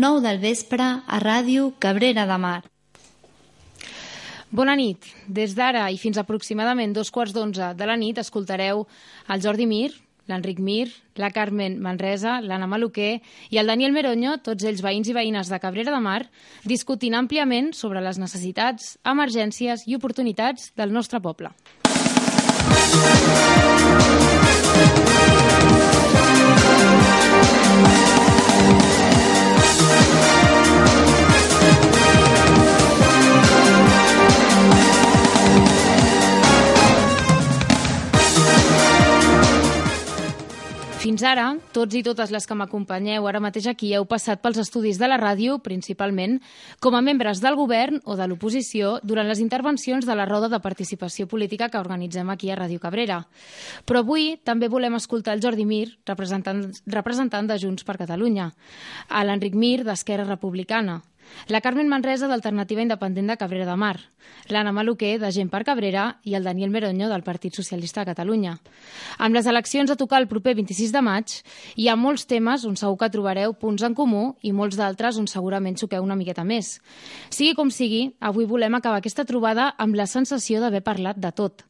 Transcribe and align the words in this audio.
9 0.00 0.22
del 0.24 0.38
vespre 0.40 0.80
a 0.80 1.16
Ràdio 1.20 1.74
Cabrera 1.78 2.22
de 2.24 2.36
Mar. 2.40 2.62
Bona 4.48 4.72
nit. 4.72 5.04
Des 5.28 5.52
d'ara 5.52 5.82
i 5.92 5.98
fins 6.00 6.16
aproximadament 6.16 6.94
dos 6.96 7.10
quarts 7.12 7.34
d'onze 7.36 7.74
de 7.76 7.88
la 7.88 7.98
nit 8.00 8.16
escoltareu 8.16 8.86
el 9.28 9.42
Jordi 9.44 9.66
Mir, 9.68 9.90
l'Enric 10.24 10.56
Mir, 10.58 10.88
la 11.20 11.28
Carmen 11.36 11.76
Manresa, 11.84 12.38
l'Anna 12.40 12.66
Maluquer 12.70 13.20
i 13.52 13.60
el 13.60 13.68
Daniel 13.68 13.92
Meronyo, 13.92 14.38
tots 14.40 14.64
ells 14.64 14.80
veïns 14.80 15.12
i 15.12 15.16
veïnes 15.18 15.52
de 15.52 15.60
Cabrera 15.60 15.92
de 15.92 16.00
Mar, 16.00 16.22
discutint 16.64 17.18
àmpliament 17.20 17.74
sobre 17.76 18.00
les 18.00 18.16
necessitats, 18.16 18.94
emergències 19.04 19.84
i 19.84 20.00
oportunitats 20.00 20.72
del 20.80 20.96
nostre 20.96 21.20
poble. 21.20 21.52
Fins 41.10 41.24
ara, 41.26 41.56
tots 41.74 41.96
i 41.98 42.04
totes 42.06 42.30
les 42.30 42.44
que 42.46 42.54
m'acompanyeu 42.54 43.24
ara 43.26 43.40
mateix 43.42 43.64
aquí 43.66 43.88
heu 43.98 44.04
passat 44.06 44.38
pels 44.44 44.60
estudis 44.62 45.00
de 45.00 45.08
la 45.10 45.16
ràdio, 45.18 45.56
principalment, 45.58 46.36
com 46.78 46.94
a 46.94 47.00
membres 47.02 47.40
del 47.42 47.56
govern 47.58 47.98
o 48.06 48.14
de 48.14 48.28
l'oposició 48.30 48.92
durant 49.02 49.26
les 49.26 49.42
intervencions 49.42 50.06
de 50.06 50.14
la 50.14 50.28
roda 50.30 50.46
de 50.52 50.62
participació 50.62 51.26
política 51.26 51.66
que 51.66 51.82
organitzem 51.82 52.30
aquí 52.30 52.52
a 52.54 52.60
Ràdio 52.60 52.78
Cabrera. 52.78 53.24
Però 53.90 54.04
avui 54.04 54.36
també 54.46 54.70
volem 54.70 54.94
escoltar 54.94 55.34
el 55.34 55.42
Jordi 55.42 55.66
Mir, 55.66 55.96
representant, 56.06 56.62
representant 56.86 57.50
de 57.50 57.58
Junts 57.58 57.82
per 57.82 57.98
Catalunya, 57.98 58.52
a 59.08 59.26
l'Enric 59.26 59.58
Mir, 59.58 59.80
d'Esquerra 59.82 60.30
Republicana, 60.30 61.00
la 61.48 61.60
Carmen 61.60 61.88
Manresa 61.88 62.28
d'Alternativa 62.28 62.82
Independent 62.82 63.30
de 63.30 63.36
Cabrera 63.36 63.66
de 63.68 63.76
Mar, 63.76 63.96
l'Anna 64.48 64.72
Maluquer 64.72 65.18
de 65.20 65.30
Gent 65.32 65.50
per 65.50 65.62
Cabrera 65.64 66.20
i 66.24 66.34
el 66.34 66.44
Daniel 66.44 66.70
Meronyo 66.70 67.08
del 67.10 67.24
Partit 67.26 67.54
Socialista 67.54 68.02
de 68.02 68.10
Catalunya. 68.12 68.56
Amb 69.18 69.34
les 69.34 69.46
eleccions 69.46 69.90
a 69.90 69.96
tocar 69.96 70.20
el 70.20 70.28
proper 70.28 70.54
26 70.58 70.92
de 70.92 71.02
maig, 71.04 71.36
hi 71.76 71.88
ha 71.88 71.96
molts 71.96 72.26
temes 72.30 72.66
on 72.68 72.76
segur 72.76 72.98
que 73.00 73.10
trobareu 73.12 73.54
punts 73.54 73.86
en 73.86 73.94
comú 73.94 74.34
i 74.42 74.52
molts 74.52 74.78
d'altres 74.80 75.18
on 75.18 75.28
segurament 75.30 75.78
xoqueu 75.80 76.04
una 76.04 76.18
miqueta 76.18 76.44
més. 76.44 76.78
Sigui 77.30 77.54
com 77.54 77.70
sigui, 77.70 78.10
avui 78.20 78.46
volem 78.46 78.78
acabar 78.78 79.00
aquesta 79.00 79.24
trobada 79.24 79.72
amb 79.78 79.98
la 79.98 80.06
sensació 80.10 80.60
d'haver 80.60 80.84
parlat 80.86 81.18
de 81.20 81.32
tot. 81.32 81.69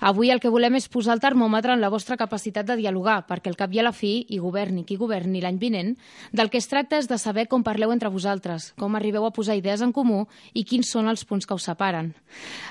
Avui 0.00 0.30
el 0.30 0.38
que 0.38 0.50
volem 0.52 0.76
és 0.78 0.86
posar 0.86 1.16
el 1.16 1.22
termòmetre 1.22 1.74
en 1.74 1.80
la 1.82 1.90
vostra 1.90 2.16
capacitat 2.16 2.66
de 2.68 2.76
dialogar, 2.78 3.24
perquè 3.26 3.50
al 3.50 3.58
cap 3.58 3.72
i 3.74 3.80
a 3.80 3.86
la 3.86 3.92
fi, 3.92 4.26
i 4.30 4.38
governi 4.38 4.84
qui 4.86 4.96
governi 4.96 5.42
l'any 5.42 5.58
vinent, 5.58 5.96
del 6.32 6.50
que 6.52 6.60
es 6.62 6.70
tracta 6.70 7.00
és 7.02 7.08
de 7.10 7.18
saber 7.18 7.48
com 7.50 7.64
parleu 7.66 7.90
entre 7.92 8.12
vosaltres, 8.14 8.72
com 8.78 8.94
arribeu 8.94 9.26
a 9.26 9.32
posar 9.34 9.58
idees 9.58 9.82
en 9.82 9.92
comú 9.92 10.26
i 10.54 10.62
quins 10.62 10.92
són 10.94 11.10
els 11.10 11.24
punts 11.26 11.46
que 11.46 11.58
us 11.58 11.66
separen. 11.66 12.12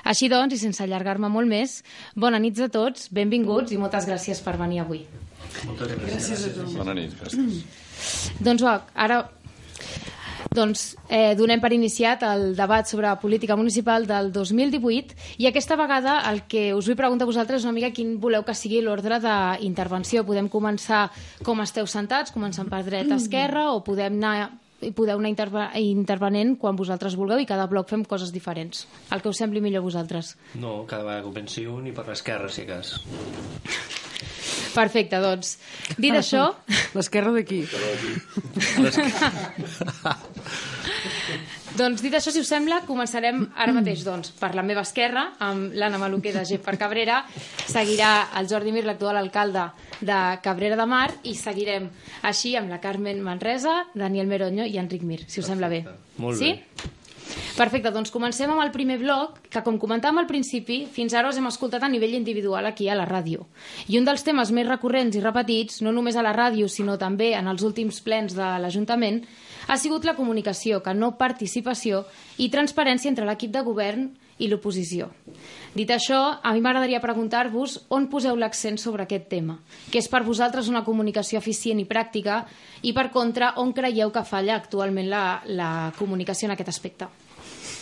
Així 0.04 0.30
doncs, 0.32 0.56
i 0.56 0.62
sense 0.62 0.82
allargar-me 0.84 1.28
molt 1.28 1.48
més, 1.48 1.82
bona 2.16 2.40
nit 2.40 2.58
a 2.64 2.70
tots, 2.72 3.10
benvinguts 3.12 3.76
i 3.76 3.80
moltes 3.80 4.08
gràcies 4.08 4.40
per 4.40 4.56
venir 4.56 4.80
avui. 4.86 5.04
Moltes 5.66 5.92
gràcies. 5.92 6.14
gràcies 6.14 6.46
a 6.48 6.54
tu. 6.56 6.70
Bona 6.78 6.96
nit, 6.96 7.12
gràcies. 7.20 8.40
Doncs 8.40 8.64
va, 8.64 8.80
ara 8.94 9.24
doncs 10.54 10.96
eh, 11.08 11.34
donem 11.38 11.60
per 11.60 11.72
iniciat 11.76 12.22
el 12.26 12.54
debat 12.56 12.88
sobre 12.88 13.10
política 13.20 13.56
municipal 13.56 14.06
del 14.08 14.30
2018 14.32 15.38
i 15.42 15.48
aquesta 15.48 15.76
vegada 15.76 16.20
el 16.30 16.44
que 16.48 16.72
us 16.74 16.88
vull 16.88 16.98
preguntar 16.98 17.26
a 17.26 17.32
vosaltres 17.32 17.62
és 17.62 17.68
una 17.68 17.76
mica 17.76 17.92
quin 17.94 18.16
voleu 18.20 18.44
que 18.46 18.56
sigui 18.56 18.80
l'ordre 18.84 19.20
d'intervenció. 19.22 20.24
Podem 20.24 20.48
començar 20.48 21.08
com 21.44 21.60
esteu 21.64 21.86
sentats, 21.86 22.32
començant 22.34 22.70
per 22.70 22.82
dreta, 22.86 23.16
esquerra, 23.16 23.70
o 23.72 23.84
podem 23.84 24.16
anar 24.18 24.50
i 24.80 24.92
podeu 24.94 25.18
anar 25.18 25.30
interve 25.32 25.64
intervenent 25.82 26.56
quan 26.60 26.76
vosaltres 26.78 27.16
vulgueu 27.18 27.38
i 27.42 27.46
cada 27.48 27.66
bloc 27.70 27.88
fem 27.90 28.04
coses 28.06 28.32
diferents. 28.34 28.86
El 29.14 29.22
que 29.22 29.30
us 29.32 29.40
sembli 29.40 29.60
millor 29.64 29.82
a 29.82 29.88
vosaltres. 29.88 30.36
No, 30.54 30.84
cada 30.86 31.04
vegada 31.06 31.26
comenci 31.26 31.66
un 31.66 31.86
i 31.90 31.94
per 31.94 32.06
l'esquerra, 32.08 32.48
si 32.52 32.66
cas. 32.68 32.86
Perfecte, 34.74 35.18
doncs, 35.18 35.58
dit 35.96 36.12
ah, 36.12 36.20
això... 36.20 36.54
L'esquerra 36.94 37.32
d'aquí. 37.34 37.64
doncs, 41.78 42.02
dit 42.02 42.14
això, 42.14 42.32
si 42.34 42.42
us 42.42 42.50
sembla, 42.50 42.82
començarem 42.88 43.44
ara 43.56 43.74
mateix, 43.76 44.02
doncs, 44.06 44.32
per 44.38 44.50
la 44.58 44.64
meva 44.66 44.84
esquerra, 44.86 45.24
amb 45.44 45.74
l'Anna 45.78 46.00
Maluquer 46.02 46.34
de 46.34 46.44
Gep 46.48 46.66
per 46.66 46.76
Cabrera, 46.80 47.22
seguirà 47.70 48.12
el 48.40 48.50
Jordi 48.50 48.74
Mir, 48.74 48.84
l'actual 48.88 49.20
alcalde 49.20 49.68
de 50.00 50.20
Cabrera 50.44 50.78
de 50.78 50.88
Mar, 50.90 51.08
i 51.24 51.36
seguirem 51.38 51.88
així 52.28 52.56
amb 52.58 52.72
la 52.74 52.82
Carmen 52.82 53.22
Manresa, 53.24 53.80
Daniel 53.94 54.30
Meronyo 54.30 54.66
i 54.68 54.78
Enric 54.82 55.06
Mir, 55.06 55.24
si 55.26 55.40
us 55.42 55.50
sembla 55.50 55.70
bé. 55.72 55.84
Molt 56.18 56.42
sí? 56.42 56.54
bé. 56.58 56.94
Perfecte, 57.58 57.90
doncs 57.90 58.12
comencem 58.14 58.50
amb 58.52 58.62
el 58.62 58.70
primer 58.70 59.00
bloc, 59.00 59.40
que 59.50 59.62
com 59.66 59.80
comentàvem 59.82 60.20
al 60.22 60.28
principi, 60.30 60.84
fins 60.94 61.14
ara 61.18 61.30
us 61.32 61.40
hem 61.40 61.48
escoltat 61.50 61.82
a 61.82 61.90
nivell 61.90 62.14
individual 62.14 62.68
aquí 62.68 62.86
a 62.88 62.96
la 62.98 63.06
ràdio. 63.08 63.48
I 63.90 63.98
un 63.98 64.06
dels 64.06 64.22
temes 64.24 64.52
més 64.54 64.68
recurrents 64.68 65.18
i 65.18 65.22
repetits, 65.24 65.82
no 65.82 65.92
només 65.92 66.16
a 66.16 66.24
la 66.24 66.34
ràdio, 66.36 66.68
sinó 66.70 66.96
també 67.00 67.32
en 67.34 67.50
els 67.50 67.64
últims 67.66 68.00
plens 68.06 68.36
de 68.38 68.52
l'Ajuntament, 68.62 69.24
ha 69.68 69.76
sigut 69.76 70.06
la 70.08 70.16
comunicació, 70.16 70.80
que 70.82 70.94
no 70.96 71.12
participació 71.20 72.02
i 72.40 72.48
transparència 72.50 73.12
entre 73.12 73.28
l'equip 73.28 73.52
de 73.52 73.62
govern 73.66 74.08
i 74.38 74.48
l'oposició. 74.48 75.10
Dit 75.78 75.92
això, 75.94 76.18
a 76.42 76.52
mi 76.56 76.62
m'agradaria 76.64 76.98
preguntar-vos 76.98 77.76
on 77.94 78.08
poseu 78.10 78.34
l'accent 78.40 78.80
sobre 78.82 79.04
aquest 79.04 79.28
tema, 79.30 79.60
que 79.92 80.00
és 80.02 80.08
per 80.10 80.24
vosaltres 80.26 80.66
una 80.72 80.82
comunicació 80.82 81.38
eficient 81.38 81.78
i 81.78 81.86
pràctica 81.86 82.40
i, 82.82 82.90
per 82.96 83.06
contra, 83.14 83.52
on 83.62 83.70
creieu 83.76 84.10
que 84.10 84.26
falla 84.26 84.56
actualment 84.58 85.06
la, 85.12 85.22
la 85.46 85.70
comunicació 86.00 86.50
en 86.50 86.56
aquest 86.56 86.74
aspecte. 86.74 87.06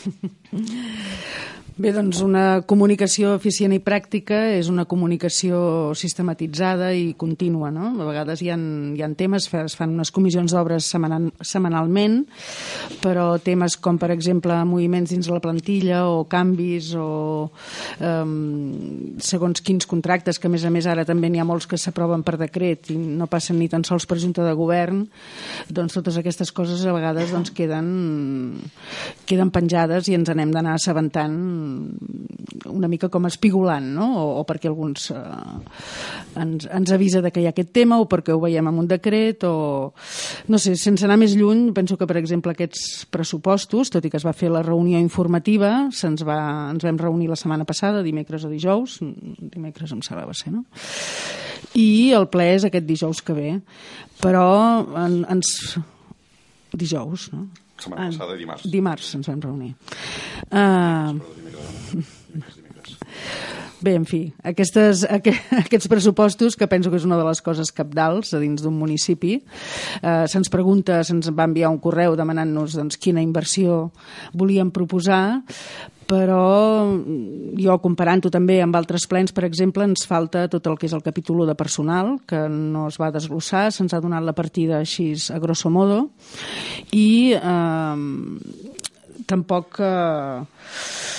Bé, 1.77 1.91
doncs 1.93 2.23
una 2.25 2.63
comunicació 2.65 3.35
eficient 3.37 3.75
i 3.77 3.83
pràctica 3.85 4.39
és 4.57 4.71
una 4.73 4.87
comunicació 4.89 5.59
sistematitzada 5.93 6.87
i 6.97 7.11
contínua, 7.21 7.69
no? 7.69 7.91
A 8.01 8.07
vegades 8.09 8.41
hi 8.41 8.49
ha, 8.49 8.57
hi 8.57 9.03
ha 9.05 9.11
temes, 9.13 9.51
es 9.61 9.77
fan 9.77 9.93
unes 9.93 10.09
comissions 10.09 10.55
d'obres 10.57 10.89
setmanal, 10.89 11.27
setmanalment, 11.45 12.23
però 13.03 13.27
temes 13.45 13.77
com, 13.77 14.01
per 14.01 14.09
exemple, 14.15 14.57
moviments 14.65 15.13
dins 15.13 15.29
la 15.29 15.43
plantilla 15.45 16.07
o 16.09 16.25
canvis 16.33 16.95
o 16.97 17.11
um, 18.01 19.17
segons 19.23 19.63
quins 19.65 19.87
contractes, 19.89 20.39
que 20.39 20.51
a 20.51 20.53
més 20.53 20.65
a 20.65 20.73
més 20.73 20.87
ara 20.87 21.07
també 21.09 21.31
n'hi 21.31 21.43
ha 21.43 21.49
molts 21.49 21.69
que 21.71 21.79
s'aproven 21.81 22.25
per 22.27 22.37
decret 22.41 22.91
i 22.95 22.99
no 22.99 23.29
passen 23.31 23.59
ni 23.61 23.69
tan 23.73 23.85
sols 23.87 24.07
per 24.07 24.19
junta 24.23 24.45
de 24.47 24.55
govern, 24.59 25.05
doncs 25.69 25.97
totes 25.97 26.19
aquestes 26.21 26.53
coses 26.53 26.85
a 26.87 26.95
vegades 26.97 27.33
doncs, 27.35 27.53
queden, 27.57 27.89
queden 29.27 29.53
penjades 29.55 30.09
i 30.11 30.17
ens 30.19 30.33
n'hem 30.37 30.53
d'anar 30.55 30.77
assabentant 30.77 31.37
una 32.67 32.89
mica 32.89 33.09
com 33.13 33.27
espigolant, 33.29 33.87
no? 33.97 34.09
o, 34.21 34.25
o 34.41 34.45
perquè 34.49 34.69
alguns 34.71 35.11
eh, 35.15 36.41
ens, 36.41 36.67
ens 36.67 36.93
avisa 36.95 37.23
de 37.25 37.33
que 37.33 37.43
hi 37.43 37.49
ha 37.49 37.53
aquest 37.55 37.73
tema 37.77 37.99
o 38.01 38.09
perquè 38.11 38.35
ho 38.35 38.41
veiem 38.43 38.69
en 38.71 38.81
un 38.83 38.89
decret 38.91 39.45
o... 39.49 39.55
No 40.51 40.61
sé, 40.63 40.75
sense 40.79 41.07
anar 41.07 41.19
més 41.21 41.37
lluny, 41.39 41.71
penso 41.77 41.97
que, 41.99 42.07
per 42.09 42.19
exemple, 42.21 42.53
aquests 42.55 43.07
pressupostos, 43.13 43.91
tot 43.93 44.05
i 44.07 44.11
que 44.13 44.19
es 44.21 44.27
va 44.27 44.35
fer 44.37 44.51
la 44.53 44.63
reunió 44.65 45.01
informativa, 45.03 45.89
se'ns 45.95 46.25
va, 46.27 46.39
ens 46.73 46.87
vam 46.87 47.01
reunir 47.01 47.31
la 47.31 47.39
setmana 47.39 47.65
passada, 47.65 47.76
dimecres 48.07 48.47
o 48.47 48.53
dijous, 48.53 48.99
dimecres 49.03 49.93
em 49.93 50.03
sembla 50.05 50.27
va 50.29 50.35
ser, 50.37 50.53
no? 50.55 50.65
I 51.77 52.13
el 52.17 52.27
ple 52.33 52.49
és 52.55 52.65
aquest 52.67 52.87
dijous 52.89 53.23
que 53.25 53.37
ve. 53.37 53.51
Però 54.23 54.49
en, 55.05 55.23
ens... 55.37 55.77
Dijous, 56.77 57.31
no? 57.33 57.47
Setmana 57.81 58.09
passada, 58.11 58.37
dimarts. 58.37 58.67
Dimarts 58.73 59.15
ens 59.17 59.29
vam 59.31 59.41
reunir. 59.45 59.73
Uh, 60.51 61.17
Bé, 63.77 63.93
en 63.93 64.07
fi, 64.09 64.23
aquestes, 64.47 65.05
aqu 65.19 65.35
aquests 65.61 65.89
pressupostos, 65.93 66.57
que 66.57 66.69
penso 66.71 66.91
que 66.91 66.97
és 66.97 67.05
una 67.05 67.19
de 67.21 67.27
les 67.27 67.43
coses 67.45 67.73
capdals 67.77 68.33
a 68.33 68.41
dins 68.41 68.63
d'un 68.65 68.77
municipi, 68.77 69.37
eh, 70.01 70.25
se'ns 70.33 70.53
pregunta, 70.53 71.03
se'ns 71.05 71.29
va 71.37 71.45
enviar 71.49 71.73
un 71.73 71.81
correu 71.83 72.17
demanant-nos 72.17 72.79
doncs, 72.79 72.97
quina 72.97 73.25
inversió 73.25 73.91
volíem 74.33 74.73
proposar, 74.73 75.43
però 76.07 76.87
jo 77.59 77.77
comparant-ho 77.83 78.31
també 78.31 78.61
amb 78.63 78.79
altres 78.79 79.09
plens, 79.11 79.35
per 79.35 79.45
exemple, 79.45 79.85
ens 79.85 80.07
falta 80.07 80.47
tot 80.49 80.71
el 80.71 80.79
que 80.79 80.87
és 80.89 80.95
el 80.97 81.05
capítol 81.05 81.45
de 81.49 81.59
personal, 81.59 82.15
que 82.25 82.47
no 82.49 82.87
es 82.89 82.97
va 83.03 83.11
desglossar, 83.13 83.69
se'ns 83.75 83.93
ha 83.93 84.01
donat 84.01 84.25
la 84.25 84.37
partida 84.39 84.79
així 84.79 85.11
a 85.35 85.41
grosso 85.43 85.69
modo, 85.69 86.07
i 86.97 87.37
eh, 87.37 87.95
tampoc... 89.29 89.83
Eh, 89.85 91.16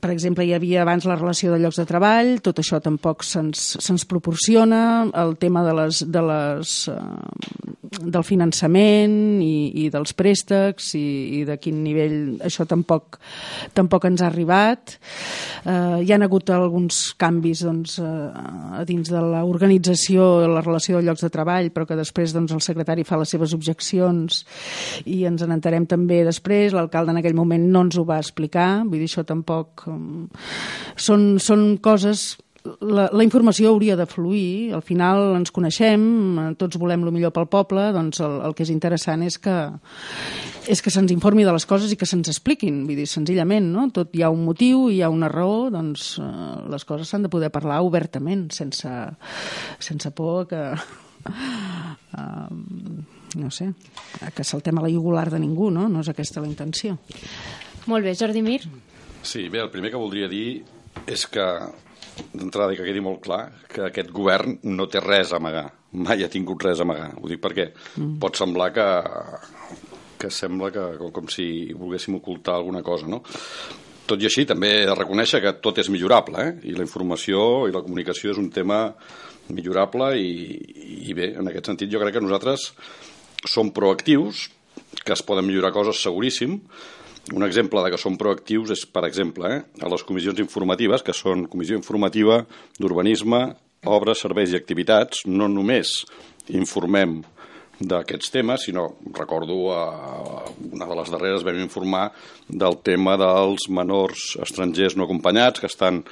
per 0.00 0.10
exemple, 0.12 0.44
hi 0.46 0.54
havia 0.56 0.82
abans 0.82 1.06
la 1.08 1.18
relació 1.18 1.52
de 1.52 1.60
llocs 1.62 1.80
de 1.80 1.86
treball, 1.88 2.36
tot 2.44 2.60
això 2.62 2.80
tampoc 2.82 3.24
se'ns 3.26 3.74
se 3.78 3.96
proporciona, 4.08 5.10
el 5.24 5.36
tema 5.40 5.64
de 5.66 5.74
les, 5.78 6.02
de 6.10 6.22
les, 6.24 6.74
uh, 6.92 7.74
del 8.00 8.24
finançament 8.26 9.42
i, 9.44 9.84
i 9.84 9.88
dels 9.92 10.14
préstecs 10.16 10.92
i, 10.98 11.04
i 11.38 11.42
de 11.46 11.56
quin 11.62 11.82
nivell 11.84 12.40
això 12.44 12.66
tampoc, 12.68 13.18
tampoc 13.76 14.06
ens 14.08 14.22
ha 14.22 14.28
arribat. 14.30 14.96
Eh, 15.64 16.04
hi 16.04 16.12
han 16.14 16.24
hagut 16.26 16.50
alguns 16.54 17.14
canvis 17.20 17.64
doncs, 17.66 17.98
eh, 18.02 18.80
a 18.80 18.84
dins 18.88 19.10
de 19.10 19.20
l'organització, 19.20 20.46
la 20.50 20.64
relació 20.64 20.98
de 20.98 21.08
llocs 21.08 21.24
de 21.24 21.32
treball, 21.32 21.70
però 21.74 21.86
que 21.88 21.98
després 21.98 22.34
doncs, 22.34 22.54
el 22.54 22.64
secretari 22.64 23.06
fa 23.06 23.18
les 23.20 23.34
seves 23.34 23.54
objeccions 23.56 24.42
i 25.04 25.22
ens 25.28 25.44
en 25.44 25.54
entarem 25.54 25.86
també 25.90 26.22
després. 26.26 26.74
L'alcalde 26.74 27.14
en 27.14 27.22
aquell 27.22 27.38
moment 27.38 27.68
no 27.70 27.86
ens 27.86 27.98
ho 27.98 28.06
va 28.08 28.20
explicar, 28.22 28.84
vull 28.84 29.00
dir, 29.00 29.10
això 29.10 29.26
tampoc... 29.28 29.83
Són, 29.84 31.28
són 31.42 31.66
coses 31.84 32.32
la, 32.64 33.08
la 33.12 33.24
informació 33.24 33.68
hauria 33.70 33.96
de 33.96 34.06
fluir, 34.08 34.72
al 34.72 34.82
final 34.84 35.34
ens 35.36 35.52
coneixem, 35.52 36.04
tots 36.60 36.78
volem 36.80 37.04
el 37.04 37.12
millor 37.12 37.32
pel 37.36 37.46
poble, 37.52 37.90
doncs 37.92 38.22
el, 38.24 38.38
el 38.48 38.54
que 38.56 38.64
és 38.64 38.72
interessant 38.72 39.24
és 39.26 39.36
que, 39.42 39.56
és 40.72 40.80
que 40.80 40.92
se'ns 40.92 41.12
informi 41.12 41.44
de 41.44 41.52
les 41.52 41.68
coses 41.68 41.92
i 41.92 41.98
que 42.00 42.08
se'ns 42.08 42.32
expliquin, 42.32 42.84
vull 42.88 43.02
dir, 43.02 43.08
senzillament, 43.10 43.68
no? 43.74 43.88
Tot 43.92 44.16
hi 44.16 44.24
ha 44.24 44.32
un 44.32 44.46
motiu, 44.48 44.86
hi 44.88 45.02
ha 45.04 45.12
una 45.12 45.28
raó, 45.32 45.68
doncs 45.74 46.14
eh, 46.24 46.30
les 46.72 46.88
coses 46.88 47.10
s'han 47.10 47.26
de 47.28 47.32
poder 47.32 47.52
parlar 47.52 47.82
obertament, 47.84 48.48
sense, 48.56 48.92
sense 49.78 50.14
por 50.16 50.46
que... 50.50 50.66
Uh, 51.24 52.50
no 53.40 53.48
sé, 53.50 53.70
que 54.36 54.44
saltem 54.44 54.76
a 54.76 54.82
la 54.84 54.90
jugular 54.92 55.30
de 55.32 55.40
ningú, 55.40 55.70
no? 55.72 55.88
No 55.88 56.02
és 56.04 56.10
aquesta 56.12 56.42
la 56.44 56.50
intenció. 56.50 56.98
Molt 57.88 58.04
bé, 58.04 58.12
Jordi 58.12 58.44
Mir. 58.44 58.60
Sí, 59.24 59.48
bé, 59.48 59.62
el 59.64 59.72
primer 59.72 59.90
que 59.90 60.00
voldria 60.00 60.28
dir 60.28 60.60
és 61.10 61.24
que 61.32 61.44
d'entrada 62.34 62.74
que 62.76 62.84
quedi 62.86 63.00
molt 63.02 63.22
clar 63.24 63.40
que 63.66 63.88
aquest 63.88 64.12
govern 64.14 64.58
no 64.70 64.86
té 64.86 65.00
res 65.02 65.32
a 65.32 65.40
amagar 65.40 65.64
mai 65.98 66.22
ha 66.22 66.30
tingut 66.30 66.62
res 66.62 66.78
a 66.78 66.86
amagar 66.86 67.08
ho 67.18 67.30
dic 67.30 67.40
perquè 67.42 67.70
mm. 67.72 68.18
pot 68.22 68.38
semblar 68.38 68.70
que 68.74 68.86
que 70.20 70.30
sembla 70.30 70.70
que 70.72 70.84
com, 71.00 71.10
com 71.12 71.28
si 71.32 71.72
volguéssim 71.74 72.14
ocultar 72.20 72.54
alguna 72.54 72.84
cosa 72.86 73.10
no? 73.10 73.20
tot 74.06 74.22
i 74.22 74.28
així 74.28 74.44
també 74.48 74.70
he 74.78 74.86
de 74.88 74.96
reconèixer 74.96 75.40
que 75.42 75.56
tot 75.64 75.80
és 75.82 75.90
millorable 75.92 76.44
eh? 76.44 76.52
i 76.70 76.76
la 76.76 76.86
informació 76.86 77.66
i 77.68 77.74
la 77.74 77.82
comunicació 77.82 78.34
és 78.34 78.40
un 78.40 78.50
tema 78.54 78.86
millorable 79.50 80.14
i, 80.20 80.58
i 81.10 81.16
bé, 81.16 81.32
en 81.40 81.50
aquest 81.50 81.72
sentit 81.72 81.92
jo 81.92 82.00
crec 82.00 82.16
que 82.16 82.24
nosaltres 82.24 82.70
som 83.50 83.72
proactius 83.76 84.48
que 85.04 85.12
es 85.12 85.24
poden 85.26 85.46
millorar 85.48 85.74
coses 85.74 86.00
seguríssim 86.00 86.60
un 87.32 87.44
exemple 87.46 87.82
de 87.82 87.92
que 87.94 88.00
som 88.00 88.18
proactius 88.20 88.74
és, 88.74 88.84
per 88.86 89.06
exemple, 89.08 89.48
eh, 89.48 89.62
a 89.80 89.88
les 89.88 90.04
comissions 90.04 90.40
informatives, 90.42 91.02
que 91.02 91.14
són 91.16 91.46
Comissió 91.48 91.76
Informativa 91.78 92.42
d'Urbanisme, 92.78 93.54
Obres, 93.84 94.20
Serveis 94.24 94.52
i 94.52 94.58
Activitats, 94.58 95.24
no 95.26 95.48
només 95.48 96.04
informem 96.52 97.22
d'aquests 97.80 98.30
temes, 98.30 98.66
sinó, 98.68 98.86
recordo, 99.16 99.56
a 99.72 100.44
una 100.70 100.86
de 100.86 100.98
les 101.00 101.10
darreres 101.10 101.44
vam 101.44 101.58
informar 101.58 102.10
del 102.48 102.78
tema 102.86 103.16
dels 103.20 103.68
menors 103.68 104.34
estrangers 104.44 104.96
no 104.96 105.08
acompanyats 105.08 105.60
que 105.60 105.70
estan 105.70 106.02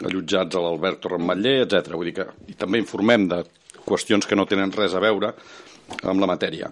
allotjats 0.00 0.56
a 0.56 0.62
l'Albert 0.62 1.02
Torrematller, 1.04 1.60
etc. 1.64 1.92
Vull 1.94 2.10
dir 2.10 2.16
que 2.20 2.28
i 2.50 2.56
també 2.58 2.80
informem 2.80 3.28
de 3.30 3.42
qüestions 3.84 4.26
que 4.26 4.38
no 4.38 4.46
tenen 4.48 4.72
res 4.72 4.94
a 4.94 5.02
veure 5.02 5.34
amb 6.02 6.22
la 6.22 6.30
matèria. 6.30 6.70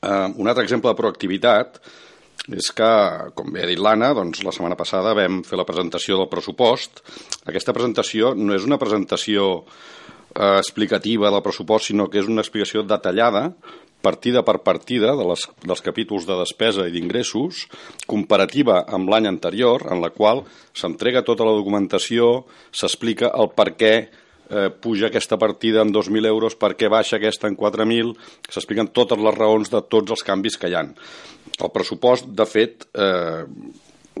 Uh, 0.00 0.32
un 0.40 0.48
altre 0.48 0.64
exemple 0.64 0.90
de 0.90 0.98
proactivitat 0.98 1.78
és 2.48 2.70
que, 2.72 2.90
com 3.36 3.52
bé 3.52 3.64
ha 3.64 3.68
dit 3.68 3.80
l'Anna, 3.80 4.14
doncs, 4.16 4.40
la 4.46 4.54
setmana 4.54 4.78
passada 4.78 5.12
vam 5.18 5.42
fer 5.46 5.58
la 5.60 5.66
presentació 5.68 6.16
del 6.18 6.30
pressupost. 6.32 7.02
Aquesta 7.44 7.74
presentació 7.76 8.32
no 8.38 8.56
és 8.56 8.64
una 8.64 8.80
presentació 8.80 9.50
eh, 9.60 10.56
explicativa 10.56 11.30
del 11.30 11.44
pressupost, 11.44 11.90
sinó 11.90 12.08
que 12.08 12.22
és 12.22 12.30
una 12.30 12.44
explicació 12.44 12.86
detallada 12.86 13.50
partida 14.00 14.40
per 14.40 14.62
partida 14.64 15.12
de 15.16 15.26
les, 15.28 15.44
dels 15.60 15.82
capítols 15.84 16.24
de 16.24 16.38
despesa 16.40 16.86
i 16.88 16.94
d'ingressos, 16.94 17.66
comparativa 18.08 18.80
amb 18.88 19.12
l'any 19.12 19.28
anterior, 19.28 19.84
en 19.92 20.00
la 20.00 20.08
qual 20.14 20.44
s'entrega 20.72 21.26
tota 21.26 21.44
la 21.44 21.52
documentació, 21.58 22.46
s'explica 22.72 23.28
el 23.36 23.52
per 23.52 23.70
què 23.76 23.94
eh, 24.50 24.70
puja 24.70 25.08
aquesta 25.08 25.38
partida 25.38 25.82
en 25.82 25.92
2.000 25.94 26.26
euros, 26.26 26.56
per 26.58 26.74
què 26.76 26.90
baixa 26.90 27.16
aquesta 27.18 27.48
en 27.48 27.56
4.000, 27.56 28.14
s'expliquen 28.50 28.90
totes 28.92 29.18
les 29.18 29.38
raons 29.38 29.70
de 29.70 29.82
tots 29.88 30.16
els 30.16 30.26
canvis 30.26 30.58
que 30.58 30.70
hi 30.70 30.76
han. 30.78 30.92
El 31.60 31.72
pressupost, 31.72 32.28
de 32.36 32.46
fet, 32.48 32.88
eh, 32.94 33.44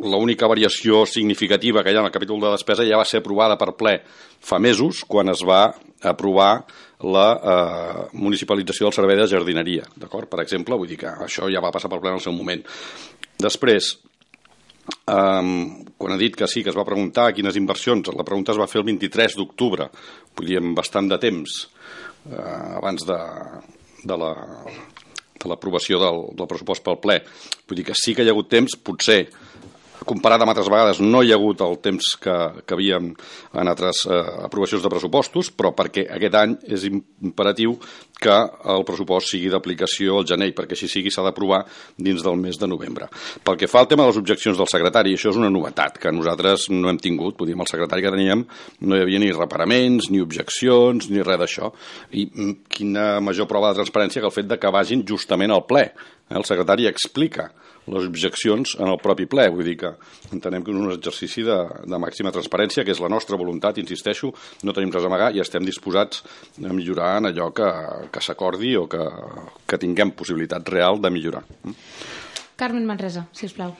l'única 0.00 0.48
variació 0.48 1.04
significativa 1.06 1.82
que 1.82 1.92
hi 1.92 1.98
ha 1.98 2.04
en 2.04 2.08
el 2.08 2.14
capítol 2.14 2.40
de 2.40 2.52
despesa 2.54 2.86
ja 2.88 3.00
va 3.00 3.08
ser 3.08 3.20
aprovada 3.20 3.58
per 3.60 3.74
ple 3.76 3.98
fa 4.40 4.58
mesos, 4.58 5.04
quan 5.04 5.28
es 5.28 5.42
va 5.46 5.74
aprovar 6.00 6.64
la 7.04 7.26
eh, 7.32 8.04
municipalització 8.12 8.88
del 8.88 8.96
servei 8.96 9.18
de 9.18 9.28
jardineria. 9.28 9.88
D'acord? 9.96 10.28
Per 10.30 10.40
exemple, 10.44 10.76
vull 10.76 10.88
dir 10.88 11.00
que 11.00 11.10
això 11.26 11.48
ja 11.52 11.62
va 11.64 11.72
passar 11.72 11.90
per 11.92 12.00
ple 12.00 12.14
en 12.14 12.20
el 12.20 12.24
seu 12.24 12.36
moment. 12.36 12.62
Després, 13.40 13.94
um, 15.10 15.50
quan 15.98 16.14
ha 16.14 16.20
dit 16.20 16.36
que 16.36 16.48
sí, 16.50 16.64
que 16.64 16.72
es 16.72 16.78
va 16.78 16.86
preguntar 16.88 17.30
quines 17.36 17.58
inversions, 17.60 18.12
la 18.16 18.26
pregunta 18.26 18.54
es 18.54 18.60
va 18.60 18.68
fer 18.70 18.82
el 18.82 18.88
23 18.90 19.36
d'octubre, 19.40 19.90
vull 20.36 20.48
dir, 20.48 20.60
amb 20.62 20.78
bastant 20.78 21.10
de 21.10 21.18
temps, 21.22 21.58
eh, 22.30 22.78
abans 22.80 23.06
de, 23.08 23.20
de 24.04 24.18
la 24.20 24.32
de 25.40 25.48
l'aprovació 25.48 25.96
del, 26.00 26.18
del 26.36 26.48
pressupost 26.48 26.84
pel 26.84 26.98
ple. 27.00 27.20
Vull 27.68 27.80
dir 27.80 27.86
que 27.88 27.96
sí 27.96 28.12
que 28.12 28.24
hi 28.24 28.28
ha 28.28 28.34
hagut 28.34 28.50
temps, 28.52 28.76
potser 28.76 29.22
comparat 30.08 30.40
amb 30.40 30.52
altres 30.52 30.70
vegades 30.72 31.00
no 31.04 31.20
hi 31.22 31.32
ha 31.32 31.36
hagut 31.36 31.60
el 31.64 31.76
temps 31.84 32.14
que, 32.22 32.36
que 32.64 32.76
havíem 32.76 33.10
en 33.12 33.70
altres 33.70 34.06
eh, 34.08 34.20
aprovacions 34.46 34.84
de 34.84 34.92
pressupostos, 34.92 35.50
però 35.52 35.74
perquè 35.76 36.06
aquest 36.16 36.38
any 36.40 36.56
és 36.72 36.86
imperatiu 36.88 37.76
que 38.20 38.36
el 38.74 38.84
pressupost 38.88 39.32
sigui 39.32 39.50
d'aplicació 39.52 40.20
al 40.20 40.28
gener, 40.28 40.50
perquè 40.56 40.76
així 40.76 40.90
sigui 40.92 41.12
s'ha 41.12 41.24
d'aprovar 41.24 41.62
dins 41.96 42.22
del 42.24 42.36
mes 42.40 42.58
de 42.60 42.68
novembre. 42.68 43.08
Pel 43.44 43.58
que 43.60 43.70
fa 43.70 43.82
al 43.82 43.88
tema 43.90 44.04
de 44.04 44.12
les 44.12 44.20
objeccions 44.20 44.60
del 44.60 44.68
secretari, 44.70 45.14
això 45.16 45.32
és 45.32 45.40
una 45.40 45.50
novetat 45.52 45.98
que 46.02 46.12
nosaltres 46.12 46.68
no 46.74 46.92
hem 46.92 47.00
tingut, 47.00 47.40
amb 47.40 47.64
el 47.64 47.70
secretari 47.70 48.04
que 48.04 48.12
teníem 48.12 48.44
no 48.84 48.96
hi 48.96 49.04
havia 49.04 49.20
ni 49.22 49.32
reparaments, 49.32 50.10
ni 50.12 50.20
objeccions, 50.22 51.08
ni 51.10 51.24
res 51.24 51.40
d'això. 51.40 51.72
I 52.12 52.26
mm, 52.28 52.54
quina 52.68 53.06
major 53.24 53.48
prova 53.50 53.72
de 53.72 53.80
transparència 53.80 54.22
que 54.22 54.30
el 54.30 54.36
fet 54.36 54.50
de 54.50 54.60
que 54.60 54.74
vagin 54.74 55.06
justament 55.08 55.54
al 55.54 55.66
ple. 55.68 55.88
El 56.30 56.46
secretari 56.46 56.86
explica 56.86 57.48
les 57.90 58.06
objeccions 58.06 58.76
en 58.78 58.88
el 58.88 58.98
propi 59.02 59.26
ple. 59.30 59.46
Vull 59.50 59.66
dir 59.66 59.76
que 59.80 59.90
entenem 60.34 60.64
que 60.64 60.72
és 60.72 60.78
un 60.78 60.92
exercici 60.92 61.44
de, 61.46 61.56
de 61.90 62.00
màxima 62.02 62.32
transparència, 62.34 62.84
que 62.84 62.94
és 62.94 63.02
la 63.02 63.10
nostra 63.12 63.38
voluntat, 63.40 63.80
insisteixo, 63.82 64.32
no 64.66 64.74
tenim 64.76 64.92
res 64.94 65.06
a 65.06 65.10
amagar 65.10 65.30
i 65.34 65.42
estem 65.42 65.66
disposats 65.66 66.22
a 66.60 66.74
millorar 66.76 67.16
en 67.20 67.30
allò 67.30 67.50
que, 67.56 67.70
que 68.10 68.20
s'acordi 68.20 68.74
o 68.76 68.86
que, 68.90 69.00
que 69.66 69.78
tinguem 69.78 70.12
possibilitat 70.12 70.68
real 70.68 71.00
de 71.00 71.10
millorar. 71.10 71.44
Carmen 72.56 72.84
Manresa, 72.84 73.28
si 73.32 73.46
us 73.46 73.56
plau. 73.56 73.72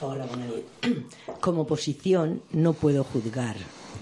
Hola, 0.00 0.24
bona 0.24 0.46
nit. 0.48 0.64
Como 1.44 1.62
oposición 1.62 2.40
no 2.52 2.72
puedo 2.72 3.04
juzgar 3.04 3.56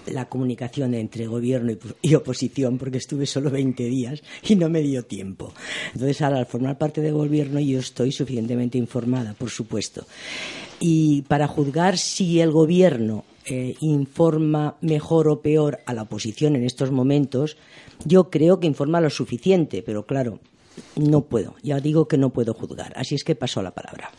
la 0.07 0.29
comunicación 0.29 0.93
entre 0.93 1.27
gobierno 1.27 1.73
y, 2.01 2.15
oposición 2.15 2.77
porque 2.77 2.97
estuve 2.97 3.25
solo 3.25 3.49
20 3.49 3.83
días 3.83 4.23
y 4.47 4.55
no 4.55 4.69
me 4.69 4.81
dio 4.81 5.03
tiempo. 5.03 5.53
Entonces, 5.93 6.21
ahora, 6.21 6.39
al 6.39 6.45
formar 6.45 6.77
parte 6.77 7.01
del 7.01 7.13
gobierno, 7.13 7.59
yo 7.59 7.79
estoy 7.79 8.11
suficientemente 8.11 8.77
informada, 8.77 9.33
por 9.33 9.49
supuesto. 9.49 10.05
Y 10.79 11.23
para 11.23 11.47
juzgar 11.47 11.97
si 11.97 12.39
el 12.39 12.51
gobierno 12.51 13.25
eh, 13.45 13.75
informa 13.81 14.77
mejor 14.81 15.27
o 15.27 15.41
peor 15.41 15.79
a 15.85 15.93
la 15.93 16.03
oposición 16.03 16.55
en 16.55 16.63
estos 16.63 16.91
momentos, 16.91 17.57
yo 18.05 18.29
creo 18.29 18.59
que 18.59 18.67
informa 18.67 19.01
lo 19.01 19.09
suficiente, 19.09 19.83
pero 19.83 20.05
claro, 20.05 20.39
no 20.95 21.21
puedo. 21.21 21.55
Ya 21.63 21.79
digo 21.79 22.07
que 22.07 22.17
no 22.17 22.29
puedo 22.29 22.53
juzgar. 22.53 22.93
Así 22.95 23.15
es 23.15 23.23
que 23.23 23.35
paso 23.35 23.61
la 23.61 23.71
palabra. 23.71 24.11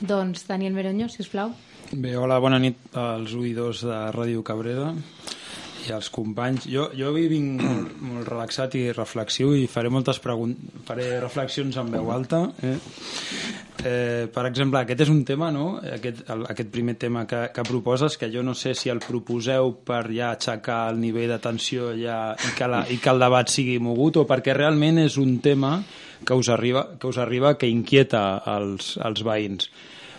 Doncs 0.00 0.46
Daniel 0.46 0.74
Meroño, 0.74 1.08
si 1.08 1.22
us 1.22 1.28
plau. 1.28 1.54
Bé, 1.92 2.16
hola, 2.16 2.38
bona 2.38 2.58
nit 2.60 2.76
als 2.92 3.32
oïdors 3.32 3.80
de 3.88 3.98
Ràdio 4.12 4.42
Cabrera 4.44 4.92
i 5.88 5.94
als 5.96 6.10
companys. 6.14 6.66
Jo, 6.70 6.88
jo 6.96 7.12
avui 7.12 7.28
vinc 7.30 7.62
molt, 7.62 7.94
molt 8.10 8.28
relaxat 8.28 8.76
i 8.78 8.88
reflexiu 8.92 9.54
i 9.56 9.66
faré 9.70 9.90
moltes 9.92 10.20
preguntes, 10.24 10.82
faré 10.88 11.16
reflexions 11.22 11.76
en 11.80 11.90
veu 11.94 12.12
alta. 12.14 12.44
Eh? 12.62 12.76
Eh, 13.78 14.26
per 14.34 14.44
exemple, 14.48 14.80
aquest 14.80 15.04
és 15.06 15.10
un 15.12 15.20
tema, 15.26 15.52
no? 15.54 15.76
aquest, 15.78 16.24
el, 16.34 16.42
aquest 16.50 16.70
primer 16.74 16.96
tema 16.98 17.24
que, 17.30 17.44
que 17.54 17.64
proposes, 17.66 18.16
que 18.18 18.30
jo 18.32 18.42
no 18.42 18.56
sé 18.58 18.74
si 18.74 18.90
el 18.90 18.98
proposeu 19.04 19.76
per 19.86 20.02
ja 20.10 20.32
aixecar 20.32 20.80
el 20.92 20.98
nivell 20.98 21.30
d'atenció 21.30 21.92
ja, 21.98 22.18
i, 22.34 22.54
que 22.58 22.70
la, 22.70 22.82
i 22.90 22.98
que 22.98 23.12
el 23.14 23.22
debat 23.22 23.52
sigui 23.52 23.78
mogut 23.82 24.18
o 24.18 24.26
perquè 24.26 24.56
realment 24.56 24.98
és 25.04 25.18
un 25.22 25.38
tema 25.44 25.76
que 26.26 26.34
us 26.34 26.50
arriba 26.50 26.88
que, 26.98 27.06
us 27.06 27.18
arriba, 27.22 27.54
que 27.58 27.70
inquieta 27.70 28.42
els, 28.58 28.96
els 29.04 29.22
veïns. 29.22 29.70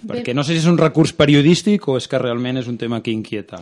Perquè 0.08 0.32
no 0.32 0.46
sé 0.48 0.56
si 0.56 0.64
és 0.64 0.72
un 0.72 0.80
recurs 0.80 1.12
periodístic 1.12 1.88
o 1.92 1.98
és 2.00 2.08
que 2.08 2.20
realment 2.22 2.62
és 2.62 2.70
un 2.72 2.78
tema 2.80 3.02
que 3.04 3.12
inquieta. 3.12 3.60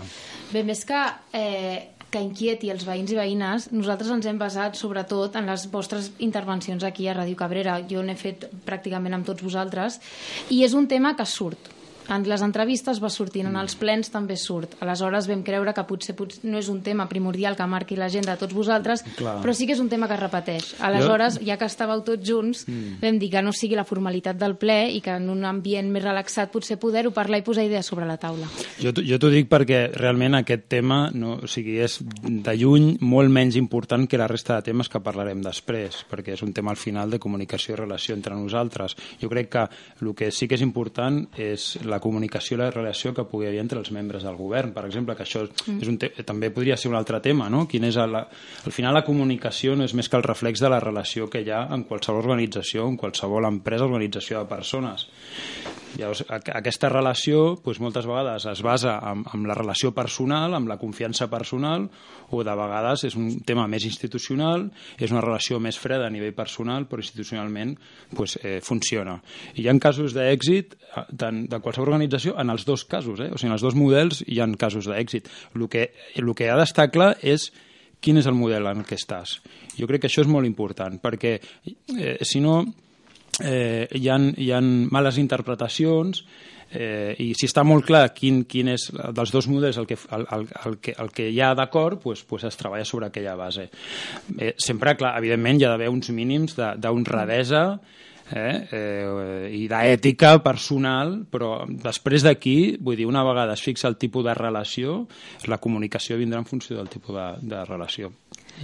Bé, 0.52 0.62
més 0.64 0.84
que, 0.86 1.00
eh, 1.34 1.97
que 2.12 2.22
inquieti 2.24 2.72
els 2.72 2.86
veïns 2.88 3.12
i 3.12 3.18
veïnes, 3.20 3.70
nosaltres 3.76 4.12
ens 4.16 4.28
hem 4.30 4.40
basat 4.40 4.80
sobretot 4.80 5.36
en 5.40 5.50
les 5.52 5.68
vostres 5.72 6.12
intervencions 6.24 6.84
aquí 6.88 7.08
a 7.08 7.16
Ràdio 7.18 7.40
Cabrera. 7.40 7.80
Jo 7.90 8.04
n'he 8.04 8.16
fet 8.20 8.48
pràcticament 8.68 9.18
amb 9.18 9.28
tots 9.28 9.44
vosaltres 9.44 10.00
i 10.50 10.64
és 10.64 10.78
un 10.78 10.88
tema 10.88 11.16
que 11.18 11.28
surt 11.28 11.77
en 12.10 12.28
les 12.28 12.44
entrevistes 12.46 13.02
va 13.04 13.10
sortint, 13.14 13.48
en 13.50 13.58
els 13.60 13.76
plens 13.80 14.12
també 14.14 14.38
surt. 14.40 14.78
Aleshores 14.84 15.28
vam 15.30 15.44
creure 15.46 15.74
que 15.76 15.86
potser, 15.88 16.16
potser 16.18 16.48
no 16.48 16.60
és 16.62 16.70
un 16.72 16.82
tema 16.86 17.08
primordial 17.10 17.58
que 17.58 17.68
marqui 17.68 17.98
l'agenda 18.00 18.36
de 18.36 18.42
tots 18.44 18.56
vosaltres, 18.56 19.04
Clar. 19.18 19.38
però 19.44 19.54
sí 19.54 19.68
que 19.68 19.76
és 19.76 19.84
un 19.84 19.90
tema 19.90 20.08
que 20.08 20.16
es 20.16 20.24
repeteix. 20.24 20.74
Aleshores, 20.84 21.40
ja 21.46 21.58
que 21.58 21.68
estàveu 21.68 22.04
tots 22.08 22.24
junts, 22.28 22.66
mm. 22.68 23.00
vam 23.02 23.20
dir 23.20 23.32
que 23.34 23.44
no 23.44 23.54
sigui 23.56 23.78
la 23.78 23.86
formalitat 23.88 24.40
del 24.40 24.56
ple 24.60 24.80
i 24.94 25.02
que 25.04 25.18
en 25.18 25.30
un 25.34 25.46
ambient 25.48 25.92
més 25.92 26.06
relaxat 26.06 26.52
potser 26.54 26.80
poder-ho 26.80 27.12
parlar 27.16 27.42
i 27.42 27.46
posar 27.48 27.66
idees 27.68 27.86
sobre 27.86 28.08
la 28.08 28.18
taula. 28.22 28.48
Jo, 28.82 28.94
jo 28.96 29.20
t'ho 29.20 29.32
dic 29.34 29.50
perquè 29.52 29.88
realment 29.96 30.40
aquest 30.40 30.68
tema 30.72 31.08
no, 31.14 31.38
o 31.44 31.50
sigui, 31.52 31.78
és 31.84 32.00
de 32.02 32.56
lluny 32.58 32.96
molt 33.02 33.32
menys 33.34 33.58
important 33.60 34.08
que 34.08 34.20
la 34.20 34.30
resta 34.30 34.58
de 34.58 34.70
temes 34.72 34.90
que 34.92 35.04
parlarem 35.04 35.42
després, 35.46 36.04
perquè 36.10 36.36
és 36.36 36.44
un 36.46 36.54
tema 36.56 36.72
al 36.72 36.80
final 36.80 37.12
de 37.12 37.20
comunicació 37.20 37.76
i 37.76 37.82
relació 37.82 38.16
entre 38.16 38.36
nosaltres. 38.38 38.96
Jo 39.22 39.30
crec 39.32 39.52
que 39.54 39.68
el 40.02 40.14
que 40.16 40.32
sí 40.32 40.48
que 40.48 40.58
és 40.58 40.66
important 40.66 41.24
és 41.38 41.76
la 41.86 41.97
comunicació 42.04 42.58
i 42.58 42.62
la 42.62 42.70
relació 42.72 43.14
que 43.16 43.26
pugui 43.30 43.48
haver 43.50 43.62
entre 43.64 43.80
els 43.82 43.92
membres 43.96 44.26
del 44.28 44.38
govern, 44.40 44.74
per 44.76 44.86
exemple, 44.88 45.16
que 45.16 45.26
això 45.26 45.46
mm. 45.46 45.80
és 45.82 45.92
un 45.92 46.00
també 46.28 46.52
podria 46.54 46.78
ser 46.78 46.92
un 46.92 46.98
altre 47.00 47.22
tema, 47.24 47.50
no? 47.54 47.66
Quin 47.70 47.88
és 47.88 47.98
el, 48.02 48.16
al 48.18 48.76
final 48.76 48.98
la 48.98 49.06
comunicació 49.08 49.76
no 49.76 49.88
és 49.88 49.96
més 49.98 50.10
que 50.10 50.18
el 50.20 50.28
reflex 50.28 50.64
de 50.64 50.72
la 50.74 50.82
relació 50.84 51.30
que 51.30 51.44
hi 51.44 51.52
ha 51.52 51.66
en 51.74 51.88
qualsevol 51.90 52.24
organització, 52.26 52.88
en 52.88 52.98
qualsevol 52.98 53.50
empresa 53.50 53.88
organització 53.88 54.42
de 54.42 54.50
persones. 54.50 55.08
Llavors, 55.98 56.26
aqu- 56.28 56.54
aquesta 56.60 56.90
relació 56.92 57.56
doncs, 57.64 57.80
moltes 57.82 58.06
vegades 58.06 58.44
es 58.52 58.62
basa 58.62 58.98
en, 59.12 59.24
en 59.34 59.46
la 59.48 59.56
relació 59.56 59.94
personal, 59.96 60.54
amb 60.54 60.68
la 60.70 60.78
confiança 60.78 61.30
personal, 61.32 61.88
o 62.30 62.44
de 62.44 62.56
vegades 62.60 63.06
és 63.08 63.16
un 63.18 63.40
tema 63.48 63.66
més 63.72 63.86
institucional, 63.88 64.68
és 65.00 65.14
una 65.16 65.22
relació 65.24 65.62
més 65.64 65.80
freda 65.80 66.06
a 66.08 66.14
nivell 66.14 66.36
personal, 66.36 66.86
però 66.90 67.00
institucionalment 67.02 67.78
doncs, 68.12 68.38
eh, 68.44 68.60
funciona. 68.62 69.16
I 69.56 69.64
hi 69.64 69.70
ha 69.72 69.78
casos 69.80 70.14
d'èxit 70.14 70.76
eh, 70.76 71.06
tant 71.18 71.46
de 71.48 71.62
qualsevol 71.64 71.94
organització 71.94 72.36
en 72.38 72.52
els 72.54 72.66
dos 72.68 72.84
casos, 72.86 73.20
eh? 73.24 73.32
o 73.32 73.38
sigui, 73.40 73.48
en 73.54 73.56
els 73.58 73.64
dos 73.66 73.76
models 73.80 74.24
hi 74.28 74.42
ha 74.44 74.50
casos 74.60 74.86
d'èxit. 74.92 75.32
El 75.56 75.70
que, 75.72 75.88
el 76.16 76.34
que 76.36 76.50
ha 76.52 76.58
d'estar 76.60 76.92
clar 76.92 77.16
és 77.24 77.48
quin 78.04 78.20
és 78.20 78.28
el 78.30 78.36
model 78.38 78.68
en 78.70 78.84
què 78.86 79.00
estàs. 79.00 79.40
Jo 79.80 79.88
crec 79.90 80.04
que 80.04 80.12
això 80.12 80.22
és 80.22 80.30
molt 80.30 80.46
important, 80.46 81.00
perquè 81.02 81.40
eh, 81.40 82.18
si 82.22 82.44
no 82.44 82.60
eh, 83.44 83.88
hi, 83.92 84.08
ha, 84.10 84.18
hi 84.38 84.52
ha 84.52 84.62
males 84.62 85.18
interpretacions 85.22 86.24
eh, 86.72 87.16
i 87.24 87.34
si 87.38 87.48
està 87.48 87.64
molt 87.64 87.86
clar 87.88 88.10
quin, 88.16 88.42
quin 88.50 88.68
és 88.74 88.90
dels 89.16 89.32
dos 89.32 89.48
models 89.48 89.78
el 89.80 89.88
que, 89.88 89.98
el, 90.18 90.26
el, 90.36 90.48
el 90.66 90.80
que, 90.84 90.96
el 91.00 91.12
que 91.16 91.30
hi 91.32 91.40
ha 91.42 91.54
d'acord 91.56 92.02
pues, 92.02 92.24
pues 92.28 92.44
es 92.44 92.58
treballa 92.58 92.86
sobre 92.86 93.08
aquella 93.08 93.36
base. 93.36 93.70
Eh, 94.38 94.54
sempre, 94.58 94.98
clar, 95.00 95.16
evidentment 95.22 95.62
hi 95.62 95.68
ha 95.68 95.72
d'haver 95.76 95.90
uns 95.94 96.10
mínims 96.12 96.58
de- 96.58 96.74
d'honradesa 96.84 97.64
eh, 98.36 98.68
eh, 98.76 99.50
i 99.56 99.68
d'ètica 99.72 100.34
personal, 100.44 101.22
però 101.32 101.62
després 101.70 102.26
d'aquí, 102.26 102.76
vull 102.84 102.98
dir, 103.00 103.06
una 103.08 103.24
vegada 103.24 103.54
es 103.56 103.64
fixa 103.64 103.88
el 103.88 103.96
tipus 103.96 104.26
de 104.28 104.34
relació, 104.36 105.06
la 105.48 105.62
comunicació 105.64 106.18
vindrà 106.20 106.42
en 106.44 106.50
funció 106.50 106.76
del 106.76 106.90
tipus 106.92 107.16
de, 107.16 107.30
de 107.56 107.64
relació. 107.70 108.12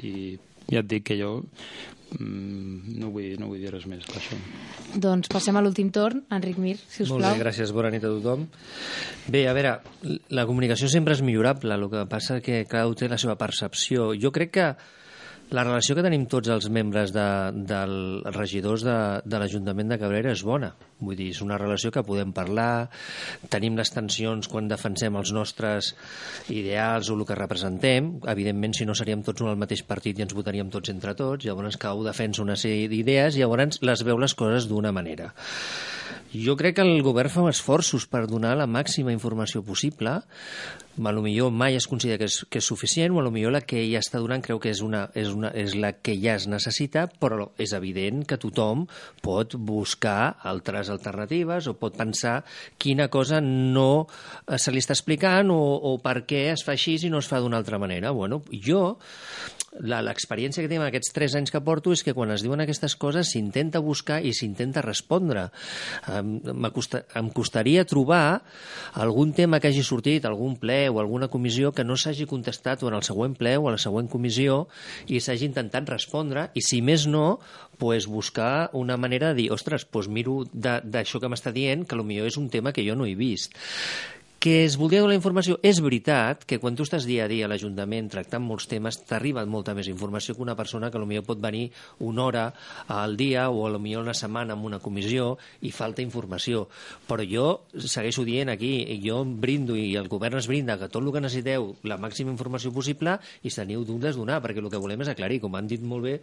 I 0.03 0.33
ja 0.71 0.79
et 0.83 0.87
dic 0.89 1.03
que 1.09 1.17
jo 1.19 1.31
mm, 2.19 2.95
no, 3.01 3.09
vull, 3.13 3.33
no 3.39 3.49
vull 3.51 3.61
dir 3.61 3.71
res 3.73 3.85
més 3.89 4.05
d'això. 4.07 4.37
Doncs 4.95 5.31
passem 5.33 5.57
a 5.57 5.63
l'últim 5.65 5.89
torn. 5.93 6.23
Enric 6.33 6.59
Mir, 6.61 6.77
si 6.87 7.03
us 7.03 7.11
Molt 7.11 7.23
plau. 7.23 7.35
bé, 7.35 7.43
gràcies, 7.43 7.73
bona 7.75 7.91
nit 7.93 8.03
a 8.05 8.11
tothom. 8.13 8.47
Bé, 9.27 9.45
a 9.49 9.53
veure, 9.57 9.77
la 10.29 10.45
comunicació 10.49 10.89
sempre 10.91 11.17
és 11.17 11.23
millorable, 11.25 11.73
el 11.75 11.87
que 11.91 12.05
passa 12.09 12.41
que 12.41 12.63
cada 12.69 12.87
un 12.87 12.95
té 12.99 13.09
la 13.09 13.17
seva 13.21 13.37
percepció. 13.39 14.11
Jo 14.19 14.31
crec 14.35 14.53
que 14.53 14.67
la 15.53 15.63
relació 15.63 15.93
que 15.95 16.03
tenim 16.05 16.25
tots 16.29 16.49
els 16.49 16.65
membres 16.73 17.11
de, 17.13 17.25
dels 17.69 18.25
regidors 18.35 18.83
de, 18.87 18.97
de 19.29 19.39
l'Ajuntament 19.41 19.93
de 19.93 19.99
Cabrera 20.01 20.33
és 20.33 20.41
bona. 20.45 20.71
Vull 21.03 21.17
dir, 21.19 21.29
és 21.35 21.41
una 21.45 21.59
relació 21.61 21.91
que 21.93 22.03
podem 22.07 22.31
parlar, 22.33 22.87
tenim 23.53 23.77
les 23.77 23.93
tensions 23.93 24.49
quan 24.49 24.69
defensem 24.71 25.13
els 25.19 25.33
nostres 25.35 25.93
ideals 26.49 27.11
o 27.11 27.17
el 27.19 27.25
que 27.29 27.37
representem. 27.37 28.15
Evidentment, 28.33 28.73
si 28.77 28.87
no 28.89 28.97
seríem 28.97 29.21
tots 29.25 29.45
un 29.45 29.51
al 29.51 29.59
mateix 29.61 29.85
partit 29.85 30.17
i 30.17 30.25
ens 30.25 30.33
votaríem 30.33 30.71
tots 30.73 30.93
entre 30.93 31.13
tots. 31.19 31.45
Llavors, 31.45 31.77
cada 31.77 31.99
un 31.99 32.09
defensa 32.09 32.41
una 32.41 32.57
sèrie 32.59 32.89
d'idees 32.89 33.37
i 33.37 33.43
llavors 33.43 33.83
les 33.85 34.07
veu 34.07 34.17
les 34.17 34.33
coses 34.37 34.69
d'una 34.71 34.95
manera. 34.95 35.29
Jo 36.33 36.55
crec 36.57 36.79
que 36.79 36.81
el 36.81 37.03
govern 37.05 37.29
fa 37.29 37.43
esforços 37.45 38.07
per 38.09 38.23
donar 38.25 38.55
la 38.57 38.65
màxima 38.65 39.13
informació 39.13 39.61
possible. 39.61 40.15
A 40.93 41.11
lo 41.13 41.21
millor 41.25 41.51
mai 41.53 41.77
es 41.77 41.85
considera 41.89 42.17
que 42.21 42.25
és, 42.29 42.39
que 42.49 42.57
és 42.61 42.65
suficient 42.65 43.13
o 43.13 43.19
a 43.21 43.23
lo 43.25 43.31
millor 43.33 43.53
la 43.53 43.61
que 43.61 43.81
ja 43.85 44.01
està 44.01 44.21
donant 44.21 44.41
creu 44.41 44.59
que 44.61 44.71
és, 44.73 44.81
una, 44.85 45.07
és, 45.17 45.29
una, 45.33 45.51
és 45.53 45.73
la 45.77 45.91
que 45.93 46.15
ja 46.17 46.35
es 46.37 46.47
necessita, 46.49 47.05
però 47.21 47.51
és 47.61 47.73
evident 47.77 48.25
que 48.29 48.37
tothom 48.41 48.85
pot 49.25 49.53
buscar 49.57 50.35
altres 50.41 50.89
alternatives 50.93 51.69
o 51.69 51.75
pot 51.77 51.97
pensar 51.97 52.39
quina 52.81 53.09
cosa 53.13 53.41
no 53.41 54.05
eh, 54.05 54.57
se 54.57 54.73
li 54.73 54.81
està 54.81 54.97
explicant 54.97 55.53
o, 55.53 55.59
o 55.93 55.97
per 56.01 56.23
què 56.29 56.47
es 56.53 56.65
fa 56.65 56.73
així 56.73 56.97
i 57.01 57.13
no 57.13 57.21
es 57.21 57.29
fa 57.29 57.41
d'una 57.41 57.61
altra 57.61 57.81
manera. 57.81 58.13
Bueno, 58.13 58.43
jo 58.53 58.95
l'experiència 59.81 60.61
que 60.61 60.69
en 60.83 60.89
aquests 60.89 61.13
tres 61.15 61.35
anys 61.35 61.51
que 61.51 61.61
porto 61.61 61.91
és 61.95 62.03
que 62.05 62.13
quan 62.13 62.31
es 62.31 62.43
diuen 62.45 62.61
aquestes 62.61 62.95
coses 62.95 63.31
s'intenta 63.33 63.79
buscar 63.79 64.19
i 64.21 64.33
s'intenta 64.33 64.83
respondre. 64.85 65.47
Em, 66.07 66.39
m'acosta- 66.53 67.03
em 67.15 67.29
costaria 67.33 67.85
trobar 67.85 68.43
algun 68.93 69.33
tema 69.33 69.59
que 69.59 69.69
hagi 69.71 69.83
sortit, 69.83 70.25
algun 70.25 70.57
ple 70.57 70.89
o 70.89 70.99
alguna 70.99 71.27
comissió 71.27 71.71
que 71.71 71.83
no 71.83 71.97
s'hagi 71.97 72.25
contestat 72.29 72.83
o 72.83 72.87
en 72.87 72.95
el 72.99 73.03
següent 73.03 73.35
ple 73.37 73.57
o 73.57 73.67
a 73.67 73.71
la 73.71 73.81
següent 73.81 74.09
comissió 74.09 74.67
i 75.07 75.19
s'hagi 75.19 75.45
intentat 75.49 75.89
respondre 75.89 76.49
i 76.53 76.61
si 76.61 76.81
més 76.81 77.07
no, 77.07 77.39
pues 77.77 78.05
buscar 78.07 78.69
una 78.73 78.97
manera 78.97 79.33
de 79.33 79.41
dir, 79.41 79.51
ostres, 79.51 79.85
pues 79.85 80.07
miro 80.07 80.43
d'això 80.53 81.19
que 81.19 81.27
m'està 81.29 81.51
dient 81.51 81.87
que 81.87 81.97
potser 81.97 82.27
és 82.27 82.37
un 82.37 82.49
tema 82.49 82.71
que 82.71 82.85
jo 82.85 82.95
no 82.95 83.05
he 83.05 83.15
vist 83.15 83.53
que 84.43 84.65
es 84.65 84.75
voldria 84.75 84.99
donar 84.99 85.15
informació. 85.15 85.55
És 85.63 85.77
veritat 85.79 86.41
que 86.43 86.57
quan 86.59 86.75
tu 86.75 86.83
estàs 86.83 87.05
dia 87.07 87.23
a 87.23 87.29
dia 87.31 87.45
a 87.45 87.47
l'Ajuntament 87.47 88.09
tractant 88.11 88.43
molts 88.43 88.65
temes, 88.67 88.97
t'arriba 89.07 89.45
molta 89.47 89.71
més 89.71 89.87
informació 89.87 90.35
que 90.35 90.43
una 90.43 90.57
persona 90.59 90.89
que 90.91 90.99
potser 90.99 91.21
pot 91.23 91.39
venir 91.39 91.69
una 92.03 92.25
hora 92.25 92.41
al 92.91 93.15
dia 93.15 93.45
o 93.47 93.61
potser 93.71 94.01
una 94.01 94.13
setmana 94.13 94.57
en 94.57 94.65
una 94.67 94.81
comissió 94.83 95.37
i 95.61 95.71
falta 95.71 96.03
informació. 96.03 96.65
Però 97.07 97.23
jo 97.23 97.45
segueixo 97.79 98.25
dient 98.27 98.51
aquí, 98.51 98.73
jo 98.99 99.21
em 99.23 99.31
brindo 99.39 99.77
i 99.79 99.95
el 99.95 100.09
govern 100.11 100.35
es 100.35 100.49
brinda 100.51 100.75
que 100.75 100.89
tot 100.91 100.99
el 100.99 101.13
que 101.13 101.21
necessiteu, 101.23 101.69
la 101.87 101.95
màxima 101.95 102.33
informació 102.35 102.73
possible 102.75 103.15
i 103.43 103.49
se 103.49 103.61
teniu 103.61 103.85
dubtes 103.87 104.19
donar, 104.19 104.41
perquè 104.43 104.59
el 104.59 104.67
que 104.67 104.81
volem 104.81 105.05
és 105.05 105.13
aclarir, 105.13 105.39
com 105.39 105.55
han 105.55 105.71
dit 105.71 105.79
molt 105.79 106.03
bé, 106.03 106.17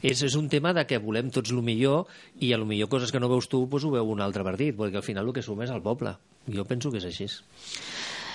és, 0.00 0.22
és 0.22 0.38
un 0.38 0.46
tema 0.46 0.70
de 0.78 0.86
que 0.86 1.02
volem 1.02 1.34
tots 1.34 1.50
el 1.50 1.58
millor 1.58 2.06
i 2.38 2.52
a 2.54 2.60
lo 2.62 2.70
millor 2.70 2.86
coses 2.94 3.10
que 3.10 3.18
no 3.18 3.32
veus 3.34 3.50
tu 3.50 3.64
doncs 3.66 3.82
ho 3.82 3.90
veu 3.98 4.14
un 4.14 4.22
altre 4.22 4.46
partit, 4.46 4.78
perquè 4.78 5.02
al 5.02 5.08
final 5.10 5.26
el 5.26 5.34
que 5.34 5.42
suma 5.42 5.66
és 5.66 5.74
el 5.74 5.82
poble. 5.82 6.14
Jo 6.52 6.64
penso 6.68 6.90
que 6.92 7.00
és 7.00 7.06
així. 7.08 7.26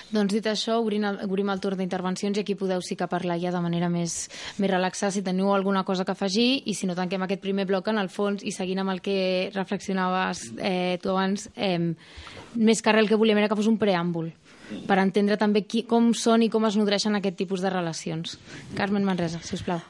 Doncs 0.10 0.34
dit 0.34 0.46
això, 0.50 0.80
obrim 0.82 1.04
el, 1.06 1.20
obrim 1.28 1.52
el 1.54 1.60
torn 1.62 1.78
d'intervencions 1.78 2.40
i 2.40 2.42
aquí 2.42 2.56
podeu 2.58 2.82
sí 2.82 2.96
que 2.98 3.06
parlar 3.10 3.38
ja 3.42 3.52
de 3.54 3.62
manera 3.62 3.92
més, 3.94 4.24
més 4.58 4.72
relaxada 4.72 5.14
si 5.14 5.22
teniu 5.22 5.52
alguna 5.54 5.84
cosa 5.86 6.06
que 6.06 6.16
afegir 6.16 6.64
i 6.66 6.74
si 6.74 6.90
no 6.90 6.96
tanquem 6.98 7.22
aquest 7.22 7.44
primer 7.44 7.68
bloc 7.70 7.92
en 7.92 8.02
el 8.02 8.10
fons 8.10 8.42
i 8.42 8.54
seguint 8.56 8.82
amb 8.82 8.96
el 8.96 9.04
que 9.06 9.52
reflexionaves 9.54 10.48
eh, 10.58 10.98
tu 11.04 11.14
abans, 11.14 11.52
eh, 11.56 11.94
més 12.56 12.82
que 12.82 12.96
res 12.96 13.06
el 13.06 13.12
que 13.12 13.20
volíem 13.22 13.38
era 13.38 13.52
que 13.52 13.60
fos 13.60 13.70
un 13.70 13.78
preàmbul 13.78 14.34
per 14.90 15.00
entendre 15.02 15.38
també 15.38 15.64
qui, 15.66 15.84
com 15.90 16.12
són 16.18 16.44
i 16.46 16.50
com 16.50 16.66
es 16.68 16.78
nodreixen 16.78 17.18
aquest 17.18 17.38
tipus 17.40 17.62
de 17.66 17.72
relacions. 17.74 18.38
Carmen 18.78 19.06
Manresa, 19.06 19.42
si 19.42 19.56
us 19.58 19.66
plau. 19.66 19.82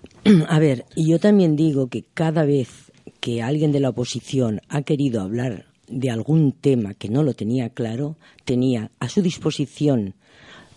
A 0.47 0.59
ver, 0.59 0.85
yo 0.95 1.19
también 1.19 1.55
digo 1.55 1.87
que 1.87 2.05
cada 2.13 2.45
vez 2.45 2.91
que 3.19 3.41
alguien 3.41 3.73
de 3.73 3.81
la 3.81 3.89
oposición 3.89 4.61
ha 4.69 4.83
querido 4.83 5.21
hablar 5.21 5.68
de 5.89 6.09
algún 6.09 6.51
tema 6.51 6.93
que 6.93 7.09
no 7.09 7.23
lo 7.23 7.33
tenía 7.33 7.69
claro, 7.69 8.15
tenía 8.45 8.91
a 8.99 9.09
su 9.09 9.21
disposición 9.21 10.15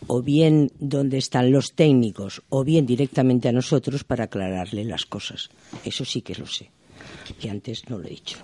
o 0.07 0.23
bien 0.23 0.71
donde 0.79 1.19
están 1.19 1.53
los 1.53 1.75
técnicos 1.75 2.43
o 2.49 2.65
bien 2.65 2.87
directamente 2.87 3.49
a 3.49 3.53
nosotros 3.53 4.05
para 4.05 4.25
aclararle 4.25 4.85
las 4.85 5.07
cosas. 5.07 5.51
Eso 5.85 6.05
sí 6.05 6.23
que 6.23 6.35
lo 6.35 6.47
sé, 6.47 6.71
que 7.39 7.51
antes 7.51 7.89
no 7.89 7.99
lo 7.99 8.07
he 8.07 8.11
dicho. 8.11 8.39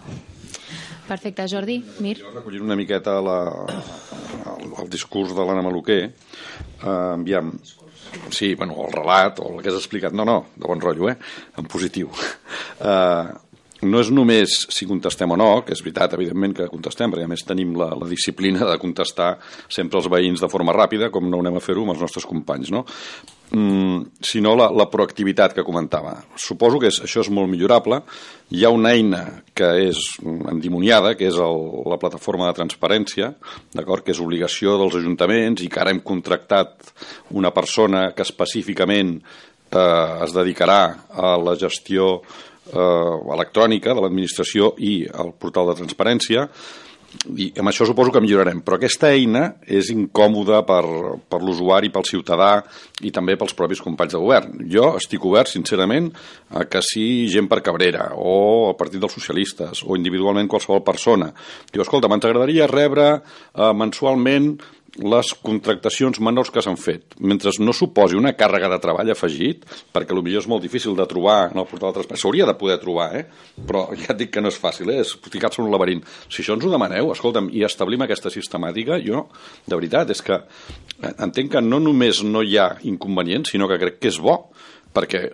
Perfecte, 1.09 1.47
Jordi, 1.49 1.83
Mir. 2.01 2.21
Jo 2.21 2.31
recollint 2.35 2.67
una 2.67 2.77
miqueta 2.77 3.17
la, 3.25 3.39
el, 4.61 4.75
el 4.85 4.91
discurs 4.93 5.33
de 5.33 5.45
l'Anna 5.45 5.65
Maluquer, 5.65 6.03
eh, 6.05 7.15
enviam 7.15 7.55
sí, 8.31 8.55
bueno, 8.55 8.77
el 8.85 8.93
relat 8.93 9.41
o 9.41 9.55
el 9.55 9.63
que 9.63 9.73
has 9.73 9.79
explicat, 9.81 10.13
no, 10.13 10.27
no, 10.29 10.39
de 10.57 10.67
bon 10.69 10.81
rotllo, 10.81 11.09
eh? 11.09 11.17
en 11.57 11.67
positiu. 11.67 12.13
Eh, 12.79 13.48
no 13.87 14.01
és 14.03 14.11
només 14.11 14.55
si 14.75 14.87
contestem 14.91 15.31
o 15.31 15.39
no, 15.39 15.49
que 15.63 15.75
és 15.77 15.83
veritat, 15.85 16.17
evidentment, 16.17 16.55
que 16.57 16.71
contestem, 16.71 17.13
perquè 17.13 17.27
a 17.29 17.31
més 17.31 17.45
tenim 17.47 17.77
la, 17.79 17.93
la 17.99 18.09
disciplina 18.11 18.67
de 18.67 18.79
contestar 18.83 19.37
sempre 19.71 20.01
els 20.01 20.09
veïns 20.11 20.43
de 20.43 20.51
forma 20.51 20.75
ràpida, 20.75 21.13
com 21.15 21.29
no 21.31 21.43
anem 21.43 21.59
a 21.61 21.63
fer-ho 21.63 21.85
amb 21.87 21.95
els 21.95 22.03
nostres 22.03 22.27
companys, 22.27 22.73
no? 22.75 22.85
Mm, 23.55 24.19
sinó 24.21 24.53
la, 24.59 24.67
la 24.75 24.89
proactivitat 24.91 25.55
que 25.57 25.65
comentava. 25.65 26.17
Suposo 26.37 26.81
que 26.83 26.91
és, 26.91 26.99
això 27.07 27.23
és 27.23 27.31
molt 27.33 27.49
millorable. 27.49 28.03
Hi 28.53 28.67
ha 28.67 28.73
una 28.75 28.93
eina 28.97 29.23
que 29.57 29.71
és 29.87 30.03
endimoniada, 30.27 31.15
que 31.17 31.31
és 31.31 31.39
el, 31.41 31.63
la 31.89 32.01
plataforma 32.03 32.51
de 32.51 32.59
transparència, 32.59 33.31
d'acord 33.77 34.05
que 34.05 34.13
és 34.13 34.21
obligació 34.25 34.77
dels 34.81 34.99
ajuntaments 35.01 35.63
i 35.65 35.71
que 35.71 35.81
ara 35.81 35.95
hem 35.95 36.03
contractat 36.05 36.93
una 37.39 37.55
persona 37.57 38.11
que 38.13 38.27
específicament 38.27 39.17
eh, 39.71 40.25
es 40.27 40.37
dedicarà 40.37 40.83
a 41.09 41.37
la 41.41 41.57
gestió 41.57 42.19
electrònica 42.75 43.95
de 43.95 44.05
l'administració 44.05 44.75
i 44.79 45.01
al 45.09 45.33
portal 45.39 45.71
de 45.71 45.79
transparència 45.81 46.49
i 47.41 47.49
amb 47.57 47.71
això 47.71 47.87
suposo 47.89 48.13
que 48.13 48.21
millorarem, 48.21 48.61
però 48.65 48.77
aquesta 48.77 49.09
eina 49.17 49.45
és 49.65 49.89
incòmoda 49.95 50.61
per, 50.69 50.83
per 51.31 51.41
l'usuari, 51.41 51.89
pel 51.93 52.05
ciutadà 52.05 52.51
i 53.01 53.13
també 53.15 53.39
pels 53.41 53.57
propis 53.57 53.81
companys 53.81 54.13
de 54.15 54.21
govern. 54.21 54.59
Jo 54.69 54.91
estic 54.99 55.25
obert, 55.25 55.49
sincerament, 55.49 56.11
a 56.53 56.67
que 56.69 56.83
si 56.85 57.27
gent 57.33 57.49
per 57.49 57.63
Cabrera 57.65 58.11
o 58.17 58.69
el 58.69 58.77
Partit 58.81 59.01
dels 59.01 59.17
Socialistes 59.17 59.85
o 59.87 59.97
individualment 59.97 60.51
qualsevol 60.51 60.85
persona 60.85 61.31
diu, 61.73 61.83
escolta, 61.83 62.11
ens 62.13 62.29
agradaria 62.29 62.69
rebre 62.69 63.09
eh, 63.17 63.73
mensualment 63.73 64.57
les 64.97 65.31
contractacions 65.45 66.19
menors 66.25 66.51
que 66.51 66.63
s'han 66.65 66.79
fet, 66.81 67.15
mentre 67.21 67.53
no 67.61 67.75
suposi 67.77 68.17
una 68.19 68.33
càrrega 68.37 68.71
de 68.73 68.79
treball 68.83 69.13
afegit, 69.13 69.67
perquè 69.95 70.17
potser 70.17 70.41
és 70.41 70.49
molt 70.51 70.65
difícil 70.65 70.97
de 70.97 71.07
trobar 71.11 71.51
en 71.53 71.61
el 71.61 71.69
portal 71.69 71.93
de 71.93 71.99
transparència, 71.99 72.25
s'hauria 72.25 72.49
de 72.49 72.57
poder 72.59 72.79
trobar, 72.83 73.09
eh? 73.19 73.25
però 73.69 73.87
ja 73.95 74.15
et 74.15 74.19
dic 74.23 74.33
que 74.35 74.43
no 74.43 74.53
és 74.53 74.59
fàcil, 74.59 74.91
eh? 74.95 75.03
és 75.05 75.15
ficar-se 75.31 75.61
en 75.61 75.69
un 75.69 75.75
laberint. 75.75 76.03
Si 76.29 76.43
això 76.43 76.57
ens 76.57 76.65
ho 76.65 76.73
demaneu, 76.73 77.13
escolta'm, 77.13 77.51
i 77.53 77.65
establim 77.69 78.03
aquesta 78.07 78.33
sistemàtica, 78.33 78.99
jo, 79.05 79.27
de 79.67 79.77
veritat, 79.77 80.11
és 80.15 80.25
que 80.25 80.41
entenc 81.13 81.53
que 81.53 81.65
no 81.65 81.79
només 81.83 82.25
no 82.25 82.43
hi 82.43 82.59
ha 82.59 82.73
inconvenients, 82.89 83.53
sinó 83.55 83.69
que 83.69 83.79
crec 83.79 84.01
que 84.03 84.13
és 84.13 84.19
bo, 84.23 84.41
perquè 84.95 85.29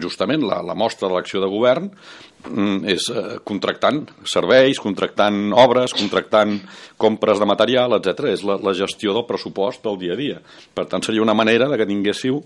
justament 0.00 0.44
la, 0.46 0.60
la 0.62 0.76
mostra 0.78 1.08
de 1.08 1.16
l'acció 1.16 1.40
de 1.42 1.50
govern 1.50 1.88
mm, 1.88 2.88
és 2.92 3.08
eh, 3.12 3.38
contractant 3.48 4.02
serveis, 4.28 4.80
contractant 4.82 5.52
obres, 5.56 5.94
contractant 5.96 6.58
compres 7.00 7.40
de 7.40 7.48
material, 7.48 7.96
etc. 7.98 8.28
És 8.34 8.44
la, 8.46 8.58
la 8.62 8.74
gestió 8.76 9.16
del 9.16 9.26
pressupost 9.28 9.84
del 9.86 9.98
dia 10.00 10.14
a 10.14 10.20
dia. 10.20 10.42
Per 10.74 10.86
tant, 10.90 11.04
seria 11.04 11.24
una 11.24 11.36
manera 11.38 11.70
de 11.70 11.80
que 11.80 11.88
tinguéssiu 11.88 12.42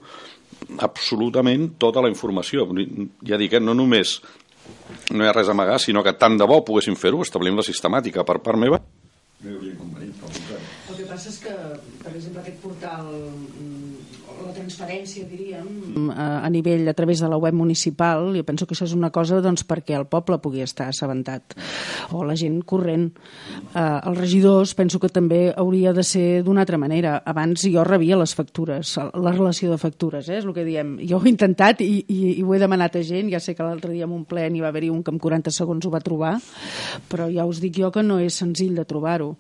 absolutament 0.87 1.73
tota 1.83 2.03
la 2.05 2.11
informació. 2.13 2.69
Ja 3.27 3.41
dic, 3.41 3.59
eh, 3.59 3.63
no 3.63 3.77
només 3.77 4.21
no 5.11 5.25
hi 5.25 5.29
ha 5.29 5.35
res 5.35 5.49
a 5.51 5.57
amagar, 5.57 5.79
sinó 5.83 6.03
que 6.07 6.15
tant 6.19 6.39
de 6.39 6.47
bo 6.49 6.63
poguéssim 6.65 6.97
fer-ho, 6.99 7.23
establim 7.25 7.59
la 7.59 7.67
sistemàtica 7.67 8.25
per 8.25 8.39
part 8.45 8.61
meva. 8.61 8.79
El 9.43 9.75
que 10.95 11.07
passa 11.09 11.31
és 11.33 11.39
que, 11.43 11.55
per 12.05 12.13
exemple, 12.15 12.43
aquest 12.45 12.61
portal 12.63 13.09
la 14.47 14.55
transferència, 14.55 15.27
diríem, 15.29 15.67
mm, 15.67 16.11
a, 16.11 16.27
a 16.47 16.51
nivell 16.51 16.89
a 16.89 16.95
través 16.95 17.21
de 17.21 17.29
la 17.29 17.39
web 17.41 17.55
municipal, 17.55 18.31
jo 18.37 18.45
penso 18.45 18.67
que 18.67 18.75
això 18.75 18.87
és 18.89 18.95
una 18.97 19.11
cosa 19.15 19.41
doncs, 19.45 19.65
perquè 19.69 19.97
el 19.99 20.07
poble 20.11 20.39
pugui 20.43 20.63
estar 20.65 20.89
assabentat, 20.91 21.57
o 22.13 22.25
la 22.25 22.37
gent 22.39 22.61
corrent. 22.69 23.09
Eh, 23.75 23.81
els 23.81 24.19
regidors 24.19 24.75
penso 24.79 25.01
que 25.01 25.11
també 25.13 25.53
hauria 25.57 25.93
de 25.93 26.05
ser 26.05 26.43
d'una 26.43 26.63
altra 26.67 26.79
manera. 26.79 27.21
Abans 27.25 27.67
jo 27.67 27.85
rebia 27.85 28.19
les 28.21 28.35
factures, 28.35 28.97
la 28.99 29.33
relació 29.33 29.71
de 29.71 29.79
factures, 29.79 30.29
eh, 30.29 30.39
és 30.39 30.47
el 30.49 30.55
que 30.57 30.67
diem. 30.67 30.99
Jo 31.09 31.19
ho 31.19 31.25
he 31.25 31.33
intentat 31.33 31.83
i, 31.85 32.05
i, 32.09 32.21
i 32.39 32.43
ho 32.43 32.55
he 32.55 32.61
demanat 32.63 32.97
a 32.97 33.05
gent, 33.07 33.31
ja 33.33 33.41
sé 33.41 33.55
que 33.55 33.67
l'altre 33.67 33.93
dia 33.93 34.09
en 34.09 34.15
un 34.17 34.25
ple 34.29 34.49
n'hi 34.51 34.63
va 34.63 34.73
haver-hi 34.73 34.91
un 34.93 35.03
que 35.03 35.13
en 35.15 35.21
40 35.23 35.53
segons 35.55 35.87
ho 35.87 35.93
va 35.93 36.03
trobar, 36.05 36.35
però 37.11 37.29
ja 37.33 37.47
us 37.49 37.61
dic 37.63 37.79
jo 37.79 37.93
que 37.95 38.03
no 38.03 38.19
és 38.23 38.37
senzill 38.39 38.75
de 38.79 38.87
trobar-ho. 38.89 39.35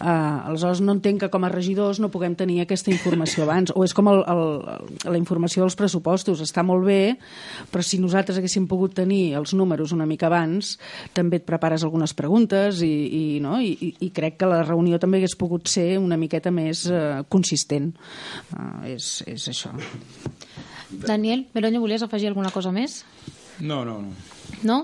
Eh, 0.00 0.06
aleshores 0.08 0.82
no 0.84 0.96
entenc 0.96 1.24
que 1.24 1.30
com 1.32 1.44
a 1.44 1.52
regidors 1.52 2.00
no 2.02 2.10
puguem 2.12 2.36
tenir 2.38 2.60
aquesta 2.62 2.92
informació 2.92 3.46
abans, 3.46 3.72
o 3.74 3.84
és 3.86 3.94
com 3.96 4.10
el, 4.12 4.22
el 4.28 4.41
la 5.08 5.18
informació 5.18 5.64
dels 5.64 5.76
pressupostos 5.78 6.42
està 6.44 6.64
molt 6.66 6.86
bé, 6.86 7.16
però 7.72 7.84
si 7.86 8.00
nosaltres 8.02 8.38
haguéssim 8.40 8.68
pogut 8.70 8.94
tenir 8.96 9.34
els 9.38 9.54
números 9.58 9.94
una 9.96 10.06
mica 10.08 10.28
abans, 10.30 10.76
també 11.16 11.40
et 11.40 11.46
prepares 11.48 11.84
algunes 11.86 12.14
preguntes 12.18 12.82
i, 12.86 12.92
i, 12.92 13.24
no? 13.44 13.58
I, 13.62 13.92
i 14.00 14.10
crec 14.14 14.38
que 14.40 14.50
la 14.50 14.62
reunió 14.66 15.00
també 15.02 15.20
hagués 15.20 15.36
pogut 15.38 15.70
ser 15.70 15.96
una 16.00 16.18
miqueta 16.20 16.52
més 16.54 16.86
uh, 16.90 17.22
consistent. 17.32 17.92
Uh, 18.52 18.94
és, 18.94 19.14
és 19.30 19.48
això. 19.52 19.74
Daniel, 20.92 21.46
Beronyo, 21.54 21.80
volies 21.80 22.02
afegir 22.04 22.28
alguna 22.30 22.52
cosa 22.52 22.72
més? 22.74 23.02
No, 23.60 23.84
no, 23.84 24.00
no. 24.02 24.12
No? 24.62 24.78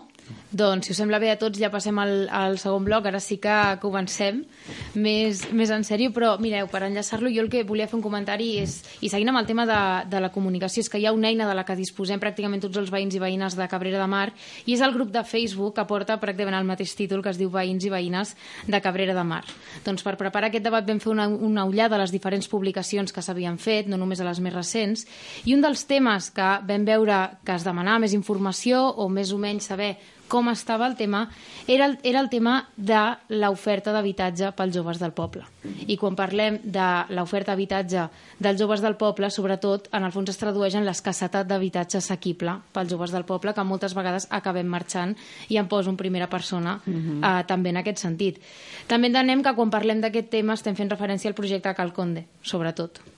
Doncs, 0.50 0.86
si 0.86 0.92
us 0.94 0.96
sembla 0.96 1.18
bé 1.20 1.28
a 1.28 1.36
tots, 1.36 1.58
ja 1.60 1.68
passem 1.68 1.98
al, 2.00 2.22
al 2.32 2.56
segon 2.56 2.86
bloc. 2.86 3.04
Ara 3.10 3.20
sí 3.20 3.36
que 3.36 3.54
comencem 3.82 4.40
més, 4.96 5.42
més 5.52 5.68
en 5.74 5.84
sèrio, 5.84 6.08
però 6.16 6.30
mireu, 6.40 6.70
per 6.72 6.80
enllaçar-lo, 6.86 7.28
jo 7.28 7.42
el 7.44 7.50
que 7.52 7.66
volia 7.68 7.88
fer 7.90 7.98
un 7.98 8.04
comentari 8.04 8.54
és, 8.62 8.78
i 9.04 9.10
seguint 9.12 9.28
amb 9.28 9.42
el 9.42 9.48
tema 9.50 9.66
de, 9.68 9.80
de 10.08 10.22
la 10.24 10.32
comunicació, 10.32 10.80
és 10.80 10.88
que 10.88 11.02
hi 11.02 11.04
ha 11.04 11.12
una 11.12 11.28
eina 11.28 11.44
de 11.48 11.56
la 11.58 11.66
que 11.68 11.76
disposem 11.76 12.20
pràcticament 12.22 12.64
tots 12.64 12.80
els 12.80 12.88
veïns 12.94 13.18
i 13.18 13.20
veïnes 13.20 13.58
de 13.58 13.68
Cabrera 13.68 14.00
de 14.00 14.08
Mar, 14.08 14.30
i 14.64 14.72
és 14.72 14.84
el 14.84 14.96
grup 14.96 15.12
de 15.12 15.24
Facebook 15.28 15.76
que 15.76 15.84
porta 15.90 16.16
pràcticament 16.16 16.56
el 16.56 16.68
mateix 16.68 16.96
títol 16.96 17.20
que 17.22 17.34
es 17.34 17.40
diu 17.40 17.52
Veïns 17.52 17.84
i 17.84 17.92
Veïnes 17.92 18.32
de 18.64 18.80
Cabrera 18.80 19.12
de 19.12 19.28
Mar. 19.28 19.42
Doncs 19.84 20.04
per 20.06 20.16
preparar 20.16 20.48
aquest 20.48 20.64
debat 20.64 20.88
vam 20.88 21.02
fer 21.04 21.12
una, 21.12 21.28
una 21.28 21.68
ullada 21.68 21.98
a 21.98 22.02
les 22.06 22.14
diferents 22.14 22.48
publicacions 22.48 23.12
que 23.12 23.24
s'havien 23.24 23.60
fet, 23.60 23.84
no 23.84 24.00
només 24.00 24.24
a 24.24 24.28
les 24.30 24.40
més 24.40 24.56
recents, 24.56 25.04
i 25.44 25.52
un 25.52 25.60
dels 25.60 25.84
temes 25.84 26.32
que 26.32 26.52
vam 26.64 26.88
veure 26.88 27.24
que 27.44 27.58
es 27.58 27.68
demanava 27.68 28.06
més 28.06 28.16
informació 28.16 28.86
o 28.96 29.12
més 29.12 29.36
o 29.36 29.40
menys 29.42 29.68
saber 29.68 29.96
com 30.28 30.48
estava 30.52 30.86
el 30.86 30.94
tema, 30.96 31.28
era 31.66 31.86
el, 31.86 31.98
era 32.02 32.20
el 32.20 32.28
tema 32.28 32.68
de 32.76 33.00
l'oferta 33.28 33.92
d'habitatge 33.92 34.52
pels 34.56 34.76
joves 34.76 35.00
del 35.00 35.14
poble. 35.16 35.44
I 35.88 35.96
quan 36.00 36.16
parlem 36.16 36.60
de 36.62 36.86
l'oferta 37.16 37.52
d'habitatge 37.52 38.06
dels 38.38 38.60
joves 38.60 38.84
del 38.84 38.98
poble, 39.00 39.30
sobretot, 39.32 39.88
en 39.92 40.06
el 40.06 40.14
fons 40.14 40.30
es 40.30 40.40
tradueix 40.40 40.76
en 40.78 40.86
l'escassetat 40.86 41.48
d'habitatge 41.48 41.98
assequible 41.98 42.58
pels 42.72 42.92
joves 42.92 43.14
del 43.14 43.26
poble, 43.28 43.54
que 43.56 43.66
moltes 43.66 43.96
vegades 43.96 44.28
acabem 44.30 44.68
marxant 44.68 45.16
i 45.48 45.58
em 45.58 45.68
poso 45.68 45.90
en 45.90 45.96
primera 45.96 46.28
persona 46.28 46.80
uh 46.84 46.92
-huh. 46.92 47.40
eh, 47.40 47.44
també 47.46 47.70
en 47.70 47.78
aquest 47.78 47.98
sentit. 47.98 48.40
També 48.86 49.08
entenem 49.08 49.42
que 49.42 49.54
quan 49.54 49.70
parlem 49.70 50.00
d'aquest 50.00 50.30
tema 50.30 50.54
estem 50.54 50.76
fent 50.76 50.90
referència 50.90 51.28
al 51.28 51.34
projecte 51.34 51.74
Calconde, 51.74 52.26
sobretot. 52.42 53.17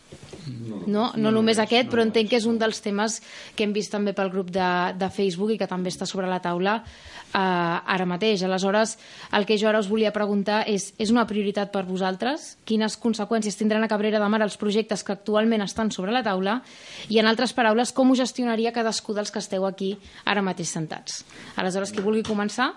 No, 0.51 0.81
no, 0.87 1.05
no 1.17 1.31
només 1.35 1.61
aquest, 1.63 1.91
però 1.93 2.03
entenc 2.03 2.31
que 2.31 2.39
és 2.41 2.47
un 2.49 2.59
dels 2.59 2.81
temes 2.83 3.19
que 3.57 3.65
hem 3.67 3.75
vist 3.77 3.93
també 3.93 4.15
pel 4.17 4.31
grup 4.33 4.51
de, 4.55 4.69
de 4.99 5.09
Facebook 5.13 5.53
i 5.55 5.59
que 5.61 5.69
també 5.71 5.93
està 5.93 6.09
sobre 6.09 6.29
la 6.31 6.41
taula 6.43 6.81
eh, 6.81 7.39
ara 7.39 8.07
mateix. 8.09 8.43
Aleshores, 8.47 8.97
el 9.37 9.47
que 9.47 9.59
jo 9.61 9.69
ara 9.71 9.83
us 9.83 9.91
volia 9.91 10.13
preguntar 10.17 10.63
és, 10.71 10.91
és 10.99 11.13
una 11.15 11.27
prioritat 11.31 11.73
per 11.75 11.85
vosaltres? 11.89 12.55
Quines 12.69 12.97
conseqüències 13.01 13.59
tindran 13.59 13.85
a 13.85 13.91
Cabrera 13.93 14.23
de 14.23 14.31
Mar 14.33 14.43
els 14.47 14.59
projectes 14.61 15.05
que 15.05 15.15
actualment 15.15 15.65
estan 15.67 15.93
sobre 15.95 16.15
la 16.15 16.25
taula? 16.27 16.61
I, 17.09 17.21
en 17.21 17.31
altres 17.31 17.55
paraules, 17.57 17.95
com 17.97 18.11
ho 18.11 18.19
gestionaria 18.19 18.75
cadascú 18.75 19.15
dels 19.17 19.31
que 19.31 19.43
esteu 19.43 19.67
aquí 19.69 19.95
ara 20.25 20.45
mateix 20.45 20.73
sentats? 20.73 21.23
Aleshores, 21.61 21.95
qui 21.95 22.05
vulgui 22.05 22.27
començar? 22.27 22.73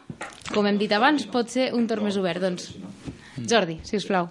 Com 0.54 0.68
hem 0.68 0.80
dit 0.82 0.92
abans, 0.94 1.26
pot 1.32 1.50
ser 1.50 1.72
un 1.74 1.88
torn 1.90 2.06
més 2.06 2.20
obert. 2.20 2.44
Doncs, 2.44 2.70
Jordi, 3.38 3.80
si 3.84 3.98
us 3.98 4.06
plau. 4.06 4.30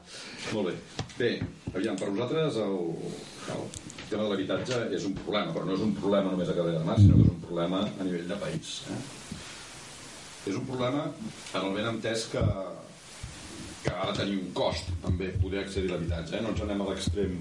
Molt 0.54 0.68
bé. 0.70 0.74
Bé, 1.18 1.30
aviam, 1.74 1.96
per 1.98 2.10
vosaltres 2.10 2.58
el, 2.62 2.76
el 3.54 3.64
tema 4.08 4.22
de 4.22 4.28
l'habitatge 4.30 4.78
és 4.94 5.06
un 5.08 5.16
problema, 5.18 5.54
però 5.54 5.66
no 5.66 5.74
és 5.76 5.82
un 5.84 5.96
problema 5.98 6.30
només 6.30 6.52
a 6.52 6.56
Cabrera 6.56 6.78
de 6.78 6.86
Mar, 6.86 6.98
sinó 7.00 7.18
que 7.18 7.26
és 7.26 7.32
un 7.34 7.42
problema 7.42 7.82
a 7.82 8.06
nivell 8.06 8.30
de 8.30 8.38
país. 8.44 8.76
Eh? 8.92 9.00
És 10.52 10.56
un 10.58 10.64
problema 10.68 11.04
en 11.08 11.60
el 11.60 11.74
ben 11.76 11.90
entès 11.92 12.28
que, 12.32 12.42
que 13.82 13.92
ha 13.92 14.08
de 14.10 14.16
tenir 14.20 14.38
un 14.40 14.50
cost 14.56 14.90
també 15.02 15.32
poder 15.42 15.62
accedir 15.62 15.90
a 15.90 15.96
l'habitatge. 15.96 16.38
Eh? 16.38 16.42
No 16.46 16.54
ens 16.54 16.64
anem 16.66 16.82
a 16.82 16.88
l'extrem 16.90 17.36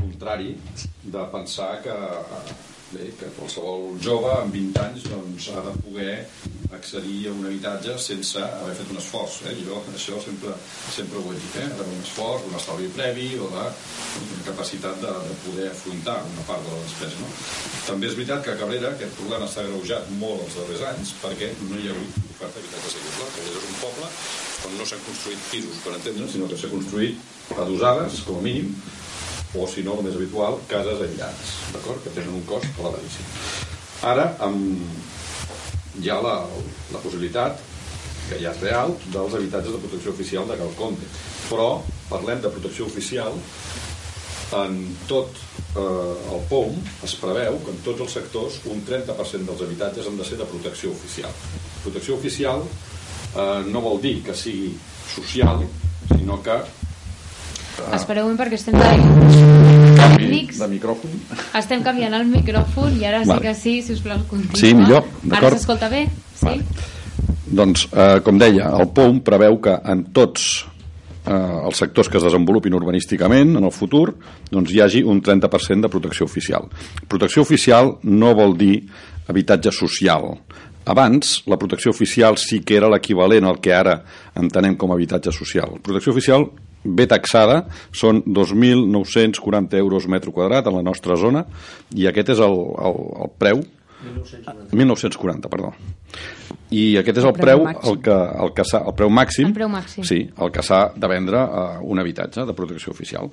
contrari 0.00 0.56
de 1.04 1.26
pensar 1.36 1.70
que, 1.84 1.96
bé, 2.94 3.10
que 3.18 3.30
qualsevol 3.36 3.96
jove 4.04 4.30
amb 4.34 4.54
20 4.56 4.80
anys 4.82 5.06
doncs, 5.10 5.48
ha 5.52 5.64
de 5.66 5.72
poder 5.84 6.14
accedir 6.72 7.28
a 7.28 7.32
un 7.32 7.46
habitatge 7.46 7.96
sense 8.00 8.40
haver 8.40 8.74
fet 8.78 8.92
un 8.92 9.00
esforç. 9.00 9.40
Eh? 9.50 9.54
Jo 9.66 9.80
això 9.92 10.20
sempre, 10.24 10.54
sempre 10.94 11.20
ho 11.20 11.32
he 11.32 11.38
dit, 11.38 11.58
eh? 11.62 11.68
un 11.84 12.00
esforç, 12.00 12.46
un 12.48 12.56
estalvi 12.58 12.88
previ 12.96 13.28
o 13.38 13.50
de 13.52 13.66
una 13.66 14.46
capacitat 14.46 15.02
de, 15.04 15.12
de 15.28 15.36
poder 15.46 15.68
afrontar 15.70 16.18
una 16.30 16.46
part 16.48 16.64
de 16.66 16.72
la 16.76 16.86
despesa. 16.86 17.20
No? 17.20 17.32
També 17.88 18.08
és 18.08 18.16
veritat 18.18 18.46
que 18.46 18.54
a 18.54 18.60
Cabrera 18.62 18.94
aquest 18.94 19.18
problema 19.20 19.50
s'ha 19.50 19.66
greujat 19.68 20.08
molt 20.22 20.46
els 20.46 20.58
darrers 20.60 20.86
anys 20.94 21.14
perquè 21.20 21.52
no 21.68 21.76
hi 21.76 21.90
ha 21.90 21.96
hagut 21.96 22.22
oferta 22.30 22.56
d'habitatge 22.56 22.88
assequible. 22.92 23.30
Cabrera 23.36 23.60
és 23.60 23.70
un 23.74 23.78
poble 23.84 24.10
on 24.62 24.76
no 24.78 24.86
s'han 24.86 25.06
construït 25.06 25.46
pisos, 25.50 25.78
per 25.84 25.94
entendre, 25.96 26.28
sinó 26.30 26.48
que 26.50 26.58
s'ha 26.58 26.70
construït 26.70 27.56
adosades, 27.58 28.20
com 28.26 28.38
a 28.38 28.44
mínim, 28.44 28.70
o, 29.54 29.66
si 29.68 29.84
no, 29.86 29.98
més 30.04 30.16
habitual, 30.16 30.58
cases 30.70 31.02
aïllades, 31.04 31.56
d'acord? 31.74 32.00
Que 32.04 32.14
tenen 32.14 32.38
un 32.38 32.46
cost 32.48 32.68
elevadíssim. 32.78 33.28
Ara, 34.08 34.32
amb, 34.42 34.80
ha 36.02 36.20
la, 36.24 36.36
la 36.94 37.02
possibilitat, 37.02 37.60
que 38.28 38.40
ja 38.40 38.52
és 38.54 38.62
real, 38.64 38.94
dels 39.12 39.36
habitatges 39.36 39.74
de 39.74 39.82
protecció 39.82 40.14
oficial 40.14 40.48
de 40.48 40.58
Calconte. 40.60 41.08
Però 41.50 41.68
parlem 42.08 42.40
de 42.42 42.52
protecció 42.52 42.86
oficial 42.88 43.36
en 44.52 44.78
tot 45.08 45.36
eh, 45.76 45.80
el 45.80 46.42
POM 46.50 46.76
es 47.06 47.14
preveu 47.20 47.58
que 47.64 47.72
en 47.72 47.80
tots 47.86 48.04
els 48.04 48.16
sectors 48.18 48.58
un 48.72 48.82
30% 48.88 49.48
dels 49.48 49.64
habitatges 49.66 50.08
han 50.08 50.18
de 50.20 50.26
ser 50.28 50.38
de 50.40 50.48
protecció 50.48 50.92
oficial. 50.92 51.32
Protecció 51.84 52.18
oficial 52.18 52.64
eh, 52.64 53.62
no 53.72 53.84
vol 53.84 54.00
dir 54.04 54.18
que 54.26 54.36
sigui 54.36 54.72
social, 55.14 55.66
sinó 56.14 56.40
que... 56.44 56.62
Eh, 57.90 57.96
Espereu 57.98 58.28
un 58.28 58.36
perquè 58.38 58.58
estem 58.58 58.76
tècnics. 58.78 60.58
De 60.62 60.68
micròfon. 60.70 61.14
Estem 61.58 61.82
canviant 61.84 62.14
el 62.18 62.26
micròfon 62.30 62.98
i 63.00 63.06
ara 63.08 63.22
vale. 63.24 63.38
sí 63.40 63.46
que 63.46 63.54
sí, 63.54 63.74
si 63.82 63.96
us 63.96 64.02
plau, 64.04 64.20
continua. 64.30 64.58
Sí, 64.58 64.74
millor, 64.74 65.06
d'acord. 65.22 65.52
Ara 65.52 65.58
s'escolta 65.58 65.88
bé? 65.92 66.06
Sí? 66.34 66.46
Vale. 66.46 66.90
Doncs, 67.52 67.88
eh, 67.92 68.20
com 68.24 68.38
deia, 68.40 68.70
el 68.80 68.88
POM 68.96 69.20
preveu 69.20 69.58
que 69.60 69.74
en 69.92 70.06
tots 70.16 70.64
eh, 71.26 71.32
els 71.32 71.76
sectors 71.76 72.08
que 72.08 72.16
es 72.18 72.24
desenvolupin 72.24 72.74
urbanísticament 72.74 73.56
en 73.58 73.64
el 73.68 73.74
futur 73.74 74.14
doncs 74.50 74.72
hi 74.72 74.80
hagi 74.80 75.02
un 75.04 75.20
30% 75.22 75.86
de 75.86 75.92
protecció 75.92 76.26
oficial. 76.26 76.68
Protecció 77.08 77.42
oficial 77.42 77.96
no 78.04 78.34
vol 78.38 78.56
dir 78.56 78.76
habitatge 79.28 79.72
social. 79.72 80.32
Abans, 80.84 81.42
la 81.46 81.58
protecció 81.60 81.92
oficial 81.92 82.38
sí 82.40 82.60
que 82.66 82.76
era 82.76 82.88
l'equivalent 82.90 83.46
al 83.46 83.60
que 83.62 83.74
ara 83.74 84.00
entenem 84.34 84.74
com 84.76 84.90
a 84.90 84.96
habitatge 84.96 85.30
social. 85.32 85.76
Protecció 85.82 86.12
oficial 86.12 86.48
bé 86.84 87.06
taxada 87.10 87.62
són 87.94 88.22
2.940 88.26 89.78
euros 89.78 90.08
metre 90.10 90.32
quadrat 90.34 90.66
en 90.66 90.78
la 90.78 90.82
nostra 90.86 91.16
zona 91.20 91.44
i 91.94 92.08
aquest 92.10 92.34
és 92.34 92.42
el, 92.42 92.58
el, 92.88 92.98
el 93.26 93.32
preu 93.38 93.62
1940. 94.02 94.76
1940, 94.76 95.48
perdó. 95.48 95.70
I 96.74 96.96
aquest 96.98 97.20
és 97.20 97.26
el, 97.26 97.30
el 97.30 97.38
preu, 97.38 97.62
preu 97.62 97.92
el 97.92 98.00
que, 98.02 98.16
el, 98.16 98.52
que 98.56 98.64
el 98.78 98.96
preu 98.98 99.12
màxim, 99.12 99.52
el 99.52 99.56
preu 99.56 99.70
màxim. 99.70 100.06
Sí, 100.08 100.24
el 100.26 100.50
que 100.54 100.64
s'ha 100.66 100.82
de 100.96 101.10
vendre 101.10 101.38
a 101.38 101.64
un 101.86 102.02
habitatge 102.02 102.46
de 102.48 102.56
protecció 102.56 102.94
oficial. 102.94 103.30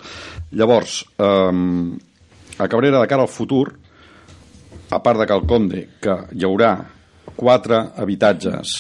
Llavors, 0.52 1.02
eh, 1.18 2.60
a 2.60 2.68
Cabrera, 2.68 3.02
de 3.02 3.10
cara 3.10 3.26
al 3.26 3.32
futur, 3.32 3.66
a 4.90 5.02
part 5.02 5.22
de 5.22 5.28
Calconde, 5.30 5.86
que 6.02 6.16
hi 6.36 6.46
haurà 6.46 6.74
quatre 7.40 7.80
habitatges 7.98 8.76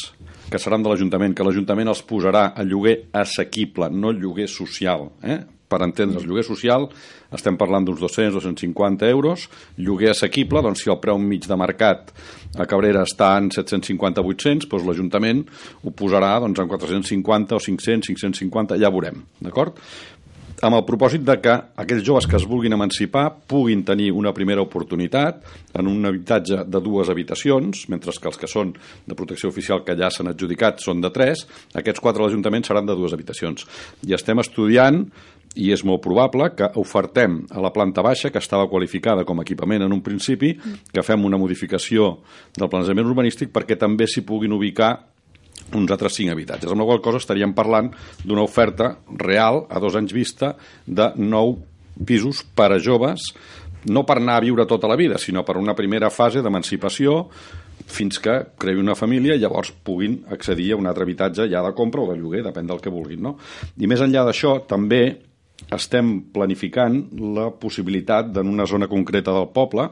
que 0.50 0.60
seran 0.62 0.84
de 0.84 0.92
l'Ajuntament, 0.92 1.36
que 1.38 1.46
l'Ajuntament 1.46 1.92
els 1.92 2.04
posarà 2.10 2.50
a 2.56 2.66
lloguer 2.66 2.98
assequible, 3.14 3.90
no 3.94 4.12
lloguer 4.16 4.50
social. 4.50 5.10
Eh? 5.24 5.40
Per 5.70 5.82
entendre's, 5.86 6.26
lloguer 6.26 6.46
social 6.48 6.88
estem 7.36 7.58
parlant 7.60 7.86
d'uns 7.86 8.02
200-250 8.02 9.10
euros, 9.14 9.46
lloguer 9.78 10.12
assequible, 10.16 10.64
doncs 10.66 10.82
si 10.84 10.90
el 10.90 10.98
preu 11.02 11.20
mig 11.22 11.46
de 11.46 11.58
mercat 11.60 12.10
a 12.58 12.66
Cabrera 12.70 13.04
està 13.06 13.36
en 13.38 13.52
750-800, 13.54 14.66
doncs 14.66 14.88
l'Ajuntament 14.88 15.44
ho 15.84 15.94
posarà 15.94 16.36
doncs, 16.42 16.62
en 16.64 16.72
450 16.72 17.60
o 17.60 17.62
500, 17.62 18.10
550, 18.10 18.80
ja 18.82 18.90
veurem, 18.94 19.22
d'acord? 19.46 19.78
Amb 20.62 20.76
el 20.76 20.84
propòsit 20.88 21.24
de 21.24 21.36
que 21.40 21.54
aquells 21.80 22.04
joves 22.06 22.28
que 22.28 22.36
es 22.40 22.46
vulguin 22.48 22.76
emancipar 22.76 23.26
puguin 23.48 23.84
tenir 23.88 24.10
una 24.12 24.34
primera 24.36 24.64
oportunitat 24.66 25.42
en 25.80 25.88
un 25.88 26.06
habitatge 26.06 26.66
de 26.68 26.82
dues 26.84 27.10
habitacions, 27.10 27.86
mentre 27.90 28.12
que 28.12 28.28
els 28.28 28.40
que 28.40 28.50
són 28.50 28.74
de 29.08 29.16
protecció 29.16 29.50
oficial 29.50 29.84
que 29.86 29.96
ja 29.96 30.10
s'han 30.12 30.34
adjudicat 30.34 30.84
són 30.84 31.02
de 31.02 31.12
tres, 31.16 31.46
aquests 31.74 32.04
quatre 32.04 32.26
ajuntaments 32.26 32.68
seran 32.68 32.90
de 32.90 32.96
dues 32.98 33.14
habitacions. 33.16 33.68
I 34.04 34.16
estem 34.18 34.40
estudiant 34.44 35.06
i 35.56 35.72
és 35.74 35.84
molt 35.88 36.04
probable 36.04 36.52
que 36.56 36.68
ofertem 36.78 37.40
a 37.50 37.62
la 37.64 37.72
planta 37.74 38.04
baixa, 38.06 38.30
que 38.30 38.42
estava 38.42 38.68
qualificada 38.70 39.26
com 39.26 39.40
a 39.40 39.46
equipament 39.48 39.86
en 39.86 39.94
un 39.96 40.04
principi, 40.06 40.54
que 40.94 41.06
fem 41.06 41.26
una 41.26 41.40
modificació 41.42 42.18
del 42.58 42.70
planejament 42.70 43.08
urbanístic 43.08 43.54
perquè 43.56 43.80
també 43.80 44.08
s'hi 44.08 44.26
puguin 44.28 44.54
ubicar 44.54 44.94
uns 45.76 45.92
altres 45.92 46.16
cinc 46.18 46.34
habitatges, 46.34 46.72
amb 46.72 46.82
la 46.84 46.90
qual 46.90 47.02
cosa 47.06 47.22
estaríem 47.22 47.54
parlant 47.58 47.92
d'una 48.24 48.46
oferta 48.46 48.96
real 49.18 49.66
a 49.70 49.80
dos 49.80 49.98
anys 50.00 50.14
vista 50.16 50.56
de 50.86 51.12
nou 51.18 51.58
pisos 52.06 52.44
per 52.56 52.72
a 52.74 52.80
joves, 52.80 53.32
no 53.90 54.04
per 54.08 54.18
anar 54.20 54.38
a 54.40 54.44
viure 54.44 54.66
tota 54.68 54.90
la 54.90 54.98
vida, 55.00 55.18
sinó 55.18 55.44
per 55.48 55.58
una 55.58 55.76
primera 55.76 56.10
fase 56.12 56.44
d'emancipació 56.44 57.22
fins 57.90 58.20
que 58.22 58.36
creï 58.60 58.78
una 58.80 58.96
família 58.96 59.36
i 59.36 59.42
llavors 59.42 59.72
puguin 59.72 60.20
accedir 60.32 60.74
a 60.74 60.80
un 60.80 60.90
altre 60.90 61.08
habitatge 61.08 61.48
ja 61.50 61.64
de 61.66 61.72
compra 61.78 62.04
o 62.04 62.10
de 62.12 62.18
lloguer, 62.20 62.44
depèn 62.46 62.68
del 62.68 62.82
que 62.84 62.94
vulguin. 62.94 63.24
No? 63.24 63.38
I 63.80 63.88
més 63.88 64.04
enllà 64.04 64.26
d'això, 64.28 64.60
també 64.68 65.29
estem 65.76 66.12
planificant 66.34 66.98
la 67.36 67.50
possibilitat 67.62 68.32
d'en 68.34 68.50
una 68.50 68.66
zona 68.70 68.88
concreta 68.90 69.34
del 69.36 69.50
poble 69.54 69.86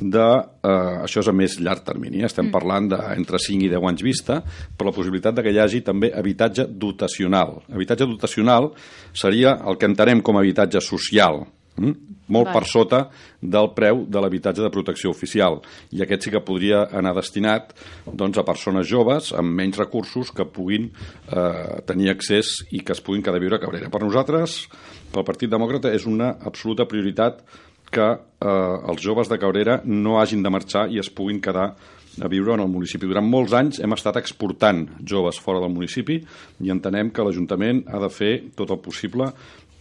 de, 0.00 0.26
eh, 0.66 0.96
això 1.06 1.22
és 1.22 1.30
a 1.32 1.34
més 1.36 1.58
llarg 1.60 1.84
termini, 1.86 2.20
eh? 2.20 2.30
estem 2.30 2.48
mm. 2.48 2.54
parlant 2.54 2.90
d'entre 2.92 3.40
5 3.40 3.64
i 3.64 3.72
10 3.72 3.90
anys 3.90 4.04
vista, 4.04 4.40
per 4.76 4.88
la 4.88 4.94
possibilitat 4.96 5.38
de 5.38 5.46
que 5.46 5.54
hi 5.54 5.60
hagi 5.62 5.82
també 5.86 6.12
habitatge 6.12 6.68
dotacional. 6.68 7.62
Habitatge 7.72 8.08
dotacional 8.08 8.72
seria 9.16 9.56
el 9.66 9.80
que 9.80 9.88
entenem 9.88 10.20
com 10.20 10.36
a 10.36 10.44
habitatge 10.44 10.84
social, 10.84 11.46
Mm? 11.76 12.15
Molt 12.28 12.48
vale. 12.48 12.54
per 12.58 12.68
sota 12.68 13.00
del 13.40 13.70
preu 13.76 14.04
de 14.08 14.20
l'habitatge 14.20 14.62
de 14.64 14.70
protecció 14.72 15.10
oficial. 15.10 15.60
I 15.92 16.02
aquest 16.02 16.26
sí 16.26 16.32
que 16.34 16.42
podria 16.44 16.86
anar 16.92 17.14
destinat 17.16 17.74
doncs, 18.06 18.38
a 18.38 18.46
persones 18.46 18.88
joves 18.88 19.32
amb 19.32 19.54
menys 19.54 19.78
recursos 19.78 20.32
que 20.34 20.44
puguin 20.44 20.90
eh, 20.90 21.82
tenir 21.86 22.10
accés 22.10 22.58
i 22.70 22.82
que 22.82 22.96
es 22.96 23.00
puguin 23.00 23.22
quedar 23.22 23.38
a 23.38 23.44
viure 23.44 23.56
a 23.56 23.62
Cabrera. 23.62 23.90
Per 23.90 24.02
nosaltres, 24.02 24.66
pel 25.12 25.26
Partit 25.26 25.50
Demòcrata, 25.50 25.92
és 25.94 26.06
una 26.06 26.34
absoluta 26.40 26.86
prioritat 26.86 27.44
que 27.92 28.06
eh, 28.06 28.48
els 28.90 29.02
joves 29.02 29.30
de 29.30 29.38
Cabrera 29.38 29.80
no 29.84 30.18
hagin 30.20 30.42
de 30.42 30.50
marxar 30.50 30.88
i 30.90 30.98
es 30.98 31.10
puguin 31.10 31.40
quedar 31.40 31.74
a 32.22 32.28
viure 32.28 32.54
en 32.54 32.62
el 32.64 32.70
municipi. 32.72 33.08
Durant 33.08 33.26
molts 33.28 33.52
anys 33.56 33.80
hem 33.84 33.92
estat 33.96 34.16
exportant 34.20 34.86
joves 35.04 35.38
fora 35.42 35.60
del 35.62 35.74
municipi 35.74 36.20
i 36.64 36.72
entenem 36.72 37.10
que 37.12 37.24
l'Ajuntament 37.24 37.84
ha 37.92 38.00
de 38.02 38.10
fer 38.12 38.32
tot 38.56 38.72
el 38.72 38.80
possible 38.84 39.30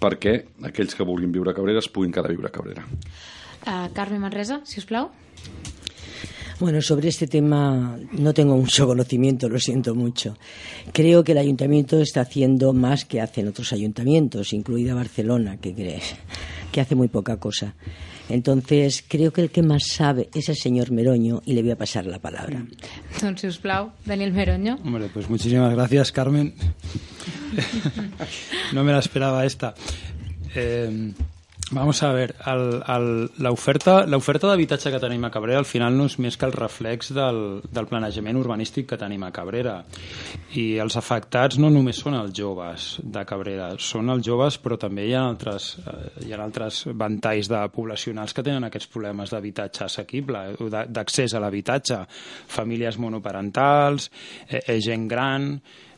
perquè 0.01 0.35
aquells 0.69 0.95
que 0.95 1.07
vulguin 1.07 1.33
viure 1.35 1.51
a 1.51 1.57
Cabrera 1.57 1.83
es 1.83 1.89
puguin 1.91 2.13
quedar 2.15 2.31
a 2.31 2.35
viure 2.35 2.51
a 2.51 2.55
Cabrera. 2.55 2.85
Uh, 3.65 3.87
Carme 3.97 4.19
Manresa, 4.21 4.61
si 4.65 4.79
us 4.81 4.89
plau. 4.89 5.09
Bueno, 6.59 6.81
sobre 6.81 7.09
este 7.09 7.27
tema 7.27 7.97
no 8.13 8.33
tengo 8.33 8.55
mucho 8.55 8.87
conocimiento, 8.87 9.49
lo 9.49 9.59
siento 9.59 9.93
mucho. 9.93 10.37
Creo 10.93 11.23
que 11.23 11.33
el 11.33 11.37
ayuntamiento 11.37 11.99
está 11.99 12.21
haciendo 12.21 12.71
más 12.71 13.03
que 13.03 13.19
hacen 13.19 13.47
otros 13.47 13.73
ayuntamientos, 13.73 14.53
incluida 14.53 14.93
Barcelona, 14.93 15.57
que, 15.57 15.73
que 16.71 16.81
hace 16.81 16.95
muy 16.95 17.09
poca 17.09 17.37
cosa. 17.37 17.75
Entonces, 18.29 19.03
creo 19.07 19.31
que 19.31 19.41
el 19.41 19.51
que 19.51 19.61
más 19.61 19.83
sabe 19.87 20.29
es 20.33 20.49
el 20.49 20.55
señor 20.55 20.91
Meroño 20.91 21.43
y 21.45 21.53
le 21.53 21.61
voy 21.61 21.71
a 21.71 21.77
pasar 21.77 22.05
la 22.05 22.19
palabra. 22.19 22.65
Doncs, 23.21 23.41
si 23.41 23.47
us 23.47 23.57
plau, 23.59 23.91
Daniel 24.05 24.31
Meroño. 24.31 24.79
Hombre, 24.83 25.09
pues 25.13 25.29
muchísimas 25.29 25.71
gracias, 25.73 26.11
Carmen. 26.11 26.53
no 28.73 28.83
me 28.83 28.93
la 28.93 28.99
esperaba 28.99 29.45
esta. 29.45 29.75
Eh, 30.55 31.11
Vamos 31.71 32.03
a 32.03 32.11
ver, 32.13 32.35
l'oferta 33.41 34.03
d'habitatge 34.05 34.91
que 34.93 34.99
tenim 35.01 35.23
a 35.25 35.31
Cabrera 35.33 35.57
al 35.57 35.65
final 35.65 35.95
no 35.97 36.05
és 36.05 36.19
més 36.21 36.35
que 36.37 36.45
el 36.45 36.53
reflex 36.53 37.09
del, 37.17 37.39
del 37.73 37.87
planejament 37.89 38.37
urbanístic 38.37 38.85
que 38.91 38.99
tenim 39.01 39.23
a 39.25 39.31
Cabrera. 39.33 39.79
I 40.61 40.77
els 40.83 40.93
afectats 41.01 41.57
no 41.57 41.71
només 41.73 41.97
són 42.03 42.19
els 42.19 42.35
joves 42.37 42.99
de 43.01 43.25
Cabrera, 43.25 43.71
són 43.81 44.13
els 44.13 44.21
joves 44.27 44.59
però 44.61 44.77
també 44.77 45.07
hi 45.09 45.15
ha 45.17 45.25
altres, 45.25 45.71
eh, 45.81 46.27
hi 46.27 46.35
ha 46.35 46.43
altres 46.45 46.83
ventalls 46.93 47.49
de 47.49 47.63
poblacionals 47.73 48.37
que 48.37 48.45
tenen 48.45 48.69
aquests 48.69 48.91
problemes 48.93 49.33
d'habitatge 49.33 49.87
assequible, 49.87 50.45
d'accés 50.69 51.33
a 51.33 51.41
l'habitatge, 51.41 52.03
famílies 52.59 53.01
monoparentals, 53.01 54.11
eh, 54.45 54.61
eh, 54.61 54.77
gent 54.85 55.09
gran, 55.09 55.55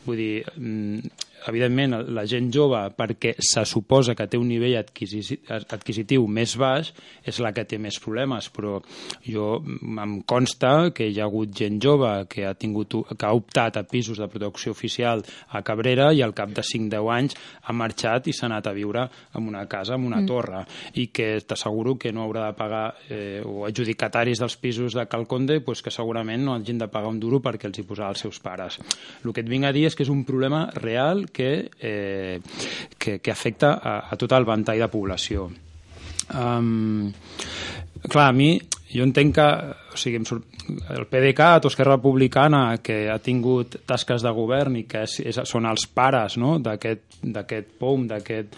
vull 0.08 0.24
dir, 0.24 0.46
mm, 0.56 1.28
evidentment, 1.48 1.96
la 2.14 2.26
gent 2.30 2.50
jove, 2.54 2.80
perquè 2.98 3.36
se 3.44 3.64
suposa 3.70 4.16
que 4.18 4.28
té 4.28 4.40
un 4.40 4.48
nivell 4.50 4.78
adquisitiu 4.80 6.28
més 6.28 6.56
baix, 6.60 6.92
és 7.28 7.40
la 7.44 7.54
que 7.56 7.66
té 7.68 7.80
més 7.82 8.00
problemes, 8.04 8.50
però 8.54 8.78
jo 9.26 9.58
em 9.62 10.18
consta 10.28 10.90
que 10.96 11.08
hi 11.08 11.20
ha 11.20 11.28
hagut 11.28 11.54
gent 11.56 11.80
jove 11.84 12.12
que 12.32 12.46
ha, 12.48 12.56
tingut, 12.58 12.96
que 13.14 13.28
ha 13.28 13.36
optat 13.38 13.78
a 13.78 13.86
pisos 13.88 14.20
de 14.22 14.28
protecció 14.32 14.74
oficial 14.76 15.24
a 15.54 15.62
Cabrera 15.66 16.10
i 16.14 16.24
al 16.26 16.36
cap 16.38 16.54
de 16.56 16.66
5-10 16.66 17.12
anys 17.14 17.38
ha 17.64 17.76
marxat 17.76 18.28
i 18.28 18.36
s'ha 18.36 18.48
anat 18.50 18.68
a 18.68 18.76
viure 18.76 19.08
en 19.38 19.48
una 19.48 19.66
casa, 19.70 19.96
en 19.96 20.08
una 20.08 20.22
mm. 20.24 20.30
torre, 20.30 20.64
i 20.98 21.08
que 21.14 21.30
t'asseguro 21.46 21.98
que 22.00 22.14
no 22.14 22.26
haurà 22.26 22.48
de 22.48 22.58
pagar, 22.58 22.86
eh, 23.10 23.42
o 23.46 23.66
adjudicataris 23.68 24.42
dels 24.42 24.58
pisos 24.58 24.98
de 24.98 25.08
Calconde, 25.08 25.60
pues 25.62 25.84
que 25.84 25.94
segurament 25.94 26.44
no 26.44 26.56
hagin 26.56 26.82
de 26.82 26.90
pagar 26.92 27.12
un 27.14 27.20
duro 27.22 27.42
perquè 27.44 27.70
els 27.70 27.80
hi 27.80 27.86
posarà 27.88 28.12
els 28.14 28.26
seus 28.26 28.40
pares. 28.44 28.80
El 29.24 29.34
que 29.34 29.44
et 29.44 29.50
vinc 29.50 29.68
a 29.68 29.74
dir 29.76 29.88
és 29.88 29.96
que 29.96 30.06
és 30.06 30.14
un 30.14 30.24
problema 30.28 30.68
real 30.76 31.27
que, 31.34 31.70
eh, 31.80 32.40
que, 32.98 33.20
que 33.20 33.32
afecta 33.32 33.74
a, 33.78 34.00
a 34.12 34.18
tot 34.20 34.36
el 34.38 34.46
ventall 34.48 34.84
de 34.84 34.92
població. 34.92 35.50
Um, 36.28 37.08
clar, 38.06 38.30
a 38.30 38.36
mi, 38.36 38.56
jo 38.92 39.04
entenc 39.04 39.36
que 39.36 39.48
o 39.98 40.00
sigui, 40.00 40.20
el 40.94 41.06
PDeCAT 41.10 41.66
o 41.66 41.72
Esquerra 41.72 41.96
Republicana 41.96 42.78
que 42.84 43.08
ha 43.10 43.18
tingut 43.24 43.80
tasques 43.88 44.24
de 44.24 44.32
govern 44.36 44.78
i 44.78 44.84
que 44.88 45.02
és, 45.08 45.18
és, 45.26 45.40
són 45.50 45.66
els 45.68 45.88
pares 45.90 46.38
no? 46.38 46.58
d'aquest 46.62 47.72
POUM, 47.80 48.06
d'aquest 48.12 48.56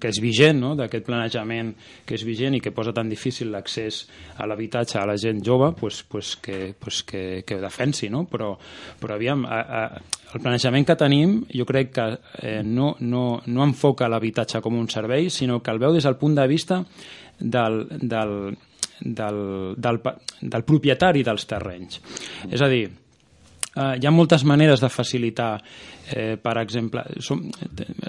que 0.00 0.10
és 0.10 0.20
vigent, 0.22 0.58
no? 0.60 0.72
d'aquest 0.78 1.06
planejament 1.06 1.72
que 2.08 2.16
és 2.18 2.24
vigent 2.26 2.56
i 2.58 2.62
que 2.64 2.74
posa 2.74 2.94
tan 2.96 3.08
difícil 3.12 3.52
l'accés 3.52 4.02
a 4.36 4.48
l'habitatge 4.48 4.98
a 5.00 5.06
la 5.08 5.16
gent 5.20 5.42
jove, 5.44 5.72
pues, 5.78 6.02
pues 6.08 6.34
que, 6.42 6.74
pues 6.78 7.02
que, 7.06 7.44
que 7.46 7.60
defensi, 7.62 8.10
no? 8.10 8.24
però, 8.28 8.52
però 9.00 9.16
aviam, 9.16 9.46
a, 9.46 9.62
a, 9.62 9.84
el 10.32 10.42
planejament 10.42 10.88
que 10.88 10.98
tenim 10.98 11.38
jo 11.52 11.68
crec 11.68 11.94
que 11.94 12.08
eh, 12.42 12.60
no, 12.64 12.96
no, 13.00 13.42
no 13.46 13.64
enfoca 13.64 14.10
l'habitatge 14.10 14.60
com 14.64 14.76
un 14.80 14.90
servei, 14.90 15.30
sinó 15.30 15.62
que 15.62 15.72
el 15.72 15.80
veu 15.80 15.94
des 15.94 16.08
del 16.08 16.18
punt 16.20 16.36
de 16.36 16.48
vista 16.50 16.82
del, 17.38 17.86
del, 18.00 18.56
del, 19.04 19.74
del, 19.76 20.00
del 20.40 20.66
propietari 20.66 21.24
dels 21.26 21.46
terrenys. 21.50 22.00
És 22.50 22.62
a 22.62 22.68
dir, 22.70 22.84
eh, 22.86 23.94
hi 23.98 24.06
ha 24.06 24.14
moltes 24.14 24.46
maneres 24.48 24.82
de 24.82 24.90
facilitar 24.92 25.56
eh, 26.12 26.36
per 26.40 26.56
exemple, 26.60 27.04
som, 27.20 27.42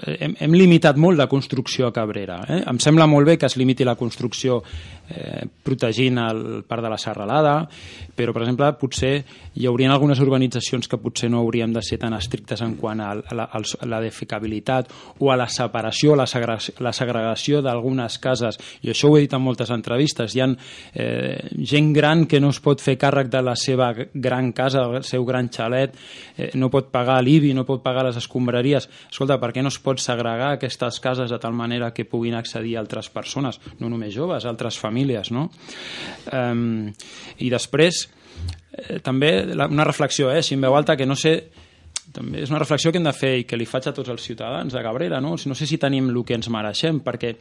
hem, 0.06 0.36
hem 0.38 0.56
limitat 0.56 0.98
molt 1.00 1.18
la 1.18 1.28
construcció 1.30 1.88
a 1.88 1.92
Cabrera. 1.92 2.42
Eh? 2.48 2.60
Em 2.70 2.78
sembla 2.82 3.08
molt 3.10 3.28
bé 3.28 3.38
que 3.38 3.48
es 3.48 3.56
limiti 3.56 3.84
la 3.84 3.96
construcció 3.96 4.60
eh, 5.08 5.44
protegint 5.64 6.20
el 6.22 6.44
parc 6.68 6.84
de 6.84 6.92
la 6.92 7.00
Serralada, 7.00 7.56
però, 8.14 8.32
per 8.32 8.44
exemple, 8.44 8.70
potser 8.80 9.14
hi 9.54 9.66
haurien 9.66 9.92
algunes 9.94 10.20
urbanitzacions 10.22 10.88
que 10.90 11.00
potser 11.00 11.30
no 11.30 11.42
hauríem 11.42 11.72
de 11.74 11.82
ser 11.82 11.98
tan 12.02 12.14
estrictes 12.16 12.62
en 12.64 12.76
quant 12.78 13.00
a 13.02 13.12
la, 13.14 13.48
a 13.48 13.62
la 13.88 14.00
defecabilitat 14.02 14.90
o 15.20 15.30
a 15.32 15.38
la 15.38 15.48
separació, 15.50 16.14
la 16.18 16.26
la 16.84 16.92
segregació 16.92 17.60
d'algunes 17.62 18.18
cases. 18.22 18.58
I 18.82 18.92
això 18.92 19.10
ho 19.10 19.18
he 19.18 19.24
dit 19.24 19.34
en 19.34 19.42
moltes 19.42 19.70
entrevistes. 19.74 20.34
Hi 20.34 20.42
ha 20.42 20.48
eh, 20.50 21.50
gent 21.62 21.92
gran 21.94 22.26
que 22.26 22.40
no 22.42 22.50
es 22.54 22.60
pot 22.64 22.82
fer 22.82 22.96
càrrec 23.00 23.30
de 23.32 23.42
la 23.44 23.54
seva 23.56 23.92
gran 23.94 24.52
casa, 24.52 24.84
del 24.88 25.06
seu 25.06 25.24
gran 25.24 25.50
xalet, 25.54 25.94
eh, 26.36 26.50
no 26.58 26.70
pot 26.72 26.90
pagar 26.94 27.20
l'IBI, 27.22 27.54
no 27.54 27.66
pot 27.68 27.82
pagar 27.84 27.93
les 28.02 28.18
escombraries. 28.18 28.88
Escolta, 29.10 29.38
per 29.38 29.52
què 29.54 29.62
no 29.62 29.70
es 29.70 29.78
pot 29.78 30.02
segregar 30.02 30.54
aquestes 30.54 30.98
cases 31.04 31.30
de 31.30 31.38
tal 31.38 31.54
manera 31.54 31.92
que 31.94 32.06
puguin 32.08 32.34
accedir 32.34 32.76
altres 32.80 33.10
persones, 33.14 33.60
no 33.78 33.90
només 33.92 34.14
joves, 34.14 34.44
altres 34.44 34.78
famílies, 34.80 35.30
no? 35.30 35.50
Um, 36.32 36.90
I 37.38 37.50
després, 37.52 38.08
eh, 38.72 38.98
també 39.04 39.36
la, 39.54 39.68
una 39.70 39.86
reflexió, 39.86 40.32
eh, 40.32 40.42
si 40.42 40.58
en 40.58 40.66
veu 40.66 40.74
alta, 40.74 40.96
que 40.96 41.06
no 41.06 41.14
sé 41.14 41.36
també 42.14 42.42
és 42.44 42.50
una 42.52 42.60
reflexió 42.60 42.92
que 42.92 43.00
hem 43.00 43.06
de 43.06 43.14
fer 43.16 43.32
i 43.40 43.44
que 43.48 43.56
li 43.58 43.66
faig 43.66 43.88
a 43.88 43.94
tots 43.96 44.12
els 44.12 44.22
ciutadans 44.22 44.74
de 44.74 44.82
Cabrera, 44.84 45.20
no? 45.24 45.34
No 45.34 45.56
sé 45.56 45.66
si 45.66 45.80
tenim 45.82 46.10
el 46.12 46.20
que 46.26 46.36
ens 46.36 46.50
mereixem, 46.52 47.00
perquè 47.02 47.32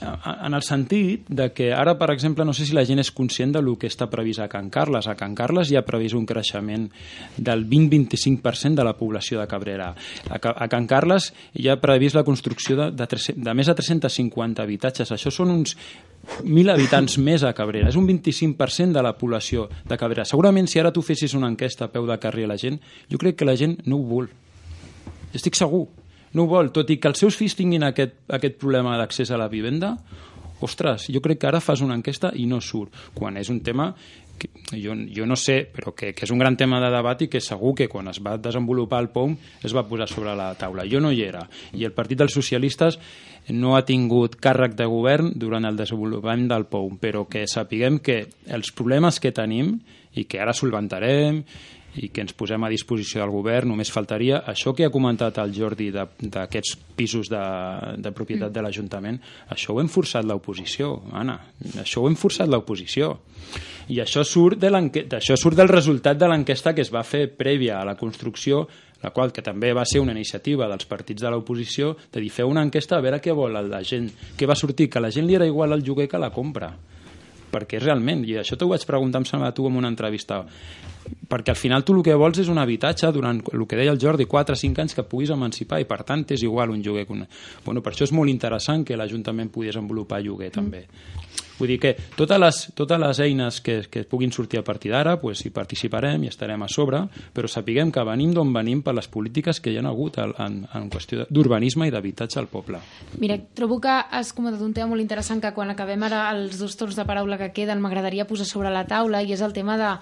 en 0.00 0.54
el 0.54 0.62
sentit 0.62 1.28
de 1.28 1.50
que 1.54 1.70
ara, 1.74 1.96
per 1.98 2.10
exemple, 2.12 2.44
no 2.44 2.54
sé 2.54 2.66
si 2.66 2.74
la 2.76 2.84
gent 2.86 3.00
és 3.02 3.10
conscient 3.14 3.52
de 3.54 3.62
lo 3.62 3.76
que 3.78 3.88
està 3.90 4.08
previst 4.10 4.42
a 4.42 4.48
Can 4.50 4.70
Carles. 4.72 5.08
A 5.08 5.16
Can 5.18 5.34
Carles 5.38 5.70
hi 5.70 5.78
ha 5.78 5.84
previst 5.86 6.16
un 6.18 6.26
creixement 6.28 6.86
del 7.36 7.66
20-25% 7.68 8.74
de 8.80 8.86
la 8.86 8.96
població 8.98 9.40
de 9.40 9.46
Cabrera. 9.50 9.92
A, 10.30 10.68
Can 10.68 10.88
Carles 10.90 11.32
hi 11.54 11.68
ha 11.68 11.78
previst 11.80 12.18
la 12.18 12.24
construcció 12.24 12.76
de, 12.76 12.90
de, 12.96 13.06
300, 13.06 13.42
de 13.44 13.56
més 13.56 13.70
de 13.70 13.76
350 13.78 14.64
habitatges. 14.64 15.12
Això 15.14 15.32
són 15.34 15.52
uns 15.54 15.76
1.000 16.42 16.72
habitants 16.72 17.18
més 17.22 17.44
a 17.46 17.54
Cabrera. 17.56 17.90
És 17.90 17.98
un 17.98 18.08
25% 18.08 18.96
de 18.96 19.04
la 19.04 19.14
població 19.18 19.68
de 19.86 19.98
Cabrera. 20.00 20.26
Segurament, 20.28 20.68
si 20.70 20.82
ara 20.82 20.94
tu 20.94 21.04
fessis 21.06 21.36
una 21.38 21.50
enquesta 21.52 21.86
a 21.86 21.92
peu 21.92 22.08
de 22.08 22.18
carrer 22.22 22.48
a 22.48 22.54
la 22.54 22.58
gent, 22.60 22.80
jo 23.10 23.20
crec 23.22 23.38
que 23.38 23.48
la 23.48 23.56
gent 23.58 23.78
no 23.86 24.00
ho 24.00 24.08
vol. 24.08 24.28
Estic 25.36 25.58
segur 25.58 25.86
no 26.36 26.44
ho 26.44 26.50
vol, 26.50 26.70
tot 26.74 26.92
i 26.92 26.98
que 27.00 27.08
els 27.08 27.22
seus 27.24 27.38
fills 27.38 27.56
tinguin 27.56 27.86
aquest, 27.88 28.18
aquest 28.36 28.60
problema 28.60 28.98
d'accés 29.00 29.32
a 29.32 29.40
la 29.40 29.48
vivenda, 29.48 29.96
ostres, 30.60 31.08
jo 31.12 31.20
crec 31.24 31.40
que 31.40 31.48
ara 31.50 31.64
fas 31.64 31.82
una 31.84 31.96
enquesta 31.96 32.32
i 32.36 32.46
no 32.48 32.60
surt, 32.60 32.94
quan 33.16 33.36
és 33.40 33.50
un 33.52 33.62
tema 33.64 33.90
que 34.36 34.50
jo, 34.82 34.92
jo 35.12 35.24
no 35.24 35.36
sé, 35.36 35.62
però 35.72 35.94
que, 35.96 36.12
que 36.12 36.26
és 36.26 36.32
un 36.32 36.40
gran 36.40 36.56
tema 36.60 36.80
de 36.82 36.90
debat 36.92 37.22
i 37.24 37.28
que 37.32 37.40
segur 37.40 37.72
que 37.76 37.88
quan 37.88 38.10
es 38.12 38.20
va 38.20 38.36
desenvolupar 38.36 39.00
el 39.04 39.08
POM 39.14 39.36
es 39.64 39.74
va 39.74 39.86
posar 39.88 40.08
sobre 40.10 40.34
la 40.36 40.50
taula. 40.60 40.84
Jo 40.84 41.00
no 41.00 41.12
hi 41.12 41.22
era, 41.24 41.46
i 41.72 41.86
el 41.88 41.94
Partit 41.96 42.20
dels 42.20 42.36
Socialistes 42.36 42.98
no 43.56 43.76
ha 43.76 43.84
tingut 43.88 44.36
càrrec 44.42 44.76
de 44.76 44.88
govern 44.90 45.32
durant 45.38 45.64
el 45.64 45.78
desenvolupament 45.78 46.48
del 46.52 46.66
POM, 46.68 46.98
però 47.00 47.24
que 47.30 47.46
sapiguem 47.48 48.00
que 48.04 48.24
els 48.52 48.72
problemes 48.76 49.20
que 49.22 49.32
tenim 49.32 49.78
i 50.16 50.24
que 50.28 50.40
ara 50.40 50.56
solventarem 50.56 51.42
i 52.02 52.08
que 52.12 52.22
ens 52.24 52.34
posem 52.36 52.62
a 52.64 52.70
disposició 52.72 53.22
del 53.22 53.32
govern, 53.34 53.70
només 53.72 53.92
faltaria 53.92 54.42
això 54.48 54.74
que 54.76 54.86
ha 54.86 54.92
comentat 54.92 55.38
el 55.42 55.54
Jordi 55.56 55.90
d'aquests 55.94 56.76
pisos 56.96 57.30
de, 57.32 57.42
de 58.02 58.12
propietat 58.12 58.50
mm. 58.50 58.54
de 58.56 58.64
l'Ajuntament, 58.64 59.20
això 59.52 59.74
ho 59.74 59.80
hem 59.80 59.90
forçat 59.92 60.26
l'oposició, 60.26 60.92
Anna, 61.16 61.38
això 61.82 62.02
ho 62.02 62.10
hem 62.10 62.18
forçat 62.18 62.50
l'oposició. 62.50 63.14
I 63.92 64.00
això 64.02 64.24
surt, 64.26 64.58
de 64.58 64.70
això 65.14 65.36
surt 65.38 65.56
del 65.56 65.70
resultat 65.70 66.18
de 66.18 66.28
l'enquesta 66.28 66.74
que 66.74 66.82
es 66.82 66.90
va 66.92 67.04
fer 67.06 67.28
prèvia 67.30 67.78
a 67.80 67.86
la 67.86 67.94
construcció 67.94 68.66
la 69.02 69.12
qual 69.12 69.30
que 69.30 69.44
també 69.44 69.74
va 69.76 69.84
ser 69.84 70.00
una 70.00 70.14
iniciativa 70.16 70.66
dels 70.66 70.88
partits 70.88 71.22
de 71.22 71.30
l'oposició 71.30 71.92
de 72.12 72.22
dir 72.24 72.32
feu 72.32 72.48
una 72.50 72.64
enquesta 72.64 72.96
a 72.96 73.04
veure 73.04 73.20
què 73.22 73.34
vol 73.36 73.54
la 73.54 73.82
gent, 73.84 74.08
què 74.36 74.48
va 74.48 74.56
sortir, 74.56 74.88
que 74.90 75.02
la 75.04 75.12
gent 75.12 75.28
li 75.28 75.36
era 75.36 75.46
igual 75.46 75.76
el 75.76 75.84
lloguer 75.84 76.08
que 76.08 76.18
la 76.18 76.32
compra 76.32 76.72
perquè 77.52 77.80
realment, 77.82 78.24
i 78.26 78.36
això 78.40 78.58
t'ho 78.58 78.68
vaig 78.70 78.84
preguntar 78.88 79.22
em 79.22 79.28
sembla 79.28 79.52
tu 79.54 79.66
en 79.68 79.78
una 79.78 79.90
entrevista 79.92 80.44
perquè 81.30 81.54
al 81.54 81.58
final 81.58 81.84
tu 81.84 81.94
el 81.94 82.02
que 82.02 82.14
vols 82.18 82.40
és 82.42 82.48
un 82.50 82.58
habitatge 82.58 83.10
durant 83.14 83.40
el 83.52 83.66
que 83.66 83.78
deia 83.78 83.92
el 83.94 84.00
Jordi, 84.02 84.26
4 84.26 84.54
o 84.54 84.58
5 84.58 84.82
anys 84.82 84.94
que 84.94 85.06
puguis 85.06 85.30
emancipar 85.30 85.80
i 85.80 85.86
per 85.88 86.02
tant 86.06 86.24
és 86.34 86.42
igual 86.42 86.74
un 86.74 86.82
lloguer 86.82 87.06
que 87.06 87.14
una... 87.14 87.28
bueno, 87.64 87.82
per 87.82 87.92
això 87.94 88.06
és 88.06 88.12
molt 88.12 88.30
interessant 88.30 88.84
que 88.84 88.98
l'Ajuntament 88.98 89.52
pugui 89.54 89.70
desenvolupar 89.70 90.22
lloguer 90.22 90.50
mm. 90.50 90.56
també 90.58 90.86
Vull 91.58 91.72
dir 91.72 91.78
que 91.80 91.94
totes 92.16 92.40
les, 92.40 92.60
totes 92.76 93.00
les 93.00 93.20
eines 93.24 93.60
que, 93.64 93.78
que 93.90 94.04
puguin 94.08 94.32
sortir 94.32 94.60
a 94.60 94.64
partir 94.64 94.92
d'ara 94.92 95.16
pues, 95.20 95.44
hi 95.46 95.52
participarem 95.54 96.26
i 96.26 96.30
estarem 96.30 96.62
a 96.62 96.68
sobre, 96.68 97.02
però 97.34 97.48
sapiguem 97.48 97.92
que 97.92 98.04
venim 98.06 98.34
d'on 98.36 98.52
venim 98.52 98.82
per 98.84 98.96
les 98.96 99.08
polítiques 99.08 99.60
que 99.60 99.72
hi 99.72 99.80
ha 99.80 99.86
hagut 99.88 100.18
en, 100.22 100.62
en 100.66 100.90
qüestió 100.92 101.26
d'urbanisme 101.30 101.88
i 101.88 101.94
d'habitatge 101.94 102.40
al 102.40 102.50
poble. 102.52 102.80
Mira, 103.22 103.38
trobo 103.56 103.80
que 103.80 103.92
has 103.92 104.32
comentat 104.36 104.62
un 104.64 104.74
tema 104.76 104.92
molt 104.92 105.04
interessant 105.04 105.40
que 105.42 105.54
quan 105.56 105.72
acabem 105.72 106.02
ara 106.06 106.26
els 106.34 106.58
dos 106.60 106.76
torns 106.76 106.98
de 106.98 107.06
paraula 107.08 107.38
que 107.40 107.52
queden 107.56 107.80
m'agradaria 107.80 108.28
posar 108.28 108.46
sobre 108.48 108.72
la 108.72 108.86
taula 108.88 109.22
i 109.22 109.32
és 109.32 109.42
el 109.44 109.56
tema 109.56 109.78
de 109.80 109.92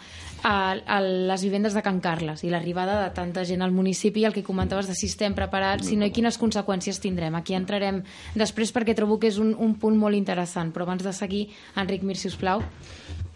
a, 0.44 0.76
a 0.76 1.00
les 1.00 1.42
vivendes 1.42 1.74
de 1.74 1.83
Can 1.83 2.02
Carles 2.04 2.44
i 2.44 2.50
l'arribada 2.52 2.98
de 3.00 3.09
tanta 3.16 3.46
gent 3.48 3.64
al 3.64 3.72
municipi 3.72 4.22
i 4.22 4.26
el 4.28 4.35
que 4.37 4.44
comentaves 4.44 4.87
de 4.90 4.94
si 4.94 5.09
estem 5.09 5.35
preparats, 5.35 5.88
si 5.88 5.96
no 5.96 6.04
i 6.04 6.12
quines 6.12 6.37
conseqüències 6.40 7.00
tindrem. 7.00 7.35
Aquí 7.38 7.57
entrarem 7.57 8.02
després 8.37 8.74
perquè 8.76 8.94
trobo 8.94 9.16
que 9.18 9.33
és 9.33 9.40
un, 9.40 9.54
un 9.57 9.74
punt 9.80 9.96
molt 9.98 10.18
interessant, 10.18 10.70
però 10.74 10.85
abans 10.85 11.02
de 11.02 11.14
seguir, 11.16 11.46
Enric 11.80 12.04
Mir, 12.04 12.18
si 12.20 12.28
us 12.28 12.37
plau. 12.37 12.62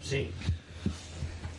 Sí. 0.05 0.27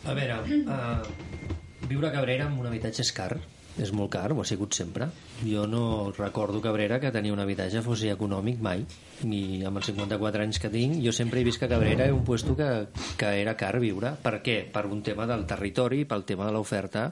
A 0.07 0.15
veure, 0.17 0.39
uh, 0.63 1.83
viure 1.91 2.07
a 2.07 2.15
Cabrera 2.15 2.47
amb 2.47 2.63
un 2.63 2.71
habitatge 2.71 3.03
és 3.03 3.11
car, 3.13 3.35
és 3.77 3.91
molt 3.91 4.15
car, 4.15 4.31
ho 4.31 4.39
ha 4.41 4.47
sigut 4.47 4.73
sempre. 4.73 5.11
Jo 5.41 5.65
no 5.65 6.11
recordo 6.11 6.61
Cabrera 6.61 6.99
que 6.99 7.11
tenir 7.11 7.31
un 7.33 7.39
habitatge 7.41 7.81
fos 7.81 8.03
econòmic 8.05 8.59
mai 8.61 8.85
ni 9.25 9.61
amb 9.65 9.79
els 9.79 9.89
54 9.91 10.43
anys 10.43 10.59
que 10.61 10.69
tinc, 10.73 10.99
jo 11.03 11.13
sempre 11.13 11.41
he 11.41 11.45
vist 11.45 11.59
que 11.61 11.69
Cabrera 11.69 12.05
era 12.05 12.13
un 12.13 12.23
puesto 12.25 12.55
que, 12.57 12.87
que 13.17 13.29
era 13.41 13.55
car 13.57 13.79
viure. 13.81 14.13
Per 14.21 14.39
què? 14.43 14.57
Per 14.71 14.85
un 14.89 15.01
tema 15.05 15.27
del 15.29 15.45
territori, 15.49 16.03
pel 16.09 16.25
tema 16.27 16.47
de 16.47 16.53
l'oferta 16.55 17.07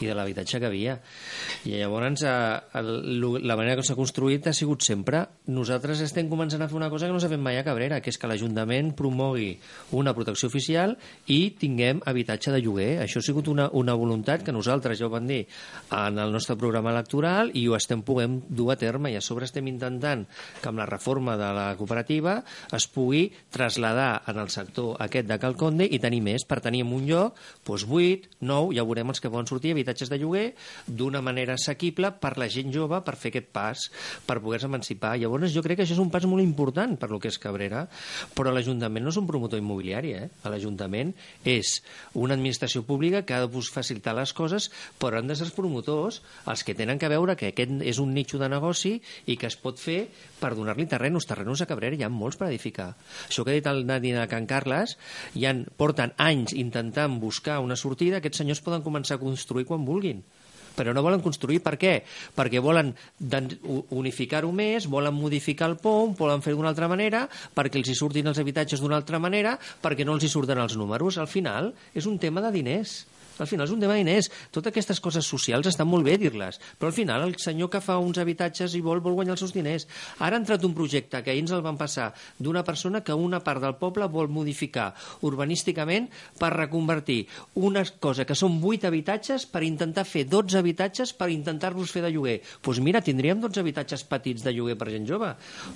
i 0.00 0.08
de 0.08 0.16
l'habitatge 0.16 0.60
que 0.60 0.68
havia. 0.68 0.96
I 1.68 1.76
llavors 1.80 2.24
eh, 2.24 2.34
el, 2.80 2.90
la 3.44 3.56
manera 3.58 3.78
que 3.80 3.86
s'ha 3.86 3.98
construït 3.98 4.48
ha 4.48 4.56
sigut 4.56 4.84
sempre 4.86 5.24
nosaltres 5.50 6.02
estem 6.04 6.30
començant 6.30 6.62
a 6.62 6.68
fer 6.70 6.78
una 6.78 6.90
cosa 6.92 7.08
que 7.08 7.14
no 7.14 7.20
s'ha 7.22 7.30
fet 7.32 7.42
mai 7.42 7.60
a 7.60 7.64
Cabrera, 7.66 8.00
que 8.00 8.12
és 8.12 8.18
que 8.20 8.30
l'Ajuntament 8.30 8.92
promogui 8.96 9.52
una 9.96 10.14
protecció 10.16 10.48
oficial 10.48 10.96
i 11.28 11.40
tinguem 11.60 12.02
habitatge 12.08 12.54
de 12.54 12.62
lloguer. 12.64 12.90
Això 13.04 13.20
ha 13.20 13.26
sigut 13.26 13.50
una, 13.52 13.68
una 13.76 13.96
voluntat 13.98 14.44
que 14.46 14.54
nosaltres 14.54 14.98
ja 15.00 15.08
ho 15.08 15.12
vam 15.12 15.28
dir 15.28 15.42
en 15.96 16.18
el 16.18 16.32
nostre 16.32 16.56
programa 16.60 16.94
electoral 16.94 17.52
i 17.54 17.66
ho 17.70 17.76
estem 17.78 18.02
podent 18.06 18.40
dur 18.48 18.70
a 18.74 18.78
terme 18.80 19.12
i 19.12 19.18
a 19.18 19.24
sobre 19.24 19.46
estem 19.48 19.68
intentant 19.70 20.26
que 20.60 20.68
amb 20.70 20.82
la 20.82 20.88
reforma 20.90 21.36
de 21.40 21.50
la 21.56 21.68
cooperativa 21.78 22.40
es 22.76 22.86
pugui 22.90 23.28
traslladar 23.52 24.22
en 24.30 24.40
el 24.42 24.50
sector 24.52 24.96
aquest 25.02 25.28
de 25.30 25.38
Calconde 25.42 25.86
i 25.86 26.00
tenir 26.02 26.20
més 26.24 26.44
per 26.48 26.60
tenir 26.64 26.82
en 26.84 26.94
un 26.96 27.06
lloc 27.08 27.38
doncs 27.66 27.86
8, 27.86 28.36
9, 28.40 28.74
ja 28.76 28.86
veurem 28.86 29.12
els 29.12 29.20
que 29.22 29.30
poden 29.30 29.48
sortir 29.48 29.74
habitatges 29.74 30.10
de 30.10 30.18
lloguer 30.20 30.46
d'una 30.86 31.22
manera 31.22 31.54
assequible 31.54 32.12
per 32.20 32.36
la 32.40 32.48
gent 32.50 32.72
jove 32.74 33.00
per 33.06 33.16
fer 33.20 33.30
aquest 33.32 33.50
pas, 33.54 33.86
per 34.26 34.40
poder-se 34.40 34.68
emancipar. 34.68 35.16
Llavors 35.20 35.54
jo 35.54 35.62
crec 35.64 35.80
que 35.80 35.86
això 35.86 35.96
és 35.96 36.02
un 36.02 36.10
pas 36.12 36.26
molt 36.28 36.42
important 36.42 36.96
per 37.00 37.10
lo 37.10 37.20
que 37.20 37.30
és 37.30 37.38
Cabrera, 37.40 37.86
però 38.36 38.52
l'Ajuntament 38.54 39.04
no 39.04 39.12
és 39.12 39.20
un 39.20 39.28
promotor 39.28 39.60
immobiliari, 39.60 40.14
eh? 40.16 40.28
l'Ajuntament 40.44 41.12
és 41.44 41.78
una 42.14 42.34
administració 42.34 42.82
pública 42.86 43.22
que 43.26 43.36
ha 43.36 43.44
de 43.44 43.62
facilitar 43.70 44.14
les 44.16 44.32
coses, 44.32 44.70
però 44.98 45.20
han 45.20 45.28
de 45.28 45.36
ser 45.36 45.46
els 45.48 45.54
promotors 45.54 46.20
els 46.48 46.64
que 46.64 46.74
tenen 46.74 46.98
que 46.98 47.10
veure 47.12 47.36
que 47.36 47.50
aquest 47.52 47.59
és 47.66 48.00
un 48.02 48.14
nicho 48.14 48.40
de 48.40 48.48
negoci 48.50 48.96
i 49.26 49.36
que 49.40 49.48
es 49.50 49.56
pot 49.60 49.78
fer 49.80 50.02
per 50.40 50.54
donar-li 50.56 50.86
terrenos, 50.90 51.28
terrenos 51.28 51.62
a 51.62 51.68
Cabrera 51.70 51.98
hi 51.98 52.04
ha 52.06 52.12
molts 52.12 52.40
per 52.40 52.48
edificar. 52.48 52.92
Això 53.28 53.44
que 53.44 53.54
ha 53.54 53.58
dit 53.58 53.70
el 53.70 53.84
Nadine 53.88 54.26
Can 54.30 54.48
Carles, 54.50 54.96
ja 55.34 55.54
porten 55.76 56.14
anys 56.18 56.54
intentant 56.56 57.18
buscar 57.20 57.60
una 57.64 57.76
sortida, 57.76 58.20
aquests 58.20 58.42
senyors 58.42 58.62
poden 58.64 58.86
començar 58.86 59.18
a 59.18 59.24
construir 59.24 59.68
quan 59.68 59.86
vulguin 59.88 60.24
però 60.80 60.94
no 60.94 61.02
volen 61.04 61.20
construir. 61.20 61.60
Per 61.64 61.74
què? 61.80 61.92
Perquè 62.36 62.62
volen 62.62 62.94
unificar-ho 63.90 64.52
més, 64.54 64.88
volen 64.88 65.16
modificar 65.16 65.70
el 65.70 65.78
POM, 65.82 66.14
volen 66.18 66.44
fer 66.44 66.54
d'una 66.54 66.70
altra 66.72 66.88
manera, 66.88 67.26
perquè 67.28 67.80
els 67.80 67.90
hi 67.90 67.96
surtin 67.98 68.30
els 68.30 68.40
habitatges 68.40 68.80
d'una 68.80 68.96
altra 69.00 69.20
manera, 69.20 69.56
perquè 69.82 70.06
no 70.06 70.16
els 70.16 70.24
hi 70.24 70.32
surten 70.32 70.62
els 70.62 70.78
números. 70.80 71.18
Al 71.18 71.28
final 71.28 71.74
és 71.94 72.08
un 72.08 72.18
tema 72.22 72.40
de 72.44 72.54
diners. 72.54 73.00
Al 73.40 73.48
final 73.50 73.66
és 73.66 73.74
un 73.74 73.80
tema 73.82 73.96
d'iners. 73.98 74.30
Totes 74.52 74.70
aquestes 74.70 75.00
coses 75.02 75.26
socials 75.26 75.68
estan 75.70 75.88
molt 75.88 76.06
bé 76.06 76.16
dir-les, 76.20 76.60
però 76.78 76.90
al 76.90 76.96
final 76.96 77.24
el 77.26 77.36
senyor 77.40 77.70
que 77.72 77.82
fa 77.84 77.98
uns 77.98 78.20
habitatges 78.20 78.76
i 78.76 78.82
vol, 78.84 79.02
vol 79.04 79.16
guanyar 79.18 79.36
els 79.36 79.44
seus 79.44 79.54
diners. 79.56 79.86
Ara 80.18 80.36
ha 80.36 80.42
entrat 80.42 80.64
un 80.66 80.74
projecte 80.76 81.22
que 81.24 81.32
ahir 81.32 81.44
ens 81.44 81.54
el 81.56 81.64
van 81.64 81.78
passar 81.80 82.10
d'una 82.38 82.64
persona 82.64 83.02
que 83.04 83.16
una 83.16 83.42
part 83.44 83.62
del 83.64 83.76
poble 83.80 84.08
vol 84.12 84.30
modificar 84.32 84.90
urbanísticament 85.26 86.10
per 86.38 86.52
reconvertir 86.54 87.24
una 87.54 87.84
cosa 88.00 88.26
que 88.28 88.36
són 88.38 88.60
8 88.60 88.88
habitatges 88.88 89.46
per 89.50 89.64
intentar 89.66 90.06
fer 90.08 90.26
12 90.28 90.58
habitatges 90.60 91.14
per 91.16 91.30
intentar-los 91.32 91.92
fer 91.92 92.04
de 92.04 92.12
lloguer. 92.14 92.38
Doncs 92.40 92.64
pues 92.70 92.80
mira, 92.84 93.02
tindríem 93.04 93.40
12 93.40 93.62
habitatges 93.62 94.04
petits 94.06 94.44
de 94.44 94.54
lloguer 94.54 94.76
per 94.78 94.90
gent 94.92 95.08
jove. 95.08 95.32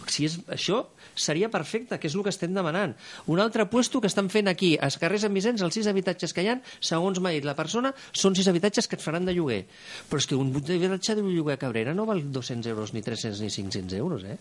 Si 0.06 0.28
és 0.28 0.38
això, 0.52 0.84
seria 1.14 1.50
perfecte, 1.50 1.98
que 1.98 2.08
és 2.10 2.14
el 2.14 2.24
que 2.24 2.32
estem 2.32 2.54
demanant. 2.54 2.94
Un 3.26 3.40
altre 3.40 3.66
puesto 3.70 4.00
que 4.00 4.10
estan 4.10 4.30
fent 4.30 4.50
aquí, 4.50 4.74
als 4.80 4.98
carrers 5.00 5.24
Sant 5.24 5.34
Vicenç, 5.34 5.62
els 5.64 5.78
6 5.78 5.88
habitatges 5.88 6.34
que 6.36 6.44
hi 6.44 6.50
ha, 6.52 6.58
segons 6.84 7.20
m'ha 7.22 7.32
dit 7.32 7.46
la 7.46 7.53
persona 7.58 7.92
són 8.12 8.36
sis 8.36 8.48
habitatges 8.50 8.88
que 8.88 8.98
et 8.98 9.04
faran 9.04 9.26
de 9.26 9.34
lloguer. 9.36 9.64
Però 10.10 10.22
és 10.22 10.28
que 10.30 10.38
un 10.38 10.52
habitatge 10.54 11.16
de 11.18 11.26
lloguer 11.26 11.58
a 11.58 11.60
Cabrera 11.60 11.94
no 11.94 12.06
val 12.08 12.22
200 12.32 12.70
euros, 12.72 12.94
ni 12.94 13.02
300, 13.02 13.40
ni 13.40 13.50
500 13.50 13.98
euros, 13.98 14.24
eh? 14.24 14.38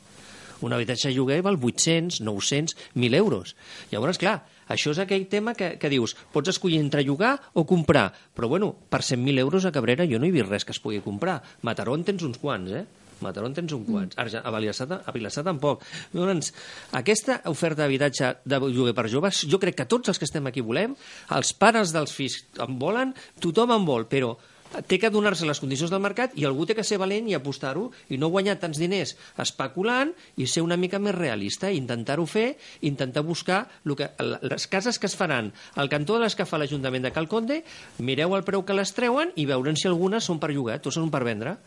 Un 0.64 0.72
habitatge 0.72 1.10
de 1.10 1.16
lloguer 1.18 1.42
val 1.44 1.58
800, 1.60 2.22
900, 2.24 2.78
1.000 2.96 3.16
euros. 3.20 3.56
Llavors, 3.92 4.20
clar, 4.22 4.38
això 4.72 4.94
és 4.94 5.02
aquell 5.04 5.26
tema 5.28 5.56
que, 5.58 5.74
que 5.82 5.92
dius, 5.92 6.16
pots 6.32 6.54
escollir 6.54 6.80
entre 6.80 7.04
llogar 7.04 7.36
o 7.54 7.66
comprar, 7.68 8.12
però 8.34 8.48
bueno, 8.48 8.72
per 8.90 9.02
100.000 9.04 9.44
euros 9.44 9.66
a 9.66 9.74
Cabrera 9.76 10.08
jo 10.08 10.22
no 10.22 10.30
he 10.30 10.32
vist 10.32 10.48
res 10.48 10.64
que 10.64 10.72
es 10.72 10.80
pugui 10.80 11.02
comprar. 11.04 11.42
Mataró 11.68 11.98
en 12.00 12.06
tens 12.08 12.24
uns 12.24 12.40
quants, 12.40 12.72
eh? 12.72 12.86
Mataró 13.24 13.50
en 13.50 13.58
tens 13.58 13.74
uns 13.76 13.88
quants. 13.88 14.18
Arja, 14.20 14.44
a 14.44 14.54
Vilassar, 14.54 14.90
a 15.00 15.16
Vilassar 15.16 15.46
tampoc. 15.48 15.84
Llavors, 16.14 16.54
aquesta 17.00 17.42
oferta 17.52 17.84
d'habitatge 17.84 18.34
de 18.46 18.62
lloguer 18.64 18.96
per 18.98 19.10
joves, 19.12 19.46
jo 19.50 19.60
crec 19.62 19.82
que 19.82 19.90
tots 19.90 20.14
els 20.14 20.20
que 20.20 20.28
estem 20.30 20.50
aquí 20.50 20.64
volem, 20.66 20.98
els 21.36 21.54
pares 21.58 21.96
dels 21.96 22.14
fills 22.16 22.42
en 22.64 22.80
volen, 22.82 23.14
tothom 23.44 23.74
en 23.76 23.88
vol, 23.88 24.10
però 24.12 24.36
té 24.82 24.98
que 24.98 25.12
donar-se 25.14 25.46
les 25.46 25.60
condicions 25.62 25.92
del 25.94 26.02
mercat 26.02 26.34
i 26.40 26.48
algú 26.48 26.66
té 26.66 26.74
que 26.74 26.86
ser 26.88 26.98
valent 27.02 27.28
i 27.30 27.36
apostar-ho 27.38 27.90
i 28.10 28.18
no 28.18 28.32
guanyar 28.34 28.58
tants 28.62 28.80
diners 28.82 29.14
especulant 29.42 30.14
i 30.42 30.48
ser 30.50 30.64
una 30.66 30.80
mica 30.80 30.98
més 31.04 31.16
realista 31.16 31.70
i 31.70 31.78
intentar-ho 31.78 32.26
fer, 32.26 32.56
intentar 32.82 33.22
buscar 33.28 33.68
el 33.86 33.96
que, 34.00 34.10
les 34.42 34.68
cases 34.68 34.98
que 34.98 35.10
es 35.12 35.18
faran 35.20 35.52
al 35.76 35.92
cantó 35.94 36.18
de 36.18 36.26
les 36.26 36.36
que 36.36 36.48
fa 36.50 36.58
l'Ajuntament 36.58 37.06
de 37.06 37.14
Calconde, 37.14 37.62
mireu 38.00 38.34
el 38.34 38.46
preu 38.48 38.66
que 38.66 38.78
les 38.78 38.96
treuen 38.98 39.34
i 39.36 39.46
veure'n 39.50 39.78
si 39.78 39.90
algunes 39.92 40.26
són 40.26 40.42
per 40.42 40.54
llogar, 40.54 40.82
tots 40.82 40.98
són 40.98 41.14
per 41.14 41.26
vendre 41.28 41.58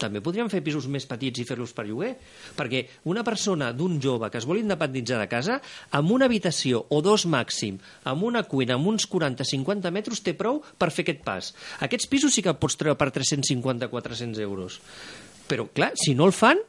també 0.00 0.22
podríem 0.24 0.50
fer 0.52 0.62
pisos 0.64 0.88
més 0.90 1.06
petits 1.08 1.40
i 1.40 1.46
fer-los 1.48 1.74
per 1.76 1.86
lloguer. 1.88 2.14
Perquè 2.58 2.84
una 3.10 3.24
persona 3.26 3.72
d'un 3.76 4.00
jove 4.02 4.30
que 4.30 4.40
es 4.40 4.48
vol 4.48 4.60
independitzar 4.62 5.20
de 5.22 5.28
casa, 5.30 5.60
amb 5.94 6.14
una 6.14 6.28
habitació 6.30 6.84
o 6.90 7.00
dos 7.04 7.26
màxim, 7.30 7.78
amb 8.04 8.26
una 8.26 8.44
cuina, 8.48 8.78
amb 8.78 8.92
uns 8.92 9.08
40-50 9.10 9.94
metres, 9.94 10.22
té 10.24 10.36
prou 10.38 10.62
per 10.78 10.90
fer 10.94 11.06
aquest 11.06 11.24
pas. 11.26 11.54
Aquests 11.86 12.10
pisos 12.10 12.34
sí 12.34 12.44
que 12.44 12.56
pots 12.58 12.78
treure 12.80 12.98
per 13.00 13.12
350-400 13.14 14.42
euros. 14.44 14.80
Però, 15.48 15.68
clar, 15.72 15.92
si 16.00 16.14
no 16.16 16.28
el 16.28 16.32
fan, 16.36 16.60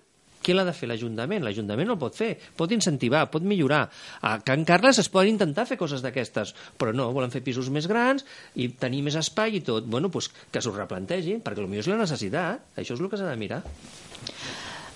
què 0.45 0.53
l'ha 0.53 0.65
de 0.67 0.73
fer 0.77 0.89
l'Ajuntament? 0.91 1.43
L'Ajuntament 1.45 1.89
no 1.89 1.95
el 1.97 2.01
pot 2.01 2.17
fer, 2.17 2.35
pot 2.57 2.71
incentivar, 2.75 3.25
pot 3.33 3.45
millorar. 3.45 3.85
A 4.21 4.37
Can 4.45 4.65
Carles 4.69 5.01
es 5.01 5.09
poden 5.11 5.33
intentar 5.33 5.65
fer 5.69 5.79
coses 5.81 6.05
d'aquestes, 6.05 6.53
però 6.77 6.93
no, 6.93 7.09
volen 7.15 7.33
fer 7.33 7.41
pisos 7.45 7.71
més 7.73 7.89
grans 7.89 8.25
i 8.53 8.69
tenir 8.81 9.01
més 9.07 9.17
espai 9.19 9.57
i 9.59 9.63
tot. 9.65 9.89
Bueno, 9.89 10.13
doncs 10.13 10.29
que 10.53 10.61
s'ho 10.61 10.75
replantegin, 10.75 11.41
perquè 11.45 11.65
potser 11.65 11.83
és 11.83 11.91
la 11.91 12.01
necessitat. 12.03 12.69
Això 12.77 12.93
és 12.93 13.01
el 13.01 13.09
que 13.09 13.19
s'ha 13.19 13.31
de 13.31 13.39
mirar. 13.41 13.63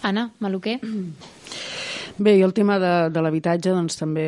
Anna, 0.05 0.29
Maluquer? 0.39 0.79
Bé, 2.19 2.33
i 2.35 2.41
el 2.43 2.51
tema 2.51 2.75
de, 2.83 2.91
de 3.15 3.21
l'habitatge, 3.23 3.71
doncs 3.71 3.95
també, 3.95 4.25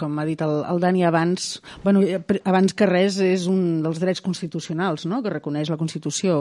com 0.00 0.14
ha 0.16 0.24
dit 0.24 0.40
el, 0.40 0.62
el 0.64 0.78
Dani 0.80 1.02
abans, 1.04 1.58
bueno, 1.84 2.00
eh, 2.00 2.22
abans 2.48 2.72
que 2.72 2.86
res 2.88 3.18
és 3.20 3.44
un 3.52 3.82
dels 3.84 4.00
drets 4.00 4.22
constitucionals 4.24 5.04
no? 5.04 5.18
que 5.20 5.32
reconeix 5.34 5.68
la 5.68 5.76
Constitució, 5.76 6.38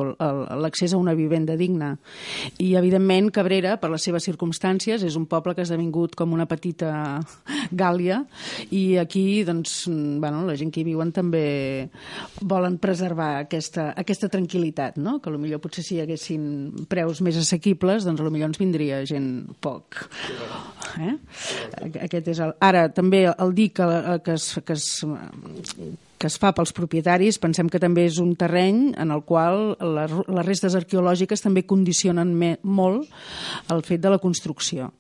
l'accés 0.64 0.94
a 0.96 1.00
una 1.02 1.12
vivenda 1.18 1.58
digna. 1.60 1.90
I, 2.56 2.70
evidentment, 2.80 3.34
Cabrera, 3.36 3.74
per 3.82 3.90
les 3.92 4.08
seves 4.08 4.24
circumstàncies, 4.30 5.04
és 5.04 5.18
un 5.20 5.26
poble 5.28 5.58
que 5.58 5.66
ha 5.66 5.68
esdevingut 5.68 6.16
com 6.16 6.32
una 6.32 6.48
petita 6.48 6.94
Gàlia 7.84 8.22
i 8.72 8.96
aquí, 9.02 9.44
doncs, 9.44 9.76
bueno, 9.92 10.46
la 10.48 10.56
gent 10.56 10.72
que 10.72 10.86
hi 10.86 10.88
viuen 10.88 11.12
també 11.12 11.44
volen 12.40 12.80
preservar 12.80 13.42
aquesta, 13.42 13.90
aquesta 13.92 14.32
tranquil·litat, 14.32 15.04
no? 15.04 15.18
que 15.20 15.36
potser 15.36 15.60
potser 15.60 15.84
si 15.84 16.00
hi 16.00 16.06
haguessin 16.06 16.88
preus 16.88 17.20
més 17.20 17.44
assequibles, 17.44 18.08
doncs 18.08 18.24
potser 18.24 18.48
ens 18.48 18.64
vindria 18.64 19.04
gent 19.04 19.32
poc 19.60 20.06
Eh? 21.02 21.14
Aquest 22.06 22.32
és 22.32 22.42
el... 22.44 22.56
Ara, 22.64 22.88
també 22.94 23.26
el 23.32 23.56
dir 23.56 23.72
que, 23.76 23.86
que, 24.24 24.36
es, 24.38 24.48
que, 24.66 24.76
es, 24.78 24.90
que 26.18 26.30
es 26.30 26.38
fa 26.42 26.52
pels 26.56 26.72
propietaris, 26.76 27.40
pensem 27.42 27.68
que 27.72 27.82
també 27.82 28.06
és 28.08 28.20
un 28.24 28.32
terreny 28.40 28.94
en 29.02 29.12
el 29.14 29.24
qual 29.28 29.76
les, 29.98 30.14
les 30.32 30.48
restes 30.48 30.78
arqueològiques 30.78 31.44
també 31.44 31.66
condicionen 31.68 32.32
me, 32.38 32.56
molt 32.64 33.10
el 33.74 33.84
fet 33.88 34.04
de 34.04 34.14
la 34.14 34.22
construcció 34.24 34.92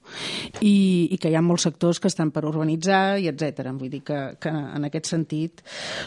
I, 0.59 0.75
i 1.15 1.19
que 1.21 1.31
hi 1.31 1.37
ha 1.37 1.43
molts 1.45 1.67
sectors 1.69 2.01
que 2.01 2.11
estan 2.11 2.33
per 2.35 2.45
urbanitzar 2.45 3.17
i 3.23 3.29
etc. 3.31 3.71
Vull 3.79 3.93
dir 3.93 4.03
que, 4.05 4.19
que 4.41 4.51
en 4.51 4.89
aquest 4.89 5.09
sentit 5.13 5.63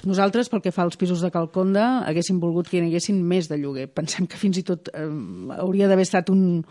nosaltres 0.09 0.53
pel 0.53 0.63
que 0.65 0.75
fa 0.75 0.85
als 0.85 1.01
pisos 1.01 1.25
de 1.25 1.33
Calconda 1.35 2.05
haguéssim 2.09 2.41
volgut 2.43 2.69
que 2.69 2.79
hi 2.79 2.87
haguessin 2.87 3.19
més 3.25 3.49
de 3.51 3.59
lloguer. 3.61 3.89
Pensem 3.91 4.29
que 4.29 4.41
fins 4.41 4.61
i 4.61 4.67
tot 4.67 4.93
eh, 4.93 5.09
hauria 5.59 5.89
d'haver 5.89 6.07
estat 6.07 6.31
un, 6.35 6.63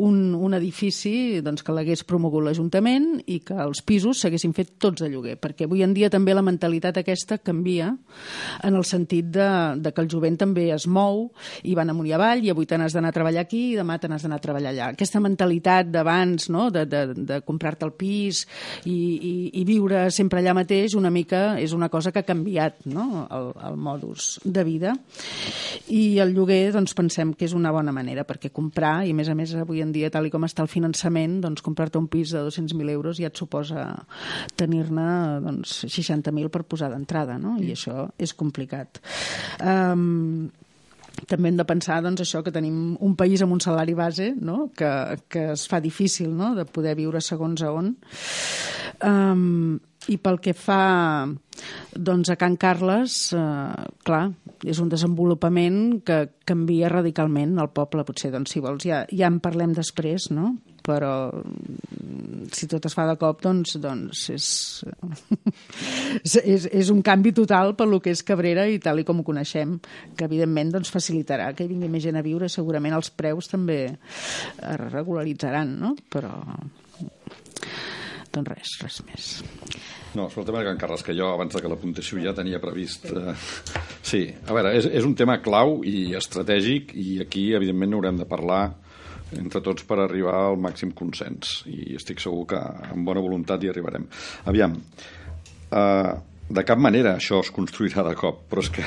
un, 0.00 0.34
un 0.34 0.54
edifici 0.56 1.40
doncs, 1.44 1.62
que 1.66 1.74
l'hagués 1.74 2.02
promogut 2.08 2.44
l'Ajuntament 2.44 3.20
i 3.30 3.40
que 3.44 3.56
els 3.60 3.82
pisos 3.86 4.22
s'haguessin 4.22 4.54
fet 4.56 4.72
tots 4.80 5.02
de 5.04 5.10
lloguer, 5.12 5.36
perquè 5.40 5.68
avui 5.68 5.84
en 5.84 5.92
dia 5.96 6.10
també 6.12 6.34
la 6.34 6.44
mentalitat 6.46 7.00
aquesta 7.00 7.38
canvia 7.38 7.90
en 8.64 8.76
el 8.78 8.86
sentit 8.88 9.28
de, 9.34 9.48
de 9.80 9.92
que 9.92 10.02
el 10.04 10.10
jovent 10.10 10.38
també 10.40 10.70
es 10.74 10.86
mou 10.88 11.28
i 11.68 11.76
van 11.76 11.92
amunt 11.92 12.08
i 12.08 12.14
avall 12.16 12.44
i 12.44 12.52
avui 12.52 12.68
te 12.68 12.78
n'has 12.80 12.96
d'anar 12.96 13.12
a 13.12 13.16
treballar 13.16 13.44
aquí 13.44 13.62
i 13.72 13.78
demà 13.78 13.98
te 14.00 14.08
n'has 14.08 14.24
d'anar 14.24 14.40
a 14.40 14.44
treballar 14.44 14.72
allà. 14.72 14.90
Aquesta 14.94 15.20
mentalitat 15.22 15.90
d'abans, 15.92 16.48
no? 16.52 16.70
de, 16.72 16.86
de, 16.88 17.02
de 17.14 17.40
comprar-te 17.46 17.86
el 17.86 17.94
pis 17.98 18.44
i, 18.84 18.96
i, 18.96 19.34
i 19.60 19.64
viure 19.68 20.06
sempre 20.14 20.40
allà 20.40 20.54
mateix, 20.56 20.96
una 20.98 21.12
mica 21.12 21.60
és 21.60 21.74
una 21.76 21.90
cosa 21.92 22.12
que 22.12 22.22
ha 22.22 22.28
canviat 22.28 22.86
no? 22.88 23.26
el, 23.28 23.50
el 23.68 23.76
modus 23.76 24.32
de 24.44 24.64
vida 24.64 24.94
i 25.92 26.18
el 26.22 26.34
lloguer 26.34 26.70
doncs, 26.74 26.94
pensem 26.96 27.34
que 27.34 27.46
és 27.48 27.54
una 27.56 27.72
bona 27.74 27.92
manera 27.94 28.24
perquè 28.28 28.50
comprar, 28.54 29.00
i 29.06 29.12
a 29.12 29.16
més 29.16 29.28
a 29.28 29.36
més 29.36 29.54
avui 29.58 29.82
en 29.84 29.89
en 29.90 29.96
dia, 29.96 30.12
tal 30.14 30.28
i 30.28 30.32
com 30.32 30.46
està 30.46 30.62
el 30.64 30.70
finançament, 30.70 31.40
doncs 31.42 31.64
comprar-te 31.66 31.98
un 31.98 32.08
pis 32.10 32.32
de 32.36 32.44
200.000 32.46 32.94
euros 32.94 33.18
ja 33.18 33.28
et 33.30 33.42
suposa 33.42 33.90
tenir-ne 34.60 35.10
doncs, 35.44 35.82
60.000 35.90 36.54
per 36.54 36.64
posar 36.64 36.92
d'entrada, 36.94 37.38
no? 37.42 37.58
I 37.58 37.74
això 37.74 38.06
és 38.22 38.34
complicat. 38.38 39.02
Um, 39.60 40.48
també 41.28 41.50
hem 41.50 41.58
de 41.58 41.66
pensar 41.68 42.00
doncs, 42.04 42.22
això 42.22 42.42
que 42.46 42.54
tenim 42.54 42.96
un 43.02 43.16
país 43.18 43.42
amb 43.42 43.56
un 43.56 43.60
salari 43.60 43.94
base 43.98 44.30
no? 44.38 44.70
que, 44.76 44.90
que 45.28 45.50
es 45.56 45.66
fa 45.68 45.80
difícil 45.82 46.30
no? 46.36 46.54
de 46.56 46.64
poder 46.64 46.94
viure 46.98 47.20
segons 47.20 47.62
a 47.62 47.72
on. 47.74 47.92
Um, 49.04 49.80
I 50.08 50.16
pel 50.22 50.40
que 50.40 50.54
fa 50.56 51.26
doncs, 51.92 52.30
a 52.32 52.36
Can 52.40 52.56
Carles, 52.56 53.34
eh, 53.36 53.90
clar, 54.06 54.22
és 54.66 54.80
un 54.82 54.90
desenvolupament 54.92 56.00
que 56.04 56.18
canvia 56.48 56.90
radicalment 56.92 57.56
el 57.62 57.70
poble, 57.72 58.04
potser, 58.04 58.32
doncs, 58.34 58.52
si 58.52 58.60
vols, 58.60 58.84
ja, 58.84 59.04
ja 59.08 59.30
en 59.30 59.38
parlem 59.40 59.72
després, 59.76 60.30
no? 60.34 60.54
però 60.84 61.30
mm, 61.30 62.48
si 62.56 62.66
tot 62.70 62.86
es 62.88 62.96
fa 62.96 63.04
de 63.08 63.16
cop, 63.20 63.42
doncs, 63.44 63.76
doncs 63.80 64.22
és, 64.36 64.48
és, 66.40 66.66
és 66.66 66.92
un 66.92 67.02
canvi 67.06 67.32
total 67.36 67.74
per 67.78 67.88
lo 67.88 68.00
que 68.02 68.14
és 68.14 68.24
Cabrera 68.26 68.66
i 68.68 68.80
tal 68.82 69.00
i 69.00 69.06
com 69.08 69.20
ho 69.20 69.26
coneixem, 69.26 69.78
que 70.16 70.28
evidentment 70.28 70.74
doncs, 70.76 70.92
facilitarà 70.92 71.52
que 71.54 71.64
hi 71.64 71.70
vingui 71.72 71.90
més 71.92 72.04
gent 72.04 72.18
a 72.20 72.24
viure, 72.26 72.48
segurament 72.48 72.96
els 72.96 73.12
preus 73.12 73.50
també 73.52 73.80
es 73.90 74.80
regularitzaran, 74.90 75.76
no? 75.80 75.94
però 76.12 76.32
doncs 78.34 78.50
res, 78.50 78.74
res 78.82 79.00
més. 79.08 79.28
No, 80.14 80.28
sobre 80.28 80.42
el 80.42 80.46
tema 80.50 80.60
de 80.60 80.68
Can 80.68 80.78
Carles, 80.80 81.02
que 81.06 81.14
jo 81.14 81.32
abans 81.32 81.54
que 81.54 81.70
l'apunteixo 81.70 82.18
ja 82.22 82.34
tenia 82.36 82.60
previst... 82.62 83.06
Eh, 83.10 83.34
sí, 84.02 84.22
a 84.46 84.56
veure, 84.56 84.74
és, 84.78 84.86
és 85.00 85.06
un 85.06 85.16
tema 85.18 85.40
clau 85.42 85.80
i 85.86 86.10
estratègic 86.18 86.94
i 86.98 87.20
aquí, 87.24 87.50
evidentment, 87.58 87.98
haurem 87.98 88.20
de 88.20 88.28
parlar 88.30 88.64
entre 89.38 89.62
tots 89.62 89.86
per 89.86 90.00
arribar 90.02 90.34
al 90.48 90.58
màxim 90.58 90.90
consens 90.96 91.60
i 91.70 91.94
estic 91.98 92.22
segur 92.22 92.48
que 92.50 92.58
amb 92.90 93.06
bona 93.06 93.22
voluntat 93.22 93.62
hi 93.62 93.70
arribarem. 93.70 94.08
Aviam, 94.50 94.74
eh, 95.70 96.12
de 96.50 96.64
cap 96.66 96.80
manera 96.82 97.14
això 97.14 97.38
es 97.44 97.52
construirà 97.54 98.02
de 98.08 98.16
cop, 98.18 98.42
però 98.50 98.64
és 98.64 98.72
que 98.74 98.86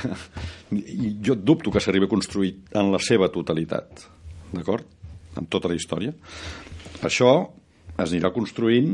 jo 1.23 1.37
dubto 1.39 1.71
que 1.71 1.79
s'arribi 1.83 2.09
a 2.09 2.11
construir 2.11 2.51
en 2.75 2.91
la 2.91 2.99
seva 2.99 3.31
totalitat, 3.31 4.03
d'acord? 4.51 4.87
En 5.39 5.47
tota 5.47 5.71
la 5.71 5.77
història. 5.79 6.11
Això 7.07 7.31
es 7.95 8.11
anirà 8.11 8.33
construint 8.35 8.91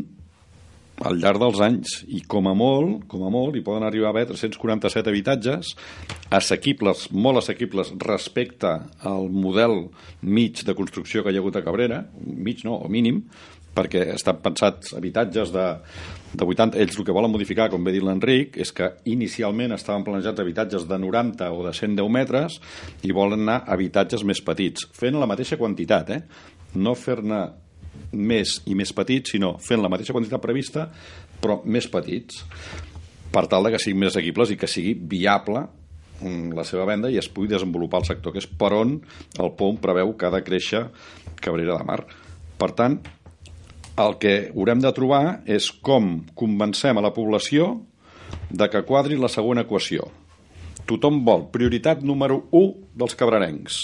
al 1.06 1.20
llarg 1.20 1.40
dels 1.42 1.60
anys 1.64 2.00
i 2.12 2.22
com 2.28 2.50
a 2.50 2.56
molt, 2.58 3.06
com 3.12 3.24
a 3.24 3.32
molt, 3.32 3.56
hi 3.56 3.64
poden 3.66 3.86
arribar 3.88 4.10
a 4.10 4.14
haver 4.14 4.26
347 4.32 5.12
habitatges 5.12 5.76
assequibles, 6.36 7.08
molt 7.12 7.42
assequibles 7.44 7.94
respecte 8.04 8.74
al 9.08 9.30
model 9.32 9.86
mig 10.22 10.66
de 10.66 10.76
construcció 10.76 11.24
que 11.24 11.32
hi 11.32 11.40
ha 11.40 11.44
hagut 11.44 11.60
a 11.60 11.64
Cabrera, 11.66 12.04
mig 12.20 12.66
no, 12.68 12.76
o 12.84 12.92
mínim, 12.92 13.24
perquè 13.76 14.04
estan 14.16 14.42
pensats 14.44 14.94
habitatges 14.98 15.54
de, 15.54 15.66
de 16.34 16.46
80... 16.46 16.80
Ells 16.82 16.98
el 17.00 17.08
que 17.08 17.16
volen 17.16 17.32
modificar, 17.32 17.70
com 17.72 17.86
bé 17.86 17.94
dit 17.96 18.04
l'Enric, 18.04 18.58
és 18.60 18.74
que 18.76 18.92
inicialment 19.12 19.76
estaven 19.76 20.04
planejats 20.08 20.44
habitatges 20.44 20.88
de 20.90 21.00
90 21.00 21.52
o 21.56 21.64
de 21.68 21.74
110 21.78 22.12
metres 22.12 22.60
i 23.08 23.16
volen 23.16 23.46
anar 23.46 23.62
a 23.62 23.78
habitatges 23.78 24.26
més 24.28 24.44
petits, 24.44 24.90
fent 24.98 25.20
la 25.20 25.30
mateixa 25.30 25.60
quantitat, 25.62 26.12
eh? 26.18 26.22
no 26.76 26.96
fer-ne 26.98 27.44
més 28.12 28.60
i 28.70 28.76
més 28.78 28.94
petits, 28.96 29.36
sinó 29.36 29.56
fent 29.62 29.84
la 29.84 29.92
mateixa 29.92 30.16
quantitat 30.16 30.42
prevista, 30.42 30.88
però 31.42 31.60
més 31.66 31.88
petits, 31.92 32.44
per 33.32 33.46
tal 33.48 33.68
de 33.68 33.74
que 33.74 33.82
siguin 33.82 34.02
més 34.04 34.14
assequibles 34.14 34.54
i 34.54 34.58
que 34.58 34.70
sigui 34.70 34.96
viable 35.12 35.62
mm, 36.22 36.56
la 36.58 36.66
seva 36.66 36.88
venda 36.90 37.12
i 37.12 37.20
es 37.22 37.30
pugui 37.30 37.52
desenvolupar 37.52 38.02
el 38.02 38.10
sector, 38.10 38.34
que 38.34 38.42
és 38.42 38.50
per 38.50 38.74
on 38.78 38.98
el 39.38 39.54
POM 39.58 39.78
preveu 39.82 40.16
que 40.18 40.28
ha 40.28 40.34
de 40.34 40.44
créixer 40.46 40.88
Cabrera 41.40 41.78
de 41.78 41.86
Mar. 41.88 42.02
Per 42.60 42.72
tant, 42.76 42.98
el 44.00 44.18
que 44.20 44.34
haurem 44.50 44.82
de 44.84 44.92
trobar 44.96 45.42
és 45.48 45.70
com 45.86 46.20
convencem 46.40 46.98
a 46.98 47.04
la 47.04 47.14
població 47.16 47.76
de 48.50 48.68
que 48.72 48.86
quadri 48.88 49.20
la 49.20 49.32
següent 49.32 49.62
equació. 49.62 50.10
tothom 50.90 51.20
vol 51.22 51.44
prioritat 51.54 52.02
número 52.02 52.48
1 52.50 52.98
dels 52.98 53.14
cabrarencs. 53.14 53.76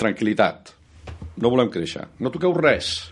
Tranquilitat. 0.00 0.79
No 1.38 1.50
volem 1.52 1.70
créixer. 1.70 2.08
No 2.18 2.32
toqueu 2.34 2.54
res. 2.56 3.10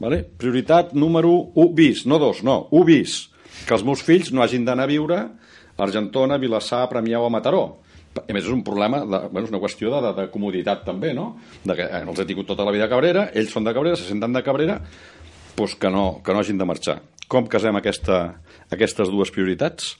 Vale? 0.00 0.22
Prioritat 0.38 0.92
número 0.96 1.32
1 1.54 1.72
bis, 1.76 2.04
no 2.08 2.18
2, 2.20 2.42
no, 2.44 2.66
1 2.70 2.84
bis. 2.88 3.16
Que 3.66 3.76
els 3.76 3.84
meus 3.86 4.02
fills 4.04 4.32
no 4.32 4.44
hagin 4.44 4.64
d'anar 4.66 4.84
a 4.84 4.90
viure 4.90 5.18
a 5.76 5.82
Argentona, 5.84 6.38
Vilassar, 6.40 6.86
Premià 6.90 7.20
o 7.20 7.26
a 7.28 7.32
Mataró. 7.32 7.64
A 8.16 8.32
més, 8.32 8.46
és 8.46 8.52
un 8.52 8.62
problema, 8.64 9.02
de, 9.04 9.20
bueno, 9.28 9.44
és 9.44 9.52
una 9.52 9.60
qüestió 9.60 9.90
de, 9.92 10.00
de, 10.06 10.12
de 10.16 10.30
comoditat 10.32 10.86
també, 10.86 11.12
no? 11.16 11.34
De 11.64 11.76
que 11.76 11.84
eh, 11.84 12.00
els 12.00 12.20
he 12.20 12.24
tingut 12.28 12.48
tota 12.48 12.64
la 12.64 12.72
vida 12.72 12.88
a 12.88 12.92
Cabrera, 12.92 13.26
ells 13.36 13.52
són 13.52 13.66
de 13.66 13.74
Cabrera, 13.76 13.98
se 14.00 14.08
senten 14.08 14.32
de 14.32 14.42
Cabrera, 14.44 14.78
doncs 15.56 15.76
que 15.80 15.90
no, 15.92 16.06
que 16.24 16.32
no 16.32 16.40
hagin 16.40 16.60
de 16.60 16.68
marxar. 16.68 16.96
Com 17.28 17.48
casem 17.50 17.76
aquesta, 17.76 18.22
aquestes 18.72 19.12
dues 19.12 19.32
prioritats? 19.34 19.96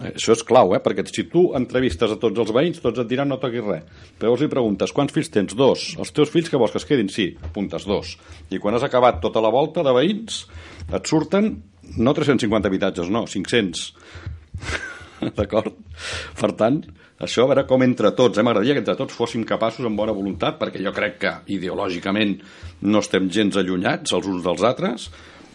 Això 0.00 0.32
és 0.32 0.42
clau, 0.46 0.72
eh? 0.72 0.80
perquè 0.80 1.04
si 1.10 1.26
tu 1.28 1.50
entrevistes 1.56 2.14
a 2.14 2.16
tots 2.20 2.40
els 2.40 2.52
veïns, 2.56 2.80
tots 2.80 3.02
et 3.02 3.08
diran 3.08 3.28
no 3.28 3.36
toquis 3.40 3.64
res. 3.66 4.06
Però 4.16 4.30
llavors 4.30 4.44
li 4.46 4.52
preguntes, 4.52 4.94
quants 4.96 5.12
fills 5.12 5.28
tens? 5.32 5.56
Dos. 5.58 5.90
Els 6.00 6.14
teus 6.16 6.32
fills 6.32 6.48
que 6.48 6.60
vols 6.60 6.72
que 6.72 6.80
es 6.80 6.88
quedin? 6.88 7.10
Sí, 7.12 7.26
apuntes 7.50 7.84
dos. 7.88 8.14
I 8.48 8.60
quan 8.62 8.78
has 8.78 8.86
acabat 8.86 9.20
tota 9.20 9.42
la 9.44 9.52
volta 9.52 9.84
de 9.84 9.92
veïns, 9.96 10.46
et 10.88 11.10
surten 11.10 11.52
no 12.00 12.14
350 12.16 12.70
habitatges, 12.70 13.12
no, 13.12 13.26
500. 13.28 13.84
D'acord? 15.36 15.76
Per 16.40 16.52
tant, 16.56 16.80
això 17.20 17.44
a 17.44 17.50
veure 17.50 17.66
com 17.68 17.84
entre 17.84 18.14
tots, 18.16 18.38
eh? 18.38 18.44
m'agradaria 18.46 18.78
que 18.78 18.84
entre 18.86 18.96
tots 18.96 19.16
fóssim 19.16 19.44
capaços 19.44 19.84
amb 19.84 20.00
bona 20.00 20.16
voluntat, 20.16 20.56
perquè 20.60 20.80
jo 20.80 20.94
crec 20.96 21.18
que 21.20 21.34
ideològicament 21.52 22.38
no 22.88 23.02
estem 23.04 23.28
gens 23.28 23.60
allunyats 23.60 24.16
els 24.16 24.30
uns 24.30 24.46
dels 24.46 24.64
altres, 24.64 25.10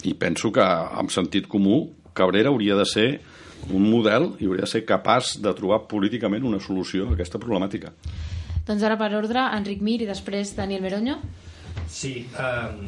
i 0.06 0.14
penso 0.14 0.52
que 0.54 0.62
amb 0.62 1.10
sentit 1.10 1.50
comú 1.50 1.88
Cabrera 2.16 2.52
hauria 2.54 2.78
de 2.78 2.86
ser 2.88 3.08
un 3.74 3.90
model 3.90 4.32
i 4.40 4.48
hauria 4.48 4.66
de 4.66 4.72
ser 4.72 4.86
capaç 4.86 5.36
de 5.42 5.54
trobar 5.58 5.86
políticament 5.90 6.46
una 6.46 6.60
solució 6.60 7.10
a 7.10 7.16
aquesta 7.16 7.42
problemàtica. 7.42 7.94
Doncs 8.66 8.84
ara 8.84 8.98
per 8.98 9.12
ordre, 9.14 9.42
Enric 9.58 9.82
Mir 9.86 10.00
i 10.02 10.10
després 10.10 10.56
Daniel 10.58 10.82
Meroño. 10.82 11.20
Sí, 11.88 12.14
um, 12.40 12.86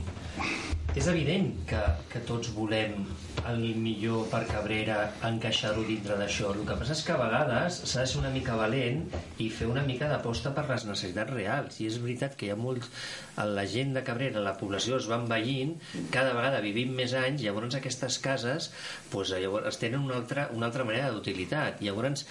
és 0.97 1.07
evident 1.11 1.51
que, 1.69 1.79
que 2.11 2.21
tots 2.25 2.49
volem 2.55 3.03
el 3.47 3.61
millor 3.79 4.25
per 4.31 4.41
Cabrera 4.49 4.97
encaixar-ho 5.27 5.83
dintre 5.87 6.17
d'això. 6.19 6.49
El 6.55 6.65
que 6.67 6.77
passa 6.79 6.95
és 6.95 7.03
que 7.05 7.13
a 7.13 7.19
vegades 7.21 7.77
s'ha 7.83 8.03
de 8.03 8.09
ser 8.11 8.19
una 8.21 8.31
mica 8.33 8.57
valent 8.59 9.03
i 9.43 9.49
fer 9.53 9.69
una 9.69 9.83
mica 9.85 10.09
d'aposta 10.09 10.51
per 10.57 10.65
les 10.71 10.87
necessitats 10.89 11.33
reals. 11.35 11.79
I 11.79 11.87
és 11.91 11.99
veritat 12.03 12.35
que 12.39 12.49
hi 12.49 12.53
ha 12.53 12.59
molts... 12.59 12.89
La 13.37 13.67
gent 13.69 13.91
de 13.93 14.01
Cabrera, 14.01 14.41
la 14.41 14.55
població 14.57 14.97
es 14.97 15.05
va 15.05 15.19
envellint, 15.21 15.75
cada 16.09 16.33
vegada 16.33 16.63
vivim 16.63 16.95
més 16.97 17.13
anys, 17.13 17.43
llavors 17.45 17.77
aquestes 17.77 18.17
cases 18.23 18.71
doncs, 19.11 19.35
llavors, 19.37 19.77
tenen 19.77 20.01
una 20.07 20.17
altra, 20.17 20.47
una 20.57 20.71
altra 20.71 20.87
manera 20.87 21.11
d'utilitat. 21.13 21.83
Llavors, 21.85 22.25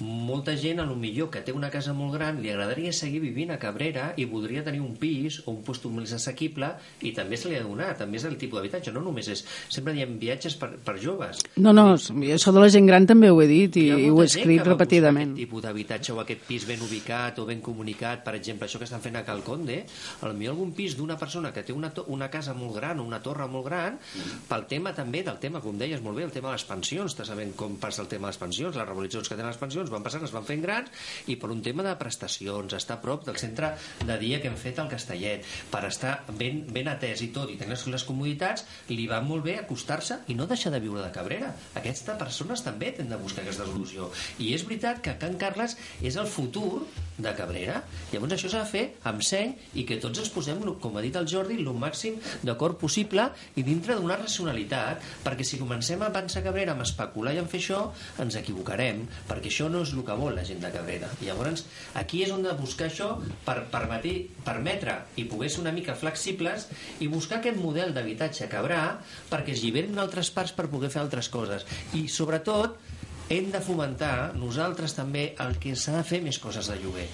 molta 0.00 0.56
gent, 0.56 0.80
a 0.80 0.86
lo 0.88 0.96
millor 0.96 1.30
que 1.34 1.42
té 1.44 1.52
una 1.52 1.70
casa 1.70 1.92
molt 1.92 2.14
gran, 2.16 2.40
li 2.42 2.50
agradaria 2.52 2.92
seguir 2.92 3.20
vivint 3.22 3.52
a 3.52 3.58
Cabrera 3.60 4.12
i 4.16 4.24
voldria 4.30 4.64
tenir 4.64 4.80
un 4.80 4.96
pis 4.96 5.42
o 5.44 5.52
un 5.52 5.62
post 5.66 5.84
més 5.92 6.14
assequible 6.16 6.70
i 7.04 7.12
també 7.12 7.36
se 7.36 7.50
li 7.50 7.58
ha 7.58 7.62
de 7.62 7.68
donar, 7.68 7.90
també 7.98 8.16
és 8.16 8.24
el 8.24 8.38
tipus 8.40 8.58
d'habitatge, 8.58 8.94
no 8.94 9.02
només 9.04 9.28
és... 9.28 9.44
Sempre 9.68 9.92
diem 9.92 10.16
viatges 10.20 10.56
per, 10.56 10.70
per 10.84 10.96
joves. 11.02 11.42
No, 11.60 11.74
no, 11.76 11.94
això 11.94 12.52
de 12.54 12.62
la 12.62 12.70
gent 12.72 12.88
gran 12.88 13.06
també 13.06 13.28
ho 13.30 13.40
he 13.42 13.48
dit 13.50 13.76
i, 13.82 13.86
i 14.06 14.08
ho 14.08 14.22
he 14.22 14.28
escrit 14.30 14.64
repetidament. 14.64 15.34
Aquest 15.34 15.44
tipus 15.44 15.64
d'habitatge 15.66 16.14
o 16.14 16.20
aquest 16.22 16.44
pis 16.48 16.66
ben 16.68 16.82
ubicat 16.84 17.38
o 17.42 17.46
ben 17.48 17.60
comunicat, 17.64 18.24
per 18.24 18.36
exemple, 18.38 18.68
això 18.68 18.80
que 18.80 18.88
estan 18.88 19.04
fent 19.04 19.20
a 19.20 19.24
Calconde, 19.26 19.82
potser 20.24 20.50
algun 20.50 20.72
pis 20.76 20.96
d'una 20.96 21.16
persona 21.18 21.52
que 21.52 21.62
té 21.64 21.72
una, 21.72 21.90
una 22.08 22.28
casa 22.30 22.54
molt 22.54 22.76
gran 22.76 23.00
o 23.00 23.04
una 23.04 23.20
torre 23.22 23.46
molt 23.48 23.66
gran, 23.66 23.98
pel 24.48 24.66
tema 24.70 24.92
també 24.94 25.22
del 25.24 25.38
tema, 25.40 25.60
com 25.60 25.76
deies 25.78 26.02
molt 26.02 26.16
bé, 26.16 26.24
el 26.24 26.32
tema 26.34 26.50
de 26.50 26.58
les 26.58 26.66
pensions, 26.68 27.12
està 27.12 27.26
sabent 27.26 27.54
com 27.56 27.76
passa 27.80 28.02
el 28.02 28.08
tema 28.08 28.28
de 28.28 28.34
les 28.34 28.40
pensions, 28.40 28.76
les 28.76 28.88
revolucions 28.88 29.28
que 29.28 29.36
tenen 29.36 29.52
les 29.52 29.60
pensions 29.60 29.83
van 29.92 30.04
passant, 30.04 30.24
es 30.24 30.34
van 30.34 30.46
fent 30.46 30.62
grans, 30.64 30.90
i 31.30 31.36
per 31.40 31.50
un 31.52 31.62
tema 31.64 31.84
de 31.86 31.94
prestacions, 32.00 32.76
estar 32.76 32.98
a 32.98 33.02
prop 33.02 33.24
del 33.26 33.38
centre 33.40 33.74
de 34.04 34.18
dia 34.20 34.40
que 34.42 34.50
hem 34.50 34.58
fet 34.60 34.80
al 34.80 34.90
Castellet, 34.92 35.46
per 35.70 35.84
estar 35.88 36.16
ben, 36.38 36.64
ben 36.72 36.90
atès 36.92 37.24
i 37.26 37.30
tot, 37.34 37.50
i 37.50 37.58
tenir 37.60 37.78
les 37.92 38.06
comoditats, 38.06 38.64
li 38.90 39.06
va 39.10 39.20
molt 39.24 39.44
bé 39.44 39.58
acostar-se 39.60 40.20
i 40.28 40.38
no 40.38 40.48
deixar 40.50 40.72
de 40.74 40.80
viure 40.82 41.02
de 41.02 41.12
Cabrera. 41.14 41.52
Aquestes 41.78 42.18
persones 42.20 42.62
també 42.64 42.92
tenen 42.94 43.14
de 43.14 43.20
buscar 43.20 43.44
aquesta 43.44 43.66
solució. 43.68 44.10
I 44.38 44.54
és 44.56 44.64
veritat 44.66 45.02
que 45.04 45.16
Can 45.20 45.38
Carles 45.40 45.76
és 46.02 46.16
el 46.20 46.28
futur 46.30 46.84
de 47.16 47.32
Cabrera. 47.36 47.80
Llavors 48.12 48.34
això 48.36 48.50
s'ha 48.50 48.64
de 48.64 48.70
fer 48.70 48.84
amb 49.10 49.22
seny 49.22 49.54
i 49.78 49.84
que 49.88 50.00
tots 50.02 50.22
ens 50.22 50.32
posem, 50.34 50.62
com 50.82 50.96
ha 50.96 51.04
dit 51.04 51.14
el 51.18 51.28
Jordi, 51.30 51.58
el 51.60 51.70
màxim 51.78 52.18
d'acord 52.42 52.78
possible 52.80 53.28
i 53.58 53.64
dintre 53.66 53.98
d'una 53.98 54.18
racionalitat, 54.20 55.02
perquè 55.24 55.46
si 55.46 55.60
comencem 55.60 56.02
a 56.02 56.10
pensar 56.14 56.42
Cabrera, 56.44 56.74
a 56.74 56.86
especular 56.86 57.34
i 57.34 57.40
a 57.42 57.46
fer 57.50 57.60
això, 57.62 57.80
ens 58.22 58.38
equivocarem, 58.40 59.04
perquè 59.28 59.52
això 59.52 59.70
és 59.82 59.92
el 59.94 60.04
que 60.06 60.16
vol 60.18 60.36
la 60.36 60.44
gent 60.46 60.62
de 60.62 60.70
Cabrera. 60.74 61.10
I 61.20 61.30
llavors 61.30 61.64
aquí 62.00 62.22
és 62.24 62.32
on 62.34 62.44
de 62.46 62.54
buscar 62.58 62.88
això 62.90 63.10
per 63.46 63.56
permetre, 63.72 64.14
permetre 64.46 64.98
i 65.16 65.26
poder 65.30 65.50
ser 65.50 65.64
una 65.64 65.74
mica 65.74 65.96
flexibles 65.98 66.68
i 67.00 67.10
buscar 67.10 67.40
aquest 67.40 67.58
model 67.60 67.94
d'habitatge 67.96 68.50
cabrà 68.52 68.82
perquè 69.30 69.56
es 69.56 69.64
lliberin 69.64 69.98
altres 69.98 70.30
parts 70.34 70.54
per 70.54 70.70
poder 70.72 70.92
fer 70.94 71.02
altres 71.02 71.30
coses. 71.32 71.66
I 71.98 72.06
sobretot 72.08 72.78
hem 73.32 73.48
de 73.52 73.60
fomentar 73.64 74.34
nosaltres 74.36 74.94
també 74.96 75.30
el 75.40 75.56
que 75.60 75.72
s'ha 75.78 75.96
de 75.96 76.04
fer 76.06 76.20
més 76.24 76.38
coses 76.42 76.68
de 76.68 76.76
lloguer. 76.82 77.06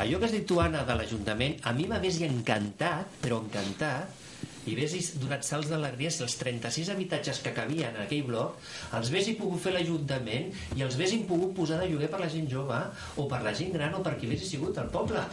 Allò 0.00 0.18
que 0.18 0.30
has 0.30 0.34
dit 0.34 0.46
tu, 0.48 0.60
Anna, 0.62 0.86
de 0.88 0.96
l'Ajuntament, 0.96 1.58
a 1.68 1.74
mi 1.76 1.86
m'hagués 1.90 2.20
encantat, 2.24 3.20
però 3.20 3.42
encantat, 3.44 4.19
i 4.66 4.74
hagués 4.74 5.12
donat 5.20 5.46
salts 5.46 5.70
d'alegria 5.70 6.10
si 6.12 6.22
els 6.24 6.36
36 6.40 6.90
habitatges 6.92 7.40
que 7.44 7.54
cabien 7.56 7.94
en 7.94 8.02
aquell 8.04 8.26
bloc 8.28 8.58
els 8.98 9.08
haguessin 9.08 9.38
pogut 9.38 9.62
fer 9.64 9.72
l'Ajuntament 9.76 10.50
i 10.76 10.84
els 10.84 10.98
haguessin 10.98 11.24
pogut 11.28 11.54
posar 11.56 11.80
de 11.80 11.88
lloguer 11.90 12.10
per 12.12 12.20
la 12.20 12.28
gent 12.32 12.50
jove 12.50 12.80
o 13.16 13.26
per 13.30 13.40
la 13.46 13.54
gent 13.56 13.72
gran 13.76 13.96
o 13.96 14.02
per 14.04 14.16
qui 14.18 14.28
hagués 14.28 14.46
sigut 14.50 14.78
el 14.82 14.92
poble. 14.92 15.24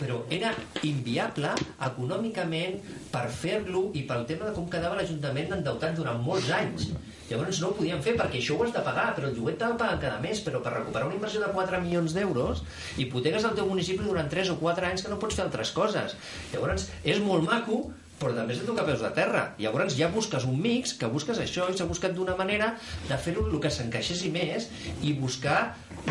Però 0.00 0.22
era 0.32 0.54
inviable 0.86 1.52
econòmicament 1.90 2.80
per 3.12 3.26
fer-lo 3.42 3.88
i 3.98 4.06
pel 4.08 4.26
tema 4.30 4.48
de 4.48 4.56
com 4.56 4.68
quedava 4.72 4.98
l'Ajuntament 4.98 5.56
endeutat 5.60 5.96
durant 5.98 6.20
molts 6.24 6.50
anys. 6.54 6.90
Llavors 7.30 7.60
no 7.62 7.68
ho 7.70 7.76
podien 7.78 8.00
fer 8.02 8.16
perquè 8.18 8.40
això 8.40 8.56
ho 8.56 8.64
has 8.64 8.72
de 8.74 8.80
pagar, 8.82 9.12
però 9.14 9.28
el 9.28 9.36
lloguer 9.36 9.54
t'ha 9.60 9.70
de 9.78 9.90
cada 10.02 10.16
mes, 10.22 10.40
però 10.42 10.58
per 10.64 10.72
recuperar 10.74 11.06
una 11.06 11.14
inversió 11.14 11.42
de 11.44 11.52
4 11.54 11.78
milions 11.84 12.16
d'euros 12.16 12.64
hipoteques 12.98 13.46
al 13.46 13.54
teu 13.58 13.68
municipi 13.70 14.02
durant 14.02 14.30
3 14.32 14.50
o 14.56 14.58
4 14.58 14.88
anys 14.88 15.04
que 15.06 15.12
no 15.12 15.20
pots 15.22 15.38
fer 15.38 15.46
altres 15.46 15.70
coses. 15.76 16.16
Llavors 16.50 16.88
és 17.04 17.22
molt 17.22 17.46
maco, 17.46 17.84
però 18.20 18.34
també 18.36 18.54
has 18.54 18.60
de 18.60 18.68
tocar 18.68 18.84
peus 18.88 19.00
de 19.02 19.10
terra. 19.16 19.44
Llavors 19.62 19.96
ja 19.96 20.10
busques 20.12 20.44
un 20.48 20.58
mix, 20.60 20.92
que 21.00 21.08
busques 21.12 21.40
això 21.40 21.70
i 21.72 21.78
s'ha 21.78 21.88
buscat 21.88 22.12
d'una 22.16 22.36
manera 22.36 22.74
de 23.08 23.16
fer-ho 23.16 23.46
el 23.48 23.62
que 23.62 23.72
s'encaixessi 23.72 24.32
més 24.34 24.68
i 25.00 25.14
buscar 25.16 25.60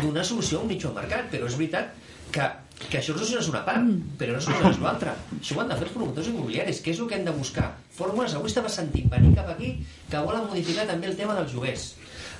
donar 0.00 0.26
solució 0.26 0.58
a 0.58 0.66
un 0.66 0.74
de 0.74 0.96
mercat. 0.96 1.30
Però 1.30 1.46
és 1.46 1.56
veritat 1.60 1.94
que, 2.34 2.48
que 2.88 2.98
això 2.98 3.14
no 3.14 3.22
és 3.22 3.50
una 3.52 3.62
part, 3.66 3.86
però 4.18 4.34
no 4.34 4.42
és 4.70 4.82
l'altra. 4.82 5.14
Això 5.38 5.56
ho 5.56 5.62
han 5.62 5.70
de 5.70 5.78
fer 5.78 5.86
els 5.86 5.94
promotors 5.94 6.32
immobiliaris, 6.32 6.82
que 6.82 6.90
és 6.94 7.00
el 7.00 7.08
que 7.10 7.20
hem 7.20 7.30
de 7.30 7.36
buscar. 7.36 7.70
Fórmules, 7.94 8.34
avui 8.34 8.50
estava 8.50 8.72
sentint 8.72 9.10
venir 9.12 9.34
cap 9.38 9.54
aquí 9.54 9.76
que 10.10 10.26
volen 10.26 10.50
modificar 10.50 10.88
també 10.90 11.10
el 11.12 11.18
tema 11.18 11.38
dels 11.38 11.54
lloguers 11.54 11.92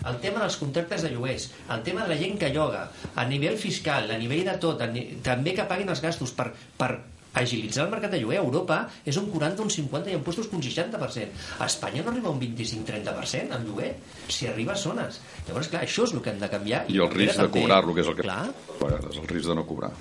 el 0.08 0.16
tema 0.16 0.40
dels 0.40 0.56
contractes 0.56 1.02
de 1.04 1.10
lloguers, 1.12 1.50
el 1.74 1.82
tema 1.84 2.06
de 2.06 2.14
la 2.14 2.16
gent 2.16 2.38
que 2.40 2.48
lloga, 2.54 2.86
a 3.20 3.26
nivell 3.28 3.58
fiscal, 3.60 4.08
a 4.08 4.16
nivell 4.16 4.46
de 4.48 4.54
tot, 4.62 4.80
ni... 4.94 5.02
també 5.20 5.52
que 5.52 5.66
paguin 5.68 5.92
els 5.92 6.00
gastos 6.00 6.32
per, 6.32 6.46
per 6.80 6.94
agilitzar 7.34 7.84
el 7.86 7.92
mercat 7.92 8.10
de 8.14 8.20
lloguer 8.20 8.38
a 8.40 8.44
Europa 8.44 8.78
és 9.06 9.16
un 9.20 9.28
40, 9.30 9.62
un 9.62 9.70
50 9.70 10.10
i 10.10 10.14
en 10.18 10.22
puestos 10.26 10.48
un 10.52 10.62
60%. 10.62 11.28
A 11.60 11.66
Espanya 11.66 12.02
no 12.02 12.10
arriba 12.10 12.30
un 12.30 12.40
25-30% 12.40 13.52
al 13.56 13.64
lloguer, 13.66 13.92
si 14.28 14.46
arriba 14.50 14.72
a 14.74 14.76
zones. 14.76 15.20
Llavors, 15.46 15.68
clar, 15.70 15.84
això 15.86 16.04
és 16.08 16.14
el 16.16 16.22
que 16.24 16.30
hem 16.34 16.40
de 16.42 16.48
canviar. 16.50 16.84
I 16.90 16.98
el 16.98 17.10
risc 17.10 17.36
de 17.38 17.46
també. 17.46 17.60
cobrar-lo, 17.60 17.94
que 17.94 18.00
és 18.04 18.08
el 18.10 18.16
que... 18.18 18.22
Clar. 18.26 18.42
A 18.50 18.84
vegades, 18.84 19.16
el 19.20 19.28
risc 19.28 19.48
de 19.48 19.54
no 19.54 19.66
cobrar. 19.68 19.92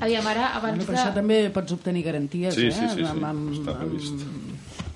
Aviam, 0.00 0.26
ara, 0.30 0.54
abans 0.56 0.78
Bueno, 0.78 0.86
per 0.86 0.94
de... 0.94 1.00
això 1.02 1.14
també 1.14 1.40
pots 1.52 1.72
obtenir 1.76 2.02
garanties, 2.06 2.54
Sí, 2.54 2.68
eh? 2.68 2.72
sí, 2.72 2.86
sí, 2.88 3.02
sí. 3.02 3.08
Amb, 3.10 3.24
amb, 3.28 3.50
Està 3.58 3.74
previst. 3.76 4.24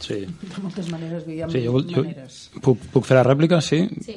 Sí. 0.04 0.18
de 0.24 0.62
moltes 0.62 0.90
maneres, 0.92 1.24
vull 1.24 1.34
dir, 1.34 1.42
amb 1.46 1.52
Sí, 1.54 1.62
jo, 1.64 1.78
jo, 1.88 2.02
maneres. 2.04 2.50
puc, 2.60 2.78
puc 2.92 3.06
fer 3.08 3.16
la 3.16 3.22
rèplica? 3.24 3.60
Sí. 3.64 3.82
Sí. 4.04 4.14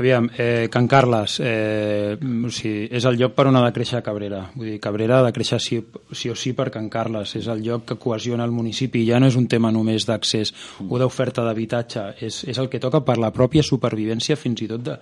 Aviam, 0.00 0.30
eh, 0.38 0.68
Can 0.72 0.88
Carles, 0.88 1.38
eh, 1.44 2.16
o 2.20 2.50
sigui, 2.50 2.88
és 2.90 3.04
el 3.04 3.18
lloc 3.20 3.34
per 3.36 3.46
on 3.50 3.56
ha 3.56 3.64
de 3.66 3.72
créixer 3.76 4.02
Cabrera. 4.02 4.42
Vull 4.54 4.70
dir, 4.72 4.80
Cabrera 4.80 5.20
ha 5.20 5.26
de 5.26 5.32
créixer 5.36 5.60
sí, 5.60 5.82
sí 6.12 6.30
o 6.30 6.34
sí 6.36 6.52
per 6.56 6.70
Can 6.70 6.88
Carles. 6.88 7.36
És 7.36 7.46
el 7.52 7.62
lloc 7.62 7.84
que 7.84 7.96
cohesiona 8.00 8.44
el 8.44 8.50
municipi. 8.56 9.04
Ja 9.08 9.20
no 9.20 9.26
és 9.28 9.36
un 9.36 9.46
tema 9.48 9.70
només 9.72 10.06
d'accés 10.08 10.52
o 10.88 10.98
d'oferta 10.98 11.44
d'habitatge. 11.44 12.06
És, 12.20 12.44
és 12.48 12.58
el 12.58 12.68
que 12.72 12.80
toca 12.80 13.00
per 13.04 13.18
la 13.18 13.32
pròpia 13.32 13.62
supervivència 13.62 14.36
fins 14.36 14.62
i 14.62 14.68
tot 14.68 14.82
de, 14.86 14.98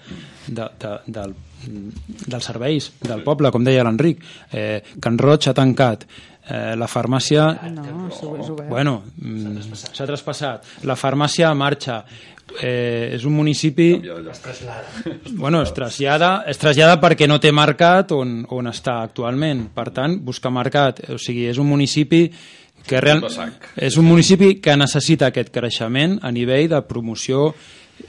de, 0.48 0.68
de, 0.80 0.94
del, 1.06 1.34
dels 2.26 2.44
serveis 2.44 2.90
del 3.02 3.22
poble, 3.24 3.50
com 3.54 3.64
deia 3.64 3.84
l'Enric. 3.86 4.22
Eh, 4.52 4.82
Can 5.00 5.18
Roig 5.18 5.48
ha 5.48 5.54
tancat. 5.56 6.06
Eh, 6.44 6.74
la 6.76 6.86
farmàcia 6.86 7.46
No, 7.72 7.82
obert. 8.52 8.68
Bueno, 8.68 9.02
mm, 9.16 9.72
s'ha 9.72 10.06
traspassat. 10.06 10.66
La 10.84 10.96
farmàcia 10.96 11.52
marxa. 11.54 12.02
Eh, 12.60 13.14
és 13.16 13.24
un 13.24 13.32
municipi... 13.32 13.94
Bueno, 15.40 15.62
es 15.62 15.72
trasllada, 15.72 16.44
es 16.46 16.58
trasllada 16.60 16.98
perquè 17.00 17.26
no 17.26 17.40
té 17.40 17.50
mercat 17.52 18.12
on, 18.12 18.42
on 18.52 18.68
està 18.68 19.00
actualment. 19.02 19.70
Per 19.74 19.88
tant, 19.96 20.18
busca 20.20 20.52
mercat. 20.52 21.00
O 21.14 21.18
sigui, 21.18 21.46
és 21.48 21.58
un 21.58 21.70
municipi 21.70 22.26
que 22.86 23.00
real... 23.00 23.24
és 23.76 23.96
un 23.96 24.04
municipi 24.04 24.58
que 24.60 24.76
necessita 24.76 25.32
aquest 25.32 25.48
creixement 25.54 26.18
a 26.22 26.30
nivell 26.30 26.68
de 26.68 26.82
promoció 26.84 27.54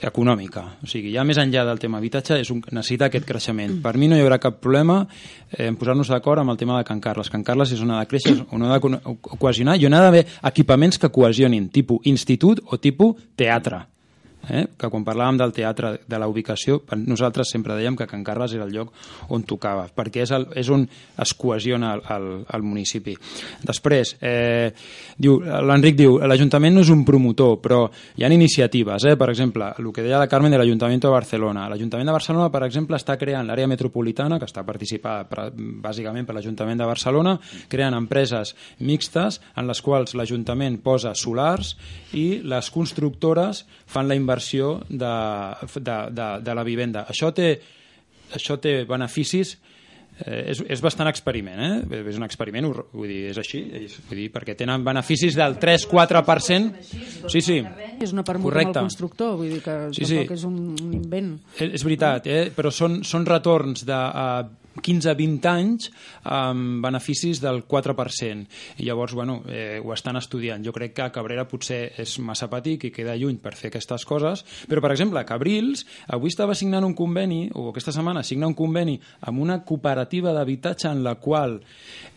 econòmica. 0.02 0.62
O 0.82 0.86
sigui, 0.90 1.12
ja 1.14 1.24
més 1.24 1.38
enllà 1.40 1.64
del 1.68 1.78
tema 1.82 1.98
habitatge, 1.98 2.40
és 2.42 2.50
un, 2.50 2.62
necessita 2.70 3.06
aquest 3.08 3.26
creixement. 3.28 3.78
Per 3.82 3.94
mi 3.96 4.08
no 4.10 4.16
hi 4.18 4.24
haurà 4.24 4.38
cap 4.42 4.58
problema 4.60 5.00
eh, 5.50 5.66
en 5.68 5.76
posar-nos 5.80 6.08
d'acord 6.12 6.40
amb 6.42 6.50
el 6.54 6.58
tema 6.60 6.78
de 6.78 6.84
Can 6.84 7.00
Carles. 7.00 7.30
Can 7.30 7.44
Carles 7.46 7.72
és 7.72 7.80
on 7.82 7.90
ha 7.94 8.00
de 8.02 8.06
créixer, 8.10 8.36
on 8.52 8.62
ha 8.66 8.72
de 8.74 8.80
co- 8.80 9.16
cohesionar, 9.38 9.76
i 9.80 9.86
on 9.86 9.94
ha 9.94 10.02
d'haver 10.04 10.26
equipaments 10.50 10.98
que 10.98 11.08
cohesionin, 11.10 11.68
tipus 11.70 12.00
institut 12.04 12.60
o 12.70 12.78
tipus 12.78 13.16
teatre. 13.36 13.84
Eh? 14.48 14.66
que 14.78 14.90
quan 14.92 15.04
parlàvem 15.06 15.38
del 15.40 15.52
teatre, 15.54 15.92
de 16.06 16.18
la 16.20 16.28
ubicació, 16.30 16.80
nosaltres 17.06 17.50
sempre 17.50 17.74
dèiem 17.74 17.96
que 17.98 18.06
Can 18.06 18.22
Carles 18.24 18.54
era 18.54 18.66
el 18.66 18.72
lloc 18.74 18.92
on 19.34 19.42
tocava, 19.48 19.86
perquè 19.90 20.22
és, 20.22 20.32
el, 20.36 20.46
és 20.54 20.68
on 20.70 20.84
es 20.86 21.32
cohesiona 21.34 21.94
el, 21.96 22.02
el, 22.14 22.28
el 22.54 22.62
municipi. 22.62 23.16
Després, 23.66 24.14
eh, 24.20 24.70
diu 25.18 25.40
l'Enric 25.42 25.98
diu, 25.98 26.18
l'Ajuntament 26.22 26.76
no 26.76 26.84
és 26.84 26.92
un 26.94 27.04
promotor, 27.08 27.58
però 27.62 27.80
hi 28.16 28.26
ha 28.26 28.30
iniciatives, 28.32 29.08
eh? 29.10 29.16
per 29.18 29.30
exemple, 29.32 29.72
el 29.78 29.90
que 29.92 30.04
deia 30.06 30.20
la 30.22 30.30
Carmen 30.30 30.54
de 30.54 30.60
l'Ajuntament 30.60 31.02
de 31.02 31.12
Barcelona. 31.12 31.66
L'Ajuntament 31.72 32.06
de 32.06 32.16
Barcelona, 32.16 32.50
per 32.52 32.62
exemple, 32.68 33.00
està 33.00 33.18
creant 33.18 33.46
l'àrea 33.48 33.70
metropolitana, 33.70 34.38
que 34.38 34.48
està 34.48 34.62
participada 34.66 35.26
per, 35.26 35.50
bàsicament 35.56 36.28
per 36.28 36.36
l'Ajuntament 36.38 36.78
de 36.82 36.88
Barcelona, 36.88 37.36
creant 37.72 37.96
empreses 37.98 38.54
mixtes 38.78 39.40
en 39.56 39.66
les 39.66 39.82
quals 39.82 40.14
l'Ajuntament 40.14 40.78
posa 40.84 41.14
solars 41.18 41.74
i 42.16 42.42
les 42.46 42.70
constructores 42.70 43.64
fan 43.90 44.08
la 44.08 44.16
inversió 44.18 44.35
de, 44.88 45.14
de, 45.80 45.96
de, 46.12 46.26
de 46.42 46.54
la 46.54 46.64
vivenda. 46.66 47.06
Això 47.08 47.32
té, 47.34 47.54
això 48.34 48.58
té 48.60 48.82
beneficis 48.88 49.56
Eh, 50.16 50.46
és, 50.48 50.62
és 50.72 50.80
bastant 50.80 51.10
experiment, 51.10 51.58
eh? 51.60 51.98
És 52.08 52.16
un 52.16 52.24
experiment, 52.24 52.64
ho- 52.64 52.86
vull 52.96 53.10
dir, 53.10 53.18
és 53.34 53.36
així, 53.36 53.58
és, 53.76 53.98
vull 54.08 54.16
dir, 54.22 54.30
perquè 54.32 54.54
tenen 54.56 54.80
beneficis 54.80 55.34
del 55.36 55.58
3-4%. 55.60 56.72
Sí, 57.28 57.42
sí. 57.44 57.58
És 58.00 58.14
una 58.16 58.24
permuta 58.24 58.38
amb 58.38 58.42
Correcte. 58.46 58.78
el 58.78 58.86
constructor, 58.86 59.34
vull 59.36 59.50
dir 59.52 59.60
que 59.60 59.74
Sí, 59.92 60.06
sí. 60.08 60.22
és 60.32 60.44
un, 60.48 60.56
un 60.80 60.94
invent. 60.96 61.34
És, 61.58 61.74
és 61.76 61.84
veritat, 61.84 62.30
eh? 62.32 62.46
però 62.56 62.72
són, 62.72 63.02
són 63.04 63.26
retorns 63.28 63.84
de 63.84 63.92
uh, 63.92 64.48
15-20 64.82 65.50
anys 65.50 65.90
amb 66.24 66.84
beneficis 66.84 67.40
del 67.42 67.62
4%. 67.66 68.46
I 68.78 68.86
llavors, 68.88 69.14
bueno, 69.14 69.42
eh, 69.48 69.80
ho 69.82 69.92
estan 69.94 70.16
estudiant. 70.16 70.64
Jo 70.64 70.72
crec 70.72 70.94
que 70.96 71.10
Cabrera 71.12 71.46
potser 71.48 71.92
és 71.98 72.16
massa 72.18 72.50
petit 72.52 72.88
i 72.88 72.92
queda 72.94 73.16
lluny 73.16 73.38
per 73.42 73.54
fer 73.56 73.70
aquestes 73.70 74.04
coses, 74.08 74.44
però, 74.68 74.82
per 74.84 74.92
exemple, 74.94 75.24
Cabrils 75.26 75.86
avui 76.12 76.32
estava 76.32 76.54
signant 76.54 76.84
un 76.84 76.94
conveni, 76.94 77.46
o 77.54 77.70
aquesta 77.70 77.94
setmana 77.94 78.24
signa 78.26 78.48
un 78.48 78.56
conveni 78.58 78.98
amb 79.28 79.40
una 79.42 79.60
cooperativa 79.64 80.32
d'habitatge 80.36 80.90
en 80.90 81.02
la 81.04 81.16
qual 81.20 81.58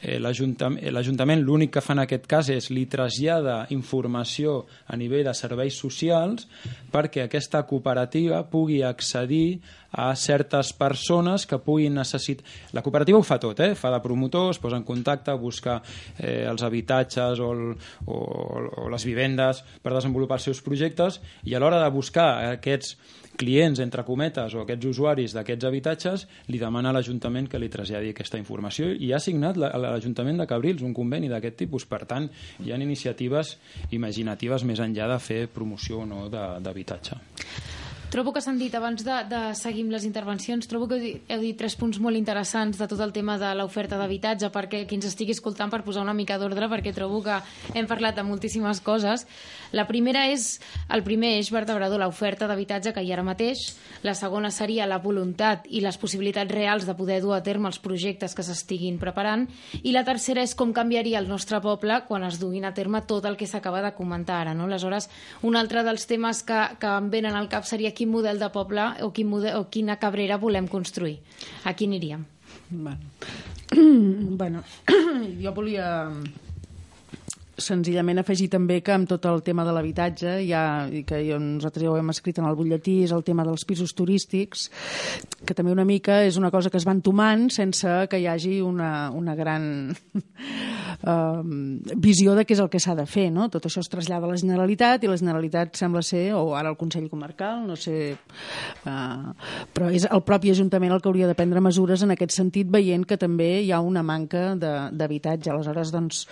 eh, 0.01 0.19
l'Ajuntament 0.19 1.43
l'únic 1.43 1.75
que 1.77 1.83
fa 1.83 1.95
en 1.95 2.03
aquest 2.05 2.27
cas 2.29 2.49
és 2.53 2.69
li 2.73 2.85
trasllada 2.91 3.61
informació 3.75 4.63
a 4.87 4.97
nivell 4.99 5.27
de 5.27 5.35
serveis 5.37 5.77
socials 5.79 6.47
perquè 6.91 7.25
aquesta 7.25 7.63
cooperativa 7.69 8.43
pugui 8.49 8.81
accedir 8.83 9.59
a 9.91 10.15
certes 10.15 10.73
persones 10.73 11.45
que 11.49 11.57
puguin 11.57 11.95
necessitar... 11.97 12.45
La 12.73 12.83
cooperativa 12.85 13.17
ho 13.17 13.23
fa 13.25 13.39
tot, 13.41 13.59
eh? 13.59 13.73
fa 13.75 13.91
de 13.93 14.01
promotor, 14.03 14.51
es 14.51 14.59
posa 14.61 14.77
en 14.77 14.83
contacte, 14.87 15.33
busca 15.33 15.79
eh, 16.17 16.45
els 16.49 16.61
habitatges 16.63 17.39
o, 17.39 17.51
el, 17.53 17.63
o, 18.05 18.19
o 18.85 18.89
les 18.89 19.05
vivendes 19.05 19.63
per 19.81 19.93
desenvolupar 19.95 20.37
els 20.37 20.49
seus 20.51 20.61
projectes 20.65 21.21
i 21.45 21.55
a 21.55 21.59
l'hora 21.63 21.81
de 21.83 21.89
buscar 21.93 22.29
aquests 22.53 22.97
clients, 23.39 23.79
entre 23.79 24.03
cometes, 24.03 24.51
o 24.51 24.65
aquests 24.65 24.89
usuaris 24.89 25.31
d'aquests 25.31 25.63
habitatges, 25.69 26.25
li 26.51 26.59
demana 26.59 26.91
a 26.91 26.95
l'Ajuntament 26.97 27.47
que 27.47 27.61
li 27.61 27.69
traslladi 27.71 28.11
aquesta 28.11 28.35
informació 28.37 28.89
i 28.91 29.13
ha 29.15 29.19
signat 29.23 29.55
la- 29.55 29.71
l'Ajuntament 29.79 30.41
de 30.43 30.47
Cabrils 30.49 30.83
un 30.83 30.91
conveni 30.93 31.31
d'aquest 31.31 31.55
tipus. 31.63 31.85
Per 31.87 32.03
tant, 32.05 32.27
hi 32.59 32.73
ha 32.73 32.81
iniciatives 32.83 33.55
imaginatives 33.95 34.67
més 34.67 34.83
enllà 34.83 35.07
de 35.13 35.19
fer 35.23 35.47
promoció 35.47 36.03
o 36.03 36.05
no 36.05 36.27
d'habitatge. 36.29 37.15
Trobo 38.09 38.31
que 38.33 38.41
s'han 38.41 38.57
dit, 38.57 38.73
abans 38.73 39.03
de, 39.05 39.15
de 39.29 39.39
seguir 39.53 39.83
amb 39.85 39.93
les 39.93 40.05
intervencions, 40.07 40.65
trobo 40.65 40.87
que 40.89 40.97
heu 41.29 41.41
dit, 41.43 41.53
tres 41.53 41.75
punts 41.77 41.99
molt 42.01 42.17
interessants 42.17 42.79
de 42.79 42.87
tot 42.89 43.03
el 43.05 43.11
tema 43.13 43.35
de 43.37 43.51
l'oferta 43.53 43.99
d'habitatge, 44.01 44.49
perquè 44.49 44.79
qui 44.89 44.97
ens 44.97 45.05
estigui 45.11 45.35
escoltant 45.35 45.69
per 45.69 45.83
posar 45.85 46.01
una 46.01 46.15
mica 46.17 46.39
d'ordre, 46.41 46.65
perquè 46.71 46.89
trobo 46.95 47.19
que 47.21 47.35
hem 47.77 47.85
parlat 47.85 48.17
de 48.17 48.25
moltíssimes 48.25 48.81
coses. 48.81 49.27
La 49.77 49.85
primera 49.85 50.23
és 50.25 50.55
el 50.89 51.03
primer 51.05 51.35
eix 51.37 51.51
vertebrador, 51.53 52.01
l'oferta 52.01 52.47
d'habitatge 52.49 52.95
que 52.95 53.03
hi 53.05 53.11
ha 53.13 53.19
ara 53.19 53.27
mateix. 53.27 53.75
La 54.01 54.15
segona 54.17 54.49
seria 54.49 54.89
la 54.89 54.97
voluntat 55.03 55.69
i 55.69 55.83
les 55.85 56.01
possibilitats 56.01 56.49
reals 56.49 56.89
de 56.89 56.97
poder 56.97 57.19
dur 57.21 57.35
a 57.37 57.43
terme 57.45 57.69
els 57.69 57.77
projectes 57.77 58.33
que 58.33 58.47
s'estiguin 58.47 58.97
preparant. 58.97 59.45
I 59.83 59.93
la 59.93 60.05
tercera 60.07 60.41
és 60.41 60.55
com 60.57 60.73
canviaria 60.73 61.21
el 61.21 61.29
nostre 61.29 61.61
poble 61.61 62.01
quan 62.09 62.25
es 62.25 62.41
duguin 62.41 62.65
a 62.65 62.73
terme 62.73 63.03
tot 63.05 63.29
el 63.29 63.37
que 63.37 63.45
s'acaba 63.45 63.85
de 63.85 63.93
comentar 63.93 64.41
ara. 64.41 64.57
No? 64.57 64.65
Aleshores, 64.65 65.11
un 65.45 65.61
altre 65.61 65.85
dels 65.85 66.09
temes 66.09 66.41
que, 66.41 66.65
que 66.81 66.97
em 66.97 67.13
venen 67.13 67.37
al 67.37 67.53
cap 67.53 67.69
seria 67.69 67.93
quin 67.99 68.11
model 68.11 68.39
de 68.39 68.47
poble 68.55 68.85
o, 69.03 69.11
quin 69.11 69.27
model, 69.27 69.59
o 69.59 69.67
quina 69.67 69.97
cabrera 69.99 70.39
volem 70.39 70.69
construir. 70.71 71.19
A 71.67 71.75
quin 71.75 71.91
aniríem? 71.91 72.23
Bueno, 72.69 72.99
bueno 74.39 74.63
jo 75.43 75.53
volia 75.53 76.07
senzillament 77.63 78.21
afegir 78.21 78.49
també 78.51 78.79
que 78.85 78.93
amb 78.95 79.09
tot 79.09 79.25
el 79.29 79.41
tema 79.45 79.65
de 79.67 79.73
l'habitatge 79.75 80.35
ja, 80.47 80.63
i 80.91 81.03
que 81.07 81.21
nosaltres 81.39 81.85
ja 81.85 81.91
ho 81.91 81.97
hem 81.99 82.11
escrit 82.13 82.39
en 82.39 82.47
el 82.49 82.57
butlletí 82.59 82.99
és 83.05 83.13
el 83.15 83.23
tema 83.27 83.45
dels 83.47 83.65
pisos 83.67 83.93
turístics 83.95 84.69
que 85.45 85.55
també 85.55 85.71
una 85.73 85.85
mica 85.87 86.21
és 86.27 86.37
una 86.39 86.51
cosa 86.51 86.69
que 86.69 86.77
es 86.79 86.87
va 86.87 86.95
entomant 86.95 87.47
sense 87.53 87.87
que 88.09 88.19
hi 88.19 88.27
hagi 88.29 88.59
una, 88.65 89.09
una 89.15 89.35
gran 89.35 89.91
eh, 89.93 91.41
visió 92.07 92.35
de 92.37 92.45
què 92.45 92.55
és 92.55 92.63
el 92.63 92.71
que 92.71 92.81
s'ha 92.81 92.95
de 92.97 93.07
fer 93.09 93.29
no? 93.33 93.49
tot 93.49 93.65
això 93.69 93.83
es 93.83 93.91
trasllada 93.91 94.27
a 94.27 94.33
la 94.33 94.39
Generalitat 94.39 95.03
i 95.03 95.11
la 95.11 95.17
Generalitat 95.19 95.79
sembla 95.79 96.03
ser, 96.05 96.33
o 96.37 96.55
ara 96.57 96.71
el 96.71 96.77
Consell 96.79 97.09
Comarcal 97.11 97.65
no 97.67 97.77
sé 97.79 97.97
eh, 98.13 99.17
però 99.73 99.89
és 99.93 100.07
el 100.09 100.23
propi 100.27 100.53
Ajuntament 100.53 100.93
el 100.93 101.01
que 101.01 101.09
hauria 101.11 101.27
de 101.29 101.37
prendre 101.37 101.61
mesures 101.61 102.03
en 102.03 102.13
aquest 102.15 102.33
sentit 102.35 102.69
veient 102.71 103.05
que 103.07 103.17
també 103.21 103.59
hi 103.63 103.71
ha 103.71 103.81
una 103.85 104.03
manca 104.05 104.53
d'habitatge 104.59 105.51
aleshores 105.51 105.93
doncs 105.93 106.23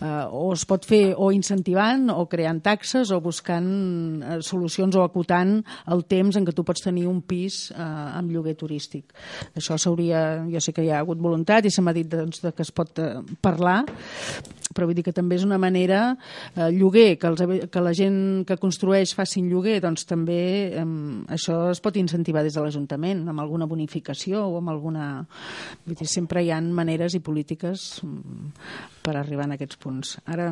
eh, 0.00 0.26
o 0.30 0.52
es 0.54 0.64
pot 0.68 0.73
fer 0.82 1.14
o 1.14 1.30
incentivant 1.30 2.10
o 2.10 2.26
creant 2.26 2.58
taxes 2.64 3.12
o 3.14 3.20
buscant 3.22 3.68
eh, 4.18 4.40
solucions 4.42 4.98
o 4.98 5.04
acotant 5.06 5.60
el 5.94 6.02
temps 6.10 6.34
en 6.34 6.44
què 6.44 6.54
tu 6.56 6.66
pots 6.66 6.82
tenir 6.82 7.06
un 7.06 7.22
pis 7.22 7.70
eh, 7.70 7.78
amb 7.78 8.34
lloguer 8.34 8.56
turístic. 8.58 9.14
Això 9.54 9.78
s'hauria, 9.78 10.42
jo 10.50 10.58
sé 10.58 10.74
que 10.74 10.82
hi 10.82 10.90
ha 10.90 10.98
hagut 11.04 11.22
voluntat 11.22 11.64
i 11.64 11.70
se 11.70 11.84
m'ha 11.84 11.94
dit 11.94 12.10
doncs, 12.10 12.42
que 12.42 12.66
es 12.66 12.74
pot 12.74 12.98
eh, 12.98 13.14
parlar, 13.40 13.84
però 14.72 14.88
vull 14.88 14.96
dir 14.96 15.04
que 15.06 15.12
també 15.14 15.36
és 15.36 15.44
una 15.44 15.58
manera 15.60 16.00
eh, 16.54 16.70
lloguer, 16.72 17.18
que, 17.20 17.28
els, 17.30 17.68
que 17.70 17.82
la 17.84 17.92
gent 17.96 18.18
que 18.48 18.56
construeix 18.60 19.12
facin 19.16 19.50
lloguer, 19.50 19.76
doncs 19.84 20.06
també 20.08 20.40
eh, 20.72 20.86
això 21.36 21.58
es 21.72 21.82
pot 21.84 21.98
incentivar 22.00 22.44
des 22.46 22.56
de 22.56 22.64
l'Ajuntament, 22.64 23.26
amb 23.28 23.44
alguna 23.44 23.68
bonificació 23.70 24.46
o 24.48 24.58
amb 24.62 24.72
alguna... 24.72 25.08
Vull 25.84 25.98
dir, 25.98 26.08
sempre 26.08 26.44
hi 26.44 26.50
ha 26.54 26.60
maneres 26.64 27.16
i 27.18 27.22
polítiques 27.24 27.86
mm, 28.06 28.50
per 29.04 29.18
arribar 29.20 29.48
a 29.50 29.58
aquests 29.58 29.80
punts. 29.80 30.16
Ara, 30.32 30.48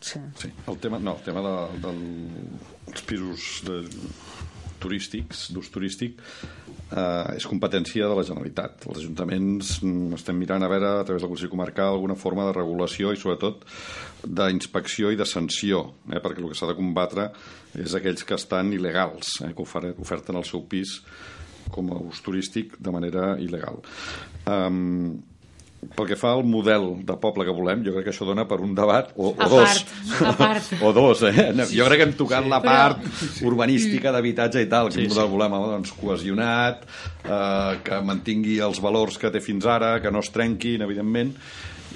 sí. 0.00 0.20
Sí, 0.40 0.52
el 0.66 0.78
tema, 0.82 0.98
no, 0.98 1.16
el 1.18 1.26
tema 1.26 1.44
de, 1.46 1.56
dels 1.86 3.06
pisos 3.06 3.62
de, 3.68 3.82
turístics, 4.82 5.46
d'ús 5.54 5.70
turístic, 5.72 6.20
eh, 6.92 7.36
és 7.36 7.46
competència 7.48 8.08
de 8.10 8.16
la 8.18 8.24
Generalitat. 8.26 8.86
Els 8.88 9.02
ajuntaments 9.04 9.74
mm, 9.80 10.18
estem 10.18 10.38
mirant 10.38 10.66
a 10.66 10.70
veure, 10.72 10.92
a 11.00 11.06
través 11.08 11.24
del 11.24 11.32
Consell 11.32 11.52
Comarcal, 11.52 11.94
alguna 11.94 12.18
forma 12.18 12.48
de 12.48 12.56
regulació 12.58 13.12
i, 13.12 13.20
sobretot, 13.20 13.66
d'inspecció 14.26 15.12
i 15.12 15.18
de 15.18 15.28
sanció, 15.28 15.84
eh, 16.10 16.20
perquè 16.20 16.42
el 16.42 16.50
que 16.50 16.58
s'ha 16.58 16.70
de 16.70 16.78
combatre 16.78 17.30
és 17.78 17.94
aquells 17.96 18.26
que 18.28 18.38
estan 18.38 18.74
il·legals, 18.76 19.38
eh, 19.46 19.52
que 19.56 19.64
oferten 19.64 20.38
el 20.38 20.48
seu 20.48 20.66
pis 20.68 21.00
com 21.72 21.92
a 21.94 22.00
ús 22.02 22.20
turístic 22.24 22.76
de 22.82 22.92
manera 22.92 23.36
il·legal. 23.40 23.78
Um, 24.50 25.22
pel 25.82 26.06
que 26.06 26.16
fa 26.16 26.30
al 26.36 26.44
model 26.46 26.84
de 27.04 27.16
poble 27.18 27.44
que 27.44 27.52
volem, 27.54 27.80
jo 27.84 27.92
crec 27.96 28.04
que 28.06 28.12
això 28.14 28.24
dona 28.28 28.44
per 28.48 28.60
un 28.62 28.70
debat, 28.74 29.10
o, 29.16 29.32
o 29.32 29.34
A 29.42 29.48
dos. 29.50 29.80
part, 29.82 30.22
a 30.28 30.32
part. 30.38 30.68
o 30.86 30.92
dos, 30.94 31.22
eh? 31.26 31.48
Jo 31.74 31.88
crec 31.88 31.98
que 31.98 32.06
hem 32.06 32.14
tocat 32.18 32.46
la 32.46 32.60
Però- 32.62 32.94
part 32.94 33.42
urbanística 33.42 34.12
d'habitatge 34.14 34.62
i 34.62 34.68
tal, 34.70 34.92
quin 34.94 35.08
model 35.10 35.28
volem, 35.32 35.56
home, 35.58 35.72
doncs 35.74 35.92
cohesionat, 35.98 36.86
eh, 37.26 37.74
que 37.82 37.98
mantingui 38.06 38.60
els 38.62 38.78
valors 38.80 39.18
que 39.18 39.30
té 39.34 39.42
fins 39.42 39.66
ara, 39.66 39.96
que 40.00 40.10
no 40.14 40.22
es 40.22 40.30
trenquin, 40.30 40.86
evidentment, 40.86 41.34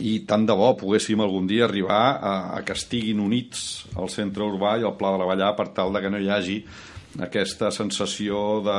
i 0.02 0.18
tant 0.28 0.42
de 0.44 0.52
bo 0.52 0.74
poguéssim 0.76 1.22
algun 1.24 1.46
dia 1.48 1.64
arribar 1.64 2.02
a, 2.20 2.34
a 2.58 2.64
que 2.66 2.74
estiguin 2.76 3.22
units 3.22 3.86
el 3.96 4.10
centre 4.12 4.44
urbà 4.44 4.74
i 4.76 4.84
el 4.84 4.92
pla 4.98 5.14
de 5.14 5.22
la 5.22 5.28
Vallà 5.30 5.54
per 5.56 5.70
tal 5.72 5.94
de 5.94 6.02
que 6.04 6.10
no 6.12 6.18
hi 6.20 6.28
hagi 6.28 6.58
aquesta 7.24 7.70
sensació 7.70 8.60
de, 8.64 8.76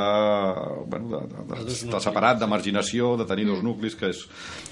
bueno, 0.85 1.09
de, 1.09 1.21
de, 1.33 1.59
de, 1.65 1.75
de 1.91 2.01
separat, 2.03 2.39
de 2.41 2.49
marginació, 2.49 3.15
de 3.17 3.25
tenir 3.29 3.47
dos 3.49 3.63
nuclis, 3.65 3.97
que 3.97 4.11
és 4.13 4.23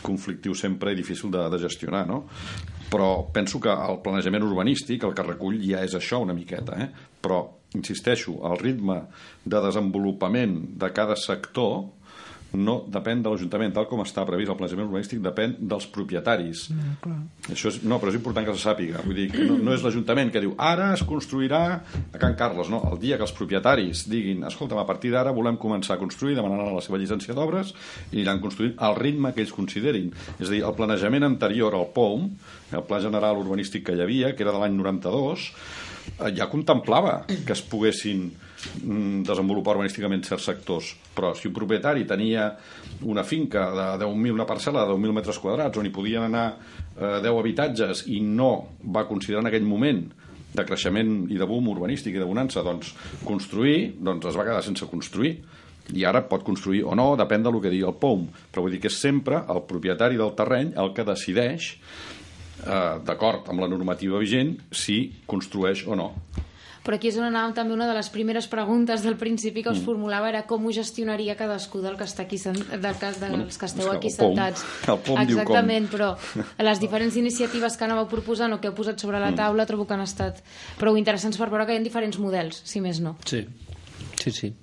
conflictiu 0.05 0.55
sempre 0.57 0.93
i 0.93 0.99
difícil 0.99 1.33
de, 1.33 1.43
de 1.51 1.59
gestionar, 1.61 2.05
no? 2.09 2.23
Però 2.91 3.09
penso 3.33 3.59
que 3.61 3.73
el 3.73 4.01
planejament 4.05 4.45
urbanístic 4.45 5.03
el 5.07 5.15
que 5.17 5.25
recull 5.25 5.59
ja 5.65 5.83
és 5.85 5.95
això 5.97 6.21
una 6.23 6.35
miqueta, 6.37 6.77
eh? 6.81 6.89
Però, 7.21 7.41
insisteixo, 7.75 8.37
el 8.47 8.59
ritme 8.61 9.01
de 9.43 9.61
desenvolupament 9.65 10.59
de 10.79 10.91
cada 10.95 11.17
sector 11.19 11.85
no 12.59 12.77
depèn 12.91 13.21
de 13.23 13.31
l'Ajuntament, 13.31 13.73
tal 13.75 13.87
com 13.89 14.01
està 14.03 14.25
previst 14.27 14.51
el 14.51 14.57
planejament 14.59 14.87
urbanístic, 14.87 15.21
depèn 15.23 15.55
dels 15.59 15.87
propietaris. 15.93 16.65
Mm, 16.73 17.23
Això 17.53 17.71
és, 17.71 17.81
no, 17.83 17.99
però 18.01 18.11
és 18.11 18.19
important 18.19 18.47
que 18.47 18.55
se 18.55 18.63
sàpiga. 18.65 19.03
Vull 19.05 19.19
dir, 19.19 19.27
que 19.33 19.45
no, 19.47 19.57
no 19.61 19.75
és 19.75 19.83
l'Ajuntament 19.85 20.31
que 20.33 20.43
diu 20.43 20.55
ara 20.57 20.91
es 20.95 21.03
construirà 21.07 21.61
a 21.75 22.21
Can 22.21 22.37
Carles, 22.39 22.71
no. 22.73 22.81
El 22.91 22.99
dia 23.01 23.19
que 23.19 23.27
els 23.27 23.35
propietaris 23.35 24.05
diguin 24.11 24.45
escolta, 24.47 24.77
a 24.79 24.87
partir 24.87 25.13
d'ara 25.13 25.33
volem 25.35 25.59
començar 25.61 25.95
a 25.95 26.01
construir, 26.01 26.35
demanaran 26.37 26.75
la 26.75 26.83
seva 26.85 26.99
llicència 27.01 27.35
d'obres 27.37 27.73
i 28.11 28.19
aniran 28.19 28.41
construint 28.43 28.75
al 28.77 28.97
ritme 28.99 29.33
que 29.33 29.43
ells 29.45 29.55
considerin. 29.55 30.11
És 30.39 30.49
a 30.49 30.53
dir, 30.53 30.63
el 30.65 30.75
planejament 30.77 31.27
anterior 31.27 31.75
al 31.75 31.89
POUM, 31.95 32.29
el 32.75 32.87
Pla 32.87 33.01
General 33.03 33.37
Urbanístic 33.39 33.85
que 33.87 33.95
hi 33.95 34.03
havia, 34.03 34.33
que 34.35 34.43
era 34.45 34.53
de 34.55 34.61
l'any 34.61 34.75
92, 34.77 35.51
eh, 36.19 36.31
ja 36.37 36.49
contemplava 36.51 37.21
que 37.27 37.55
es 37.55 37.63
poguessin 37.65 38.29
desenvolupar 39.25 39.75
urbanísticament 39.75 40.25
certs 40.27 40.49
sectors. 40.51 40.91
Però 41.15 41.33
si 41.37 41.49
un 41.49 41.55
propietari 41.55 42.05
tenia 42.07 42.49
una 43.05 43.23
finca 43.23 43.69
de 43.73 43.87
10.000, 44.05 44.35
una 44.35 44.47
parcel·la 44.49 44.85
de 44.85 44.93
10.000 44.93 45.17
metres 45.19 45.39
quadrats 45.41 45.81
on 45.81 45.87
hi 45.87 45.93
podien 45.95 46.27
anar 46.27 46.45
eh, 46.53 47.19
10 47.23 47.31
habitatges 47.33 48.05
i 48.11 48.21
no 48.21 48.51
va 48.95 49.07
considerar 49.09 49.43
en 49.45 49.51
aquell 49.51 49.67
moment 49.67 50.05
de 50.55 50.63
creixement 50.63 51.25
i 51.31 51.37
de 51.39 51.47
boom 51.49 51.67
urbanístic 51.73 52.15
i 52.15 52.21
de 52.21 52.27
bonança, 52.27 52.63
doncs 52.63 52.93
construir, 53.25 53.95
doncs 53.99 54.29
es 54.31 54.39
va 54.39 54.47
quedar 54.47 54.63
sense 54.63 54.87
construir 54.87 55.35
i 55.93 56.05
ara 56.07 56.23
pot 56.25 56.43
construir 56.45 56.81
o 56.87 56.95
no, 56.97 57.11
depèn 57.19 57.43
del 57.45 57.59
que 57.61 57.69
digui 57.69 57.85
el 57.85 57.97
POUM, 58.01 58.25
però 58.51 58.63
vull 58.65 58.73
dir 58.73 58.81
que 58.81 58.89
és 58.89 58.97
sempre 58.97 59.43
el 59.51 59.61
propietari 59.69 60.17
del 60.17 60.33
terreny 60.37 60.73
el 60.81 60.93
que 60.95 61.05
decideix 61.05 61.75
eh, 61.75 62.95
d'acord 63.05 63.51
amb 63.51 63.61
la 63.61 63.69
normativa 63.69 64.21
vigent 64.21 64.55
si 64.73 64.99
construeix 65.29 65.85
o 65.85 65.99
no. 65.99 66.09
Però 66.85 66.95
aquí 66.99 67.07
és 67.09 67.15
on 67.17 67.25
anàvem 67.25 67.55
també 67.57 67.73
una 67.73 67.87
de 67.89 67.95
les 67.97 68.09
primeres 68.13 68.45
preguntes 68.47 69.01
del 69.01 69.15
principi 69.17 69.63
que 69.63 69.69
us 69.73 69.79
Mm. 69.81 69.85
formulava 69.85 70.29
era 70.29 70.43
com 70.45 70.63
ho 70.65 70.71
gestionaria 70.71 71.35
cadascú 71.35 71.81
del 71.81 71.97
que 71.97 72.03
està 72.05 72.21
aquí 72.23 72.37
sen- 72.37 72.53
del 72.53 72.95
que, 72.95 73.05
dels 73.07 73.19
Bueno, 73.19 73.47
que 73.47 73.65
esteu 73.65 73.91
aquí 73.91 74.07
el 74.07 74.13
POM- 74.13 74.35
sentats. 74.35 74.63
el 74.87 74.99
POM 74.99 75.25
diu 75.25 75.37
com. 75.37 75.55
Exactament, 75.55 75.89
però 75.89 76.15
les 76.59 76.79
diferents 76.79 77.15
iniciatives 77.17 77.75
que 77.75 77.85
anàveu 77.85 78.07
proposant 78.07 78.53
o 78.53 78.61
que 78.61 78.67
heu 78.67 78.75
posat 78.75 78.99
sobre 78.99 79.19
la 79.19 79.31
Mm. 79.31 79.35
taula 79.35 79.65
trobo 79.65 79.87
que 79.87 79.93
han 79.95 80.01
estat 80.01 80.43
prou 80.77 80.95
interessants 80.95 81.37
per 81.37 81.49
veure 81.49 81.65
que 81.65 81.73
hi 81.73 81.77
ha 81.77 81.81
diferents 81.81 82.19
models, 82.19 82.61
si 82.63 82.79
més 82.81 82.99
no. 83.01 83.17
Sí, 83.25 83.47
sí, 84.21 84.31
sí. 84.31 84.53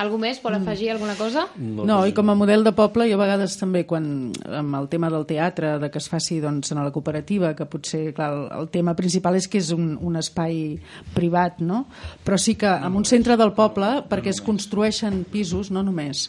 Algú 0.00 0.16
més 0.20 0.38
vol 0.40 0.54
afegir 0.56 0.88
alguna 0.94 1.14
cosa? 1.18 1.44
No, 1.60 1.98
i 2.08 2.14
com 2.16 2.30
a 2.32 2.36
model 2.38 2.64
de 2.64 2.72
poble, 2.76 3.04
jo 3.10 3.18
a 3.18 3.20
vegades 3.20 3.56
també, 3.60 3.82
quan 3.88 4.30
amb 4.48 4.76
el 4.78 4.88
tema 4.92 5.10
del 5.12 5.26
teatre, 5.28 5.74
de 5.82 5.90
que 5.92 6.00
es 6.00 6.08
faci 6.08 6.38
doncs, 6.40 6.72
en 6.72 6.80
la 6.80 6.92
cooperativa, 6.94 7.52
que 7.58 7.66
potser, 7.68 8.14
clar, 8.16 8.30
el, 8.32 8.46
el 8.62 8.70
tema 8.72 8.94
principal 8.96 9.36
és 9.36 9.48
que 9.50 9.60
és 9.60 9.72
un, 9.76 9.92
un 10.00 10.16
espai 10.16 10.78
privat, 11.12 11.60
no? 11.60 11.82
Però 12.24 12.38
sí 12.40 12.54
que 12.60 12.70
en 12.70 12.96
un 12.96 13.04
centre 13.08 13.36
del 13.40 13.52
poble, 13.56 13.90
perquè 14.08 14.32
es 14.32 14.40
construeixen 14.44 15.22
pisos, 15.30 15.72
no 15.74 15.84
només, 15.84 16.28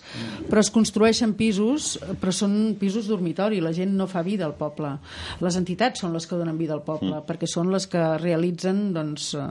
però 0.50 0.64
es 0.64 0.72
construeixen 0.74 1.38
pisos, 1.40 1.94
però 2.20 2.36
són 2.36 2.76
pisos 2.82 3.08
dormitori, 3.08 3.62
la 3.64 3.72
gent 3.76 3.96
no 3.96 4.10
fa 4.12 4.26
vida 4.26 4.48
al 4.50 4.58
poble. 4.60 4.98
Les 5.42 5.60
entitats 5.60 6.04
són 6.04 6.16
les 6.18 6.28
que 6.28 6.40
donen 6.40 6.60
vida 6.60 6.76
al 6.76 6.84
poble, 6.84 7.24
perquè 7.28 7.48
són 7.50 7.72
les 7.72 7.88
que 7.92 8.04
realitzen 8.20 8.90
doncs, 8.96 9.32
eh, 9.40 9.48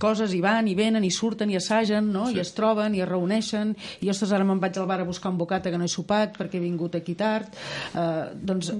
coses, 0.00 0.32
i 0.32 0.40
van, 0.44 0.68
i 0.70 0.76
venen, 0.78 1.04
i 1.04 1.12
surten, 1.12 1.52
i 1.52 1.60
assagen, 1.60 2.08
no? 2.14 2.28
i 2.32 2.40
es 2.40 2.54
troben, 2.56 2.96
i 2.98 3.04
es 3.04 3.10
reuneixen, 3.10 3.74
i 4.02 4.12
ostres, 4.12 4.34
ara 4.34 4.46
me'n 4.46 4.60
vaig 4.62 4.78
al 4.78 4.90
bar 4.90 5.00
a 5.02 5.08
buscar 5.08 5.32
un 5.32 5.40
bocata 5.40 5.72
que 5.72 5.80
no 5.80 5.86
he 5.86 5.92
sopat 5.92 6.36
perquè 6.38 6.58
he 6.58 6.66
vingut 6.66 6.98
aquí 6.98 7.16
tard. 7.18 7.54
Eh, 7.94 8.24
doncs 8.34 8.74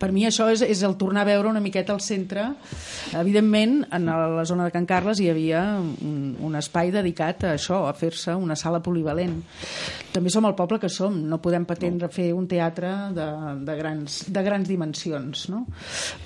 per 0.00 0.10
mi 0.12 0.24
això 0.26 0.48
és, 0.52 0.62
és 0.66 0.82
el 0.86 0.96
tornar 0.98 1.22
a 1.24 1.28
veure 1.28 1.48
una 1.48 1.62
miqueta 1.62 1.94
al 1.94 2.02
centre. 2.04 2.48
Evidentment, 3.16 3.78
en 3.94 4.08
la 4.10 4.44
zona 4.48 4.66
de 4.66 4.74
Can 4.74 4.86
Carles 4.88 5.20
hi 5.22 5.28
havia 5.30 5.62
un, 5.80 6.34
un 6.42 6.58
espai 6.58 6.90
dedicat 6.94 7.46
a 7.46 7.54
això, 7.56 7.84
a 7.86 7.94
fer-se 7.96 8.34
una 8.36 8.56
sala 8.58 8.82
polivalent. 8.84 9.38
També 10.12 10.32
som 10.32 10.46
el 10.48 10.56
poble 10.56 10.80
que 10.80 10.90
som, 10.92 11.16
no 11.28 11.38
podem 11.44 11.66
pretendre 11.68 12.08
fer 12.12 12.30
un 12.34 12.46
teatre 12.48 12.92
de, 13.16 13.26
de, 13.68 13.76
grans, 13.78 14.22
de 14.32 14.44
grans 14.46 14.68
dimensions, 14.68 15.46
no? 15.52 15.64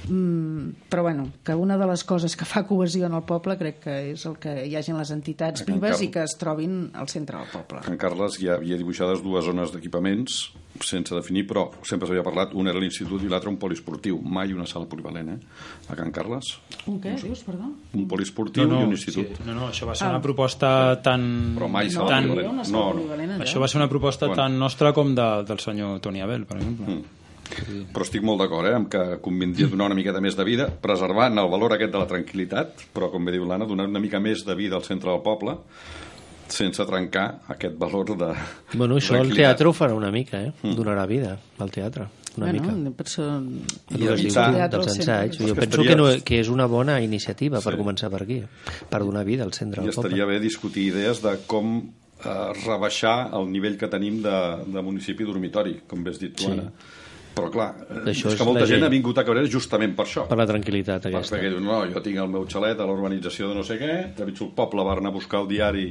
Mm, 0.08 0.86
però 0.90 1.04
bueno, 1.08 1.28
que 1.44 1.56
una 1.58 1.78
de 1.80 1.90
les 1.90 2.04
coses 2.06 2.36
que 2.38 2.48
fa 2.48 2.64
cohesió 2.68 3.10
en 3.10 3.18
el 3.18 3.26
poble 3.26 3.58
crec 3.60 3.82
que 3.84 3.98
és 4.14 4.24
el 4.30 4.38
que 4.40 4.54
hi 4.66 4.76
hagin 4.78 4.98
les 5.00 5.10
entitats 5.14 5.66
vives 5.66 5.96
Carles. 5.96 6.06
i 6.06 6.10
que 6.14 6.24
es 6.24 6.36
trobin 6.40 6.80
al 6.94 7.10
centre 7.12 7.38
del 7.40 7.50
poble. 7.52 7.84
En 7.90 7.98
Carles 8.00 8.38
hi 8.40 8.50
havia 8.54 8.78
dibuixades 8.78 9.24
dues 9.26 9.46
zones 9.50 9.74
d'equipaments 9.74 10.44
sense 10.86 11.14
definir, 11.14 11.46
però 11.46 11.70
sempre 11.86 12.06
s'havia 12.08 12.22
parlat, 12.22 12.54
un 12.54 12.68
era 12.68 12.78
l'institut 12.78 13.22
i 13.22 13.28
l'altre 13.28 13.50
un 13.50 13.56
poliesportiu, 13.58 14.18
mai 14.22 14.52
una 14.52 14.66
sala 14.66 14.86
polivalent, 14.86 15.28
eh? 15.34 15.38
A 15.88 15.96
Can 15.98 16.10
Carles, 16.10 16.58
Un 16.86 17.00
què, 17.00 17.14
dius, 17.22 17.42
perdó? 17.46 17.68
un 17.94 18.06
poliesportiu 18.08 18.64
i 18.68 18.82
un 18.84 18.90
institut. 18.96 19.36
Sí, 19.36 19.42
no, 19.46 19.54
no, 19.54 19.68
això 19.68 19.86
va 19.86 19.94
ser 19.94 20.06
Ah. 20.08 20.10
una 20.16 20.20
proposta 20.22 21.00
tan... 21.02 21.54
Però 21.56 21.68
mai 21.68 21.86
No, 21.86 21.92
sala 21.92 22.08
tan... 22.08 22.28
polivalent. 22.28 22.68
No, 22.72 22.78
no. 22.78 22.90
polivalent 22.92 23.30
allà. 23.36 23.44
Això 23.44 23.60
va 23.60 23.68
ser 23.68 23.78
una 23.78 23.88
proposta 23.88 24.26
Bueno. 24.26 24.42
tan 24.42 24.58
nostra 24.58 24.92
com 24.92 25.14
de, 25.14 25.28
del 25.46 25.58
senyor 25.58 26.00
Toni 26.00 26.20
Abel, 26.22 26.46
per 26.46 26.56
exemple. 26.58 26.94
Mm. 26.94 27.02
Però 27.92 28.04
estic 28.04 28.22
molt 28.22 28.38
d'acord, 28.38 28.68
eh, 28.68 28.74
amb 28.76 28.86
que 28.88 29.18
convindria 29.20 29.66
donar 29.66 29.86
una 29.90 29.96
miqueta 29.98 30.20
més 30.22 30.36
de 30.38 30.44
vida, 30.44 30.68
preservant 30.70 31.36
el 31.36 31.48
valor 31.50 31.72
aquest 31.74 31.90
de 31.90 31.98
la 31.98 32.06
tranquil·litat, 32.06 32.84
però, 32.94 33.08
com 33.10 33.24
bé 33.26 33.32
diu 33.32 33.44
l'Anna, 33.44 33.66
donar 33.66 33.88
una 33.88 33.98
mica 33.98 34.20
més 34.20 34.44
de 34.46 34.54
vida 34.54 34.76
al 34.76 34.84
centre 34.86 35.10
del 35.10 35.20
poble, 35.20 35.56
sense 36.52 36.84
trencar 36.86 37.40
aquest 37.48 37.76
valor 37.78 38.16
de 38.16 38.34
Bueno, 38.74 38.96
això 38.96 39.20
el 39.20 39.32
teatre 39.34 39.68
ho 39.68 39.72
farà 39.72 39.94
una 39.94 40.10
mica, 40.10 40.40
eh? 40.42 40.52
Donarà 40.62 41.06
vida 41.06 41.38
al 41.58 41.70
teatre, 41.70 42.06
una 42.36 42.52
mica. 42.52 42.66
bueno, 42.66 42.92
per 42.92 43.06
això... 43.06 43.26
El 43.90 43.96
diu 43.98 44.12
evitar- 44.12 44.52
Teatre 44.54 44.80
dels 44.80 44.96
ensaigs. 44.98 45.38
Jo 45.38 45.46
que 45.54 45.60
penso 45.60 45.80
estaria- 45.82 45.90
que, 45.90 45.96
no, 45.96 46.24
que 46.24 46.40
és 46.40 46.48
una 46.48 46.66
bona 46.66 47.00
iniciativa 47.02 47.60
per 47.60 47.74
Sí. 47.74 47.78
començar 47.78 48.10
per 48.10 48.22
aquí, 48.22 48.42
per 48.88 49.00
donar 49.00 49.24
vida 49.24 49.42
al 49.44 49.52
centre 49.52 49.82
I 49.82 49.86
del 49.86 49.94
poble. 49.94 50.08
estaria 50.08 50.26
bé 50.26 50.40
discutir 50.40 50.86
idees 50.92 51.22
de 51.22 51.36
com 51.46 51.78
eh, 52.24 52.52
rebaixar 52.66 53.30
el 53.34 53.50
nivell 53.50 53.78
que 53.78 53.88
tenim 53.88 54.22
de, 54.22 54.36
de 54.66 54.82
municipi 54.82 55.24
dormitori, 55.24 55.80
com 55.86 56.02
bé 56.04 56.10
has 56.10 56.18
dit 56.20 56.34
tu, 56.36 56.44
Sí. 56.44 56.50
Anna. 56.52 56.70
Però, 57.34 57.48
clar, 57.52 57.68
Això 58.10 58.26
és 58.28 58.32
és 58.34 58.38
que 58.40 58.44
molta 58.44 58.64
gent 58.66 58.80
gent. 58.80 58.84
ha 58.84 58.88
vingut 58.92 59.18
a 59.20 59.24
Cabrera 59.24 59.46
justament 59.48 59.94
per 59.96 60.04
això. 60.04 60.24
Per 60.28 60.36
la 60.36 60.46
tranquil·litat 60.50 61.06
aquesta. 61.06 61.36
Perquè 61.36 61.48
diu, 61.52 61.60
no, 61.62 61.76
jo 61.92 62.00
tinc 62.04 62.16
el 62.18 62.28
meu 62.28 62.44
xalet 62.50 62.80
a 62.80 62.84
la 62.88 62.92
urbanització 62.96 63.48
de 63.48 63.54
no 63.54 63.62
sé 63.64 63.74
què, 63.80 63.92
trepitjo 64.16 64.44
el 64.48 64.52
poble, 64.56 64.84
va 64.84 64.92
anar 64.98 65.10
a 65.12 65.14
buscar 65.14 65.40
el 65.44 65.48
diari 65.48 65.86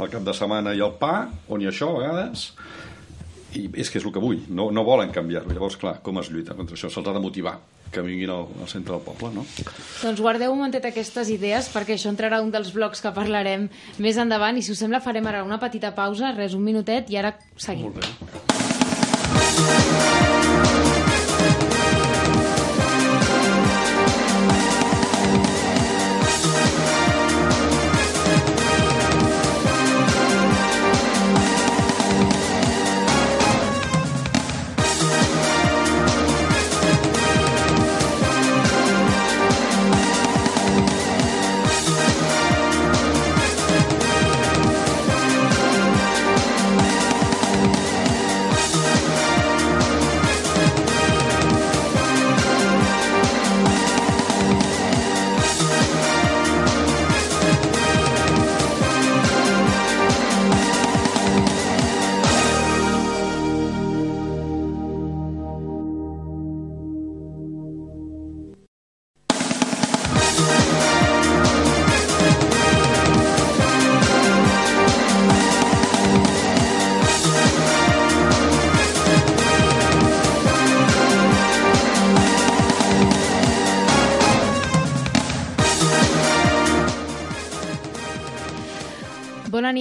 al 0.00 0.08
cap 0.12 0.22
de 0.24 0.32
setmana 0.34 0.72
i 0.74 0.80
el 0.80 0.92
pa, 0.98 1.28
on 1.48 1.60
hi 1.60 1.66
ha 1.68 1.72
això 1.74 1.86
a 1.92 1.98
vegades, 2.00 2.38
i 3.58 3.60
és 3.82 3.90
que 3.90 3.98
és 3.98 4.04
el 4.06 4.12
que 4.14 4.20
vull, 4.22 4.40
no, 4.48 4.70
no 4.70 4.84
volen 4.86 5.10
canviar-ho. 5.12 5.50
Llavors, 5.52 5.76
clar, 5.76 5.98
com 6.06 6.18
es 6.22 6.30
lluita 6.30 6.54
contra 6.56 6.74
això? 6.78 6.88
Se'ls 6.90 7.06
ha 7.06 7.12
de 7.12 7.20
motivar 7.22 7.58
que 7.90 8.00
vinguin 8.06 8.30
al, 8.30 8.46
al 8.62 8.68
centre 8.70 8.94
del 8.94 9.02
poble, 9.02 9.32
no? 9.34 9.42
Doncs 10.00 10.20
guardeu 10.22 10.52
un 10.54 10.58
momentet 10.62 10.84
aquestes 10.86 11.28
idees 11.34 11.66
perquè 11.74 11.94
això 11.98 12.08
entrarà 12.12 12.38
un 12.40 12.50
dels 12.54 12.70
blocs 12.72 13.00
que 13.02 13.10
parlarem 13.12 13.66
més 13.98 14.16
endavant 14.22 14.56
i 14.56 14.62
si 14.62 14.70
us 14.72 14.78
sembla 14.78 15.00
farem 15.02 15.26
ara 15.26 15.42
una 15.44 15.58
petita 15.58 15.90
pausa, 15.94 16.30
res, 16.38 16.54
un 16.54 16.62
minutet 16.62 17.10
i 17.10 17.16
ara 17.18 17.34
seguim. 17.58 17.90
Molt 17.90 17.98
bé. 17.98 18.06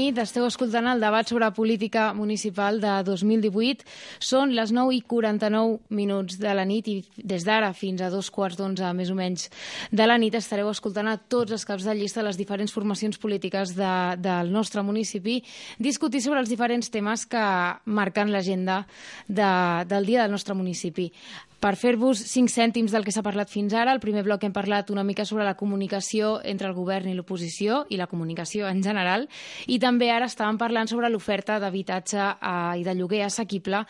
Nit, 0.10 0.20
esteu 0.24 0.46
escoltant 0.48 0.88
el 0.90 1.02
debat 1.04 1.28
sobre 1.30 1.48
política 1.54 2.10
municipal 2.18 2.80
de 2.82 2.92
2018. 3.06 3.86
Són 4.24 4.56
les 4.58 4.72
9 4.74 4.96
i 4.98 5.02
49 5.06 5.94
minuts 5.94 6.40
de 6.42 6.54
la 6.58 6.66
nit 6.66 6.88
i 6.90 6.96
des 7.18 7.46
d'ara 7.46 7.70
fins 7.78 8.02
a 8.02 8.10
dos 8.10 8.32
quarts 8.34 8.58
d'onze, 8.58 8.90
més 8.98 9.12
o 9.14 9.18
menys, 9.18 9.50
de 9.92 10.08
la 10.10 10.18
nit 10.18 10.34
estareu 10.36 10.72
escoltant 10.72 11.12
a 11.12 11.18
tots 11.20 11.54
els 11.54 11.66
caps 11.68 11.86
de 11.86 11.94
llista 12.00 12.26
les 12.26 12.40
diferents 12.40 12.74
formacions 12.74 13.22
polítiques 13.22 13.76
de, 13.78 13.94
del 14.18 14.50
nostre 14.52 14.82
municipi 14.82 15.44
discutir 15.78 16.24
sobre 16.26 16.42
els 16.42 16.50
diferents 16.50 16.90
temes 16.90 17.28
que 17.30 17.46
marquen 17.86 18.34
l'agenda 18.34 18.82
de, 19.28 19.52
del 19.86 20.10
dia 20.10 20.24
del 20.24 20.34
nostre 20.34 20.58
municipi. 20.58 21.12
Per 21.60 21.74
fer-vos 21.76 22.16
cinc 22.24 22.48
cèntims 22.48 22.94
del 22.96 23.04
que 23.04 23.12
s'ha 23.12 23.20
parlat 23.20 23.50
fins 23.52 23.74
ara, 23.76 23.92
el 23.92 24.00
primer 24.00 24.22
bloc 24.24 24.46
hem 24.48 24.54
parlat 24.56 24.94
una 24.94 25.04
mica 25.04 25.26
sobre 25.28 25.44
la 25.44 25.58
comunicació 25.60 26.38
entre 26.48 26.70
el 26.70 26.76
govern 26.78 27.10
i 27.12 27.16
l'oposició 27.18 27.82
i 27.92 27.98
la 28.00 28.08
comunicació 28.08 28.70
en 28.70 28.80
general, 28.80 29.26
i 29.68 29.76
també 29.84 30.08
ara 30.08 30.30
estàvem 30.32 30.56
parlant 30.56 30.88
sobre 30.88 31.10
l'oferta 31.12 31.58
d'habitatge 31.60 32.20
eh, 32.22 32.80
i 32.80 32.86
de 32.88 32.94
lloguer 32.96 33.26
assequible 33.26 33.82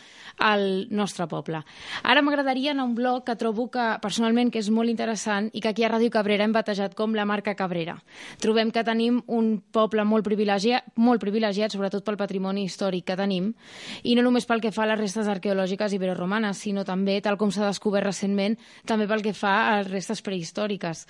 al 0.42 0.66
nostre 0.90 1.28
poble. 1.30 1.62
Ara 2.02 2.24
m'agradaria 2.26 2.72
anar 2.74 2.88
a 2.88 2.90
un 2.90 2.96
bloc 2.98 3.28
que 3.28 3.38
trobo 3.38 3.68
que 3.70 3.86
personalment 4.02 4.50
que 4.50 4.64
és 4.64 4.72
molt 4.74 4.90
interessant 4.90 5.52
i 5.54 5.62
que 5.62 5.70
aquí 5.70 5.86
a 5.86 5.94
Ràdio 5.94 6.10
Cabrera 6.10 6.50
hem 6.50 6.58
batejat 6.58 6.98
com 6.98 7.14
la 7.14 7.28
marca 7.30 7.54
Cabrera. 7.54 8.00
Trobem 8.42 8.74
que 8.74 8.84
tenim 8.84 9.22
un 9.28 9.60
poble 9.62 10.08
molt 10.10 10.26
privilegiat, 10.26 10.90
molt 10.98 11.22
privilegiat 11.22 11.78
sobretot 11.78 12.02
pel 12.02 12.18
patrimoni 12.18 12.66
històric 12.66 13.06
que 13.12 13.20
tenim, 13.20 13.54
i 14.02 14.18
no 14.18 14.26
només 14.26 14.50
pel 14.50 14.66
que 14.66 14.74
fa 14.74 14.88
a 14.88 14.92
les 14.96 15.04
restes 15.06 15.30
arqueològiques 15.30 15.94
iberoromanes, 15.94 16.66
sinó 16.66 16.82
també, 16.82 17.22
tal 17.22 17.38
com 17.38 17.54
s'ha 17.54 17.59
descobert 17.68 18.08
recentment, 18.08 18.58
també 18.86 19.08
pel 19.10 19.24
que 19.26 19.34
fa 19.34 19.56
a 19.74 19.82
restes 19.84 20.22
prehistòriques. 20.26 21.06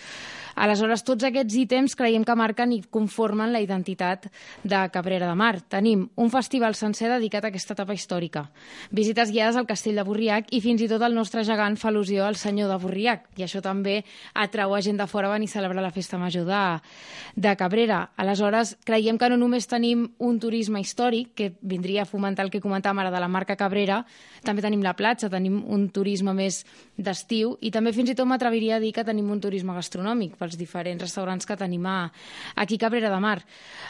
Aleshores, 0.59 1.05
tots 1.07 1.23
aquests 1.23 1.55
ítems 1.55 1.95
creiem 1.95 2.25
que 2.27 2.35
marquen 2.35 2.73
i 2.75 2.81
conformen 2.91 3.53
la 3.53 3.61
identitat 3.63 4.27
de 4.63 4.81
Cabrera 4.91 5.29
de 5.29 5.35
Mar. 5.39 5.61
Tenim 5.61 6.07
un 6.19 6.31
festival 6.33 6.75
sencer 6.75 7.09
dedicat 7.11 7.45
a 7.45 7.51
aquesta 7.53 7.75
etapa 7.77 7.95
històrica, 7.95 8.47
visites 8.91 9.31
guiades 9.31 9.55
al 9.59 9.67
castell 9.69 9.95
de 9.99 10.05
Borriac 10.07 10.51
i 10.55 10.61
fins 10.63 10.81
i 10.83 10.89
tot 10.91 11.03
el 11.05 11.15
nostre 11.15 11.45
gegant 11.47 11.77
fa 11.79 11.89
al·lusió 11.91 12.25
al 12.25 12.35
senyor 12.39 12.71
de 12.71 12.79
Borriac, 12.81 13.29
i 13.39 13.45
això 13.45 13.61
també 13.63 14.01
atrau 14.33 14.75
a 14.75 14.81
gent 14.81 14.99
de 14.99 15.07
fora 15.07 15.29
a 15.29 15.33
venir 15.35 15.49
a 15.49 15.53
celebrar 15.53 15.83
la 15.83 15.93
festa 15.95 16.17
major 16.17 16.45
de, 16.47 16.63
de 17.35 17.55
Cabrera. 17.55 18.01
Aleshores, 18.17 18.75
creiem 18.85 19.17
que 19.17 19.29
no 19.29 19.37
només 19.39 19.67
tenim 19.69 20.07
un 20.19 20.39
turisme 20.39 20.81
històric, 20.81 21.33
que 21.35 21.51
vindria 21.61 22.03
a 22.03 22.09
fomentar 22.09 22.45
el 22.45 22.51
que 22.51 22.61
comentàvem 22.63 23.03
ara 23.03 23.13
de 23.13 23.21
la 23.21 23.31
marca 23.31 23.57
Cabrera, 23.59 24.03
també 24.43 24.63
tenim 24.65 24.83
la 24.83 24.95
platja, 24.97 25.29
tenim 25.29 25.61
un 25.67 25.89
turisme 25.93 26.33
més 26.39 26.63
d'estiu 26.97 27.57
i 27.61 27.71
també 27.75 27.93
fins 27.95 28.13
i 28.13 28.17
tot 28.17 28.29
m'atreviria 28.29 28.77
a 28.77 28.83
dir 28.83 28.93
que 28.95 29.05
tenim 29.07 29.29
un 29.31 29.43
turisme 29.43 29.75
gastronòmic 29.75 30.39
pels 30.39 30.57
diferents 30.59 31.03
restaurants 31.03 31.45
que 31.45 31.59
tenim 31.59 31.85
a, 31.85 31.99
aquí 32.55 32.79
a 32.79 32.85
Cabrera 32.87 33.11
de 33.11 33.19
Mar. 33.23 33.37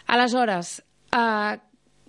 Aleshores, 0.08 0.80
eh, 1.14 1.58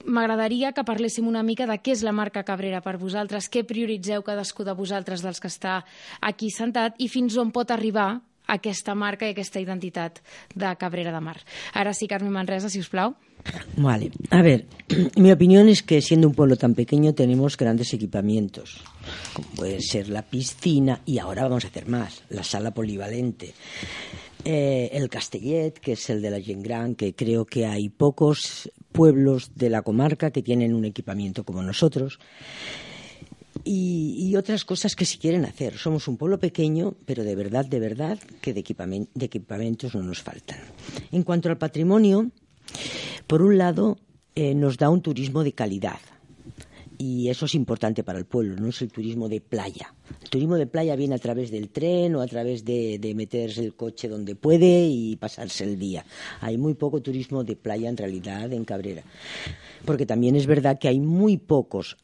m'agradaria 0.05 0.72
que 0.72 0.84
parléssim 0.86 1.28
una 1.28 1.43
mica 1.45 1.66
de 1.68 1.76
què 1.78 1.95
és 1.95 2.05
la 2.07 2.14
marca 2.16 2.45
Cabrera 2.47 2.80
per 2.84 2.97
vosaltres, 3.01 3.51
què 3.53 3.64
prioritzeu 3.68 4.24
cadascú 4.24 4.64
de 4.64 4.74
vosaltres 4.76 5.22
dels 5.24 5.41
que 5.41 5.51
està 5.53 5.80
aquí 6.20 6.51
sentat 6.51 6.97
i 6.99 7.09
fins 7.12 7.36
on 7.36 7.53
pot 7.53 7.70
arribar 7.70 8.20
aquesta 8.51 8.97
marca 8.99 9.28
i 9.28 9.34
aquesta 9.34 9.61
identitat 9.62 10.20
de 10.55 10.70
Cabrera 10.80 11.12
de 11.14 11.20
Mar. 11.22 11.38
Ara 11.74 11.93
sí, 11.95 12.09
Carmen 12.11 12.34
Manresa, 12.34 12.70
si 12.70 12.80
us 12.82 12.91
plau. 12.91 13.14
Vale. 13.76 14.11
A 14.30 14.43
ver, 14.43 14.66
mi 15.16 15.32
opinión 15.32 15.68
es 15.68 15.82
que 15.82 16.03
siendo 16.03 16.28
un 16.28 16.34
pueblo 16.34 16.57
tan 16.57 16.74
pequeño 16.74 17.14
tenemos 17.14 17.57
grandes 17.57 17.93
equipamientos, 17.95 18.82
como 19.32 19.49
puede 19.51 19.80
ser 19.80 20.09
la 20.09 20.22
piscina 20.22 21.01
y 21.07 21.18
ahora 21.18 21.45
vamos 21.45 21.64
a 21.64 21.68
hacer 21.68 21.88
más, 21.88 22.22
la 22.28 22.43
sala 22.43 22.72
polivalente. 22.72 23.55
Eh, 24.45 24.91
el 24.93 25.11
Castellet, 25.11 25.72
que 25.72 25.93
es 25.93 26.09
el 26.09 26.22
de 26.22 26.30
la 26.30 26.41
Gent 26.41 26.64
Gran, 26.64 26.95
que 26.95 27.14
creo 27.14 27.45
que 27.45 27.66
hay 27.66 27.91
pocos 27.91 28.70
pueblos 28.91 29.53
de 29.55 29.68
la 29.68 29.82
comarca 29.82 30.30
que 30.30 30.43
tienen 30.43 30.74
un 30.74 30.86
equipamiento 30.86 31.45
como 31.45 31.62
nosotros. 31.62 32.18
Y, 33.64 34.34
otras 34.36 34.64
cosas 34.64 34.97
que 34.97 35.05
se 35.05 35.18
quieren 35.18 35.45
hacer. 35.45 35.76
Somos 35.76 36.09
un 36.09 36.16
pueblo 36.16 36.38
pequeño, 36.38 36.95
pero 37.05 37.24
de 37.24 37.34
verdad, 37.34 37.66
de 37.66 37.80
verdad, 37.80 38.18
que 38.41 38.55
de, 38.55 38.61
equipament 38.61 39.11
de 39.12 39.26
equipamientos 39.26 39.95
no 39.95 40.03
nos 40.03 40.22
faltan. 40.22 40.59
En 41.12 41.24
cuanto 41.24 41.51
al 41.51 41.59
patrimonio, 41.59 42.30
por 43.26 43.42
un 43.42 43.58
lado, 43.58 43.98
eh, 44.34 44.54
nos 44.54 44.76
da 44.76 44.90
un 44.90 45.02
turismo 45.02 45.44
de 45.44 45.52
calidad. 45.52 46.00
Y 46.98 47.30
eso 47.30 47.46
es 47.46 47.54
importante 47.54 48.04
para 48.04 48.18
el 48.18 48.26
pueblo, 48.26 48.56
no 48.56 48.68
es 48.68 48.82
el 48.82 48.92
turismo 48.92 49.30
de 49.30 49.40
playa. 49.40 49.94
El 50.22 50.28
turismo 50.28 50.56
de 50.56 50.66
playa 50.66 50.96
viene 50.96 51.14
a 51.14 51.18
través 51.18 51.50
del 51.50 51.70
tren 51.70 52.14
o 52.14 52.20
a 52.20 52.26
través 52.26 52.62
de, 52.62 53.12
meterse 53.16 53.64
el 53.64 53.74
coche 53.74 54.06
donde 54.06 54.34
puede 54.34 54.86
y 54.86 55.16
pasarse 55.16 55.64
el 55.64 55.78
día. 55.78 56.04
Hay 56.42 56.58
muy 56.58 56.74
poco 56.74 57.00
turismo 57.00 57.42
de 57.42 57.56
playa 57.56 57.88
en 57.88 57.96
realidad 57.96 58.52
en 58.52 58.66
Cabrera. 58.66 59.02
Porque 59.86 60.04
también 60.04 60.36
es 60.36 60.46
verdad 60.46 60.78
que 60.78 60.88
hay 60.88 61.00
muy 61.00 61.38
pocos 61.38 61.96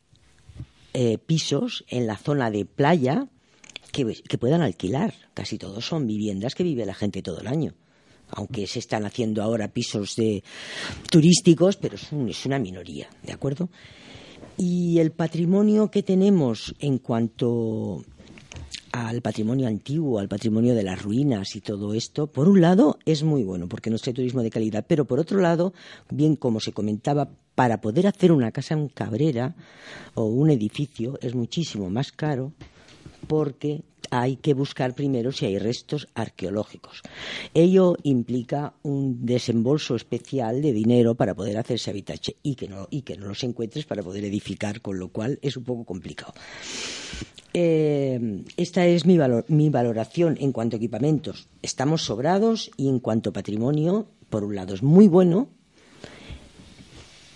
eh, 0.94 1.18
pisos 1.18 1.84
en 1.88 2.06
la 2.06 2.16
zona 2.16 2.50
de 2.50 2.64
playa 2.64 3.28
que, 3.92 4.22
que, 4.26 4.38
puedan 4.38 4.62
alquilar. 4.62 5.12
Casi 5.34 5.58
todos 5.58 5.84
son 5.86 6.06
viviendas 6.06 6.54
que 6.54 6.62
vive 6.62 6.86
la 6.86 6.94
gente 6.94 7.20
todo 7.20 7.40
el 7.40 7.48
año. 7.48 7.74
Aunque 8.30 8.66
se 8.66 8.80
están 8.80 9.04
haciendo 9.04 9.42
ahora 9.42 9.68
pisos 9.68 10.14
de, 10.16 10.42
turísticos, 11.10 11.76
pero 11.76 11.94
es, 11.94 12.12
un, 12.12 12.28
es 12.28 12.44
una 12.46 12.58
minoría, 12.58 13.08
¿de 13.22 13.32
acuerdo? 13.32 13.68
Y 14.56 14.98
el 14.98 15.12
patrimonio 15.12 15.90
que 15.90 16.02
tenemos 16.02 16.74
en 16.80 16.98
cuanto 16.98 18.02
al 18.92 19.20
patrimonio 19.20 19.68
antiguo, 19.68 20.18
al 20.18 20.28
patrimonio 20.28 20.74
de 20.74 20.82
las 20.82 21.02
ruinas 21.02 21.54
y 21.54 21.60
todo 21.60 21.92
esto, 21.92 22.28
por 22.28 22.48
un 22.48 22.62
lado 22.62 22.98
es 23.04 23.22
muy 23.22 23.44
bueno 23.44 23.68
porque 23.68 23.90
no 23.90 23.96
es 23.96 24.02
turismo 24.02 24.42
de 24.42 24.50
calidad, 24.50 24.86
pero 24.88 25.04
por 25.04 25.18
otro 25.18 25.40
lado, 25.40 25.74
bien 26.10 26.36
como 26.36 26.60
se 26.60 26.72
comentaba, 26.72 27.28
para 27.54 27.80
poder 27.80 28.06
hacer 28.06 28.32
una 28.32 28.52
casa 28.52 28.74
en 28.74 28.88
Cabrera 28.88 29.54
o 30.14 30.24
un 30.24 30.50
edificio 30.50 31.18
es 31.20 31.34
muchísimo 31.34 31.90
más 31.90 32.12
caro 32.12 32.52
porque 33.26 33.82
hay 34.20 34.36
que 34.36 34.54
buscar 34.54 34.94
primero 34.94 35.32
si 35.32 35.46
hay 35.46 35.58
restos 35.58 36.08
arqueológicos. 36.14 37.02
Ello 37.54 37.96
implica 38.02 38.74
un 38.82 39.24
desembolso 39.24 39.96
especial 39.96 40.62
de 40.62 40.72
dinero 40.72 41.14
para 41.14 41.34
poder 41.34 41.58
hacerse 41.58 41.90
habitache 41.90 42.36
y 42.42 42.54
que 42.54 42.68
no, 42.68 42.88
y 42.90 43.02
que 43.02 43.16
no 43.16 43.26
los 43.26 43.44
encuentres 43.44 43.84
para 43.84 44.02
poder 44.02 44.24
edificar, 44.24 44.80
con 44.80 44.98
lo 44.98 45.08
cual 45.08 45.38
es 45.42 45.56
un 45.56 45.64
poco 45.64 45.84
complicado. 45.84 46.32
Eh, 47.52 48.44
esta 48.56 48.86
es 48.86 49.06
mi, 49.06 49.18
mi 49.48 49.70
valoración 49.70 50.36
en 50.40 50.52
cuanto 50.52 50.76
a 50.76 50.78
equipamientos. 50.78 51.48
Estamos 51.62 52.02
sobrados 52.02 52.70
y 52.76 52.88
en 52.88 53.00
cuanto 53.00 53.30
a 53.30 53.32
patrimonio, 53.32 54.08
por 54.28 54.44
un 54.44 54.56
lado 54.56 54.74
es 54.74 54.82
muy 54.82 55.08
bueno, 55.08 55.48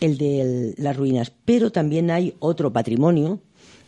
el 0.00 0.18
de 0.18 0.74
las 0.78 0.96
ruinas, 0.96 1.32
pero 1.44 1.70
también 1.70 2.10
hay 2.10 2.34
otro 2.38 2.72
patrimonio 2.72 3.40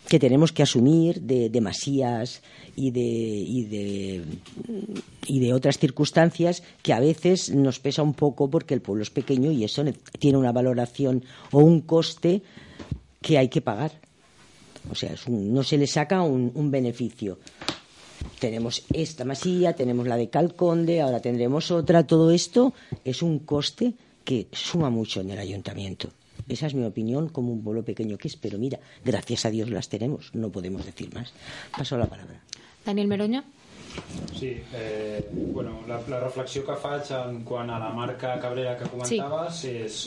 que 0.08 0.18
tenemos 0.18 0.52
que 0.52 0.62
asumir 0.62 1.22
de, 1.22 1.60
masías 1.60 2.42
y 2.76 2.90
de, 2.90 3.00
y, 3.00 3.64
de, 3.64 4.24
y 5.26 5.40
de 5.40 5.54
otras 5.54 5.78
circunstancias 5.78 6.62
que 6.82 6.92
a 6.92 7.00
veces 7.00 7.50
nos 7.54 7.78
pesa 7.78 8.02
un 8.02 8.14
poco 8.14 8.50
porque 8.50 8.74
el 8.74 8.82
pueblo 8.82 9.02
es 9.02 9.10
pequeño 9.10 9.50
y 9.52 9.64
eso 9.64 9.84
tiene 10.18 10.38
una 10.38 10.52
valoración 10.52 11.24
o 11.50 11.60
un 11.60 11.80
coste 11.82 12.42
que 13.20 13.38
hay 13.38 13.48
que 13.48 13.60
pagar. 13.60 13.92
O 14.90 14.94
sea, 14.94 15.12
es 15.12 15.26
un, 15.26 15.54
no 15.54 15.62
se 15.62 15.78
le 15.78 15.86
saca 15.86 16.22
un, 16.22 16.50
un 16.54 16.70
beneficio. 16.70 17.38
Tenemos 18.38 18.84
esta 18.92 19.24
masía, 19.24 19.74
tenemos 19.74 20.06
la 20.06 20.16
de 20.16 20.28
Calconde, 20.28 21.00
ahora 21.00 21.20
tendremos 21.20 21.70
otra. 21.70 22.06
Todo 22.06 22.32
esto 22.32 22.74
es 23.04 23.22
un 23.22 23.40
coste 23.40 23.94
que 24.24 24.48
suma 24.52 24.90
mucho 24.90 25.20
en 25.20 25.30
el 25.30 25.38
ayuntamiento. 25.38 26.10
Esa 26.48 26.66
es 26.66 26.74
mi 26.74 26.84
opinión 26.84 27.28
como 27.28 27.52
un 27.52 27.62
pueblo 27.62 27.84
pequeño 27.84 28.18
que 28.18 28.28
es, 28.28 28.36
pero 28.36 28.58
mira, 28.58 28.78
gracias 29.04 29.44
a 29.46 29.50
Dios 29.50 29.70
las 29.70 29.88
tenemos, 29.88 30.34
no 30.34 30.50
podemos 30.50 30.84
decir 30.84 31.12
más. 31.14 31.32
Paso 31.76 31.96
la 31.96 32.06
palabra. 32.06 32.40
Daniel 32.84 33.08
Meroña. 33.08 33.44
Sí, 34.38 34.60
eh, 34.72 35.28
bueno, 35.32 35.80
la, 35.86 36.00
la 36.08 36.20
reflexió 36.20 36.64
que 36.64 36.76
faig 36.80 37.10
en 37.12 37.42
quant 37.44 37.70
a 37.70 37.78
la 37.78 37.90
marca 37.92 38.38
Cabrera 38.40 38.72
que 38.78 38.88
comentaves 38.88 39.58
sí. 39.60 39.72
és 39.84 39.98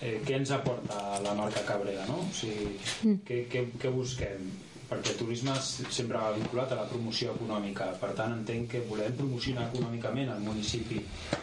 eh, 0.00 0.20
què 0.22 0.36
ens 0.38 0.52
aporta 0.54 1.18
la 1.24 1.34
marca 1.34 1.64
Cabrera, 1.66 2.06
no? 2.06 2.20
O 2.22 2.30
sigui, 2.30 2.76
mm. 3.02 3.24
què, 3.26 3.40
què, 3.50 3.64
què 3.82 3.90
busquem? 3.90 4.46
Perquè 4.86 5.14
el 5.14 5.18
turisme 5.18 5.54
sempre 5.60 6.18
va 6.18 6.32
vinculat 6.36 6.72
a 6.72 6.80
la 6.80 6.86
promoció 6.88 7.34
econòmica. 7.34 7.90
Per 8.00 8.12
tant 8.18 8.34
entenc 8.36 8.70
que 8.74 8.84
volem 8.86 9.14
promocionar 9.18 9.68
econòmicament 9.70 10.32
el 10.36 10.42
municipi. 10.44 11.02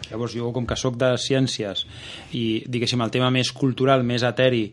Llavors 0.10 0.36
jo 0.38 0.52
com 0.56 0.68
que 0.70 0.80
sóc 0.80 0.98
de 1.00 1.14
ciències 1.20 1.86
i 2.40 2.64
diguéssim 2.68 3.04
el 3.04 3.14
tema 3.14 3.32
més 3.34 3.52
cultural, 3.52 4.06
més 4.08 4.24
eteri 4.24 4.68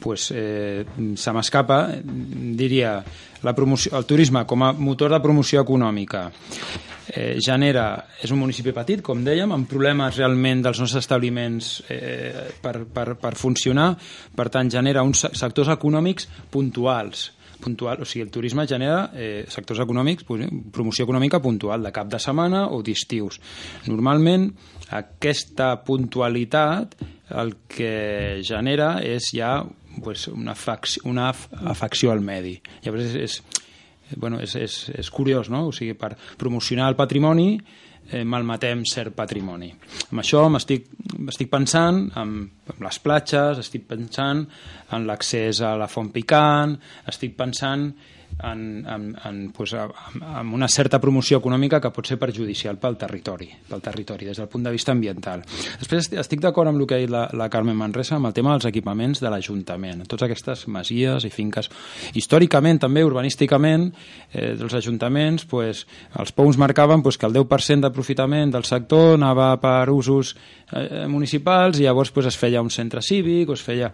pues, 0.00 0.30
eh, 0.34 0.84
se 1.14 1.32
m'escapa 1.36 1.82
diria 2.02 2.98
la 3.44 3.54
promoció, 3.54 3.92
el 3.98 4.06
turisme 4.08 4.46
com 4.48 4.64
a 4.64 4.72
motor 4.72 5.12
de 5.12 5.20
promoció 5.20 5.62
econòmica 5.62 6.30
eh, 7.12 7.36
genera, 7.44 8.06
és 8.22 8.32
un 8.32 8.40
municipi 8.40 8.72
petit, 8.76 9.02
com 9.04 9.22
dèiem, 9.24 9.52
amb 9.52 9.68
problemes 9.68 10.16
realment 10.16 10.64
dels 10.64 10.80
nostres 10.82 11.04
establiments 11.04 11.82
eh, 11.92 12.48
per, 12.62 12.80
per, 12.88 13.14
per 13.20 13.34
funcionar, 13.38 13.92
per 14.36 14.48
tant 14.48 14.72
genera 14.72 15.04
uns 15.06 15.26
sectors 15.36 15.72
econòmics 15.76 16.28
puntuals 16.50 17.28
puntual, 17.62 18.02
o 18.02 18.08
sigui, 18.08 18.24
el 18.26 18.32
turisme 18.34 18.66
genera 18.68 19.10
eh, 19.14 19.44
sectors 19.50 19.82
econòmics, 19.84 20.26
promoció 20.72 21.06
econòmica 21.06 21.40
puntual, 21.42 21.84
de 21.84 21.92
cap 21.94 22.10
de 22.10 22.20
setmana 22.22 22.66
o 22.74 22.80
d'estius. 22.86 23.40
Normalment, 23.88 24.48
aquesta 24.96 25.74
puntualitat 25.86 26.96
el 27.40 27.54
que 27.70 28.40
genera 28.46 28.96
és 29.06 29.30
ja 29.36 29.60
pues, 30.02 30.26
una, 30.28 30.52
afecció, 30.52 31.04
una 31.10 31.30
afecció 31.30 32.10
al 32.10 32.24
medi. 32.24 32.56
Llavors 32.84 33.14
és, 33.14 33.20
és, 33.20 34.16
bueno, 34.16 34.40
és, 34.42 34.56
és, 34.58 34.80
és 34.98 35.10
curiós, 35.14 35.50
no? 35.52 35.68
O 35.68 35.76
sigui, 35.76 35.94
per 35.98 36.16
promocionar 36.40 36.90
el 36.90 36.98
patrimoni 36.98 37.52
eh, 38.10 38.24
malmetem 38.24 38.84
cert 38.88 39.14
patrimoni. 39.16 39.70
Amb 40.10 40.22
això 40.22 40.46
m'estic 40.52 40.88
estic 41.28 41.50
pensant 41.52 42.06
en, 42.16 42.32
en 42.72 42.84
les 42.84 42.98
platges, 43.02 43.60
estic 43.60 43.86
pensant 43.90 44.44
en 44.96 45.06
l'accés 45.08 45.60
a 45.64 45.74
la 45.78 45.88
font 45.90 46.08
picant, 46.14 46.76
estic 47.10 47.36
pensant 47.38 47.90
en, 48.42 48.84
en, 48.86 49.06
en, 49.24 49.40
en, 49.52 49.92
en 50.40 50.52
una 50.54 50.68
certa 50.68 51.00
promoció 51.00 51.38
econòmica 51.40 51.80
que 51.80 51.92
pot 51.94 52.06
ser 52.06 52.18
perjudicial 52.20 52.78
pel 52.80 52.96
territori, 53.00 53.48
pel 53.68 53.82
territori 53.84 54.28
des 54.28 54.40
del 54.40 54.48
punt 54.48 54.64
de 54.66 54.72
vista 54.74 54.92
ambiental. 54.92 55.44
Després 55.80 56.10
estic 56.20 56.42
d'acord 56.42 56.70
amb 56.70 56.80
el 56.80 56.86
que 56.86 56.96
ha 56.96 57.02
dit 57.02 57.12
la, 57.12 57.26
la 57.36 57.48
Carmen 57.52 57.78
Manresa 57.78 58.16
amb 58.16 58.30
el 58.30 58.36
tema 58.36 58.54
dels 58.54 58.68
equipaments 58.70 59.22
de 59.22 59.30
l'Ajuntament. 59.32 60.04
Totes 60.08 60.28
aquestes 60.28 60.66
masies 60.68 61.26
i 61.26 61.32
finques. 61.32 61.70
Històricament, 62.16 62.80
també, 62.82 63.04
urbanísticament, 63.06 63.90
eh, 64.32 64.54
dels 64.60 64.76
ajuntaments, 64.78 65.46
pues, 65.50 65.84
els 66.18 66.32
POUs 66.36 66.58
marcaven 66.60 67.02
pues, 67.02 67.18
que 67.18 67.28
el 67.28 67.36
10% 67.36 67.86
d'aprofitament 67.86 68.54
del 68.54 68.66
sector 68.68 69.14
anava 69.18 69.52
per 69.60 69.90
usos 69.92 70.34
eh, 70.72 71.06
municipals 71.08 71.80
i 71.80 71.86
llavors 71.88 72.12
pues, 72.14 72.30
es 72.30 72.38
feia 72.38 72.62
un 72.62 72.70
centre 72.70 73.02
cívic 73.02 73.50
o 73.50 73.58
es 73.58 73.64
feia 73.64 73.90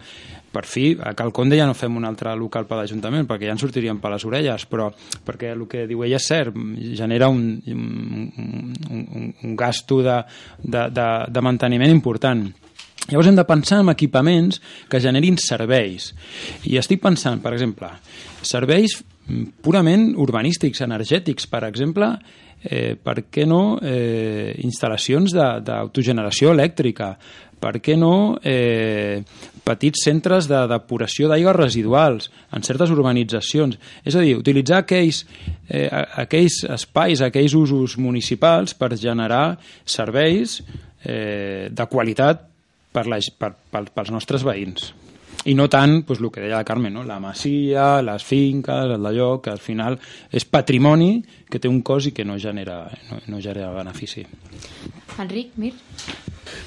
per 0.57 0.65
fi, 0.65 0.95
a 0.97 1.13
Calconde 1.13 1.57
ja 1.59 1.67
no 1.69 1.75
fem 1.77 1.93
un 1.99 2.05
altre 2.07 2.33
local 2.33 2.65
per 2.65 2.79
l'Ajuntament, 2.79 3.27
perquè 3.29 3.45
ja 3.45 3.53
ens 3.53 3.61
sortiríem 3.61 3.99
per 4.01 4.09
les 4.15 4.23
orelles, 4.25 4.63
però 4.65 4.87
perquè 5.25 5.51
el 5.53 5.67
que 5.69 5.85
diu 5.85 6.01
ella 6.01 6.17
és 6.17 6.29
cert, 6.31 6.55
genera 6.97 7.29
un, 7.29 7.43
un, 7.69 8.31
un, 8.89 9.27
un 9.45 9.59
gasto 9.59 9.99
de, 10.01 10.17
de, 10.63 10.87
de, 10.95 11.05
de 11.29 11.43
manteniment 11.45 11.93
important. 11.93 12.41
Llavors 13.07 13.29
hem 13.29 13.37
de 13.37 13.45
pensar 13.47 13.83
en 13.83 13.93
equipaments 13.93 14.57
que 14.89 15.03
generin 15.03 15.37
serveis. 15.39 16.09
I 16.65 16.79
estic 16.81 17.05
pensant, 17.05 17.37
per 17.43 17.53
exemple, 17.53 17.91
serveis 18.41 18.97
purament 19.61 20.09
urbanístics, 20.17 20.81
energètics, 20.81 21.45
per 21.51 21.67
exemple, 21.69 22.15
eh, 22.63 22.95
per 22.97 23.27
què 23.29 23.45
no 23.45 23.77
eh, 23.77 24.55
instal·lacions 24.65 25.37
d'autogeneració 25.37 26.55
elèctrica, 26.57 27.13
per 27.57 27.77
què 27.81 27.95
no 27.97 28.37
eh, 28.43 29.21
petits 29.67 30.05
centres 30.07 30.47
de 30.47 30.61
depuració 30.71 31.27
d'aigües 31.27 31.57
residuals 31.57 32.31
en 32.55 32.63
certes 32.63 32.93
urbanitzacions. 32.93 33.77
És 34.07 34.15
a 34.15 34.23
dir, 34.23 34.37
utilitzar 34.39 34.81
aquells, 34.83 35.25
eh, 35.67 35.87
aquells 36.23 36.61
espais, 36.77 37.21
aquells 37.21 37.57
usos 37.57 37.97
municipals 37.99 38.77
per 38.77 38.95
generar 38.95 39.57
serveis 39.85 40.61
eh, 41.03 41.67
de 41.71 41.89
qualitat 41.91 42.47
per 42.95 43.05
la, 43.11 43.19
per, 43.37 43.51
per, 43.71 43.83
pels 43.91 44.13
nostres 44.15 44.47
veïns 44.47 44.93
i 45.47 45.53
no 45.55 45.67
tant 45.71 46.01
pues, 46.03 46.19
el 46.19 46.31
que 46.33 46.41
deia 46.43 46.57
la 46.57 46.65
Carme, 46.67 46.89
no? 46.91 47.03
la 47.07 47.21
masia, 47.23 48.01
les 48.03 48.23
finques, 48.27 48.91
el 48.97 49.03
d'allò, 49.03 49.29
que 49.43 49.53
al 49.53 49.61
final 49.63 49.95
és 50.31 50.43
patrimoni 50.43 51.21
que 51.47 51.61
té 51.63 51.71
un 51.71 51.79
cost 51.87 52.11
i 52.11 52.15
que 52.15 52.25
no 52.27 52.35
genera, 52.41 52.81
no, 53.11 53.21
no 53.31 53.39
genera 53.43 53.71
benefici. 53.75 54.25
Enric, 55.23 55.55
Mir? 55.55 55.73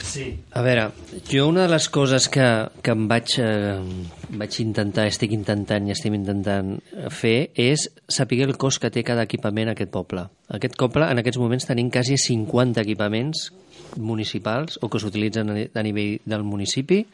Sí. 0.03 0.27
A 0.57 0.63
veure, 0.67 0.89
jo 1.31 1.47
una 1.49 1.67
de 1.67 1.73
les 1.75 1.89
coses 1.93 2.29
que, 2.33 2.47
que 2.83 2.95
em 2.97 3.07
vaig, 3.11 3.37
eh, 3.43 3.79
vaig 4.41 4.59
intentar, 4.65 5.07
estic 5.11 5.35
intentant 5.37 5.87
i 5.87 5.95
estem 5.95 6.17
intentant 6.19 6.77
fer 7.15 7.51
és 7.55 7.87
saber 8.11 8.43
el 8.47 8.57
cost 8.61 8.83
que 8.83 8.91
té 8.93 9.05
cada 9.07 9.27
equipament 9.29 9.73
aquest 9.73 9.93
poble. 9.95 10.27
Aquest 10.51 10.77
poble, 10.81 11.07
en 11.07 11.23
aquests 11.23 11.41
moments, 11.41 11.69
tenim 11.69 11.93
quasi 11.95 12.19
50 12.19 12.83
equipaments 12.83 13.51
municipals 13.97 14.79
o 14.83 14.91
que 14.91 15.01
s'utilitzen 15.03 15.51
a 15.51 15.83
nivell 15.87 16.19
del 16.29 16.45
municipi 16.47 17.05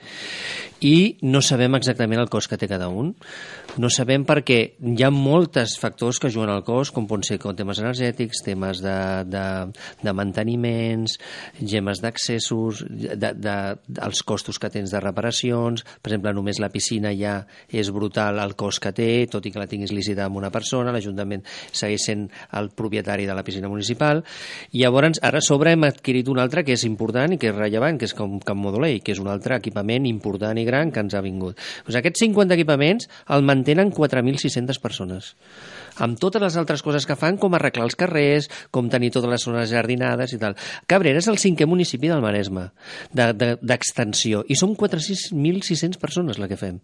i 0.85 1.17
no 1.25 1.41
sabem 1.41 1.77
exactament 1.79 2.21
el 2.21 2.29
cost 2.29 2.51
que 2.51 2.59
té 2.61 2.69
cada 2.69 2.89
un. 2.93 3.15
No 3.81 3.89
sabem 3.93 4.25
perquè 4.29 4.59
hi 4.77 5.05
ha 5.05 5.11
molts 5.13 5.77
factors 5.81 6.21
que 6.21 6.31
juguen 6.33 6.53
al 6.53 6.65
cost, 6.65 6.93
com 6.95 7.07
poden 7.09 7.25
ser 7.29 7.39
com 7.41 7.57
temes 7.57 7.81
energètics, 7.81 8.43
temes 8.45 8.81
de, 8.85 8.97
de, 9.29 9.45
de 10.03 10.15
manteniments, 10.17 11.17
gemes 11.61 12.01
d'accessos, 12.05 12.85
de, 12.89 13.33
de, 13.37 13.57
els 14.05 14.23
costos 14.25 14.61
que 14.61 14.71
tens 14.73 14.93
de 14.93 15.01
reparacions. 15.01 15.85
Per 16.01 16.13
exemple, 16.13 16.35
només 16.37 16.61
la 16.61 16.71
piscina 16.73 17.13
ja 17.17 17.39
és 17.69 17.91
brutal 17.93 18.41
el 18.43 18.57
cost 18.57 18.83
que 18.85 18.93
té, 18.97 19.11
tot 19.33 19.49
i 19.49 19.53
que 19.53 19.61
la 19.61 19.69
tinguis 19.71 19.93
licitada 19.97 20.29
amb 20.31 20.41
una 20.41 20.53
persona, 20.53 20.93
l'Ajuntament 20.93 21.45
segueix 21.73 22.09
sent 22.11 22.27
el 22.57 22.71
propietari 22.77 23.29
de 23.29 23.37
la 23.37 23.45
piscina 23.45 23.73
municipal. 23.73 24.23
I 24.73 24.85
llavors, 24.85 25.21
ara 25.25 25.41
a 25.41 25.45
sobre 25.45 25.73
hem 25.73 25.89
adquirit 25.89 26.29
un 26.33 26.41
altre 26.41 26.65
que 26.67 26.77
és 26.77 26.85
important 26.89 27.33
i 27.33 27.41
que 27.41 27.53
és 27.53 27.57
rellevant, 27.57 28.01
que 28.01 28.09
és 28.09 28.15
com 28.17 28.39
Camp 28.45 28.61
Modulei, 28.61 29.01
que 29.01 29.15
és 29.15 29.23
un 29.23 29.31
altre 29.33 29.57
equipament 29.61 30.09
important 30.11 30.59
i 30.59 30.67
gran 30.67 30.93
que 30.93 31.05
ens 31.05 31.15
ha 31.17 31.25
vingut. 31.25 31.61
Pues 31.87 31.99
aquests 31.99 32.27
50 32.27 32.59
equipaments 32.59 33.11
el 33.33 33.47
mantenen 33.47 33.95
4.600 33.95 34.83
persones 34.83 35.35
amb 35.97 36.19
totes 36.21 36.43
les 36.43 36.57
altres 36.61 36.83
coses 36.85 37.07
que 37.09 37.17
fan, 37.17 37.39
com 37.41 37.55
arreglar 37.57 37.87
els 37.87 37.97
carrers, 37.99 38.51
com 38.75 38.91
tenir 38.93 39.11
totes 39.15 39.33
les 39.33 39.47
zones 39.49 39.71
jardinades 39.73 40.35
i 40.37 40.41
tal. 40.41 40.57
Cabrera 40.91 41.23
és 41.23 41.29
el 41.33 41.41
cinquè 41.41 41.69
municipi 41.69 42.11
del 42.13 42.21
Maresme, 42.25 42.69
d'extensió, 43.17 44.43
de, 44.43 44.49
de, 44.51 44.53
i 44.53 44.59
som 44.61 44.75
4.600 44.77 46.01
persones 46.03 46.41
la 46.41 46.51
que 46.51 46.61
fem 46.61 46.81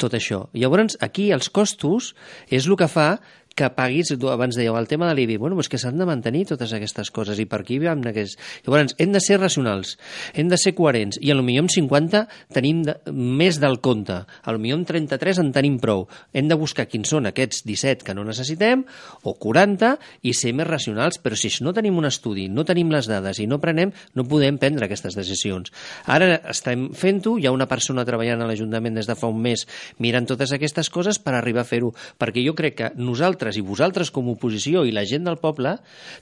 tot 0.00 0.14
això. 0.16 0.46
Llavors, 0.56 0.98
aquí 1.04 1.30
els 1.34 1.50
costos 1.54 2.14
és 2.50 2.66
el 2.66 2.78
que 2.80 2.90
fa 2.90 3.10
que 3.56 3.68
paguis, 3.74 4.12
abans 4.30 4.56
dèieu, 4.56 4.76
el 4.78 4.88
tema 4.88 5.08
de 5.08 5.16
l'IBI, 5.18 5.36
bueno, 5.40 5.58
és 5.60 5.68
que 5.68 5.78
s'han 5.80 5.98
de 6.00 6.06
mantenir 6.08 6.46
totes 6.48 6.72
aquestes 6.76 7.10
coses. 7.12 7.38
I 7.40 7.46
per 7.50 7.62
aquí 7.62 7.78
vam 7.82 8.02
aquest... 8.08 8.38
Llavors, 8.64 8.94
hem 8.98 9.12
de 9.12 9.20
ser 9.20 9.40
racionals, 9.40 9.96
hem 10.34 10.48
de 10.48 10.58
ser 10.60 10.72
coherents 10.78 11.18
i 11.20 11.32
potser 11.34 11.58
amb 11.60 11.72
50 11.72 12.22
tenim 12.54 12.82
de, 12.86 12.94
més 13.12 13.60
del 13.60 13.80
compte, 13.84 14.22
potser 14.44 14.74
amb 14.76 14.86
33 14.88 15.42
en 15.42 15.52
tenim 15.52 15.78
prou. 15.82 16.06
Hem 16.32 16.48
de 16.48 16.58
buscar 16.60 16.86
quins 16.88 17.10
són 17.10 17.28
aquests 17.28 17.64
17 17.66 18.06
que 18.06 18.14
no 18.16 18.24
necessitem 18.24 18.84
o 19.24 19.34
40 19.34 19.92
i 20.22 20.34
ser 20.36 20.54
més 20.56 20.68
racionals, 20.68 21.20
però 21.20 21.36
si 21.36 21.50
no 21.64 21.74
tenim 21.76 21.98
un 21.98 22.08
estudi, 22.08 22.48
no 22.48 22.64
tenim 22.64 22.92
les 22.94 23.10
dades 23.10 23.42
i 23.42 23.48
no 23.50 23.60
prenem, 23.60 23.92
no 24.14 24.26
podem 24.28 24.60
prendre 24.62 24.86
aquestes 24.86 25.18
decisions. 25.18 25.72
Ara 26.06 26.38
estem 26.50 26.90
fent-ho, 26.96 27.36
hi 27.36 27.48
ha 27.48 27.54
una 27.54 27.68
persona 27.68 28.06
treballant 28.08 28.44
a 28.44 28.48
l'Ajuntament 28.48 28.96
des 28.96 29.10
de 29.10 29.18
fa 29.18 29.28
un 29.28 29.40
mes 29.42 29.66
mirant 29.98 30.28
totes 30.30 30.54
aquestes 30.56 30.88
coses 30.92 31.20
per 31.20 31.34
arribar 31.36 31.64
a 31.64 31.68
fer-ho, 31.68 31.92
perquè 32.20 32.44
jo 32.46 32.54
crec 32.56 32.78
que 32.78 32.92
nosaltres 32.96 33.39
nosaltres 33.40 33.56
i 33.56 33.64
vosaltres 33.64 34.10
com 34.12 34.28
a 34.28 34.34
oposició 34.34 34.84
i 34.84 34.92
la 34.92 35.04
gent 35.08 35.24
del 35.24 35.38
poble 35.40 35.78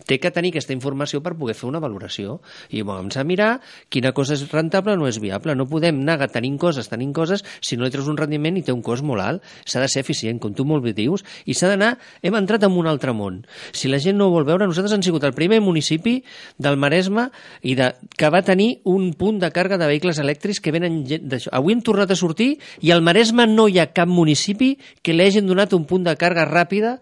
té 0.06 0.18
que 0.22 0.30
tenir 0.30 0.52
aquesta 0.52 0.72
informació 0.72 1.20
per 1.20 1.34
poder 1.36 1.56
fer 1.58 1.66
una 1.68 1.80
valoració. 1.82 2.38
I 2.70 2.82
vam 2.82 3.08
a 3.10 3.24
mirar 3.24 3.60
quina 3.90 4.12
cosa 4.12 4.34
és 4.34 4.46
rentable 4.52 4.94
o 4.94 4.96
no 4.96 5.08
és 5.08 5.18
viable. 5.18 5.54
No 5.54 5.66
podem 5.66 6.00
anar 6.04 6.28
tenint 6.30 6.58
coses, 6.58 6.88
tenint 6.88 7.12
coses, 7.12 7.42
si 7.60 7.76
no 7.76 7.84
li 7.84 7.90
treus 7.90 8.08
un 8.08 8.16
rendiment 8.16 8.56
i 8.56 8.62
té 8.62 8.72
un 8.72 8.82
cost 8.82 9.02
molt 9.02 9.20
alt. 9.20 9.42
S'ha 9.66 9.80
de 9.80 9.88
ser 9.88 10.04
eficient, 10.04 10.38
com 10.38 10.54
tu 10.54 10.64
molt 10.64 10.84
bé 10.84 10.94
dius, 10.94 11.24
i 11.46 11.54
s'ha 11.54 11.68
d'anar... 11.72 11.96
Hem 12.22 12.34
entrat 12.38 12.62
en 12.66 12.74
un 12.76 12.86
altre 12.86 13.12
món. 13.14 13.42
Si 13.72 13.88
la 13.88 13.98
gent 13.98 14.18
no 14.18 14.28
ho 14.28 14.32
vol 14.32 14.46
veure, 14.46 14.66
nosaltres 14.66 14.94
hem 14.94 15.02
sigut 15.02 15.24
el 15.24 15.34
primer 15.34 15.60
municipi 15.64 16.18
del 16.58 16.78
Maresme 16.78 17.28
i 17.62 17.74
de, 17.78 17.92
que 18.18 18.30
va 18.30 18.42
tenir 18.46 18.80
un 18.84 19.12
punt 19.18 19.38
de 19.42 19.50
càrrega 19.54 19.78
de 19.80 19.88
vehicles 19.90 20.18
elèctrics 20.22 20.60
que 20.62 20.74
venen 20.74 21.00
d'això. 21.06 21.52
Avui 21.56 21.74
hem 21.74 21.82
tornat 21.84 22.12
a 22.12 22.18
sortir 22.18 22.56
i 22.84 22.92
al 22.94 23.02
Maresme 23.06 23.46
no 23.48 23.68
hi 23.68 23.78
ha 23.80 23.88
cap 23.94 24.10
municipi 24.10 24.74
que 25.02 25.14
li 25.14 25.26
hagin 25.26 25.48
donat 25.48 25.74
un 25.76 25.86
punt 25.88 26.04
de 26.06 26.14
càrrega 26.18 26.46
ràpida 26.50 26.98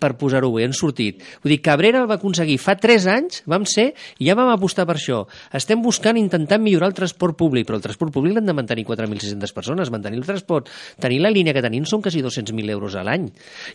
per 0.00 0.14
posar-ho 0.20 0.50
bé, 0.54 0.64
han 0.68 0.74
sortit. 0.76 1.22
Vull 1.42 1.54
dir, 1.54 1.60
Cabrera 1.64 2.02
el 2.02 2.08
va 2.10 2.18
aconseguir 2.18 2.58
fa 2.62 2.76
3 2.78 3.08
anys, 3.12 3.42
vam 3.50 3.66
ser, 3.68 3.90
i 4.18 4.28
ja 4.28 4.36
vam 4.38 4.50
apostar 4.52 4.86
per 4.88 4.96
això. 4.98 5.24
Estem 5.54 5.82
buscant, 5.84 6.18
intentant 6.20 6.62
millorar 6.62 6.90
el 6.92 6.96
transport 6.98 7.36
públic, 7.38 7.66
però 7.68 7.78
el 7.78 7.84
transport 7.84 8.14
públic 8.14 8.36
l'han 8.36 8.48
de 8.48 8.56
mantenir 8.56 8.86
4.600 8.88 9.54
persones, 9.56 9.92
mantenir 9.94 10.20
el 10.22 10.26
transport, 10.28 10.70
tenir 11.00 11.20
la 11.24 11.32
línia 11.34 11.54
que 11.56 11.64
tenim 11.64 11.86
són 11.88 12.02
quasi 12.04 12.22
200.000 12.24 12.74
euros 12.74 12.96
a 12.98 13.04
l'any. 13.06 13.28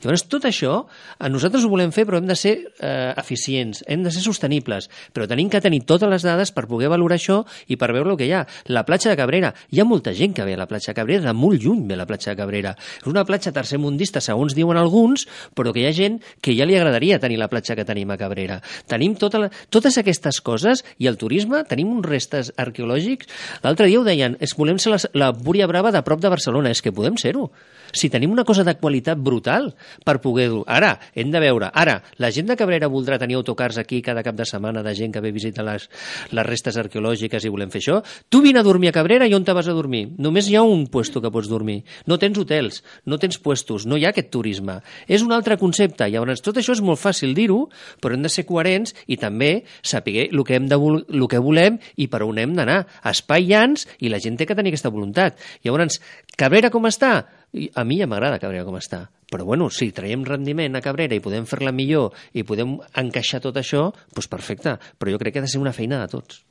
Llavors, 0.04 0.26
tot 0.32 0.48
això, 0.50 0.80
a 1.20 1.32
nosaltres 1.32 1.66
ho 1.66 1.72
volem 1.72 1.94
fer, 1.96 2.08
però 2.10 2.20
hem 2.22 2.30
de 2.30 2.38
ser 2.40 2.56
eh, 2.80 3.14
eficients, 3.18 3.84
hem 3.88 4.04
de 4.06 4.14
ser 4.14 4.24
sostenibles, 4.26 4.90
però 5.14 5.28
tenim 5.30 5.52
que 5.52 5.62
tenir 5.64 5.84
totes 5.90 6.10
les 6.10 6.26
dades 6.26 6.54
per 6.56 6.66
poder 6.70 6.92
valorar 6.92 7.20
això 7.20 7.42
i 7.68 7.78
per 7.80 7.92
veure 7.96 8.14
el 8.14 8.20
que 8.20 8.28
hi 8.28 8.34
ha. 8.36 8.44
La 8.72 8.86
platja 8.88 9.12
de 9.12 9.20
Cabrera, 9.20 9.54
hi 9.72 9.82
ha 9.82 9.88
molta 9.88 10.14
gent 10.16 10.36
que 10.36 10.46
ve 10.48 10.56
a 10.58 10.62
la 10.62 10.70
platja 10.70 10.92
de 10.92 11.00
Cabrera, 11.02 11.28
de 11.28 11.36
molt 11.38 11.62
lluny 11.62 11.86
ve 11.90 11.98
la 12.00 12.08
platja 12.10 12.34
de 12.34 12.40
Cabrera. 12.40 12.76
És 13.02 13.10
una 13.10 13.26
platja 13.28 13.54
tercermundista, 13.56 14.22
segons 14.24 14.56
diuen 14.58 14.80
alguns, 14.80 15.28
però 15.56 15.74
que 15.74 15.84
hi 15.84 15.88
ha 15.90 15.96
gent 15.96 16.13
gent 16.14 16.22
que 16.42 16.56
ja 16.56 16.66
li 16.66 16.76
agradaria 16.78 17.20
tenir 17.20 17.40
la 17.40 17.50
platja 17.50 17.76
que 17.76 17.86
tenim 17.86 18.12
a 18.12 18.18
Cabrera. 18.18 18.62
Tenim 18.88 19.16
tota 19.20 19.40
la, 19.40 19.50
totes 19.70 19.98
aquestes 19.98 20.42
coses 20.42 20.84
i 21.00 21.08
el 21.08 21.18
turisme, 21.18 21.64
tenim 21.70 21.92
uns 21.94 22.08
restes 22.08 22.52
arqueològics. 22.58 23.30
L'altre 23.64 23.88
dia 23.88 24.00
ho 24.00 24.04
deien, 24.04 24.38
es 24.40 24.56
volem 24.58 24.80
ser 24.80 24.94
la, 24.94 25.00
la 25.14 25.32
Búria 25.32 25.68
Brava 25.68 25.92
de 25.92 26.04
prop 26.04 26.22
de 26.22 26.30
Barcelona. 26.30 26.72
És 26.74 26.82
que 26.82 26.94
podem 26.94 27.18
ser-ho 27.18 27.50
si 27.94 28.10
tenim 28.10 28.32
una 28.34 28.44
cosa 28.44 28.64
de 28.66 28.74
qualitat 28.76 29.20
brutal 29.22 29.70
per 30.04 30.18
poder-ho. 30.20 30.64
Ara, 30.68 30.98
hem 31.16 31.30
de 31.32 31.40
veure. 31.40 31.70
Ara, 31.70 32.00
la 32.18 32.32
gent 32.34 32.50
de 32.50 32.58
Cabrera 32.58 32.90
voldrà 32.90 33.20
tenir 33.22 33.38
autocars 33.38 33.78
aquí 33.78 34.02
cada 34.02 34.24
cap 34.26 34.36
de 34.36 34.48
setmana 34.50 34.82
de 34.84 34.96
gent 34.98 35.14
que 35.14 35.22
ve 35.22 35.30
a 35.30 35.36
visitar 35.36 35.64
les, 35.68 35.86
les 36.34 36.48
restes 36.48 36.78
arqueològiques 36.82 37.46
i 37.46 37.54
volem 37.54 37.70
fer 37.70 37.84
això. 37.84 38.00
Tu 38.34 38.42
vine 38.42 38.60
a 38.60 38.66
dormir 38.66 38.90
a 38.90 38.96
Cabrera 38.98 39.30
i 39.30 39.36
on 39.38 39.46
te 39.46 39.54
vas 39.54 39.70
a 39.70 39.78
dormir? 39.78 40.08
Només 40.18 40.50
hi 40.50 40.58
ha 40.58 40.66
un 40.66 40.88
puesto 40.90 41.22
que 41.22 41.32
pots 41.32 41.52
dormir. 41.52 41.84
No 42.10 42.18
tens 42.18 42.38
hotels, 42.42 42.82
no 43.06 43.22
tens 43.22 43.38
puestos, 43.38 43.86
no 43.86 43.98
hi 43.98 44.08
ha 44.08 44.14
aquest 44.14 44.34
turisme. 44.34 44.80
És 45.08 45.22
un 45.22 45.32
altre 45.32 45.60
concepte 45.62 46.03
producte. 46.04 46.14
Llavors, 46.14 46.42
tot 46.42 46.58
això 46.58 46.74
és 46.74 46.82
molt 46.82 47.00
fàcil 47.00 47.34
dir-ho, 47.34 47.70
però 48.02 48.16
hem 48.16 48.24
de 48.24 48.30
ser 48.30 48.46
coherents 48.46 48.94
i 49.08 49.18
també 49.18 49.64
saber 49.82 50.30
el 50.32 50.44
que, 50.44 50.56
hem 50.56 50.68
de, 50.68 50.76
el 50.76 51.28
que 51.28 51.40
volem 51.40 51.80
i 51.98 52.08
per 52.08 52.24
on 52.24 52.38
hem 52.38 52.56
d'anar. 52.56 52.86
Espai 53.04 53.48
llans 53.48 53.88
i 54.00 54.10
la 54.10 54.20
gent 54.20 54.38
té 54.38 54.46
que 54.46 54.56
tenir 54.56 54.74
aquesta 54.74 54.90
voluntat. 54.90 55.40
Llavors, 55.64 56.00
Cabrera 56.38 56.70
com 56.70 56.86
està? 56.86 57.26
A 57.76 57.84
mi 57.86 58.00
ja 58.00 58.08
m'agrada 58.08 58.40
Cabrera 58.40 58.66
com 58.66 58.78
està. 58.78 59.08
Però 59.30 59.46
bueno, 59.46 59.70
si 59.70 59.92
traiem 59.92 60.24
rendiment 60.26 60.76
a 60.76 60.82
Cabrera 60.82 61.16
i 61.16 61.22
podem 61.24 61.46
fer-la 61.46 61.74
millor 61.74 62.14
i 62.34 62.44
podem 62.44 62.78
encaixar 63.00 63.42
tot 63.42 63.58
això, 63.58 63.92
doncs 64.14 64.30
perfecte. 64.30 64.78
Però 64.98 65.14
jo 65.14 65.22
crec 65.22 65.36
que 65.36 65.44
ha 65.44 65.48
de 65.48 65.52
ser 65.52 65.62
una 65.62 65.74
feina 65.74 66.02
de 66.02 66.10
tots. 66.12 66.44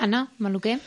Anna, 0.00 0.30
Maluquer? 0.38 0.78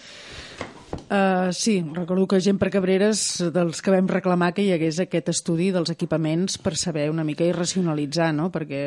Uh, 0.94 1.52
sí, 1.54 1.86
recordo 1.94 2.28
que 2.28 2.40
gent 2.42 2.58
per 2.62 2.70
Cabreres 2.74 3.22
dels 3.54 3.82
que 3.84 3.94
vam 3.94 4.08
reclamar 4.10 4.52
que 4.56 4.66
hi 4.66 4.72
hagués 4.76 5.00
aquest 5.04 5.30
estudi 5.34 5.70
dels 5.74 5.92
equipaments 5.94 6.58
per 6.62 6.76
saber 6.80 7.10
una 7.12 7.26
mica 7.28 7.46
i 7.46 7.54
racionalitzar, 7.56 8.32
no? 8.34 8.50
Perquè... 8.54 8.84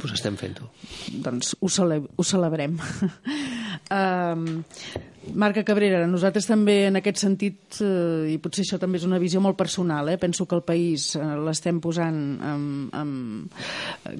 Pues 0.00 0.16
estem 0.18 0.36
fent-ho. 0.40 0.70
Doncs 1.24 1.54
ho, 1.60 1.70
cele 1.72 2.00
ho 2.16 2.26
celebrem. 2.26 2.76
uh, 3.98 4.34
Marca 5.20 5.60
Cabrera, 5.68 6.06
nosaltres 6.08 6.46
també 6.48 6.86
en 6.88 6.96
aquest 6.96 7.18
sentit, 7.20 7.76
eh, 7.84 8.32
i 8.32 8.38
potser 8.40 8.62
això 8.64 8.78
també 8.80 8.96
és 8.96 9.04
una 9.04 9.18
visió 9.20 9.40
molt 9.44 9.56
personal, 9.56 10.08
eh, 10.08 10.16
penso 10.16 10.46
que 10.48 10.56
el 10.56 10.62
país 10.64 11.14
eh, 11.14 11.20
l'estem 11.44 11.76
posant 11.78 12.40
amb, 12.40 12.94
amb, 12.96 13.52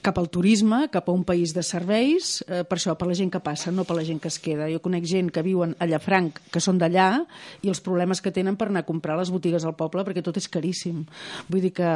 cap 0.05 0.19
al 0.21 0.29
turisme, 0.29 0.91
cap 0.93 1.09
a 1.09 1.13
un 1.13 1.25
país 1.25 1.55
de 1.57 1.65
serveis, 1.65 2.45
eh, 2.47 2.65
per 2.69 2.77
això, 2.77 2.99
per 3.01 3.09
la 3.09 3.17
gent 3.17 3.31
que 3.33 3.41
passa, 3.41 3.73
no 3.73 3.87
per 3.89 3.97
la 3.97 4.05
gent 4.05 4.21
que 4.21 4.29
es 4.29 4.39
queda. 4.39 4.69
Jo 4.69 4.83
conec 4.85 5.07
gent 5.09 5.31
que 5.33 5.43
viuen 5.43 5.73
a 5.81 5.89
Llafranc, 5.89 6.43
que 6.53 6.61
són 6.61 6.77
d'allà, 6.79 7.25
i 7.63 7.73
els 7.73 7.81
problemes 7.81 8.21
que 8.21 8.31
tenen 8.31 8.61
per 8.61 8.69
anar 8.69 8.85
a 8.85 8.89
comprar 8.91 9.17
les 9.17 9.33
botigues 9.33 9.65
al 9.65 9.79
poble, 9.81 10.05
perquè 10.05 10.21
tot 10.23 10.37
és 10.37 10.49
caríssim. 10.53 11.07
Vull 11.49 11.65
dir 11.65 11.73
que 11.73 11.95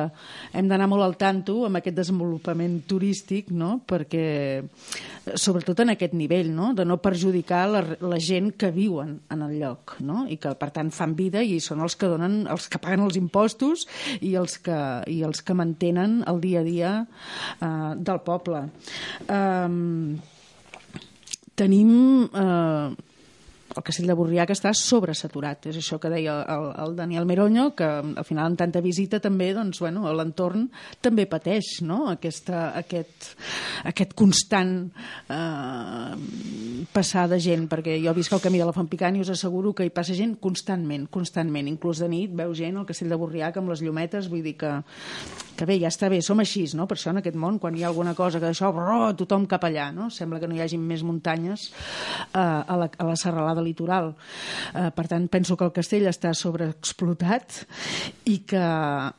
hem 0.55 0.73
d'anar 0.73 0.89
molt 0.89 1.05
al 1.05 1.19
tanto 1.21 1.67
amb 1.69 1.77
aquest 1.77 2.01
desenvolupament 2.01 2.81
turístic, 2.89 3.53
no? 3.53 3.83
perquè, 3.85 4.65
sobretot 5.37 5.85
en 5.85 5.93
aquest 5.93 6.17
nivell, 6.17 6.49
no? 6.57 6.73
de 6.73 6.89
no 6.89 6.97
perjudicar 7.05 7.69
la, 7.69 7.85
la 8.01 8.19
gent 8.19 8.55
que 8.57 8.73
viu 8.73 8.94
viuen 8.95 9.21
en 9.31 9.43
el 9.43 9.59
lloc, 9.59 9.97
no? 10.01 10.25
i 10.31 10.39
que 10.41 10.55
per 10.59 10.71
tant 10.75 10.91
fan 10.95 11.15
vida 11.19 11.43
i 11.43 11.59
són 11.63 11.83
els 11.85 11.97
que 11.99 12.11
donen, 12.11 12.45
els 12.51 12.69
que 12.71 12.81
paguen 12.83 13.05
els 13.07 13.19
impostos 13.19 13.87
i 14.21 14.35
els 14.39 14.59
que, 14.63 14.79
i 15.11 15.23
els 15.27 15.43
que 15.43 15.57
mantenen 15.59 16.23
el 16.31 16.41
dia 16.41 16.63
a 16.63 16.67
dia 16.67 16.93
eh, 17.03 17.95
del 17.97 18.23
poble. 18.25 18.69
Eh, 19.27 19.69
tenim 21.55 21.91
eh, 22.31 23.14
el 23.77 23.83
castell 23.83 24.11
de 24.11 24.16
Borrià 24.16 24.47
que 24.47 24.55
està 24.55 24.72
sobresaturat. 24.77 25.68
És 25.70 25.79
això 25.81 25.99
que 26.03 26.11
deia 26.12 26.37
el, 26.55 26.68
el 26.85 26.97
Daniel 26.97 27.27
Meroño, 27.27 27.70
que 27.77 27.87
al 27.87 28.27
final 28.27 28.53
en 28.53 28.59
tanta 28.61 28.83
visita 28.85 29.20
també, 29.22 29.53
doncs, 29.57 29.81
bueno, 29.83 30.07
l'entorn 30.14 30.68
també 31.03 31.27
pateix 31.31 31.81
no? 31.87 32.05
Aquesta, 32.12 32.68
aquest, 32.79 33.31
aquest 33.91 34.14
constant 34.18 34.75
eh, 35.33 36.14
passar 36.95 37.27
de 37.31 37.41
gent, 37.43 37.66
perquè 37.70 37.97
jo 38.03 38.14
visc 38.16 38.35
el 38.35 38.43
camí 38.45 38.61
de 38.61 38.68
la 38.68 38.77
Fampicant 38.77 39.16
i 39.16 39.25
us 39.25 39.33
asseguro 39.35 39.75
que 39.75 39.87
hi 39.87 39.93
passa 39.95 40.16
gent 40.16 40.37
constantment, 40.43 41.09
constantment. 41.12 41.70
Inclús 41.70 42.03
de 42.03 42.11
nit 42.11 42.35
veu 42.35 42.55
gent 42.57 42.79
al 42.79 42.89
castell 42.89 43.12
de 43.12 43.18
Borriac 43.20 43.59
amb 43.61 43.72
les 43.72 43.83
llumetes, 43.85 44.31
vull 44.31 44.45
dir 44.45 44.57
que, 44.61 44.72
que 45.59 45.68
bé, 45.68 45.79
ja 45.83 45.91
està 45.91 46.11
bé, 46.12 46.20
som 46.25 46.41
així, 46.43 46.64
no? 46.79 46.89
Per 46.91 46.99
això 46.99 47.12
en 47.14 47.20
aquest 47.22 47.39
món, 47.41 47.59
quan 47.62 47.77
hi 47.77 47.85
ha 47.85 47.91
alguna 47.91 48.14
cosa 48.18 48.41
que 48.41 48.51
d'això, 48.51 48.70
tothom 49.18 49.49
cap 49.51 49.64
allà, 49.66 49.91
no? 49.95 50.09
Sembla 50.12 50.41
que 50.41 50.49
no 50.51 50.57
hi 50.57 50.62
hagi 50.64 50.79
més 50.81 51.05
muntanyes 51.07 51.70
eh, 51.70 52.39
a, 52.39 52.77
la, 52.79 52.89
a 52.89 53.09
la 53.09 53.16
serralada 53.20 53.64
litoral. 53.65 54.12
Eh, 54.75 54.91
per 54.95 55.07
tant, 55.11 55.27
penso 55.33 55.57
que 55.57 55.67
el 55.67 55.75
castell 55.75 56.07
està 56.11 56.35
sobreexplotat 56.37 57.62
i 58.31 58.39
que 58.49 58.65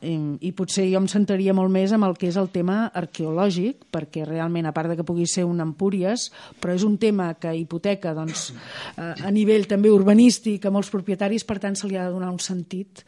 i, 0.06 0.16
i 0.48 0.52
potser 0.56 0.86
jo 0.90 1.00
em 1.02 1.08
sentaria 1.10 1.54
molt 1.56 1.72
més 1.72 1.92
amb 1.94 2.08
el 2.08 2.16
que 2.18 2.28
és 2.30 2.38
el 2.40 2.50
tema 2.54 2.86
arqueològic, 2.94 3.86
perquè 3.92 4.26
realment, 4.26 4.66
a 4.66 4.74
part 4.76 4.92
de 4.92 4.98
que 4.98 5.06
pugui 5.06 5.26
ser 5.30 5.46
un 5.46 5.62
Empúries, 5.64 6.28
però 6.60 6.74
és 6.76 6.84
un 6.86 6.96
tema 7.02 7.32
que 7.40 7.52
hipoteca 7.56 8.14
doncs, 8.16 8.48
eh, 8.96 9.12
a 9.26 9.32
nivell 9.34 9.66
també 9.70 9.90
urbanístic 9.92 10.66
a 10.66 10.72
molts 10.74 10.90
propietaris, 10.94 11.44
per 11.46 11.58
tant 11.62 11.76
se 11.78 11.88
li 11.90 11.98
ha 11.98 12.06
de 12.06 12.14
donar 12.14 12.30
un 12.32 12.40
sentit 12.42 13.02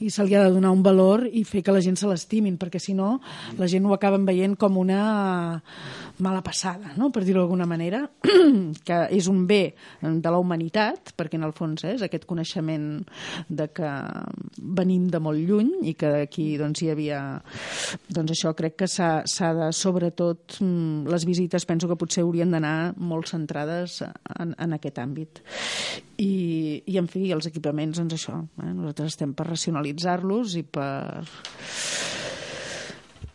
i 0.00 0.10
se 0.10 0.24
li 0.26 0.36
ha 0.36 0.44
de 0.44 0.52
donar 0.54 0.72
un 0.74 0.82
valor 0.84 1.24
i 1.26 1.44
fer 1.48 1.62
que 1.64 1.74
la 1.74 1.82
gent 1.84 1.98
se 1.98 2.08
l'estimin, 2.10 2.58
perquè 2.60 2.80
si 2.82 2.94
no 2.94 3.16
la 3.58 3.68
gent 3.70 3.86
ho 3.86 3.94
acaben 3.96 4.26
veient 4.28 4.56
com 4.58 4.78
una 4.80 5.62
mala 6.22 6.42
passada, 6.44 6.92
no? 6.96 7.10
per 7.12 7.24
dir-ho 7.24 7.42
d'alguna 7.42 7.66
manera, 7.66 8.04
que 8.86 8.98
és 9.10 9.28
un 9.30 9.46
bé 9.46 9.62
de 10.02 10.30
la 10.30 10.38
humanitat, 10.38 10.81
perquè 11.16 11.38
en 11.38 11.46
el 11.46 11.54
fons 11.56 11.84
eh, 11.84 11.94
és 11.96 12.04
aquest 12.04 12.26
coneixement 12.28 12.86
de 13.48 13.68
que 13.74 13.90
venim 14.80 15.08
de 15.12 15.20
molt 15.22 15.40
lluny 15.48 15.72
i 15.90 15.94
que 15.98 16.12
aquí 16.26 16.52
doncs, 16.60 16.82
hi 16.82 16.92
havia... 16.92 17.20
Doncs 18.12 18.34
això 18.34 18.52
crec 18.58 18.78
que 18.82 18.88
s'ha 18.90 19.50
de, 19.58 19.70
sobretot, 19.76 20.58
mm, 20.60 21.08
les 21.12 21.26
visites 21.28 21.66
penso 21.68 21.90
que 21.90 21.98
potser 22.00 22.24
haurien 22.26 22.52
d'anar 22.52 22.92
molt 22.96 23.30
centrades 23.32 24.00
en, 24.02 24.54
en 24.56 24.78
aquest 24.78 25.00
àmbit. 25.02 25.42
I, 26.22 26.32
i 26.86 26.98
en 27.00 27.08
fi, 27.10 27.28
els 27.34 27.48
equipaments, 27.50 27.98
doncs 27.98 28.18
això, 28.18 28.38
eh? 28.62 28.72
nosaltres 28.72 29.14
estem 29.14 29.32
per 29.36 29.48
racionalitzar-los 29.50 30.58
i 30.60 30.66
per 30.66 31.22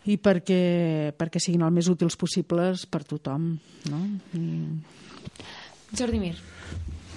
i 0.07 0.15
perquè, 0.23 1.11
perquè 1.19 1.39
siguin 1.43 1.65
el 1.67 1.73
més 1.75 1.89
útils 1.91 2.15
possibles 2.19 2.85
per 2.87 3.03
tothom. 3.07 3.49
No? 3.91 4.03
I... 4.39 4.45
Jordi 5.97 6.21
Mir. 6.21 6.37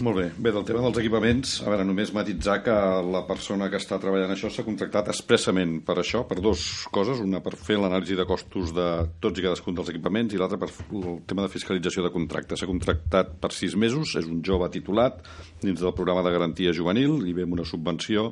Molt 0.00 0.16
bé. 0.16 0.30
Bé, 0.40 0.48
del 0.54 0.64
tema 0.64 0.80
dels 0.80 0.96
equipaments, 1.02 1.58
a 1.60 1.68
veure, 1.68 1.84
només 1.84 2.12
matitzar 2.16 2.60
que 2.64 2.74
la 3.04 3.20
persona 3.28 3.66
que 3.68 3.76
està 3.76 3.98
treballant 4.00 4.32
això 4.32 4.48
s'ha 4.48 4.64
contractat 4.64 5.10
expressament 5.12 5.74
per 5.84 5.98
això, 6.00 6.22
per 6.28 6.38
dues 6.40 6.62
coses. 6.94 7.20
Una 7.20 7.42
per 7.44 7.52
fer 7.60 7.76
l'anàlisi 7.76 8.16
de 8.16 8.24
costos 8.28 8.72
de 8.76 8.86
tots 9.20 9.36
i 9.36 9.44
cadascun 9.44 9.76
dels 9.76 9.92
equipaments 9.92 10.32
i 10.32 10.40
l'altra 10.40 10.56
per 10.62 10.70
el 10.72 11.20
tema 11.28 11.44
de 11.44 11.52
fiscalització 11.52 12.06
de 12.06 12.14
contracte. 12.14 12.56
S'ha 12.56 12.70
contractat 12.70 13.36
per 13.42 13.52
sis 13.52 13.76
mesos, 13.76 14.16
és 14.16 14.24
un 14.24 14.40
jove 14.46 14.70
titulat 14.72 15.20
dins 15.60 15.84
del 15.84 15.92
programa 15.92 16.24
de 16.24 16.32
garantia 16.32 16.72
juvenil 16.72 17.20
i 17.28 17.36
ve 17.36 17.44
amb 17.44 17.58
una 17.60 17.68
subvenció 17.68 18.30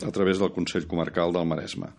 a 0.00 0.12
través 0.16 0.40
del 0.40 0.54
Consell 0.56 0.88
Comarcal 0.88 1.36
del 1.36 1.44
Maresme. 1.44 1.92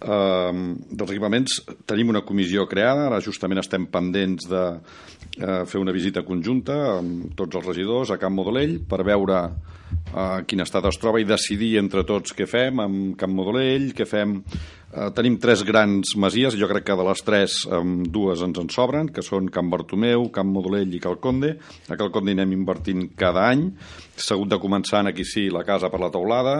Uh, 0.00 0.78
dels 0.88 1.10
equipaments 1.12 1.58
tenim 1.84 2.08
una 2.08 2.22
comissió 2.24 2.64
creada, 2.68 3.10
ara 3.10 3.18
justament 3.20 3.60
estem 3.60 3.84
pendents 3.92 4.46
de 4.48 4.62
uh, 4.72 5.58
fer 5.68 5.80
una 5.82 5.92
visita 5.92 6.22
conjunta 6.24 6.76
amb 6.94 7.34
tots 7.36 7.60
els 7.60 7.68
regidors 7.68 8.12
a 8.14 8.16
Camp 8.20 8.38
Modolell 8.38 8.78
per 8.88 9.02
veure 9.04 9.42
uh, 9.44 10.40
quin 10.48 10.64
estat 10.64 10.88
es 10.88 11.00
troba 11.02 11.20
i 11.20 11.28
decidir 11.28 11.74
entre 11.82 12.06
tots 12.08 12.32
què 12.32 12.48
fem 12.48 12.80
amb 12.80 13.16
Camp 13.20 13.36
Modolell, 13.36 13.90
què 13.92 14.08
fem 14.08 14.38
Eh, 14.90 15.10
tenim 15.14 15.36
tres 15.38 15.60
grans 15.62 16.16
masies, 16.18 16.56
jo 16.58 16.66
crec 16.66 16.88
que 16.88 16.94
de 16.98 17.04
les 17.06 17.20
tres 17.22 17.60
um, 17.70 18.00
dues 18.02 18.40
ens 18.42 18.58
en 18.58 18.70
sobren, 18.74 19.06
que 19.14 19.22
són 19.22 19.46
Can 19.54 19.68
Bartomeu, 19.70 20.24
Can 20.34 20.48
Modolell 20.50 20.90
i 20.96 20.98
Calconde. 21.02 21.52
A 21.86 21.98
Calconde 21.98 22.34
anem 22.34 22.56
invertint 22.56 23.04
cada 23.18 23.44
any. 23.52 23.68
S'ha 24.18 24.34
hagut 24.34 24.50
de 24.50 24.58
començar 24.58 25.04
aquí 25.06 25.22
sí 25.24 25.44
la 25.48 25.62
casa 25.64 25.92
per 25.92 26.00
la 26.02 26.10
teulada, 26.10 26.54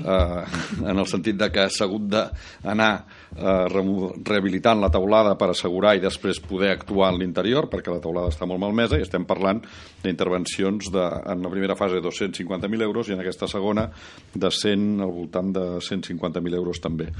eh, 0.00 0.40
en 0.80 0.96
el 0.96 1.08
sentit 1.10 1.36
de 1.36 1.50
que 1.52 1.66
s'ha 1.68 1.84
hagut 1.84 2.06
d'anar 2.08 2.88
eh, 3.36 3.66
rehabilitant 3.68 4.80
la 4.80 4.88
teulada 4.94 5.34
per 5.36 5.50
assegurar 5.52 5.92
i 5.98 6.02
després 6.02 6.40
poder 6.40 6.72
actuar 6.72 7.12
en 7.12 7.20
l'interior, 7.20 7.68
perquè 7.68 7.92
la 7.92 8.00
teulada 8.00 8.32
està 8.32 8.48
molt 8.48 8.64
malmesa 8.64 8.96
i 8.96 9.04
estem 9.04 9.28
parlant 9.28 9.60
d'intervencions 10.02 10.88
en 10.88 11.44
la 11.44 11.52
primera 11.52 11.76
fase 11.76 12.00
de 12.00 12.08
250.000 12.08 12.88
euros 12.88 13.12
i 13.12 13.18
en 13.18 13.20
aquesta 13.20 13.50
segona 13.50 13.90
de 14.32 14.50
100, 14.50 14.88
al 15.04 15.12
voltant 15.12 15.52
de 15.52 15.66
150.000 15.84 16.62
euros 16.62 16.80
també. 16.80 17.12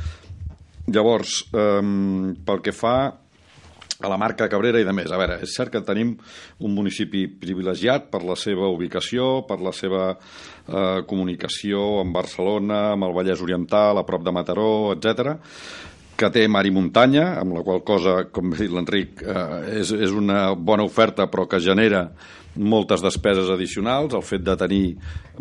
Llavors, 0.87 1.45
eh, 1.53 1.83
pel 2.45 2.65
que 2.65 2.75
fa 2.77 2.97
a 4.05 4.09
la 4.11 4.19
marca 4.19 4.49
Cabrera 4.51 4.81
i 4.83 4.85
de 4.85 4.93
més. 4.93 5.11
A 5.13 5.19
veure, 5.21 5.39
és 5.45 5.55
cert 5.55 5.73
que 5.73 5.81
tenim 5.87 6.13
un 6.61 6.75
municipi 6.75 7.25
privilegiat 7.41 8.11
per 8.13 8.25
la 8.27 8.37
seva 8.37 8.69
ubicació, 8.73 9.47
per 9.49 9.61
la 9.65 9.73
seva 9.73 10.11
eh, 10.13 11.01
comunicació 11.09 12.01
amb 12.03 12.15
Barcelona, 12.15 12.93
amb 12.93 13.09
el 13.09 13.17
Vallès 13.17 13.43
Oriental, 13.45 13.99
a 13.99 14.07
prop 14.07 14.25
de 14.27 14.35
Mataró, 14.35 14.71
etc 14.97 15.37
que 16.15 16.29
té 16.31 16.45
mar 16.47 16.63
i 16.67 16.71
muntanya, 16.71 17.25
amb 17.41 17.57
la 17.57 17.63
qual 17.67 17.81
cosa, 17.83 18.29
com 18.31 18.53
ha 18.53 18.59
dit 18.61 18.71
l'Enric, 18.71 19.23
eh, 19.27 19.81
és, 19.81 19.91
és 20.07 20.13
una 20.15 20.53
bona 20.55 20.87
oferta 20.87 21.27
però 21.31 21.49
que 21.51 21.59
genera 21.59 22.05
moltes 22.55 23.03
despeses 23.03 23.51
addicionals, 23.51 24.15
el 24.15 24.23
fet 24.23 24.45
de 24.47 24.55
tenir 24.59 24.85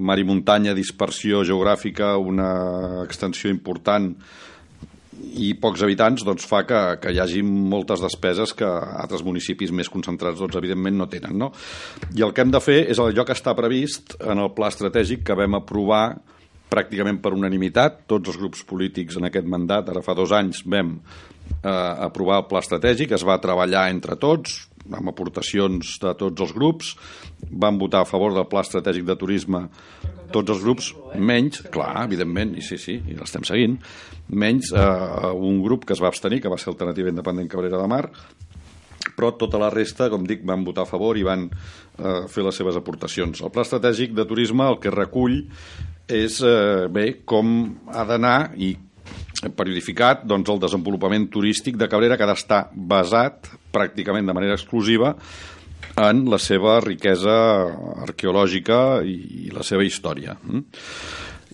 mar 0.01 0.17
i 0.17 0.25
muntanya, 0.25 0.73
dispersió 0.73 1.43
geogràfica, 1.45 2.15
una 2.17 3.03
extensió 3.03 3.53
important 3.53 4.15
i 5.33 5.53
pocs 5.57 5.81
habitants 5.85 6.25
doncs, 6.25 6.45
fa 6.49 6.63
que, 6.69 6.81
que 7.01 7.13
hi 7.13 7.19
hagi 7.21 7.41
moltes 7.45 8.03
despeses 8.03 8.53
que 8.57 8.67
altres 8.67 9.23
municipis 9.25 9.73
més 9.73 9.89
concentrats 9.89 10.39
doncs, 10.41 10.57
evidentment 10.59 10.99
no 10.99 11.09
tenen. 11.09 11.37
No? 11.39 11.51
I 12.13 12.25
el 12.25 12.33
que 12.35 12.45
hem 12.45 12.53
de 12.53 12.61
fer 12.63 12.83
és 12.93 13.01
allò 13.01 13.25
que 13.25 13.35
està 13.35 13.55
previst 13.57 14.17
en 14.21 14.43
el 14.43 14.53
pla 14.55 14.69
estratègic 14.73 15.25
que 15.27 15.37
vam 15.39 15.57
aprovar 15.59 16.05
pràcticament 16.73 17.19
per 17.21 17.35
unanimitat, 17.35 18.03
tots 18.09 18.31
els 18.31 18.39
grups 18.41 18.63
polítics 18.65 19.19
en 19.19 19.29
aquest 19.29 19.49
mandat, 19.49 19.89
ara 19.91 20.01
fa 20.05 20.15
dos 20.17 20.33
anys 20.33 20.63
vam 20.65 20.95
eh, 20.97 21.69
aprovar 21.69 22.41
el 22.41 22.47
pla 22.49 22.63
estratègic, 22.63 23.13
es 23.13 23.25
va 23.27 23.41
treballar 23.41 23.87
entre 23.93 24.17
tots, 24.21 24.63
amb 24.91 25.11
aportacions 25.11 25.95
de 26.03 26.13
tots 26.19 26.43
els 26.43 26.53
grups, 26.55 26.93
van 27.49 27.79
votar 27.79 28.03
a 28.03 28.09
favor 28.09 28.35
del 28.35 28.47
pla 28.51 28.63
estratègic 28.65 29.05
de 29.07 29.17
turisme 29.19 29.67
tots 30.33 30.49
els 30.49 30.63
grups, 30.65 30.89
menys, 31.15 31.61
clar, 31.73 32.07
evidentment, 32.07 32.55
i 32.57 32.63
sí, 32.65 32.79
sí, 32.81 32.97
i 32.97 33.17
l'estem 33.17 33.45
seguint, 33.45 33.77
menys 34.33 34.71
eh, 34.73 35.29
un 35.35 35.61
grup 35.63 35.85
que 35.85 35.93
es 35.93 36.01
va 36.01 36.09
abstenir, 36.09 36.41
que 36.41 36.51
va 36.51 36.57
ser 36.57 36.71
Alternativa 36.73 37.11
Independent 37.13 37.51
Cabrera 37.51 37.81
de 37.81 37.89
Mar, 37.91 38.07
però 39.13 39.33
tota 39.37 39.59
la 39.61 39.69
resta, 39.69 40.09
com 40.09 40.25
dic, 40.25 40.41
van 40.47 40.63
votar 40.65 40.87
a 40.87 40.89
favor 40.89 41.19
i 41.19 41.25
van 41.27 41.45
eh, 41.49 42.23
fer 42.31 42.45
les 42.45 42.57
seves 42.57 42.79
aportacions. 42.79 43.43
El 43.43 43.53
pla 43.53 43.65
estratègic 43.67 44.15
de 44.17 44.25
turisme 44.29 44.65
el 44.65 44.79
que 44.81 44.93
recull 44.93 45.43
és 46.09 46.39
eh, 46.41 46.87
bé 46.91 47.05
com 47.29 47.53
ha 47.93 48.07
d'anar 48.09 48.37
i 48.57 48.73
periodificat 49.51 50.23
doncs, 50.29 50.49
el 50.49 50.61
desenvolupament 50.61 51.27
turístic 51.33 51.77
de 51.79 51.89
Cabrera 51.91 52.17
que 52.17 52.23
ha 52.23 52.31
d'estar 52.31 52.67
basat 52.73 53.49
pràcticament 53.73 54.29
de 54.29 54.35
manera 54.35 54.55
exclusiva 54.55 55.15
en 55.99 56.23
la 56.31 56.39
seva 56.41 56.79
riquesa 56.81 57.35
arqueològica 58.07 58.77
i, 59.05 59.49
la 59.53 59.65
seva 59.65 59.85
història. 59.85 60.37
Mm? 60.41 60.63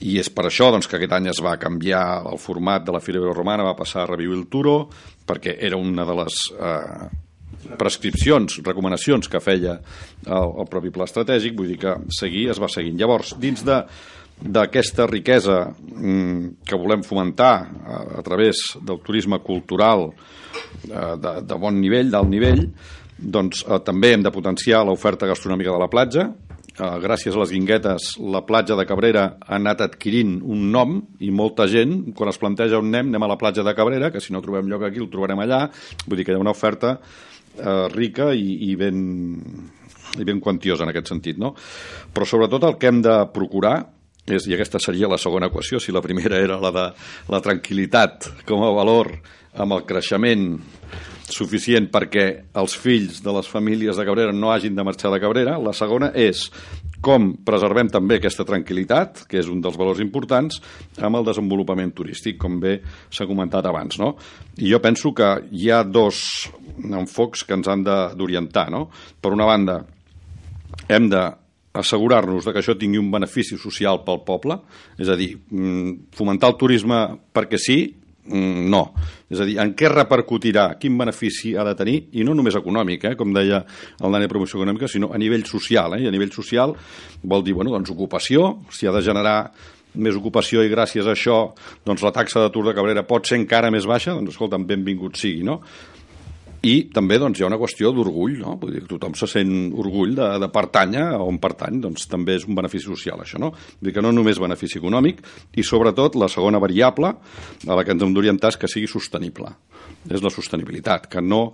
I 0.08 0.16
és 0.22 0.30
per 0.32 0.46
això 0.48 0.70
doncs, 0.72 0.88
que 0.88 0.96
aquest 0.96 1.16
any 1.16 1.28
es 1.28 1.42
va 1.44 1.58
canviar 1.60 2.22
el 2.30 2.40
format 2.40 2.86
de 2.88 2.94
la 2.96 3.02
Fira 3.04 3.20
Romana, 3.20 3.66
va 3.68 3.76
passar 3.76 4.06
a 4.06 4.12
Reviu 4.14 4.32
el 4.38 4.46
Turo, 4.48 4.86
perquè 5.28 5.58
era 5.60 5.76
una 5.76 6.06
de 6.08 6.16
les 6.22 6.38
eh, 6.56 7.10
prescripcions, 7.80 8.62
recomanacions 8.64 9.28
que 9.28 9.42
feia 9.44 9.76
el, 10.24 10.54
el 10.64 10.70
propi 10.72 10.94
pla 10.96 11.08
estratègic, 11.10 11.58
vull 11.58 11.74
dir 11.74 11.82
que 11.82 11.98
seguir 12.16 12.48
es 12.54 12.62
va 12.64 12.72
seguint. 12.72 12.96
Llavors, 13.02 13.36
dins 13.44 13.66
de 13.68 13.82
d'aquesta 14.40 15.08
riquesa 15.10 15.66
mm, 15.70 16.64
que 16.66 16.78
volem 16.80 17.04
fomentar 17.04 17.54
a, 17.60 17.98
a 18.20 18.24
través 18.24 18.62
del 18.80 19.02
turisme 19.04 19.40
cultural 19.44 20.10
eh, 20.10 21.16
de, 21.20 21.34
de 21.44 21.58
bon 21.60 21.80
nivell, 21.80 22.12
d'alt 22.14 22.32
nivell, 22.32 22.64
doncs 23.20 23.66
eh, 23.68 23.80
també 23.84 24.14
hem 24.14 24.24
de 24.24 24.32
potenciar 24.32 24.86
l'oferta 24.88 25.28
gastronòmica 25.28 25.76
de 25.76 25.82
la 25.82 25.90
platja. 25.92 26.30
Eh, 26.80 26.94
gràcies 27.04 27.36
a 27.36 27.42
les 27.42 27.52
guinguetes, 27.52 28.14
la 28.32 28.46
platja 28.48 28.78
de 28.80 28.88
Cabrera 28.88 29.26
ha 29.44 29.58
anat 29.60 29.84
adquirint 29.84 30.38
un 30.40 30.70
nom 30.72 31.02
i 31.20 31.32
molta 31.36 31.68
gent, 31.68 32.14
quan 32.16 32.32
es 32.32 32.40
planteja 32.40 32.80
on 32.80 32.88
anem, 32.94 33.12
anem 33.12 33.28
a 33.28 33.34
la 33.34 33.40
platja 33.42 33.66
de 33.68 33.76
Cabrera, 33.76 34.14
que 34.14 34.24
si 34.24 34.32
no 34.32 34.44
trobem 34.46 34.72
lloc 34.72 34.88
aquí 34.88 35.04
el 35.04 35.12
trobarem 35.12 35.44
allà. 35.44 35.66
Vull 36.06 36.22
dir 36.22 36.28
que 36.28 36.32
hi 36.32 36.40
ha 36.40 36.46
una 36.46 36.56
oferta 36.56 36.96
eh, 36.96 37.86
rica 37.92 38.32
i, 38.32 38.72
i 38.72 38.76
ben 38.80 39.04
i 40.18 40.26
ben 40.26 40.40
quantiosa 40.42 40.86
en 40.86 40.90
aquest 40.90 41.12
sentit, 41.12 41.38
no? 41.38 41.52
Però 42.14 42.26
sobretot 42.26 42.64
el 42.66 42.78
que 42.82 42.90
hem 42.90 43.02
de 43.06 43.16
procurar 43.34 43.76
és, 44.36 44.48
i 44.48 44.56
aquesta 44.56 44.82
seria 44.82 45.10
la 45.12 45.20
segona 45.22 45.50
equació, 45.50 45.80
si 45.80 45.96
la 45.96 46.04
primera 46.06 46.40
era 46.40 46.60
la 46.62 46.72
de 46.76 46.86
la 47.32 47.42
tranquil·litat 47.44 48.32
com 48.48 48.64
a 48.66 48.74
valor 48.76 49.14
amb 49.60 49.76
el 49.76 49.86
creixement 49.90 50.52
suficient 51.30 51.90
perquè 51.94 52.26
els 52.58 52.76
fills 52.78 53.22
de 53.26 53.34
les 53.36 53.48
famílies 53.50 53.98
de 53.98 54.06
Cabrera 54.06 54.34
no 54.34 54.52
hagin 54.52 54.76
de 54.76 54.86
marxar 54.86 55.12
de 55.14 55.20
Cabrera. 55.22 55.58
La 55.62 55.74
segona 55.78 56.12
és 56.18 56.48
com 57.06 57.30
preservem 57.48 57.88
també 57.92 58.18
aquesta 58.20 58.44
tranquil·litat, 58.48 59.24
que 59.30 59.40
és 59.40 59.48
un 59.48 59.62
dels 59.64 59.78
valors 59.80 60.02
importants, 60.04 60.60
amb 61.00 61.20
el 61.20 61.28
desenvolupament 61.30 61.94
turístic, 61.96 62.38
com 62.42 62.58
bé 62.60 62.80
s'ha 63.14 63.28
comentat 63.30 63.70
abans. 63.70 64.00
No? 64.02 64.16
I 64.60 64.74
jo 64.74 64.82
penso 64.84 65.14
que 65.16 65.30
hi 65.52 65.70
ha 65.72 65.84
dos 65.88 66.50
enfocs 66.84 67.46
que 67.48 67.56
ens 67.56 67.70
han 67.72 67.86
d'orientar. 67.86 68.68
No? 68.74 68.88
Per 69.22 69.32
una 69.36 69.48
banda, 69.48 69.80
hem 70.90 71.08
de 71.12 71.24
assegurar-nos 71.80 72.46
que 72.46 72.60
això 72.62 72.76
tingui 72.78 73.02
un 73.02 73.10
benefici 73.12 73.58
social 73.58 74.04
pel 74.06 74.22
poble, 74.28 74.60
és 75.00 75.10
a 75.10 75.18
dir, 75.20 75.34
mm, 75.50 76.12
fomentar 76.16 76.52
el 76.52 76.60
turisme 76.60 77.00
perquè 77.34 77.58
sí, 77.58 77.80
Mm, 78.30 78.70
no. 78.70 78.94
És 79.30 79.42
a 79.42 79.46
dir, 79.48 79.56
en 79.62 79.72
què 79.78 79.90
repercutirà, 79.90 80.68
quin 80.82 80.98
benefici 80.98 81.56
ha 81.58 81.64
de 81.66 81.74
tenir, 81.78 81.98
i 82.14 82.26
no 82.26 82.36
només 82.38 82.58
econòmic, 82.58 83.08
eh, 83.10 83.16
com 83.18 83.34
deia 83.34 83.64
el 83.64 84.12
Dani 84.12 84.28
de 84.28 84.30
Promoció 84.30 84.60
Econòmica, 84.60 84.88
sinó 84.88 85.12
a 85.14 85.18
nivell 85.18 85.46
social. 85.50 85.96
Eh? 85.98 86.04
I 86.04 86.08
a 86.08 86.14
nivell 86.14 86.32
social 86.32 86.76
vol 87.24 87.44
dir, 87.44 87.56
bueno, 87.58 87.72
doncs 87.72 87.90
ocupació, 87.90 88.60
si 88.70 88.88
ha 88.88 88.94
de 88.94 89.02
generar 89.02 89.52
més 89.96 90.16
ocupació 90.16 90.62
i 90.62 90.70
gràcies 90.70 91.08
a 91.08 91.16
això 91.16 91.56
doncs 91.86 92.04
la 92.06 92.12
taxa 92.14 92.44
d'atur 92.44 92.68
de 92.68 92.76
Cabrera 92.78 93.08
pot 93.10 93.26
ser 93.26 93.40
encara 93.40 93.72
més 93.74 93.88
baixa, 93.90 94.14
doncs 94.14 94.36
escolta'm, 94.36 94.68
benvingut 94.70 95.18
sigui, 95.18 95.42
no? 95.44 95.64
I 96.68 96.90
també 96.92 97.16
doncs, 97.22 97.40
hi 97.40 97.46
ha 97.46 97.48
una 97.48 97.60
qüestió 97.60 97.94
d'orgull, 97.96 98.36
no? 98.42 98.58
Vull 98.60 98.74
dir, 98.76 98.82
tothom 98.90 99.14
se 99.16 99.30
sent 99.32 99.72
orgull 99.80 100.12
de, 100.18 100.28
de 100.44 100.50
pertànyer 100.52 101.06
a 101.16 101.22
on 101.24 101.40
pertany, 101.40 101.80
doncs 101.86 102.10
també 102.12 102.36
és 102.36 102.48
un 102.50 102.58
benefici 102.58 102.90
social, 102.90 103.22
això, 103.24 103.40
no? 103.40 103.54
Vull 103.54 103.90
dir 103.90 103.96
que 103.96 104.04
no 104.04 104.12
només 104.16 104.42
benefici 104.44 104.82
econòmic, 104.82 105.22
i 105.56 105.64
sobretot 105.64 106.18
la 106.20 106.28
segona 106.32 106.60
variable 106.60 107.14
a 107.16 107.78
la 107.80 107.86
que 107.86 107.96
ens 107.96 108.04
hem 108.04 108.16
d'orientar 108.16 108.52
és 108.52 108.60
que 108.60 108.72
sigui 108.72 108.92
sostenible. 108.92 109.54
És 110.12 110.24
la 110.24 110.32
sostenibilitat, 110.34 111.08
que 111.12 111.24
no 111.24 111.46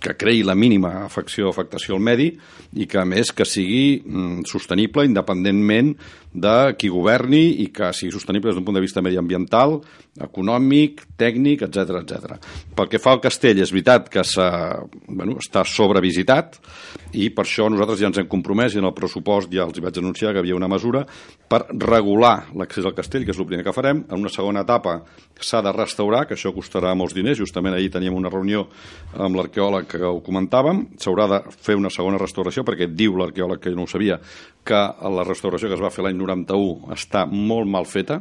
que 0.00 0.14
creï 0.18 0.44
la 0.46 0.56
mínima 0.58 1.04
afecció 1.04 1.48
o 1.48 1.52
afectació 1.52 1.96
al 1.96 2.04
medi 2.04 2.30
i 2.78 2.86
que, 2.86 3.00
a 3.00 3.06
més, 3.08 3.32
que 3.32 3.46
sigui 3.48 4.00
mm, 4.04 4.46
sostenible 4.48 5.06
independentment 5.08 5.94
de 6.32 6.74
qui 6.78 6.90
governi 6.92 7.62
i 7.64 7.68
que 7.74 7.90
sigui 7.96 8.12
sostenible 8.12 8.50
des 8.50 8.58
d'un 8.58 8.66
punt 8.66 8.76
de 8.76 8.84
vista 8.84 9.02
mediambiental, 9.02 9.78
econòmic, 10.20 11.04
tècnic, 11.18 11.64
etc 11.66 12.02
etc. 12.02 12.36
Pel 12.76 12.90
que 12.90 13.00
fa 13.00 13.14
al 13.14 13.22
castell, 13.24 13.62
és 13.62 13.72
veritat 13.72 14.10
que 14.12 14.22
bueno, 15.08 15.38
està 15.40 15.64
sobrevisitat 15.64 16.58
i 17.16 17.30
per 17.32 17.46
això 17.46 17.68
nosaltres 17.70 18.02
ja 18.02 18.10
ens 18.10 18.20
hem 18.20 18.28
compromès 18.28 18.74
i 18.74 18.82
en 18.82 18.88
el 18.90 18.94
pressupost 18.96 19.50
ja 19.52 19.64
els 19.64 19.78
hi 19.78 19.84
vaig 19.84 19.98
anunciar 19.98 20.34
que 20.34 20.42
havia 20.42 20.56
una 20.58 20.68
mesura 20.68 21.04
per 21.48 21.64
regular 21.72 22.50
l'accés 22.54 22.84
al 22.84 22.94
castell, 22.96 23.24
que 23.24 23.32
és 23.32 23.40
el 23.40 23.48
primer 23.48 23.64
que 23.64 23.72
farem. 23.72 24.04
En 24.10 24.20
una 24.20 24.32
segona 24.32 24.66
etapa 24.66 24.98
s'ha 25.40 25.62
de 25.64 25.72
restaurar, 25.72 26.26
que 26.28 26.36
això 26.36 26.52
costarà 26.52 26.92
molts 26.94 27.16
diners. 27.16 27.40
Justament 27.40 27.74
ahir 27.74 27.90
teníem 27.94 28.16
una 28.16 28.32
reunió 28.32 28.66
amb 29.16 29.38
l'arqueòleg 29.38 29.87
que 29.88 30.00
ho 30.04 30.20
comentàvem. 30.24 30.84
S'haurà 31.00 31.26
de 31.30 31.40
fer 31.64 31.76
una 31.78 31.90
segona 31.90 32.20
restauració, 32.20 32.64
perquè 32.66 32.90
diu 32.92 33.16
l'arqueòleg, 33.18 33.62
que 33.62 33.72
jo 33.72 33.78
no 33.80 33.88
ho 33.88 33.90
sabia, 33.90 34.20
que 34.64 34.80
la 35.16 35.26
restauració 35.26 35.70
que 35.70 35.78
es 35.78 35.84
va 35.84 35.92
fer 35.94 36.04
l'any 36.06 36.18
91 36.20 36.92
està 36.94 37.24
molt 37.28 37.68
mal 37.70 37.88
feta. 37.88 38.20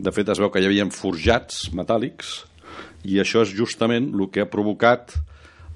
De 0.00 0.12
fet, 0.16 0.28
es 0.32 0.40
veu 0.40 0.50
que 0.50 0.62
hi 0.62 0.68
havia 0.68 0.88
forjats 0.94 1.68
metàl·lics 1.76 2.38
i 3.04 3.20
això 3.20 3.44
és 3.44 3.54
justament 3.56 4.10
el 4.12 4.28
que 4.32 4.44
ha 4.44 4.50
provocat 4.50 5.14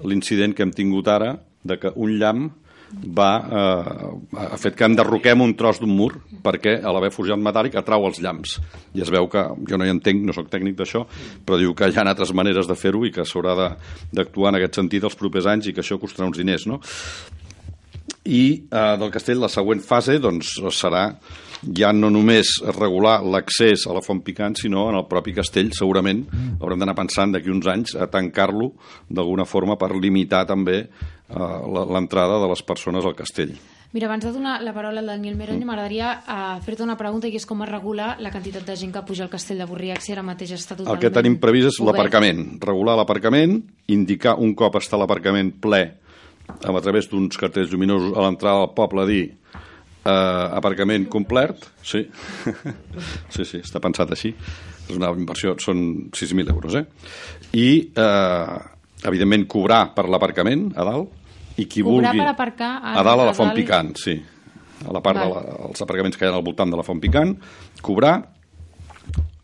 l'incident 0.05 0.53
que 0.53 0.65
hem 0.65 0.73
tingut 0.75 1.07
ara 1.09 1.35
de 1.65 1.77
que 1.81 1.91
un 1.95 2.17
llamp 2.19 2.51
va, 3.03 3.29
eh, 3.59 4.39
ha 4.45 4.57
fet 4.61 4.75
que 4.77 4.87
enderroquem 4.87 5.41
un 5.41 5.55
tros 5.57 5.79
d'un 5.81 5.91
mur 5.91 6.11
perquè 6.45 6.77
a 6.81 6.93
l'haver 6.93 7.11
forjat 7.13 7.41
metàl·lic 7.41 7.77
atrau 7.79 8.07
els 8.07 8.21
llamps 8.23 8.57
i 8.95 9.03
es 9.03 9.11
veu 9.13 9.27
que, 9.31 9.43
jo 9.69 9.77
no 9.77 9.85
hi 9.87 9.93
entenc, 9.93 10.23
no 10.25 10.35
sóc 10.35 10.49
tècnic 10.51 10.77
d'això 10.79 11.05
però 11.45 11.59
diu 11.61 11.75
que 11.75 11.89
hi 11.89 11.97
ha 11.97 12.05
altres 12.05 12.33
maneres 12.33 12.69
de 12.69 12.77
fer-ho 12.79 13.05
i 13.05 13.13
que 13.15 13.25
s'haurà 13.25 13.55
d'actuar 14.13 14.53
en 14.53 14.59
aquest 14.59 14.81
sentit 14.81 15.03
els 15.03 15.17
propers 15.19 15.49
anys 15.51 15.69
i 15.69 15.73
que 15.73 15.83
això 15.83 15.99
costarà 16.01 16.29
uns 16.29 16.39
diners 16.41 16.67
no? 16.69 16.81
i 18.25 18.45
eh, 18.71 18.93
del 18.99 19.11
castell 19.13 19.43
la 19.43 19.51
següent 19.51 19.83
fase 19.85 20.17
doncs, 20.19 20.57
serà 20.73 21.09
ja 21.75 21.91
no 21.95 22.11
només 22.13 22.59
regular 22.75 23.19
l'accés 23.23 23.85
a 23.87 23.93
la 23.95 24.03
font 24.05 24.21
picant, 24.25 24.55
sinó 24.59 24.89
en 24.91 24.99
el 24.99 25.07
propi 25.09 25.33
castell 25.33 25.71
segurament 25.73 26.25
haurem 26.59 26.81
d'anar 26.81 26.97
pensant 26.97 27.33
d'aquí 27.33 27.49
uns 27.53 27.67
anys 27.71 27.95
a 27.95 28.09
tancar-lo 28.11 28.71
d'alguna 29.09 29.45
forma 29.49 29.77
per 29.77 29.93
limitar 29.95 30.45
també 30.45 30.83
l'entrada 31.29 32.37
de 32.41 32.49
les 32.51 32.61
persones 32.63 33.05
al 33.05 33.15
castell. 33.15 33.55
Mira, 33.95 34.09
abans 34.09 34.25
de 34.25 34.31
donar 34.35 34.57
la 34.61 34.73
paraula 34.75 34.99
al 34.99 35.07
Daniel 35.07 35.37
Meroño, 35.39 35.61
mm. 35.63 35.69
m'agradaria 35.69 36.09
uh, 36.19 36.57
fer-te 36.65 36.83
una 36.83 36.97
pregunta 36.99 37.29
i 37.31 37.37
és 37.39 37.45
com 37.47 37.63
es 37.63 37.69
regula 37.69 38.09
la 38.19 38.31
quantitat 38.33 38.65
de 38.67 38.75
gent 38.75 38.91
que 38.91 39.03
puja 39.07 39.23
al 39.23 39.31
castell 39.31 39.61
de 39.63 39.67
Borriac 39.69 40.03
si 40.03 40.11
ara 40.11 40.25
mateix 40.25 40.51
està 40.57 40.75
totalment 40.75 40.97
El 40.97 40.99
que 40.99 41.13
tenim 41.15 41.37
previst 41.39 41.71
és 41.71 41.79
l'aparcament, 41.79 42.43
regular 42.65 42.97
l'aparcament, 42.99 43.61
indicar 43.95 44.35
un 44.43 44.51
cop 44.53 44.75
està 44.81 44.99
l'aparcament 44.99 45.53
ple 45.63 45.81
a 46.45 46.81
través 46.83 47.07
d'uns 47.09 47.39
cartells 47.39 47.71
lluminosos 47.71 48.11
a 48.17 48.27
l'entrada 48.27 48.65
del 48.65 48.75
poble 48.75 49.07
dir 49.07 49.23
eh, 50.05 50.47
aparcament 50.59 51.07
complet, 51.09 51.65
sí. 51.83 52.03
sí, 53.33 53.43
sí, 53.43 53.61
està 53.63 53.81
pensat 53.83 54.11
així. 54.13 54.35
És 54.85 54.93
una 54.99 55.09
inversió, 55.17 55.55
són 55.63 56.11
6.000 56.13 56.51
euros, 56.53 56.75
eh? 56.77 56.85
I, 57.57 57.69
eh, 57.95 58.74
evidentment, 59.03 59.47
cobrar 59.51 59.89
per 59.95 60.07
l'aparcament 60.09 60.69
a 60.75 60.85
dalt, 60.87 61.11
i 61.57 61.67
qui 61.67 61.83
cobrar 61.83 62.11
vulgui... 62.11 62.23
per 62.23 62.31
aparcar 62.31 62.71
a, 62.79 62.95
a 62.99 63.03
dalt 63.03 63.25
a 63.25 63.27
la 63.31 63.35
font 63.37 63.53
picant, 63.55 63.93
sí. 63.99 64.15
A 64.85 64.93
la 64.93 65.01
part 65.01 65.21
dels 65.21 65.79
de 65.79 65.85
aparcaments 65.85 66.17
que 66.19 66.27
hi 66.27 66.29
ha 66.29 66.35
al 66.35 66.45
voltant 66.45 66.71
de 66.71 66.77
la 66.77 66.85
font 66.85 66.99
picant, 67.01 67.31
cobrar, 67.81 68.17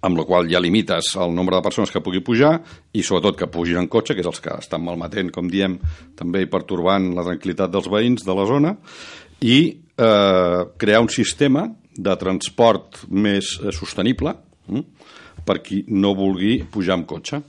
amb 0.02 0.18
la 0.18 0.26
qual 0.26 0.50
ja 0.50 0.60
limites 0.62 1.14
el 1.22 1.34
nombre 1.34 1.56
de 1.56 1.66
persones 1.66 1.92
que 1.94 2.02
pugui 2.02 2.24
pujar 2.26 2.56
i 2.98 3.04
sobretot 3.06 3.38
que 3.38 3.50
pugin 3.54 3.80
en 3.82 3.90
cotxe, 3.92 4.16
que 4.18 4.24
és 4.24 4.30
els 4.30 4.42
que 4.42 4.54
estan 4.58 4.84
malmetent, 4.84 5.30
com 5.34 5.50
diem, 5.50 5.78
també 6.18 6.48
pertorbant 6.50 7.12
la 7.16 7.26
tranquil·litat 7.28 7.72
dels 7.74 7.90
veïns 7.92 8.26
de 8.26 8.36
la 8.38 8.48
zona, 8.50 8.74
i 9.42 9.60
eh, 9.70 10.62
crear 10.78 11.02
un 11.06 11.10
sistema 11.14 11.68
de 11.92 12.16
transport 12.18 13.04
més 13.10 13.56
eh, 13.62 13.72
sostenible 13.76 14.34
hm, 14.68 14.86
per 15.46 15.60
qui 15.66 15.84
no 15.90 16.16
vulgui 16.18 16.62
pujar 16.72 16.98
amb 16.98 17.10
cotxe. 17.10 17.42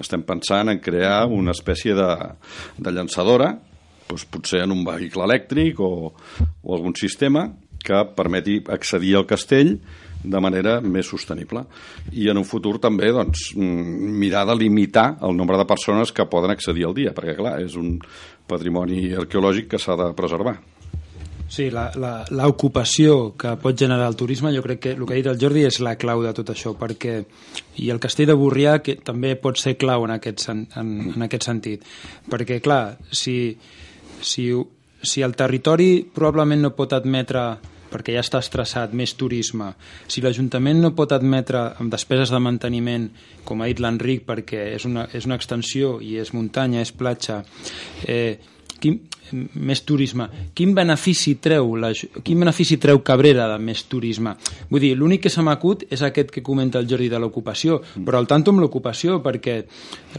Estem 0.00 0.22
pensant 0.24 0.72
en 0.72 0.80
crear 0.80 1.26
una 1.28 1.52
espècie 1.52 1.94
de, 1.96 2.08
de 2.78 2.94
llançadora, 2.94 3.52
doncs 4.08 4.24
potser 4.32 4.62
en 4.64 4.72
un 4.72 4.84
vehicle 4.86 5.26
elèctric 5.28 5.80
o, 5.80 5.92
o 6.12 6.74
algun 6.74 6.96
sistema 6.98 7.48
que 7.82 7.98
permeti 8.16 8.60
accedir 8.70 9.16
al 9.18 9.26
castell 9.26 9.76
de 10.22 10.40
manera 10.40 10.76
més 10.80 11.08
sostenible. 11.10 11.64
I 12.14 12.28
en 12.30 12.38
un 12.38 12.46
futur 12.46 12.76
també 12.82 13.10
doncs, 13.14 13.50
mm, 13.56 14.12
mirar 14.22 14.44
de 14.46 14.56
limitar 14.56 15.16
el 15.22 15.36
nombre 15.36 15.58
de 15.58 15.66
persones 15.66 16.12
que 16.12 16.28
poden 16.30 16.54
accedir 16.54 16.86
al 16.86 16.94
dia, 16.94 17.14
perquè 17.14 17.36
clar, 17.36 17.58
és 17.60 17.74
un 17.76 17.98
patrimoni 18.46 19.12
arqueològic 19.24 19.72
que 19.72 19.82
s'ha 19.82 19.98
de 19.98 20.12
preservar. 20.14 20.60
Sí, 21.52 21.66
l'ocupació 21.68 23.34
que 23.36 23.50
pot 23.60 23.76
generar 23.76 24.06
el 24.08 24.16
turisme, 24.16 24.54
jo 24.54 24.62
crec 24.64 24.78
que 24.80 24.92
el 24.94 25.02
que 25.04 25.12
ha 25.12 25.18
dit 25.18 25.26
el 25.28 25.40
Jordi 25.40 25.66
és 25.68 25.82
la 25.84 25.98
clau 26.00 26.22
de 26.24 26.30
tot 26.32 26.48
això, 26.48 26.72
perquè 26.80 27.18
i 27.84 27.90
el 27.92 28.00
castell 28.00 28.30
de 28.30 28.36
Borrià 28.40 28.78
que 28.80 28.94
també 29.04 29.34
pot 29.36 29.60
ser 29.60 29.74
clau 29.76 30.06
en 30.06 30.14
aquest, 30.14 30.46
en, 30.48 30.62
en 30.80 31.26
aquest 31.26 31.50
sentit, 31.50 31.84
perquè 32.32 32.56
clar, 32.64 32.96
si, 33.12 33.36
si, 34.24 34.46
si 35.04 35.26
el 35.26 35.36
territori 35.36 35.90
probablement 36.14 36.64
no 36.64 36.72
pot 36.78 36.96
admetre 36.96 37.44
perquè 37.92 38.14
ja 38.16 38.22
està 38.24 38.40
estressat, 38.40 38.94
més 38.96 39.12
turisme. 39.20 39.74
Si 40.08 40.22
l'Ajuntament 40.24 40.80
no 40.80 40.94
pot 40.96 41.12
admetre 41.12 41.66
amb 41.76 41.92
despeses 41.92 42.32
de 42.32 42.40
manteniment, 42.40 43.10
com 43.44 43.60
ha 43.60 43.68
dit 43.68 43.82
l'Enric, 43.84 44.24
perquè 44.24 44.70
és 44.78 44.88
una, 44.88 45.04
és 45.12 45.28
una 45.28 45.36
extensió 45.36 45.98
i 46.00 46.16
és 46.22 46.32
muntanya, 46.32 46.80
és 46.80 46.94
platja, 46.96 47.42
eh, 48.08 48.38
quin, 48.82 48.98
més 49.32 49.82
turisme. 49.88 50.26
Quin 50.56 50.74
benefici 50.76 51.36
treu 51.42 51.74
la, 51.80 51.92
quin 51.94 52.42
benefici 52.42 52.78
treu 52.82 53.00
Cabrera 53.06 53.48
de 53.54 53.58
més 53.62 53.84
turisme? 53.88 54.34
Vull 54.70 54.82
dir, 54.84 54.92
l'únic 54.98 55.24
que 55.26 55.32
se 55.32 55.44
m'acut 55.44 55.86
és 55.90 56.02
aquest 56.04 56.32
que 56.34 56.44
comenta 56.44 56.82
el 56.82 56.88
Jordi 56.90 57.08
de 57.12 57.20
l'ocupació, 57.22 57.80
però 58.04 58.20
al 58.20 58.28
tanto 58.30 58.52
amb 58.52 58.64
l'ocupació, 58.64 59.20
perquè 59.24 59.62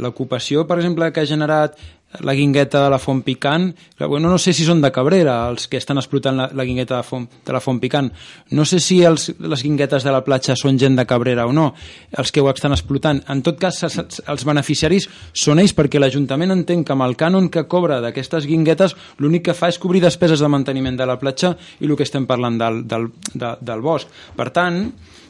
l'ocupació, 0.01 0.65
per 0.69 0.79
exemple, 0.79 1.11
que 1.13 1.23
ha 1.23 1.29
generat 1.29 1.77
la 2.21 2.33
guingueta 2.35 2.83
de 2.83 2.89
la 2.93 2.99
font 2.99 3.21
picant, 3.25 3.71
bueno, 3.99 4.29
no 4.29 4.37
sé 4.37 4.53
si 4.53 4.65
són 4.67 4.81
de 4.83 4.91
Cabrera 4.93 5.47
els 5.49 5.67
que 5.67 5.79
estan 5.81 5.97
explotant 5.97 6.37
la, 6.37 6.47
la 6.53 6.65
guingueta 6.67 6.99
de, 6.99 7.05
font, 7.07 7.25
de 7.45 7.53
la 7.55 7.61
font 7.63 7.79
picant, 7.81 8.09
no 8.51 8.65
sé 8.65 8.79
si 8.83 9.01
els, 9.03 9.31
les 9.39 9.63
guinguetes 9.63 10.05
de 10.05 10.13
la 10.13 10.23
platja 10.25 10.55
són 10.59 10.77
gent 10.79 10.97
de 10.99 11.05
Cabrera 11.09 11.47
o 11.49 11.53
no, 11.55 11.71
els 12.17 12.31
que 12.31 12.43
ho 12.43 12.49
estan 12.51 12.75
explotant. 12.75 13.23
En 13.33 13.41
tot 13.45 13.57
cas, 13.61 13.79
els 13.83 14.45
beneficiaris 14.45 15.09
són 15.33 15.61
ells 15.63 15.75
perquè 15.77 16.01
l'Ajuntament 16.01 16.53
entén 16.53 16.83
que 16.83 16.93
amb 16.93 17.07
el 17.07 17.17
cànon 17.19 17.49
que 17.53 17.65
cobra 17.71 18.01
d'aquestes 18.03 18.47
guinguetes 18.49 18.97
l'únic 19.23 19.47
que 19.49 19.57
fa 19.57 19.71
és 19.71 19.79
cobrir 19.81 20.03
despeses 20.03 20.43
de 20.43 20.51
manteniment 20.51 20.99
de 20.99 21.07
la 21.09 21.17
platja 21.21 21.55
i 21.79 21.87
el 21.87 21.95
que 21.97 22.05
estem 22.05 22.27
parlant 22.29 22.59
del, 22.59 22.83
del, 22.87 23.09
de, 23.33 23.55
del 23.61 23.81
bosc. 23.81 24.11
Per 24.37 24.49
tant, 24.53 24.85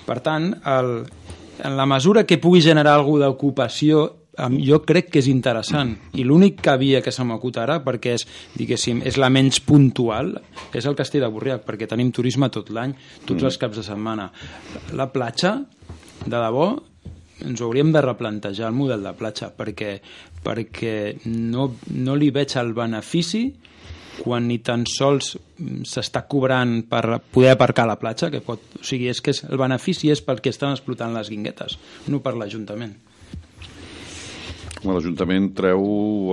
per 0.08 0.20
tant 0.26 0.52
el, 0.68 0.92
en 1.64 1.78
la 1.78 1.86
mesura 1.86 2.26
que 2.28 2.40
pugui 2.42 2.62
generar 2.62 2.98
alguna 2.98 3.30
d'ocupació 3.30 4.10
jo 4.34 4.80
crec 4.82 5.12
que 5.14 5.22
és 5.22 5.28
interessant 5.30 5.94
i 6.18 6.24
l'únic 6.26 6.62
que 6.66 6.72
havia 6.74 7.02
que 7.06 7.12
se 7.14 7.26
m'acut 7.28 7.58
ara 7.62 7.80
perquè 7.86 8.16
és, 8.18 8.26
diguéssim, 8.58 9.04
és 9.06 9.20
la 9.22 9.30
menys 9.30 9.60
puntual 9.62 10.34
és 10.74 10.88
el 10.90 10.98
castell 10.98 11.22
de 11.26 11.30
Borriac 11.34 11.66
perquè 11.68 11.88
tenim 11.90 12.12
turisme 12.12 12.50
tot 12.50 12.72
l'any, 12.74 12.96
tots 13.26 13.42
mm. 13.42 13.46
els 13.52 13.60
caps 13.62 13.78
de 13.78 13.86
setmana 13.86 14.32
la 14.98 15.12
platja, 15.14 15.60
de 16.26 16.34
debò 16.34 16.72
ens 17.44 17.62
hauríem 17.62 17.92
de 17.94 18.02
replantejar 18.02 18.72
el 18.72 18.78
model 18.78 19.06
de 19.06 19.14
platja 19.20 19.52
perquè, 19.54 20.00
perquè 20.44 20.96
no, 21.30 21.70
no 21.94 22.18
li 22.18 22.32
veig 22.34 22.58
el 22.58 22.74
benefici 22.74 23.46
quan 24.14 24.46
ni 24.48 24.60
tan 24.62 24.86
sols 24.90 25.34
s'està 25.90 26.26
cobrant 26.30 26.84
per 26.90 27.20
poder 27.34 27.56
aparcar 27.56 27.88
a 27.88 27.94
la 27.94 28.00
platja, 28.02 28.30
que 28.30 28.44
pot, 28.46 28.62
o 28.78 28.84
sigui, 28.86 29.08
és 29.10 29.22
que 29.26 29.34
és, 29.34 29.42
el 29.50 29.58
benefici 29.58 30.12
és 30.14 30.22
perquè 30.22 30.54
estan 30.54 30.76
explotant 30.76 31.16
les 31.16 31.32
guinguetes, 31.34 31.80
no 32.14 32.22
per 32.22 32.36
l'Ajuntament. 32.38 32.94
L'Ajuntament 34.84 35.52
treu 35.56 35.84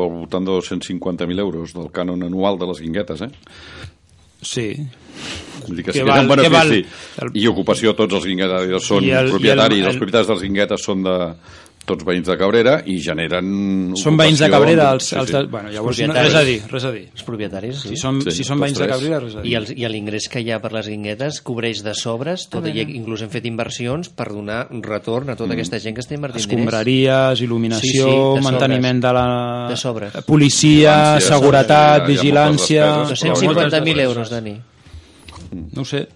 al 0.02 0.12
voltant 0.16 0.46
de 0.46 0.56
250.000 0.58 1.44
euros 1.44 1.74
del 1.76 1.90
cànon 1.94 2.26
anual 2.26 2.58
de 2.58 2.68
les 2.70 2.82
guinguetes, 2.82 3.22
eh? 3.26 3.30
Sí. 4.42 4.66
Vull 5.66 5.76
dir 5.76 5.84
que, 5.84 5.92
que 5.92 5.98
sí 6.00 6.04
val, 6.06 6.24
és 6.24 6.26
un 6.26 6.32
benefici. 6.32 6.84
El... 7.22 7.32
I 7.36 7.46
ocupació, 7.50 7.92
tots 7.98 8.16
els 8.18 8.26
guinguetaris 8.26 8.86
són 8.88 9.04
el, 9.04 9.30
propietaris, 9.34 9.78
el, 9.78 9.84
el... 9.84 9.90
els 9.92 10.00
propietaris 10.00 10.30
de 10.30 10.36
les 10.36 10.44
guinguetes 10.46 10.86
són 10.88 11.04
de, 11.06 11.16
tots 11.90 12.06
veïns 12.06 12.28
de 12.30 12.36
Cabrera 12.40 12.76
i 12.88 12.96
generen 13.02 13.94
Són 13.98 14.18
veïns 14.20 14.40
de 14.42 14.48
Cabrera 14.52 14.90
els, 14.94 15.10
els 15.18 15.32
de, 15.34 15.42
bueno, 15.50 15.72
llavors 15.74 16.00
no, 16.06 16.14
res 16.16 16.36
a 16.38 16.44
dir, 16.46 16.58
res 16.70 16.86
a 16.86 16.92
dir. 16.94 17.04
Els 17.10 17.26
propietaris, 17.26 17.82
sí. 17.82 17.92
Si 17.92 18.00
són, 18.00 18.20
sí, 18.24 18.34
si 18.38 18.46
són 18.46 18.62
veïns 18.62 18.78
de 18.80 18.88
Cabrera, 18.90 19.20
res 19.24 19.36
a 19.36 19.44
dir. 19.44 19.52
I, 19.52 19.76
i 19.82 19.90
l'ingrés 19.90 20.28
que 20.30 20.42
hi 20.44 20.52
ha 20.54 20.60
per 20.62 20.72
les 20.76 20.88
guinguetes 20.90 21.40
cobreix 21.46 21.82
de 21.86 21.94
sobres, 21.98 22.46
tot 22.52 22.68
i 22.70 22.84
inclús 22.84 23.24
hem 23.26 23.32
fet 23.32 23.48
inversions 23.50 24.12
per 24.14 24.30
donar 24.30 24.62
retorn 24.86 25.34
a 25.34 25.36
tota 25.36 25.50
mm. 25.50 25.58
aquesta 25.58 25.82
gent 25.82 25.98
que 25.98 26.04
està 26.04 26.16
invertint 26.16 26.46
Escombraries, 26.46 27.44
il·luminació, 27.44 27.90
sí, 27.90 27.98
sí, 28.06 28.16
de 28.38 28.46
manteniment 28.46 29.04
de 29.04 29.14
la 29.16 29.26
de 29.70 29.78
sobres. 29.80 30.16
policia, 30.28 30.96
vigilància, 31.18 31.28
seguretat, 31.34 32.06
sí, 32.06 32.14
vigilància... 32.14 32.88
250.000 33.10 34.06
euros, 34.06 34.30
Dani. 34.30 34.56
No 35.74 35.82
ho 35.82 35.88
sé. 35.88 36.06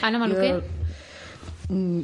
Anna 0.00 0.18
Maluquer? 0.18 0.54
Mm, 0.56 0.79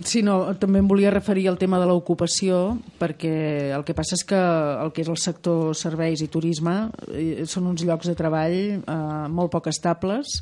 sí, 0.07 0.23
no, 0.23 0.37
també 0.61 0.79
em 0.79 0.89
volia 0.89 1.11
referir 1.11 1.49
al 1.51 1.59
tema 1.59 1.81
de 1.83 1.87
l'ocupació, 1.89 2.77
perquè 3.01 3.73
el 3.75 3.85
que 3.87 3.97
passa 3.99 4.15
és 4.15 4.23
que 4.29 4.39
el 4.39 4.93
que 4.95 5.03
és 5.03 5.11
el 5.11 5.19
sector 5.19 5.75
serveis 5.75 6.23
i 6.23 6.29
turisme 6.31 6.75
eh, 7.11 7.47
són 7.51 7.67
uns 7.73 7.83
llocs 7.87 8.07
de 8.07 8.15
treball 8.19 8.57
eh, 8.79 8.97
molt 9.33 9.51
poc 9.53 9.67
estables, 9.73 10.39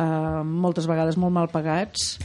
eh, 0.00 0.42
moltes 0.46 0.88
vegades 0.88 1.18
molt 1.20 1.34
mal 1.36 1.50
pagats, 1.52 2.16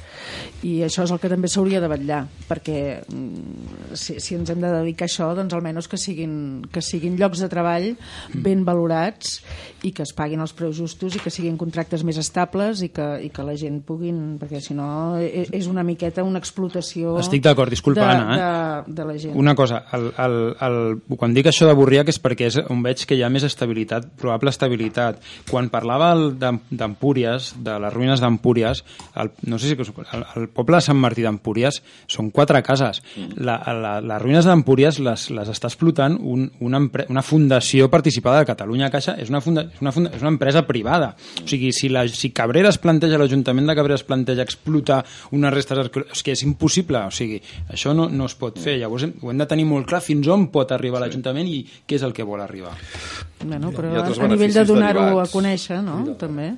i 0.64 0.80
això 0.86 1.04
és 1.04 1.12
el 1.12 1.20
que 1.22 1.32
també 1.32 1.50
s'hauria 1.52 1.82
de 1.84 1.90
vetllar, 1.92 2.22
perquè 2.48 2.80
mm, 3.02 3.94
si, 3.98 4.20
si 4.24 4.38
ens 4.38 4.54
hem 4.54 4.62
de 4.64 4.72
dedicar 4.78 5.08
a 5.08 5.12
això, 5.12 5.32
doncs 5.36 5.58
almenys 5.58 5.90
que 5.92 6.00
siguin, 6.00 6.34
que 6.72 6.84
siguin 6.86 7.18
llocs 7.20 7.44
de 7.44 7.50
treball 7.52 7.92
ben 8.46 8.64
valorats 8.68 9.40
i 9.84 9.92
que 9.96 10.06
es 10.06 10.14
paguin 10.16 10.44
els 10.44 10.54
preus 10.56 10.78
justos 10.78 11.18
i 11.18 11.22
que 11.24 11.34
siguin 11.34 11.58
contractes 11.60 12.06
més 12.08 12.20
estables 12.22 12.84
i 12.86 12.92
que, 12.94 13.08
i 13.26 13.32
que 13.34 13.46
la 13.46 13.58
gent 13.60 13.82
puguin... 13.86 14.38
perquè 14.42 14.62
si 14.64 14.78
no 14.78 15.18
e, 15.20 15.48
és 15.52 15.68
una 15.68 15.84
miqueta 15.84 16.21
una 16.26 16.40
explotació 16.42 17.18
Estic 17.22 17.44
d'acord, 17.46 17.72
disculpa, 17.72 18.06
de, 18.06 18.16
Anna. 18.16 18.36
Eh? 18.36 18.40
De, 18.88 18.96
de 18.98 19.06
la 19.08 19.18
gent. 19.20 19.36
Una 19.38 19.56
cosa, 19.56 19.84
el, 19.94 20.10
el, 20.22 20.38
el, 20.68 20.78
quan 21.18 21.36
dic 21.36 21.52
això 21.52 21.68
de 21.70 21.76
Borriac 21.78 22.12
és 22.12 22.20
perquè 22.22 22.50
és 22.50 22.60
on 22.64 22.82
veig 22.86 23.06
que 23.08 23.18
hi 23.18 23.24
ha 23.26 23.32
més 23.34 23.46
estabilitat, 23.48 24.08
probable 24.22 24.54
estabilitat. 24.54 25.22
Quan 25.50 25.70
parlava 25.74 26.14
d'Empúries, 26.16 27.52
de 27.64 27.78
les 27.84 27.94
ruïnes 27.94 28.22
d'Empúries, 28.24 28.84
no 29.48 29.60
sé 29.60 29.72
si 29.72 29.78
el, 29.78 30.26
el 30.36 30.50
poble 30.54 30.80
de 30.80 30.86
Sant 30.86 31.00
Martí 31.00 31.26
d'Empúries 31.26 31.82
són 32.12 32.32
quatre 32.34 32.62
cases. 32.66 33.02
La, 33.38 33.60
la, 33.78 33.98
les 34.02 34.22
ruïnes 34.24 34.48
d'Empúries 34.48 35.00
les, 35.04 35.28
les 35.36 35.52
està 35.52 35.70
explotant 35.72 36.18
un, 36.18 36.48
una, 36.60 36.82
una 37.10 37.26
fundació 37.26 37.90
participada 37.92 38.42
de 38.42 38.50
Catalunya 38.50 38.92
Caixa, 38.94 39.16
és 39.22 39.32
una, 39.32 39.42
funda, 39.44 39.66
és 39.70 39.82
una, 39.84 39.94
funda, 39.96 40.14
és 40.16 40.24
una 40.24 40.34
empresa 40.34 40.66
privada. 40.68 41.14
O 41.42 41.48
sigui, 41.50 41.72
si, 41.76 41.90
la, 41.92 42.06
si 42.08 42.32
Cabrera 42.36 42.72
es 42.72 42.80
planteja, 42.82 43.20
l'Ajuntament 43.22 43.70
de 43.70 43.78
Cabrera 43.78 44.00
es 44.00 44.08
planteja 44.08 44.46
explotar 44.46 45.02
unes 45.32 45.54
restes 45.54 45.92
és 46.12 46.24
que 46.26 46.36
és 46.36 46.44
impossible, 46.46 47.02
o 47.08 47.14
sigui, 47.16 47.40
això 47.72 47.96
no, 47.98 48.08
no 48.12 48.28
es 48.30 48.36
pot 48.40 48.60
fer, 48.62 48.78
llavors 48.82 49.08
hem, 49.08 49.16
ho 49.22 49.32
hem 49.32 49.42
de 49.42 49.48
tenir 49.50 49.66
molt 49.70 49.90
clar 49.90 50.02
fins 50.06 50.28
on 50.32 50.48
pot 50.54 50.74
arribar 50.76 51.00
sí. 51.02 51.08
l'Ajuntament 51.08 51.50
i 51.50 51.62
què 51.88 51.98
és 52.00 52.06
el 52.08 52.16
que 52.18 52.28
vol 52.28 52.44
arribar. 52.44 52.74
Bueno, 53.42 53.72
però 53.76 53.94
a, 54.04 54.06
a 54.12 54.30
nivell 54.32 54.54
de 54.56 54.66
donar-ho 54.68 55.08
a 55.22 55.28
conèixer, 55.32 55.82
no?, 55.86 56.02
I 56.12 56.18
també. 56.20 56.52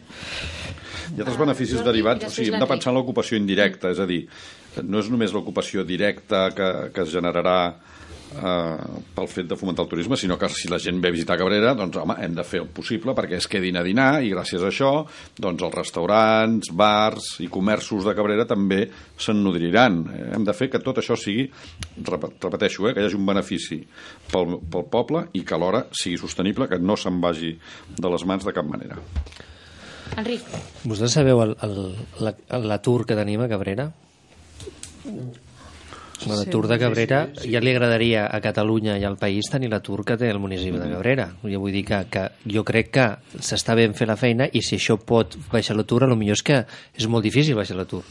Hi 1.14 1.20
ha 1.20 1.26
altres 1.26 1.40
beneficis 1.40 1.82
ah, 1.82 1.88
derivats, 1.88 2.30
o 2.30 2.34
sigui, 2.34 2.54
hem 2.54 2.64
de 2.64 2.70
pensar 2.70 2.94
en 2.94 2.98
l'ocupació 2.98 3.38
indirecta, 3.38 3.92
és 3.94 4.02
a 4.02 4.08
dir, 4.10 4.24
no 4.82 5.02
és 5.04 5.10
només 5.14 5.34
l'ocupació 5.36 5.84
directa 5.86 6.48
que, 6.56 6.70
que 6.96 7.04
es 7.06 7.12
generarà 7.14 7.58
eh, 8.34 9.01
pel 9.15 9.30
fet 9.30 9.47
de 9.49 9.57
fomentar 9.60 9.85
el 9.85 9.91
turisme, 9.91 10.18
sinó 10.18 10.38
que 10.39 10.49
si 10.49 10.69
la 10.72 10.80
gent 10.81 11.01
ve 11.01 11.10
a 11.11 11.15
visitar 11.15 11.38
Cabrera, 11.38 11.73
doncs 11.77 11.97
home, 12.01 12.15
hem 12.23 12.35
de 12.35 12.45
fer 12.47 12.64
el 12.64 12.69
possible 12.73 13.15
perquè 13.18 13.38
es 13.39 13.47
quedin 13.49 13.77
a 13.77 13.84
dinar 13.85 14.23
i 14.23 14.34
gràcies 14.34 14.64
a 14.64 14.69
això 14.72 14.91
doncs 15.39 15.64
els 15.64 15.76
restaurants, 15.76 16.72
bars 16.73 17.30
i 17.43 17.49
comerços 17.51 18.07
de 18.07 18.15
Cabrera 18.18 18.47
també 18.49 18.84
se'n 19.18 19.43
nodriran. 19.43 20.01
Eh, 20.14 20.27
hem 20.38 20.47
de 20.47 20.57
fer 20.57 20.69
que 20.73 20.81
tot 20.84 21.01
això 21.01 21.18
sigui, 21.19 21.47
repeteixo, 22.03 22.89
eh, 22.89 22.93
que 22.93 23.03
hi 23.03 23.10
hagi 23.10 23.19
un 23.19 23.30
benefici 23.30 23.81
pel, 24.31 24.60
pel 24.72 24.89
poble 24.91 25.27
i 25.34 25.45
que 25.45 25.57
alhora 25.57 25.85
sigui 25.91 26.19
sostenible, 26.22 26.69
que 26.69 26.81
no 26.81 26.97
se'n 26.99 27.22
vagi 27.23 27.55
de 27.97 28.14
les 28.14 28.26
mans 28.26 28.45
de 28.45 28.55
cap 28.55 28.68
manera. 28.68 28.99
Enric. 30.18 30.45
Vosaltres 30.84 31.15
sabeu 31.15 31.41
l'atur 32.69 32.99
que 33.07 33.18
tenim 33.18 33.41
a 33.41 33.49
Cabrera? 33.49 33.89
Bueno, 36.26 36.40
l'atur 36.40 36.68
de 36.68 36.78
Cabrera 36.80 37.20
ja 37.44 37.60
li 37.60 37.72
agradaria 37.74 38.28
a 38.32 38.40
Catalunya 38.44 38.95
i 39.00 39.04
al 39.08 39.18
país 39.20 39.50
tenir 39.52 39.70
l'atur 39.72 40.04
que 40.08 40.18
té 40.20 40.30
el 40.32 40.40
municipi 40.40 40.80
de 40.80 40.90
Cabrera. 40.91 41.28
Jo 41.44 41.60
vull 41.60 41.76
dir 41.76 41.84
que, 41.88 42.00
que 42.12 42.28
jo 42.48 42.64
crec 42.68 42.94
que 42.95 43.08
s'està 43.40 43.76
ben 43.76 43.95
fer 43.98 44.08
la 44.08 44.18
feina 44.20 44.48
i 44.52 44.62
si 44.64 44.78
això 44.80 44.98
pot 44.98 45.36
baixar 45.52 45.76
l'atur, 45.76 46.08
millor 46.16 46.40
és 46.40 46.44
que 46.44 46.64
és 46.95 47.08
molt 47.08 47.28
difícil 47.28 47.60
baixar 47.60 47.78
l'atur. 47.80 48.04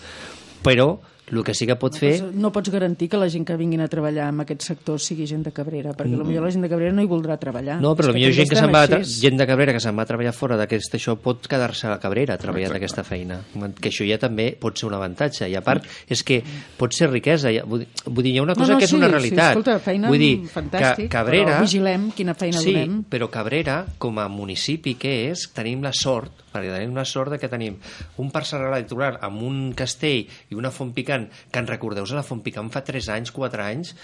Però 0.63 1.01
El 1.31 1.45
que 1.47 1.55
sí 1.55 1.65
que 1.65 1.77
pot 1.81 1.95
fer... 1.97 2.17
No 2.35 2.51
pots 2.53 2.69
garantir 2.69 3.07
que 3.09 3.17
la 3.17 3.29
gent 3.31 3.45
que 3.49 3.55
vinguin 3.57 3.81
a 3.81 3.87
treballar 3.89 4.27
en 4.35 4.41
aquest 4.43 4.67
sector 4.67 4.99
sigui 5.01 5.25
gent 5.31 5.45
de 5.47 5.53
Cabrera, 5.55 5.95
perquè 5.97 6.19
potser 6.19 6.43
la 6.43 6.51
gent 6.53 6.65
de 6.67 6.69
Cabrera 6.69 6.93
no 6.93 7.01
hi 7.01 7.09
voldrà 7.09 7.39
treballar. 7.41 7.79
No, 7.81 7.95
però 7.97 8.11
potser 8.13 8.33
gent 8.37 8.51
que 8.51 8.59
se'n 8.59 8.75
va, 8.75 8.83
gent 9.01 9.39
de 9.41 9.47
Cabrera 9.49 9.73
que 9.73 9.81
se'n 9.81 9.97
va 9.97 10.03
a 10.05 10.09
treballar 10.11 10.35
fora 10.37 10.59
d'aquest 10.61 10.99
això 10.99 11.15
pot 11.17 11.47
quedar-se 11.49 11.87
a 11.89 11.97
Cabrera 12.03 12.37
treballant 12.43 12.75
aquesta 12.77 13.05
feina, 13.07 13.39
que 13.81 13.89
això 13.89 14.05
ja 14.05 14.19
també 14.21 14.51
pot 14.61 14.77
ser 14.77 14.91
un 14.91 14.99
avantatge, 14.99 15.49
i 15.49 15.57
a 15.57 15.63
part 15.65 15.87
és 16.11 16.21
que 16.27 16.43
pot 16.77 16.93
ser 16.93 17.09
riquesa, 17.15 17.55
vull, 17.65 17.87
dir- 17.87 18.35
hi 18.35 18.37
ha 18.37 18.43
una 18.43 18.53
No, 18.53 18.59
cosa 18.67 18.75
no, 18.75 18.79
que 18.83 18.85
és 18.85 18.91
sí, 18.91 18.97
una 18.97 19.07
sí, 19.09 19.13
realitat. 19.17 19.51
escolta, 19.57 19.79
feina 19.79 20.09
vull 20.13 20.19
dir, 20.19 20.35
fantàstic, 20.53 21.07
que 21.07 21.17
Cabrera... 21.17 21.55
però 21.55 21.65
vigilem 21.65 22.11
quina 22.19 22.35
feina 22.35 22.59
sí, 22.61 22.75
donem. 22.75 23.05
però 23.09 23.31
Cabrera, 23.31 23.87
com 23.97 24.19
a 24.19 24.29
municipi 24.29 24.97
que 25.01 25.31
és, 25.31 25.47
tenim 25.55 25.81
la 25.87 25.95
sort, 25.97 26.43
perquè 26.53 26.69
tenim 26.75 26.93
la 26.99 27.07
sort 27.09 27.31
de 27.33 27.39
que 27.41 27.49
tenim 27.49 27.79
un 28.21 28.31
parcel 28.35 28.67
electoral 28.69 29.17
amb 29.25 29.41
un 29.49 29.61
castell 29.73 30.27
i 30.51 30.55
una 30.59 30.71
font 30.75 30.91
picant, 30.93 31.12
que 31.53 31.63
en 31.63 31.69
recordeu 31.71 32.07
a 32.09 32.19
la 32.19 32.25
font 32.27 32.43
picant 32.45 32.71
fa 32.73 32.83
3 32.87 33.11
anys, 33.17 33.33
4 33.35 33.65
anys, 33.65 33.95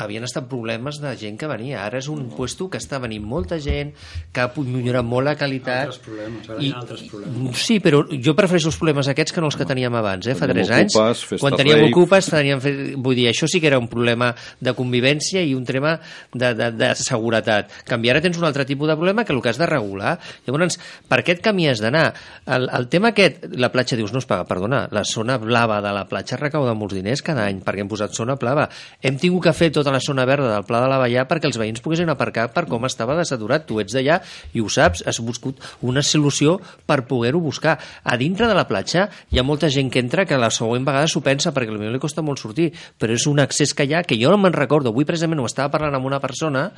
havien 0.00 0.24
estat 0.26 0.48
problemes 0.50 0.98
de 1.02 1.12
gent 1.20 1.36
que 1.40 1.48
venia. 1.50 1.84
Ara 1.84 1.98
és 2.00 2.08
un 2.12 2.28
puesto 2.34 2.68
que 2.70 2.78
està 2.80 2.98
venint 3.02 3.24
molta 3.26 3.58
gent, 3.62 3.92
que 4.32 4.40
ha 4.44 4.50
millorat 4.56 5.04
molt 5.06 5.28
la 5.28 5.36
qualitat. 5.38 5.86
Altres 5.90 6.02
problemes, 6.04 6.48
ara 6.50 6.60
hi 6.62 6.70
ha 6.72 6.80
altres 6.80 7.02
problemes. 7.10 7.64
Sí, 7.64 7.78
però 7.84 8.02
jo 8.10 8.34
prefereixo 8.38 8.70
els 8.72 8.78
problemes 8.80 9.08
aquests 9.12 9.32
que 9.36 9.40
no 9.44 9.50
els 9.50 9.56
que 9.60 9.66
teníem 9.68 9.94
abans, 9.98 10.26
eh? 10.26 10.34
fa 10.38 10.48
Teníem 10.50 10.66
3 10.66 10.74
anys. 10.78 10.96
ocupes, 10.96 11.24
festes 11.24 11.40
Quan 11.44 11.56
teníem 11.58 11.78
rave. 11.80 11.90
ocupes, 11.92 12.30
teníem 12.30 12.60
vull 13.00 13.14
dir, 13.18 13.28
això 13.30 13.48
sí 13.50 13.60
que 13.60 13.68
era 13.70 13.78
un 13.78 13.88
problema 13.88 14.32
de 14.60 14.74
convivència 14.74 15.42
i 15.42 15.54
un 15.54 15.64
tema 15.64 15.98
de, 16.32 16.54
de, 16.54 16.70
de 16.72 16.90
seguretat. 16.98 17.70
Canvi, 17.88 18.10
ara 18.10 18.20
tens 18.24 18.38
un 18.38 18.44
altre 18.48 18.64
tipus 18.64 18.88
de 18.88 18.96
problema 18.96 19.24
que 19.24 19.32
el 19.32 19.40
que 19.42 19.48
has 19.52 19.58
de 19.58 19.66
regular. 19.66 20.18
Llavors, 20.46 20.78
per 21.08 21.20
aquest 21.22 21.42
camí 21.44 21.68
has 21.68 21.80
d'anar. 21.82 22.12
El, 22.46 22.68
el 22.76 22.88
tema 22.88 23.10
aquest, 23.14 23.44
la 23.56 23.70
platja, 23.72 23.96
dius, 23.98 24.12
no 24.12 24.18
es 24.22 24.26
paga, 24.26 24.46
perdona, 24.48 24.86
la 24.92 25.04
zona 25.04 25.38
blava 25.38 25.80
de 25.82 25.92
la 25.94 26.06
platja 26.08 26.36
recauda 26.40 26.74
molts 26.74 26.94
diners 26.96 27.22
cada 27.26 27.44
any 27.48 27.60
perquè 27.64 27.84
hem 27.84 27.90
posat 27.90 28.14
zona 28.16 28.36
blava. 28.40 28.68
Hem 29.02 29.18
tingut 29.20 29.44
que 29.48 29.52
fer 29.56 29.70
tota 29.90 29.92
la 29.92 30.00
zona 30.00 30.24
verda 30.24 30.54
del 30.54 30.64
Pla 30.64 30.80
de 30.80 30.88
la 30.88 30.98
Vallà 30.98 31.24
perquè 31.26 31.48
els 31.48 31.58
veïns 31.58 31.82
poguessin 31.82 32.10
aparcar 32.10 32.48
per 32.54 32.66
com 32.70 32.84
estava 32.86 33.16
de 33.18 33.24
saturat. 33.26 33.64
Tu 33.66 33.80
ets 33.82 33.94
d'allà 33.94 34.20
i 34.54 34.62
ho 34.62 34.68
saps, 34.70 35.02
has 35.06 35.18
buscat 35.20 35.58
una 35.82 36.02
solució 36.02 36.58
per 36.86 37.02
poder-ho 37.08 37.40
buscar. 37.40 37.78
A 38.04 38.16
dintre 38.16 38.46
de 38.46 38.54
la 38.54 38.66
platja 38.68 39.08
hi 39.30 39.40
ha 39.40 39.44
molta 39.46 39.68
gent 39.68 39.90
que 39.90 40.00
entra 40.00 40.26
que 40.26 40.38
la 40.38 40.50
següent 40.50 40.86
vegada 40.86 41.08
s'ho 41.10 41.22
pensa 41.24 41.52
perquè 41.52 41.72
potser 41.74 41.90
li 41.90 42.02
costa 42.02 42.22
molt 42.22 42.38
sortir, 42.38 42.70
però 42.98 43.14
és 43.14 43.26
un 43.26 43.40
accés 43.40 43.74
que 43.74 43.86
hi 43.88 43.94
ha 43.94 44.02
que 44.04 44.18
jo 44.20 44.30
no 44.30 44.38
me'n 44.38 44.54
recordo. 44.54 44.92
Avui 44.94 45.06
precisament 45.08 45.40
ho 45.40 45.48
estava 45.48 45.72
parlant 45.72 45.96
amb 45.98 46.06
una 46.06 46.20
persona 46.20 46.68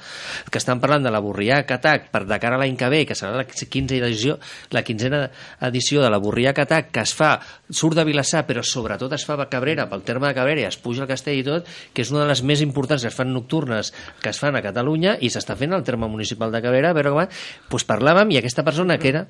que 0.51 0.59
estan 0.59 0.81
parlant 0.81 1.05
de 1.05 1.13
la 1.13 1.21
Borrià 1.21 1.63
Catac 1.69 2.09
per 2.13 2.25
de 2.27 2.39
cara 2.41 2.57
a 2.57 2.63
l'any 2.63 2.77
que 2.77 2.89
ve, 2.89 3.05
que 3.07 3.19
serà 3.19 3.37
la 3.37 3.45
15 3.45 4.01
edició, 4.01 4.39
la 4.73 4.83
quinzena 4.83 5.27
edició 5.69 6.03
de 6.03 6.11
la 6.11 6.21
Borrià 6.23 6.55
Catac, 6.57 6.91
que 6.93 7.05
es 7.05 7.13
fa, 7.15 7.35
surt 7.69 7.99
de 7.99 8.07
Vilassar, 8.09 8.45
però 8.49 8.65
sobretot 8.65 9.13
es 9.13 9.27
fa 9.29 9.37
a 9.41 9.49
Cabrera, 9.51 9.89
pel 9.91 10.05
terme 10.07 10.29
de 10.29 10.37
Cabrera, 10.37 10.69
es 10.69 10.79
puja 10.81 11.05
al 11.05 11.11
castell 11.11 11.41
i 11.41 11.45
tot, 11.47 11.69
que 11.93 12.05
és 12.05 12.13
una 12.13 12.25
de 12.25 12.31
les 12.31 12.43
més 12.47 12.61
importants 12.65 12.92
que 13.01 13.09
es 13.09 13.17
fan 13.17 13.33
nocturnes 13.33 13.95
que 14.21 14.29
es 14.29 14.39
fan 14.39 14.57
a 14.59 14.63
Catalunya 14.63 15.17
i 15.25 15.33
s'està 15.33 15.57
fent 15.57 15.73
al 15.73 15.85
terme 15.87 16.09
municipal 16.13 16.53
de 16.53 16.61
Cabrera, 16.61 16.93
a 16.93 16.97
veure 16.97 17.15
com. 17.17 17.27
Pues 17.73 17.89
parlàvem 17.89 18.35
i 18.35 18.41
aquesta 18.43 18.65
persona 18.67 18.99
que 19.01 19.09
era 19.09 19.25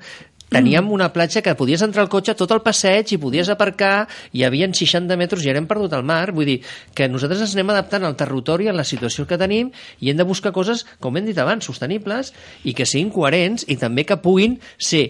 teníem 0.53 0.91
una 0.91 1.07
platja 1.13 1.41
que 1.41 1.55
podies 1.57 1.81
entrar 1.81 2.03
al 2.03 2.11
cotxe 2.11 2.35
tot 2.37 2.51
el 2.53 2.61
passeig 2.61 3.15
i 3.15 3.17
podies 3.17 3.49
aparcar, 3.49 4.07
hi 4.35 4.43
havia 4.45 4.67
60 4.69 5.17
metres 5.17 5.45
i 5.45 5.49
ara 5.49 5.61
hem 5.61 5.67
perdut 5.69 5.95
el 5.97 6.03
mar, 6.05 6.31
vull 6.35 6.45
dir 6.45 6.59
que 6.93 7.07
nosaltres 7.09 7.41
ens 7.47 7.55
anem 7.55 7.71
adaptant 7.73 8.05
al 8.05 8.17
territori, 8.19 8.67
a 8.67 8.75
la 8.75 8.85
situació 8.85 9.25
que 9.25 9.39
tenim 9.39 9.71
i 9.99 10.11
hem 10.11 10.19
de 10.19 10.27
buscar 10.27 10.53
coses, 10.53 10.85
com 10.99 11.17
hem 11.17 11.25
dit 11.25 11.39
abans, 11.41 11.65
sostenibles 11.65 12.33
i 12.63 12.75
que 12.77 12.85
siguin 12.85 13.09
coherents 13.13 13.65
i 13.67 13.79
també 13.81 14.05
que 14.05 14.19
puguin 14.21 14.59
ser 14.77 15.07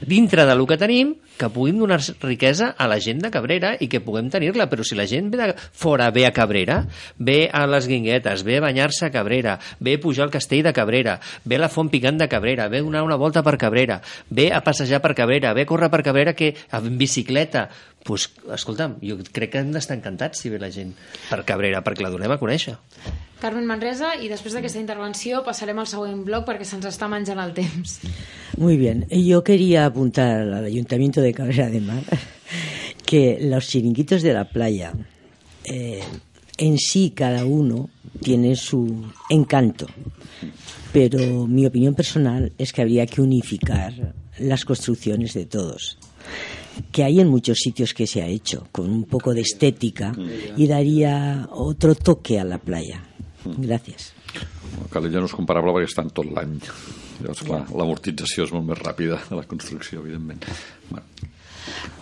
dintre 0.00 0.44
de 0.46 0.54
lo 0.54 0.66
que 0.66 0.76
tenim, 0.76 1.14
que 1.36 1.48
puguin 1.52 1.78
donar 1.78 2.00
riquesa 2.20 2.70
a 2.78 2.88
la 2.88 2.98
gent 3.00 3.20
de 3.22 3.30
Cabrera 3.30 3.74
i 3.80 3.88
que 3.92 4.00
puguem 4.00 4.30
tenir-la, 4.32 4.68
però 4.70 4.84
si 4.84 4.96
la 4.96 5.06
gent 5.08 5.30
ve 5.32 5.40
de 5.40 5.48
fora 5.56 6.10
ve 6.10 6.26
a 6.26 6.32
Cabrera, 6.32 6.86
ve 7.18 7.50
a 7.52 7.66
les 7.66 7.88
Guinguetes, 7.88 8.44
ve 8.44 8.58
a 8.58 8.64
banyar-se 8.64 9.06
a 9.06 9.12
Cabrera, 9.12 9.58
ve 9.80 9.96
a 9.96 10.00
pujar 10.00 10.26
al 10.26 10.32
castell 10.34 10.64
de 10.64 10.72
Cabrera, 10.72 11.20
ve 11.44 11.56
a 11.56 11.64
la 11.66 11.72
font 11.72 11.90
picant 11.92 12.18
de 12.18 12.28
Cabrera, 12.28 12.68
ve 12.68 12.80
a 12.80 12.86
donar 12.86 13.04
una 13.04 13.20
volta 13.20 13.42
per 13.42 13.58
Cabrera, 13.58 14.00
ve 14.30 14.52
a 14.52 14.62
passejar 14.64 15.02
per 15.02 15.14
Cabrera, 15.14 15.52
ve 15.52 15.62
a 15.62 15.66
córrer 15.66 15.90
per 15.90 16.02
Cabrera 16.02 16.34
que 16.34 16.54
en 16.72 16.98
bicicleta, 16.98 17.68
pues, 18.04 18.30
escolta'm, 18.54 18.98
jo 19.02 19.20
crec 19.32 19.52
que 19.52 19.64
hem 19.64 19.72
d'estar 19.72 19.98
encantats 19.98 20.40
si 20.40 20.50
ve 20.50 20.60
la 20.62 20.72
gent 20.72 20.94
per 21.30 21.44
Cabrera, 21.44 21.84
perquè 21.84 22.06
la 22.06 22.12
donem 22.14 22.32
a 22.32 22.40
conèixer. 22.40 22.76
Carmen 23.40 23.66
Manresa, 23.68 24.14
i 24.16 24.30
després 24.32 24.54
d'aquesta 24.56 24.80
intervenció 24.80 25.42
passarem 25.44 25.78
al 25.78 25.88
següent 25.90 26.22
bloc 26.24 26.46
perquè 26.48 26.64
se'ns 26.64 26.86
està 26.88 27.08
menjant 27.12 27.40
el 27.42 27.52
temps. 27.56 27.98
Muy 28.56 28.78
bien. 28.80 29.04
Yo 29.10 29.42
quería 29.44 29.84
apuntar 29.84 30.40
al 30.40 30.64
Ayuntamiento 30.64 31.20
de 31.20 31.34
Cabrera 31.34 31.68
de 31.68 31.80
Mar 31.80 32.02
que 33.04 33.38
los 33.40 33.68
chiringuitos 33.68 34.22
de 34.22 34.32
la 34.32 34.48
playa, 34.48 34.94
eh, 35.64 36.02
en 36.56 36.78
sí 36.78 37.12
cada 37.14 37.44
uno 37.44 37.90
tiene 38.22 38.56
su 38.56 39.04
encanto, 39.28 39.86
pero 40.92 41.46
mi 41.46 41.66
opinión 41.66 41.94
personal 41.94 42.52
es 42.56 42.72
que 42.72 42.80
habría 42.80 43.06
que 43.06 43.20
unificar 43.20 44.14
las 44.38 44.64
construcciones 44.64 45.34
de 45.34 45.44
todos 45.44 45.98
que 46.92 47.04
hay 47.04 47.20
en 47.20 47.28
muchos 47.28 47.58
sitios 47.58 47.94
que 47.94 48.06
se 48.06 48.22
ha 48.22 48.26
hecho 48.26 48.68
con 48.72 48.90
un 48.90 49.04
poco 49.04 49.34
de 49.34 49.40
estética 49.40 50.14
y 50.56 50.66
daría 50.66 51.48
otro 51.50 51.94
toque 51.94 52.38
a 52.38 52.44
la 52.44 52.58
playa. 52.58 53.02
Gracias. 53.56 54.12
Calella 54.92 55.22
no 55.22 55.30
és 55.30 55.36
comparable 55.36 55.74
perquè 55.76 55.90
estan 55.90 56.10
tot 56.14 56.28
l'any. 56.28 56.58
Llavors, 57.22 57.42
clar, 57.46 57.62
l'amortització 57.72 58.46
és 58.48 58.52
molt 58.54 58.68
més 58.70 58.82
ràpida 58.82 59.20
de 59.30 59.38
la 59.38 59.46
construcció, 59.48 60.02
evidentment. 60.02 60.44
Bueno, 60.90 61.32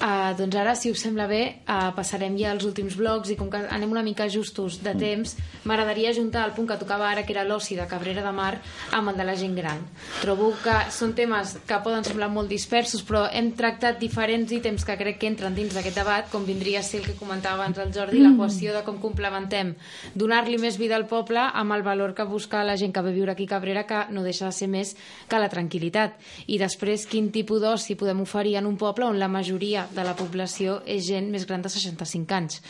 Uh, 0.04 0.34
doncs 0.36 0.56
ara, 0.60 0.74
si 0.76 0.90
us 0.92 1.00
sembla 1.00 1.26
bé, 1.30 1.62
uh, 1.64 1.90
passarem 1.96 2.34
ja 2.36 2.50
als 2.52 2.66
últims 2.68 2.96
blocs 2.98 3.30
i 3.32 3.36
com 3.38 3.48
que 3.48 3.62
anem 3.72 3.92
una 3.92 4.02
mica 4.04 4.26
justos 4.28 4.80
de 4.84 4.92
temps, 4.98 5.36
m'agradaria 5.64 6.12
juntar 6.12 6.42
el 6.44 6.52
punt 6.56 6.68
que 6.68 6.76
tocava 6.80 7.08
ara, 7.08 7.22
que 7.24 7.32
era 7.32 7.44
l'oci 7.46 7.76
de 7.78 7.86
Cabrera 7.88 8.24
de 8.24 8.32
Mar, 8.34 8.58
amb 8.92 9.12
el 9.12 9.16
de 9.16 9.24
la 9.24 9.36
gent 9.38 9.56
gran. 9.56 9.80
Trobo 10.20 10.50
que 10.62 10.76
són 10.92 11.14
temes 11.16 11.56
que 11.64 11.80
poden 11.84 12.04
semblar 12.04 12.28
molt 12.28 12.52
dispersos, 12.52 13.04
però 13.06 13.24
hem 13.32 13.52
tractat 13.56 14.00
diferents 14.02 14.52
ítems 14.52 14.84
que 14.84 14.98
crec 15.00 15.20
que 15.22 15.30
entren 15.30 15.56
dins 15.56 15.72
d'aquest 15.72 15.96
debat, 15.96 16.28
com 16.32 16.44
vindria 16.44 16.82
a 16.82 16.86
ser 16.86 17.00
el 17.00 17.08
que 17.08 17.18
comentava 17.18 17.62
abans 17.62 17.80
el 17.80 17.94
Jordi, 17.94 18.20
la 18.20 18.34
qüestió 18.36 18.74
de 18.76 18.84
com 18.84 19.00
complementem 19.00 19.74
donar-li 20.14 20.58
més 20.60 20.78
vida 20.78 20.96
al 20.98 21.06
poble 21.10 21.40
amb 21.40 21.74
el 21.74 21.82
valor 21.86 22.14
que 22.14 22.26
busca 22.28 22.62
la 22.64 22.76
gent 22.76 22.92
que 22.94 23.02
ve 23.02 23.10
a 23.10 23.16
viure 23.16 23.32
aquí 23.32 23.48
a 23.48 23.54
Cabrera, 23.54 23.86
que 23.86 24.04
no 24.10 24.22
deixa 24.22 24.46
de 24.46 24.52
ser 24.52 24.68
més 24.68 24.94
que 25.28 25.40
la 25.40 25.50
tranquil·litat. 25.50 26.16
I 26.46 26.58
després, 26.60 27.06
quin 27.10 27.30
tipus 27.34 27.62
d'oci 27.62 27.96
podem 27.98 28.20
oferir 28.22 28.56
en 28.60 28.68
un 28.70 28.76
poble 28.80 29.08
on 29.08 29.18
la 29.18 29.28
majoria 29.28 29.73
de 29.94 30.04
la 30.06 30.14
població 30.18 30.78
és 30.86 31.04
gent 31.08 31.30
més 31.32 31.46
gran 31.48 31.62
de 31.64 31.70
65 31.72 32.36
anys. 32.36 32.60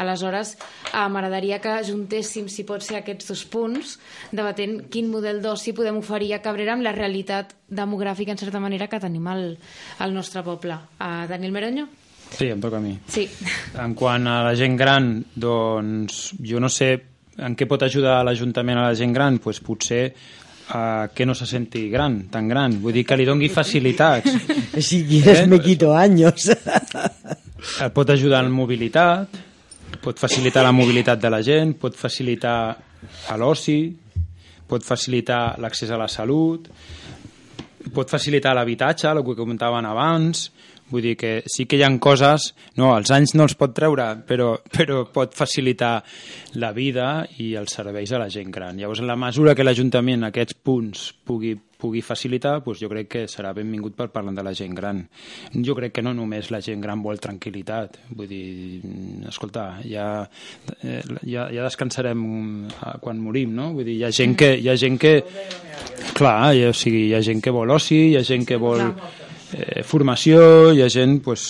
Aleshores, 0.00 0.54
eh, 0.90 1.06
m'agradaria 1.08 1.60
que 1.62 1.76
juntéssim, 1.86 2.48
si 2.48 2.64
pot 2.68 2.82
ser, 2.82 3.00
aquests 3.00 3.30
dos 3.32 3.44
punts, 3.50 3.98
debatent 4.32 4.80
quin 4.90 5.10
model 5.12 5.42
d'oci 5.44 5.74
podem 5.76 6.00
oferir 6.00 6.32
a 6.34 6.42
Cabrera 6.44 6.74
amb 6.74 6.86
la 6.86 6.94
realitat 6.96 7.54
demogràfica, 7.68 8.32
en 8.32 8.40
certa 8.40 8.60
manera, 8.60 8.88
que 8.88 9.00
tenim 9.00 9.26
al, 9.28 9.58
al 9.98 10.14
nostre 10.14 10.42
poble. 10.46 10.78
Uh, 10.98 11.26
Daniel 11.28 11.52
Meroño? 11.52 11.88
Sí, 12.34 12.48
em 12.50 12.60
toca 12.60 12.80
a 12.80 12.82
mi. 12.82 12.96
Sí. 13.08 13.28
En 13.78 13.94
quant 13.94 14.26
a 14.26 14.40
la 14.48 14.54
gent 14.58 14.76
gran, 14.76 15.18
doncs 15.36 16.32
jo 16.42 16.62
no 16.62 16.70
sé 16.72 16.94
en 17.38 17.56
què 17.58 17.66
pot 17.70 17.82
ajudar 17.82 18.22
l'Ajuntament 18.26 18.78
a 18.78 18.88
la 18.88 18.98
gent 18.98 19.14
gran, 19.14 19.38
doncs 19.42 19.60
potser 19.64 20.04
a 20.70 21.08
que 21.14 21.26
no 21.26 21.34
se 21.34 21.46
senti 21.46 21.88
gran, 21.90 22.28
tan 22.32 22.48
gran. 22.48 22.78
Vull 22.80 22.94
dir 22.96 23.04
que 23.06 23.16
li 23.16 23.26
dongui 23.28 23.48
facilitats. 23.52 24.30
Si 24.84 25.04
quieres 25.06 25.44
Eh? 25.44 25.46
me 25.46 25.60
quito 25.60 25.94
años. 25.94 26.48
Et 26.50 27.92
pot 27.94 28.08
ajudar 28.10 28.44
en 28.44 28.50
mobilitat, 28.52 29.28
pot 30.02 30.18
facilitar 30.18 30.64
la 30.64 30.72
mobilitat 30.72 31.20
de 31.20 31.30
la 31.30 31.40
gent, 31.42 31.76
pot 31.80 31.94
facilitar 31.96 32.56
a 33.30 33.36
l'oci, 33.38 33.94
pot 34.66 34.82
facilitar 34.84 35.56
l'accés 35.60 35.90
a 35.90 35.98
la 36.00 36.08
salut, 36.08 36.66
pot 37.94 38.10
facilitar 38.10 38.54
l'habitatge, 38.56 39.08
el 39.12 39.22
que 39.24 39.36
comentaven 39.36 39.86
abans, 39.86 40.50
vull 40.94 41.02
dir 41.02 41.16
que 41.18 41.34
sí 41.50 41.66
que 41.66 41.78
hi 41.78 41.82
ha 41.82 41.90
coses, 41.98 42.52
no, 42.78 42.92
els 42.94 43.10
anys 43.14 43.34
no 43.34 43.48
els 43.48 43.56
pot 43.58 43.74
treure, 43.74 44.06
però, 44.28 44.54
però 44.76 45.02
pot 45.10 45.34
facilitar 45.34 45.96
la 46.62 46.70
vida 46.76 47.26
i 47.42 47.54
els 47.58 47.74
serveis 47.74 48.14
a 48.14 48.22
la 48.22 48.30
gent 48.30 48.52
gran. 48.54 48.78
Llavors, 48.78 49.02
en 49.02 49.10
la 49.10 49.18
mesura 49.18 49.56
que 49.58 49.66
l'Ajuntament 49.66 50.28
aquests 50.28 50.58
punts 50.62 51.08
pugui, 51.26 51.54
pugui 51.80 52.02
facilitar, 52.06 52.60
doncs 52.64 52.82
jo 52.84 52.90
crec 52.92 53.10
que 53.10 53.24
serà 53.30 53.50
benvingut 53.56 53.96
per 53.98 54.08
parlar 54.14 54.36
de 54.36 54.46
la 54.46 54.54
gent 54.54 54.76
gran. 54.78 55.02
Jo 55.66 55.74
crec 55.76 55.96
que 55.98 56.04
no 56.06 56.14
només 56.14 56.52
la 56.54 56.62
gent 56.64 56.82
gran 56.84 57.02
vol 57.02 57.18
tranquil·litat, 57.22 57.98
vull 58.14 58.30
dir, 58.30 58.80
escolta, 59.28 59.66
ja, 59.88 60.08
eh, 60.80 61.02
ja, 61.26 61.48
ja 61.50 61.66
descansarem 61.66 62.24
eh, 62.70 62.94
quan 63.02 63.20
morim, 63.20 63.52
no? 63.58 63.72
Vull 63.74 63.90
dir, 63.90 63.98
hi 63.98 64.06
ha 64.06 64.14
gent 64.14 64.38
que... 64.38 64.54
Hi 64.64 64.70
ha 64.70 64.78
gent 64.78 64.96
que 65.02 65.18
clar, 66.14 66.54
o 66.70 66.72
sigui, 66.76 67.08
hi 67.08 67.14
ha 67.16 67.20
gent 67.26 67.42
que 67.42 67.52
vol 67.52 67.72
oci, 67.74 67.98
hi 68.12 68.16
ha 68.16 68.22
gent 68.24 68.46
que 68.46 68.56
vol 68.60 68.84
eh, 69.54 69.82
formació, 69.86 70.72
hi 70.74 70.82
ha 70.82 70.88
gent... 70.90 71.20
Pues, 71.24 71.44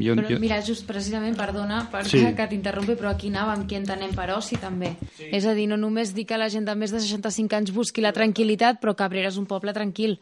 jo, 0.00 0.14
Però 0.16 0.26
jo... 0.30 0.38
mira, 0.40 0.62
just 0.64 0.86
precisament, 0.88 1.36
perdona 1.36 1.82
per 1.92 2.04
Sí. 2.08 2.22
que 2.36 2.46
t'interrompi, 2.50 2.96
però 2.96 3.12
aquí 3.12 3.28
anàvem, 3.28 3.66
què 3.68 3.76
entenem 3.82 4.14
per 4.16 4.30
oci 4.38 4.56
també. 4.62 4.94
Sí. 5.18 5.28
És 5.30 5.44
a 5.46 5.52
dir, 5.54 5.68
no 5.68 5.76
només 5.76 6.14
dir 6.16 6.24
que 6.26 6.38
la 6.40 6.48
gent 6.48 6.64
de 6.66 6.74
més 6.74 6.90
de 6.94 7.00
65 7.04 7.56
anys 7.60 7.72
busqui 7.76 8.00
la 8.04 8.14
tranquil·litat, 8.16 8.80
però 8.80 8.94
Cabrera 8.96 9.28
és 9.28 9.36
un 9.40 9.46
poble 9.50 9.74
tranquil. 9.76 10.16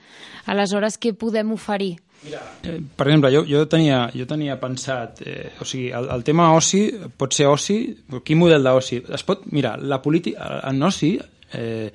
Aleshores, 0.51 0.99
què 0.99 1.15
podem 1.15 1.53
oferir? 1.55 1.94
Eh, 2.23 2.77
per 2.97 3.09
exemple, 3.09 3.32
jo, 3.35 3.40
jo, 3.49 3.65
tenia, 3.66 4.05
jo 4.15 4.27
tenia 4.31 4.55
pensat, 4.62 5.23
eh, 5.27 5.51
o 5.61 5.65
sigui, 5.66 5.89
el, 5.90 6.07
el 6.15 6.23
tema 6.23 6.53
oci 6.55 6.85
pot 7.19 7.35
ser 7.35 7.49
oci, 7.51 7.81
quin 8.23 8.39
model 8.39 8.62
d'oci? 8.62 9.01
Es 9.15 9.24
pot, 9.27 9.43
mira, 9.51 9.74
la 9.78 9.99
política, 10.03 10.61
en 10.70 10.82
oci, 10.86 11.16
eh, 11.53 11.90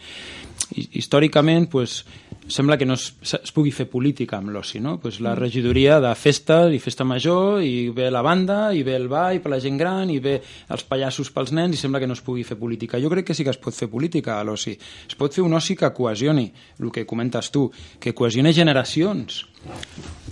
hi- 0.76 0.90
històricament, 1.00 1.70
pues, 1.72 2.02
sembla 2.48 2.78
que 2.78 2.86
no 2.86 2.96
es, 2.96 3.12
es 3.22 3.52
pugui 3.54 3.72
fer 3.76 3.88
política 3.92 4.38
amb 4.38 4.52
l'oci, 4.54 4.80
no? 4.84 4.98
Pues 5.02 5.20
la 5.24 5.36
regidoria 5.36 6.00
de 6.04 6.14
festa 6.16 6.60
i 6.72 6.80
festa 6.80 7.06
major, 7.08 7.62
i 7.64 7.90
ve 7.96 8.10
la 8.12 8.24
banda, 8.26 8.72
i 8.74 8.84
ve 8.88 8.96
el 8.98 9.08
ball 9.12 9.42
per 9.44 9.52
la 9.54 9.60
gent 9.64 9.78
gran, 9.80 10.12
i 10.14 10.20
ve 10.24 10.38
els 10.74 10.86
pallassos 10.88 11.32
pels 11.36 11.54
nens, 11.56 11.76
i 11.76 11.82
sembla 11.82 12.02
que 12.04 12.10
no 12.10 12.18
es 12.18 12.24
pugui 12.24 12.46
fer 12.48 12.58
política. 12.60 13.02
Jo 13.04 13.12
crec 13.14 13.30
que 13.30 13.38
sí 13.38 13.46
que 13.46 13.54
es 13.54 13.62
pot 13.62 13.76
fer 13.76 13.90
política 13.92 14.40
a 14.40 14.48
l'oci. 14.48 14.78
Es 15.08 15.20
pot 15.20 15.34
fer 15.34 15.46
un 15.46 15.58
oci 15.58 15.76
que 15.76 15.92
cohesioni, 15.94 16.48
el 16.80 16.92
que 16.92 17.06
comentes 17.06 17.52
tu, 17.52 17.68
que 18.00 18.16
cohesioni 18.16 18.54
generacions. 18.56 19.44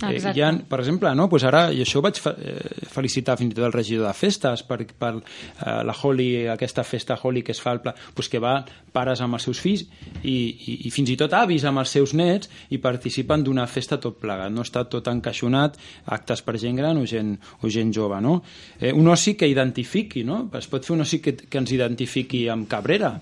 Eh, 0.04 0.32
hi 0.34 0.42
ha, 0.44 0.50
per 0.68 0.80
exemple, 0.82 1.08
no? 1.16 1.24
pues 1.32 1.44
ara, 1.48 1.70
i 1.72 1.80
això 1.80 2.02
vaig 2.04 2.18
fe, 2.20 2.32
eh, 2.36 2.88
felicitar 2.92 3.36
fins 3.40 3.54
i 3.54 3.56
tot 3.56 3.64
el 3.68 3.72
regidor 3.72 4.04
de 4.06 4.12
festes 4.16 4.62
per, 4.68 4.82
per 4.86 5.12
eh, 5.16 5.82
la 5.88 5.94
Holi, 5.96 6.28
aquesta 6.52 6.84
festa 6.84 7.16
Holi 7.22 7.42
que 7.42 7.54
es 7.56 7.60
fa 7.64 7.72
al 7.72 7.80
pla, 7.84 7.94
pues 8.14 8.28
que 8.28 8.40
va 8.42 8.58
pares 8.92 9.22
amb 9.24 9.38
els 9.38 9.46
seus 9.48 9.60
fills 9.62 9.86
i, 10.22 10.34
i, 10.34 10.76
i 10.88 10.92
fins 10.92 11.12
i 11.12 11.16
tot 11.16 11.32
avis 11.36 11.64
amb 11.64 11.80
els 11.80 11.94
seus 11.96 12.12
nets 12.16 12.50
i 12.76 12.80
participen 12.82 13.44
d'una 13.46 13.64
festa 13.70 13.96
tot 14.02 14.20
plegat, 14.20 14.52
no 14.52 14.66
està 14.66 14.84
tot 14.84 15.08
encaixonat, 15.12 15.80
actes 16.12 16.44
per 16.44 16.58
gent 16.60 16.76
gran 16.76 17.00
o 17.00 17.06
gent, 17.08 17.32
o 17.62 17.72
gent 17.72 17.94
jove, 17.96 18.20
no? 18.20 18.42
Eh, 18.78 18.92
un 18.92 19.08
oci 19.08 19.34
que 19.34 19.48
identifiqui, 19.48 20.26
no? 20.28 20.44
Es 20.60 20.68
pot 20.68 20.84
fer 20.84 20.96
un 20.96 21.06
oci 21.06 21.22
que, 21.24 21.38
que 21.40 21.62
ens 21.62 21.72
identifiqui 21.72 22.46
amb 22.52 22.68
Cabrera, 22.68 23.14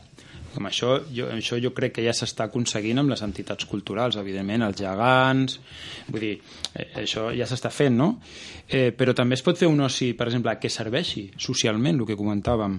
com 0.55 0.69
això, 0.69 0.97
jo, 1.15 1.29
això 1.35 1.59
jo 1.63 1.73
crec 1.77 1.97
que 1.99 2.05
ja 2.05 2.15
s'està 2.17 2.49
aconseguint 2.49 3.03
amb 3.03 3.13
les 3.13 3.23
entitats 3.27 3.67
culturals, 3.71 4.19
evidentment, 4.21 4.65
els 4.67 4.81
gegants, 4.81 5.59
vull 6.09 6.23
dir, 6.23 6.35
eh, 6.73 6.89
això 7.03 7.29
ja 7.35 7.49
s'està 7.51 7.73
fent, 7.75 7.97
no? 7.99 8.09
Eh, 8.69 8.93
però 8.97 9.15
també 9.17 9.37
es 9.37 9.45
pot 9.45 9.59
fer 9.59 9.69
un 9.69 9.83
oci, 9.85 10.13
per 10.15 10.29
exemple, 10.31 10.55
que 10.61 10.73
serveixi 10.73 11.27
socialment, 11.37 12.01
el 12.01 12.09
que 12.09 12.19
comentàvem, 12.19 12.79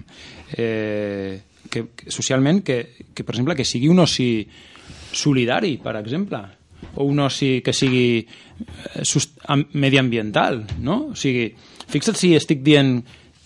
eh, 0.56 1.40
que, 1.70 1.86
que 1.96 2.10
socialment, 2.10 2.62
que, 2.64 2.80
que, 3.12 3.22
per 3.22 3.36
exemple, 3.36 3.56
que 3.58 3.68
sigui 3.68 3.90
un 3.92 4.02
oci 4.02 4.30
solidari, 5.12 5.76
per 5.82 5.96
exemple, 6.00 6.42
o 6.96 7.04
un 7.04 7.20
oci 7.24 7.60
que 7.64 7.72
sigui 7.76 8.08
eh, 8.24 9.62
mediambiental, 9.72 10.64
no? 10.80 11.12
O 11.12 11.16
sigui, 11.18 11.50
fixa't 11.92 12.18
si 12.18 12.34
estic 12.36 12.64
dient 12.66 12.98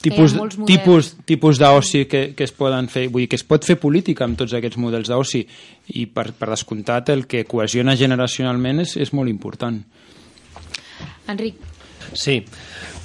tipus, 0.03 0.37
tipus, 0.67 1.15
tipus 1.29 1.61
d'oci 1.61 2.05
que, 2.11 2.23
que 2.37 2.47
es 2.47 2.55
poden 2.57 2.89
fer, 2.93 3.09
vull 3.09 3.27
dir 3.27 3.33
que 3.33 3.41
es 3.41 3.47
pot 3.47 3.65
fer 3.67 3.79
política 3.81 4.27
amb 4.27 4.39
tots 4.41 4.55
aquests 4.57 4.81
models 4.81 5.11
d'oci 5.13 5.45
i 6.01 6.07
per, 6.11 6.31
per 6.37 6.53
descomptat 6.53 7.13
el 7.15 7.27
que 7.31 7.45
cohesiona 7.49 7.97
generacionalment 7.97 8.87
és, 8.87 8.97
és 9.01 9.13
molt 9.17 9.33
important. 9.33 9.83
Enric, 11.31 11.61
Sí, 12.13 12.41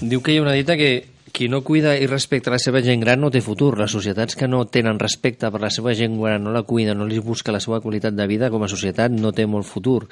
diu 0.01 0.22
que 0.23 0.34
hi 0.34 0.39
ha 0.39 0.45
una 0.45 0.55
dita 0.55 0.77
que 0.77 1.11
qui 1.35 1.49
no 1.51 1.65
cuida 1.67 1.97
i 1.99 2.05
respecta 2.07 2.51
la 2.53 2.57
seva 2.63 2.80
gent 2.80 3.01
gran 3.03 3.19
no 3.19 3.27
té 3.27 3.41
futur. 3.43 3.73
Les 3.76 3.91
societats 3.91 4.38
que 4.39 4.47
no 4.47 4.61
tenen 4.72 5.01
respecte 5.01 5.49
per 5.51 5.59
la 5.59 5.69
seva 5.73 5.91
gent 5.91 6.15
gran, 6.15 6.45
no 6.45 6.53
la 6.55 6.63
cuida, 6.63 6.93
no 6.95 7.03
li 7.09 7.19
busca 7.19 7.51
la 7.51 7.59
seva 7.59 7.81
qualitat 7.84 8.15
de 8.15 8.27
vida 8.31 8.47
com 8.53 8.63
a 8.63 8.69
societat, 8.72 9.11
no 9.11 9.34
té 9.35 9.43
molt 9.43 9.67
futur. 9.67 10.05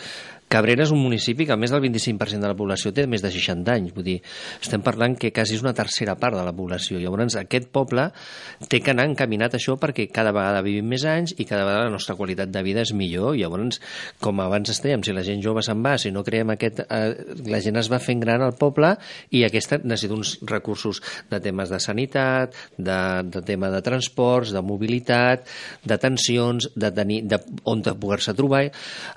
Cabrera 0.54 0.86
és 0.86 0.92
un 0.94 1.02
municipi 1.02 1.48
que 1.50 1.56
més 1.58 1.72
del 1.74 1.82
25% 1.82 2.44
de 2.44 2.52
la 2.52 2.58
població 2.58 2.92
té 2.94 3.08
més 3.10 3.24
de 3.24 3.32
60 3.34 3.74
anys. 3.74 3.94
Vull 3.96 4.06
dir, 4.06 4.20
estem 4.62 4.84
parlant 4.86 5.16
que 5.18 5.32
quasi 5.34 5.58
és 5.58 5.64
una 5.66 5.74
tercera 5.74 6.14
part 6.20 6.38
de 6.38 6.44
la 6.46 6.54
població. 6.54 7.00
Llavors, 7.02 7.38
aquest 7.40 7.72
poble 7.74 8.10
té 8.70 8.82
que 8.84 8.94
anar 8.94 9.08
encaminat 9.10 9.58
això 9.58 9.76
perquè 9.82 10.06
cada 10.14 10.34
vegada 10.36 10.62
vivim 10.66 10.92
més 10.94 11.06
anys 11.10 11.34
i 11.40 11.48
cada 11.50 11.66
vegada 11.66 11.88
la 11.88 11.96
nostra 11.96 12.16
qualitat 12.20 12.52
de 12.54 12.64
vida 12.66 12.84
és 12.86 12.94
millor. 12.94 13.34
Llavors, 13.40 13.80
com 14.22 14.44
abans 14.44 14.70
estèiem, 14.70 15.02
si 15.02 15.16
la 15.16 15.24
gent 15.26 15.42
jove 15.42 15.64
se'n 15.66 15.82
va, 15.86 15.96
si 15.98 16.14
no 16.14 16.24
creem 16.26 16.54
aquest... 16.54 16.84
Eh, 16.86 17.34
la 17.50 17.62
gent 17.64 17.80
es 17.82 17.90
va 17.90 18.02
fent 18.04 18.22
gran 18.22 18.44
al 18.46 18.54
poble 18.60 18.94
i 19.34 19.44
aquesta 19.48 19.80
necessita 19.82 20.18
uns 20.18 20.36
recursos 20.50 21.02
de 21.32 21.42
temes 21.44 21.74
de 21.74 21.82
sanitat, 21.82 22.54
de, 22.78 23.00
de 23.34 23.42
tema 23.48 23.72
de 23.74 23.82
transports, 23.86 24.54
de 24.54 24.62
mobilitat, 24.62 25.50
d'atencions, 25.88 26.70
de 26.78 26.94
tenir, 26.94 27.24
de, 27.26 27.42
on 27.70 27.82
de 27.82 27.96
poder-se 27.98 28.36
trobar. 28.38 28.64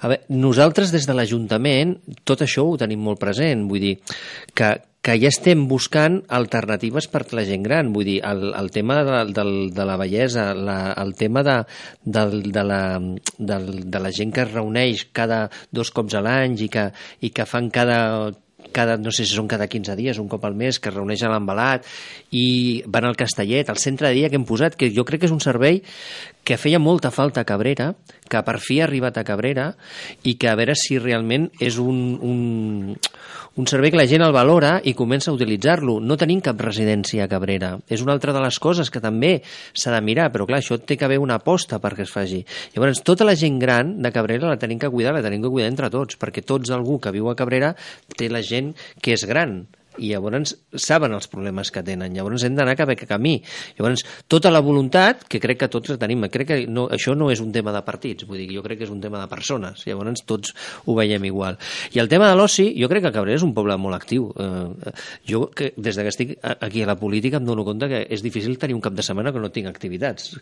A 0.00 0.14
veure, 0.14 0.24
nosaltres 0.32 0.94
des 0.94 1.04
de 1.04 1.16
l'Ajuntament 1.26 1.96
tot 2.24 2.44
això 2.46 2.64
ho 2.64 2.76
tenim 2.78 3.02
molt 3.02 3.18
present, 3.20 3.66
vull 3.68 3.82
dir 3.82 3.96
que, 4.56 4.70
que 5.02 5.16
ja 5.18 5.30
estem 5.30 5.66
buscant 5.70 6.20
alternatives 6.38 7.08
per 7.10 7.24
la 7.36 7.44
gent 7.46 7.66
gran, 7.66 7.92
vull 7.94 8.06
dir, 8.06 8.16
el, 8.26 8.48
el 8.58 8.70
tema 8.74 9.02
de, 9.06 9.20
del, 9.34 9.52
de 9.74 9.86
la 9.86 9.98
bellesa, 10.00 10.48
la, 10.54 10.78
el 11.02 11.14
tema 11.18 11.42
de, 11.46 11.58
del, 12.04 12.40
de, 12.52 12.64
la, 12.64 12.80
del, 13.38 13.70
de 13.90 14.02
la 14.02 14.14
gent 14.14 14.34
que 14.34 14.46
es 14.46 14.52
reuneix 14.54 15.08
cada 15.14 15.46
dos 15.70 15.92
cops 15.94 16.18
a 16.18 16.24
l'any 16.26 16.58
i, 16.62 16.70
que, 16.72 16.88
i 17.22 17.30
que 17.34 17.46
fan 17.46 17.70
cada 17.74 18.00
cada, 18.72 18.96
no 18.96 19.12
sé 19.14 19.26
si 19.26 19.34
són 19.36 19.48
cada 19.50 19.68
15 19.70 19.96
dies, 19.98 20.20
un 20.22 20.28
cop 20.28 20.44
al 20.46 20.56
mes, 20.58 20.80
que 20.80 20.90
es 20.90 20.96
reuneix 20.96 21.22
a 21.22 21.30
l'embalat 21.32 21.86
i 22.34 22.82
van 22.86 23.06
al 23.08 23.18
Castellet, 23.18 23.70
al 23.70 23.80
centre 23.82 24.08
de 24.08 24.18
dia 24.18 24.30
que 24.30 24.38
hem 24.38 24.46
posat, 24.48 24.76
que 24.78 24.90
jo 24.94 25.04
crec 25.06 25.24
que 25.24 25.30
és 25.30 25.34
un 25.34 25.42
servei 25.42 25.82
que 26.46 26.58
feia 26.60 26.78
molta 26.78 27.10
falta 27.10 27.42
a 27.42 27.48
Cabrera, 27.48 27.92
que 28.30 28.42
per 28.46 28.58
fi 28.62 28.80
ha 28.80 28.86
arribat 28.86 29.18
a 29.18 29.24
Cabrera 29.26 29.72
i 30.22 30.36
que 30.38 30.50
a 30.50 30.56
veure 30.58 30.76
si 30.78 31.00
realment 31.02 31.48
és 31.62 31.80
un, 31.82 32.18
un, 32.22 32.94
un 33.56 33.66
servei 33.66 33.88
que 33.90 33.96
la 33.96 34.04
gent 34.04 34.20
el 34.20 34.34
valora 34.36 34.74
i 34.84 34.92
comença 34.92 35.30
a 35.32 35.34
utilitzar-lo. 35.34 35.96
No 36.04 36.18
tenim 36.20 36.42
cap 36.44 36.60
residència 36.60 37.24
a 37.24 37.30
Cabrera. 37.30 37.70
És 37.88 38.02
una 38.04 38.12
altra 38.12 38.34
de 38.36 38.42
les 38.44 38.58
coses 38.60 38.90
que 38.92 39.00
també 39.00 39.38
s'ha 39.72 39.94
de 39.94 40.02
mirar, 40.04 40.28
però 40.32 40.44
clar, 40.48 40.60
això 40.60 40.76
té 40.76 40.98
que 41.00 41.06
haver 41.08 41.18
una 41.22 41.38
aposta 41.40 41.80
perquè 41.80 42.04
es 42.04 42.12
faci. 42.12 42.42
Llavors, 42.74 43.00
tota 43.00 43.24
la 43.24 43.36
gent 43.36 43.56
gran 43.62 43.94
de 44.04 44.12
Cabrera 44.12 44.52
la 44.52 44.60
tenim 44.60 44.78
que 44.82 44.92
cuidar, 44.92 45.14
la 45.16 45.24
tenim 45.24 45.40
que 45.40 45.52
cuidar 45.52 45.70
entre 45.72 45.88
tots, 45.90 46.20
perquè 46.20 46.44
tots 46.44 46.74
algú 46.76 47.00
que 47.00 47.14
viu 47.16 47.30
a 47.32 47.36
Cabrera 47.38 47.72
té 48.16 48.28
la 48.28 48.44
gent 48.44 48.74
que 49.00 49.16
és 49.16 49.24
gran 49.24 49.62
i 49.98 50.12
llavors 50.12 50.54
saben 50.72 51.14
els 51.16 51.28
problemes 51.32 51.70
que 51.72 51.82
tenen. 51.86 52.14
Llavors 52.16 52.44
hem 52.46 52.56
d'anar 52.56 52.76
cap 52.78 52.92
a 52.92 52.96
camí. 52.96 53.36
Llavors, 53.78 54.04
tota 54.28 54.50
la 54.52 54.62
voluntat, 54.64 55.24
que 55.28 55.40
crec 55.42 55.62
que 55.64 55.70
tots 55.72 55.92
la 55.94 55.98
tenim, 56.00 56.26
crec 56.32 56.48
que 56.48 56.58
no, 56.70 56.86
això 56.92 57.14
no 57.16 57.30
és 57.32 57.42
un 57.42 57.52
tema 57.54 57.74
de 57.74 57.82
partits, 57.86 58.26
vull 58.28 58.40
dir, 58.42 58.50
jo 58.56 58.64
crec 58.64 58.80
que 58.80 58.88
és 58.88 58.92
un 58.92 59.00
tema 59.00 59.20
de 59.22 59.30
persones. 59.30 59.84
Llavors 59.86 60.24
tots 60.26 60.54
ho 60.84 60.96
veiem 60.96 61.24
igual. 61.28 61.58
I 61.94 62.02
el 62.02 62.10
tema 62.12 62.30
de 62.30 62.36
l'oci, 62.38 62.68
jo 62.78 62.88
crec 62.92 63.06
que 63.06 63.14
Cabrera 63.14 63.38
és 63.38 63.46
un 63.46 63.54
poble 63.56 63.76
molt 63.80 63.96
actiu. 63.96 64.28
Eh, 64.32 64.92
jo, 65.28 65.46
que, 65.54 65.72
des 65.76 65.96
de 65.96 66.06
que 66.06 66.12
estic 66.12 66.36
aquí 66.42 66.82
a 66.82 66.90
la 66.90 66.98
política, 66.98 67.40
em 67.40 67.46
dono 67.48 67.64
compte 67.66 67.88
que 67.90 68.02
és 68.12 68.22
difícil 68.24 68.58
tenir 68.58 68.76
un 68.76 68.84
cap 68.84 68.96
de 68.96 69.04
setmana 69.06 69.32
que 69.32 69.42
no 69.42 69.50
tinc 69.54 69.70
activitats. 69.70 70.34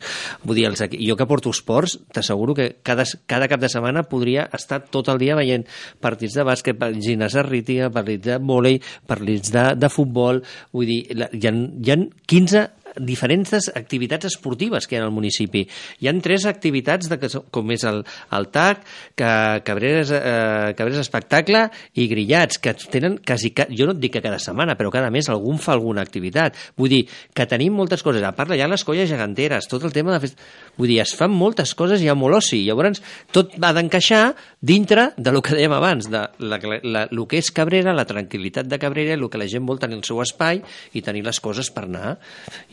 Vull 0.45 0.61
dir, 0.61 0.69
els, 0.71 0.83
jo 0.95 1.17
que 1.19 1.29
porto 1.31 1.53
esports, 1.55 1.99
t'asseguro 2.15 2.55
que 2.57 2.71
cada, 2.83 3.07
cada 3.31 3.49
cap 3.51 3.63
de 3.63 3.71
setmana 3.73 4.05
podria 4.09 4.49
estar 4.55 4.83
tot 4.91 5.09
el 5.13 5.21
dia 5.23 5.37
veient 5.39 5.67
partits 6.03 6.37
de 6.39 6.45
bàsquet, 6.47 6.79
de 6.79 7.45
rítia, 7.45 7.91
partits 7.93 8.25
de 8.27 8.39
vòlei, 8.39 8.81
partits 9.07 9.44
de, 9.53 9.65
de 9.77 9.91
futbol, 9.93 10.41
vull 10.73 10.89
dir, 10.89 11.01
hi, 11.11 11.45
ha, 11.49 11.53
hi 11.53 11.93
ha 11.93 11.99
15 12.35 12.67
diferents 12.97 13.71
activitats 13.75 14.29
esportives 14.31 14.87
que 14.87 14.97
hi 14.97 15.01
ha 15.01 15.05
al 15.07 15.15
municipi. 15.15 15.65
Hi 16.01 16.11
han 16.11 16.23
tres 16.25 16.47
activitats 16.51 17.11
de, 17.11 17.19
com 17.55 17.73
és 17.75 17.85
el, 17.89 18.03
el 18.37 18.49
TAC, 18.55 18.85
que, 19.19 19.31
Cabreres, 19.67 20.13
eh, 20.15 20.75
Cabreres 20.79 21.03
Espectacle 21.05 21.67
i 22.01 22.09
Grillats, 22.11 22.61
que 22.63 22.75
tenen 22.75 23.19
quasi, 23.25 23.53
jo 23.75 23.89
no 23.89 23.95
et 23.97 24.03
dic 24.03 24.17
que 24.17 24.25
cada 24.25 24.39
setmana, 24.43 24.77
però 24.79 24.93
cada 24.95 25.11
mes 25.15 25.29
algun 25.33 25.59
fa 25.63 25.75
alguna 25.75 26.05
activitat. 26.05 26.59
Vull 26.79 26.93
dir, 26.93 27.03
que 27.35 27.49
tenim 27.51 27.75
moltes 27.75 28.05
coses. 28.07 28.23
A 28.25 28.35
part, 28.37 28.55
hi 28.55 28.63
ha 28.63 28.71
les 28.71 28.85
colles 28.87 29.11
geganteres, 29.11 29.69
tot 29.71 29.85
el 29.85 29.95
tema 29.95 30.15
de 30.15 30.23
fest... 30.27 30.41
Vull 30.75 30.91
dir, 30.91 30.99
es 31.05 31.13
fan 31.15 31.31
moltes 31.31 31.71
coses 31.79 32.03
i 32.03 32.09
hi 32.09 32.11
ha 32.11 32.17
molt 32.19 32.41
oci. 32.41 32.65
Llavors, 32.67 32.99
tot 33.35 33.53
va 33.63 33.71
d'encaixar 33.77 34.35
dintre 34.59 35.13
de 35.17 35.31
lo 35.31 35.43
que 35.45 35.55
dèiem 35.55 35.75
abans, 35.77 36.09
de 36.11 36.25
la, 36.43 36.59
la, 36.83 37.05
el 37.07 37.23
que 37.31 37.39
és 37.39 37.53
Cabrera, 37.55 37.95
la 37.95 38.07
tranquil·litat 38.09 38.67
de 38.67 38.79
Cabrera, 38.83 39.15
el 39.15 39.29
que 39.31 39.39
la 39.39 39.47
gent 39.51 39.67
vol 39.69 39.79
tenir 39.83 40.01
el 40.01 40.07
seu 40.07 40.19
espai 40.25 40.63
i 40.95 41.03
tenir 41.05 41.23
les 41.27 41.39
coses 41.45 41.71
per 41.75 41.87
anar. 41.87 42.17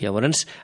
Llavors, 0.01 0.10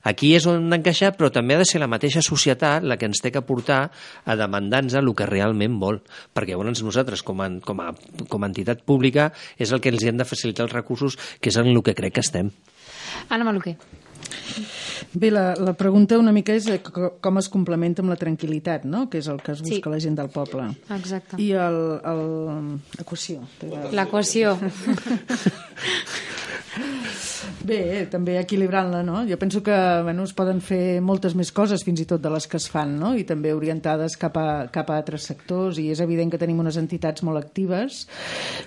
aquí 0.03 0.33
és 0.37 0.47
on 0.49 0.61
hem 0.61 0.69
d'encaixar, 0.71 1.13
però 1.17 1.31
també 1.33 1.55
ha 1.55 1.61
de 1.61 1.67
ser 1.69 1.81
la 1.83 1.89
mateixa 1.91 2.23
societat 2.25 2.83
la 2.83 2.97
que 2.97 3.07
ens 3.09 3.21
té 3.23 3.31
que 3.31 3.41
portar 3.41 3.91
a 4.25 4.35
demandar-nos 4.39 4.97
el 4.99 5.13
que 5.15 5.29
realment 5.29 5.79
vol. 5.79 6.01
Perquè 6.33 6.55
llavors 6.55 6.83
nosaltres, 6.83 7.23
com 7.23 7.41
a, 7.41 7.49
com, 7.63 7.81
a, 7.81 7.93
com 8.29 8.43
a 8.43 8.51
entitat 8.51 8.83
pública, 8.87 9.31
és 9.57 9.71
el 9.71 9.81
que 9.81 9.93
els 9.93 10.03
hem 10.03 10.17
de 10.17 10.27
facilitar 10.27 10.67
els 10.67 10.75
recursos, 10.75 11.17
que 11.39 11.49
és 11.53 11.57
en 11.57 11.71
el 11.71 11.81
que 11.83 11.95
crec 11.97 12.17
que 12.17 12.25
estem. 12.25 12.51
Anna 13.29 13.47
Maluquer. 13.47 13.77
Bé, 15.13 15.29
la, 15.31 15.53
la 15.55 15.73
pregunta 15.77 16.17
una 16.19 16.31
mica 16.35 16.53
és 16.57 16.67
eh, 16.71 16.79
co- 16.83 17.13
com 17.21 17.37
es 17.41 17.47
complementa 17.53 18.01
amb 18.03 18.11
la 18.13 18.17
tranquil·litat, 18.19 18.83
no? 18.89 19.05
que 19.09 19.21
és 19.21 19.27
el 19.31 19.39
que 19.41 19.53
es 19.55 19.61
busca 19.61 19.89
Sí. 19.89 19.93
la 19.93 19.99
gent 20.03 20.17
del 20.19 20.29
poble. 20.33 20.67
Exacte. 20.95 21.39
I 21.41 21.51
el, 21.53 21.79
el, 22.03 22.23
equació. 22.99 23.41
L'equació. 23.93 24.57
Bé, 27.67 28.05
també 28.11 28.35
equilibrant-la, 28.39 29.01
no? 29.03 29.21
Jo 29.27 29.35
penso 29.39 29.61
que 29.65 29.75
bueno, 30.03 30.23
es 30.27 30.33
poden 30.37 30.59
fer 30.63 30.99
moltes 31.03 31.33
més 31.35 31.49
coses, 31.55 31.83
fins 31.83 31.99
i 32.03 32.05
tot 32.07 32.21
de 32.23 32.29
les 32.31 32.45
que 32.47 32.57
es 32.59 32.67
fan, 32.71 32.93
no? 32.99 33.13
I 33.17 33.23
també 33.27 33.51
orientades 33.55 34.15
cap 34.19 34.37
a, 34.39 34.67
cap 34.71 34.89
a 34.93 34.97
altres 35.01 35.25
sectors, 35.27 35.79
i 35.81 35.87
és 35.91 35.99
evident 36.03 36.31
que 36.31 36.39
tenim 36.39 36.59
unes 36.63 36.77
entitats 36.79 37.23
molt 37.27 37.39
actives 37.41 38.03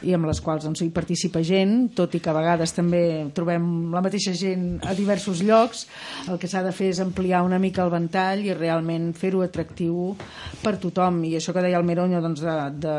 i 0.04 0.12
amb 0.16 0.28
les 0.28 0.40
quals 0.44 0.66
doncs, 0.66 0.82
hi 0.84 0.90
participa 0.94 1.42
gent, 1.46 1.90
tot 1.96 2.14
i 2.18 2.20
que 2.20 2.30
a 2.32 2.36
vegades 2.36 2.74
també 2.76 3.02
trobem 3.36 3.64
la 3.94 4.02
mateixa 4.04 4.34
gent 4.36 4.80
a 4.84 4.94
diversos 4.98 5.40
llocs, 5.46 5.49
el 5.50 6.38
que 6.40 6.48
s'ha 6.50 6.62
de 6.62 6.72
fer 6.76 6.90
és 6.94 7.00
ampliar 7.02 7.42
una 7.46 7.58
mica 7.62 7.82
el 7.84 7.92
ventall 7.92 8.44
i 8.46 8.54
realment 8.54 9.10
fer-ho 9.16 9.42
atractiu 9.44 10.14
per 10.62 10.76
tothom, 10.82 11.22
i 11.24 11.34
això 11.38 11.54
que 11.56 11.64
deia 11.64 11.78
el 11.80 11.86
Meronyo 11.88 12.20
doncs, 12.22 12.42
de, 12.44 12.56
de, 12.84 12.96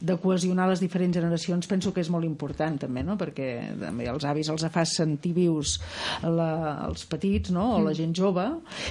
de 0.00 0.16
cohesionar 0.22 0.68
les 0.70 0.82
diferents 0.82 1.16
generacions 1.16 1.66
penso 1.70 1.92
que 1.92 2.02
és 2.04 2.10
molt 2.12 2.26
important 2.28 2.78
també, 2.86 3.02
no? 3.06 3.16
perquè 3.20 3.48
també 3.80 4.08
els 4.12 4.26
avis 4.28 4.50
els 4.52 4.66
fas 4.72 4.96
sentir 4.98 5.32
vius 5.36 5.76
la, 6.22 6.86
els 6.86 7.06
petits 7.08 7.52
no? 7.54 7.68
o 7.76 7.82
la 7.84 7.94
gent 7.96 8.14
jove 8.16 8.44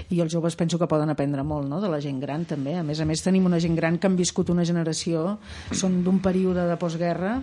i 0.10 0.22
els 0.23 0.34
joves 0.34 0.57
penso 0.57 0.80
que 0.81 0.89
poden 0.89 1.11
aprendre 1.14 1.43
molt 1.45 1.69
no? 1.69 1.81
de 1.84 1.91
la 1.91 2.02
gent 2.03 2.19
gran 2.22 2.45
també. 2.49 2.76
A 2.80 2.84
més 2.85 3.02
a 3.02 3.07
més 3.07 3.23
tenim 3.23 3.45
una 3.45 3.60
gent 3.61 3.76
gran 3.77 3.99
que 3.99 4.10
han 4.10 4.18
viscut 4.18 4.49
una 4.53 4.65
generació, 4.68 5.38
són 5.72 6.02
d'un 6.06 6.19
període 6.23 6.65
de 6.68 6.77
postguerra 6.81 7.38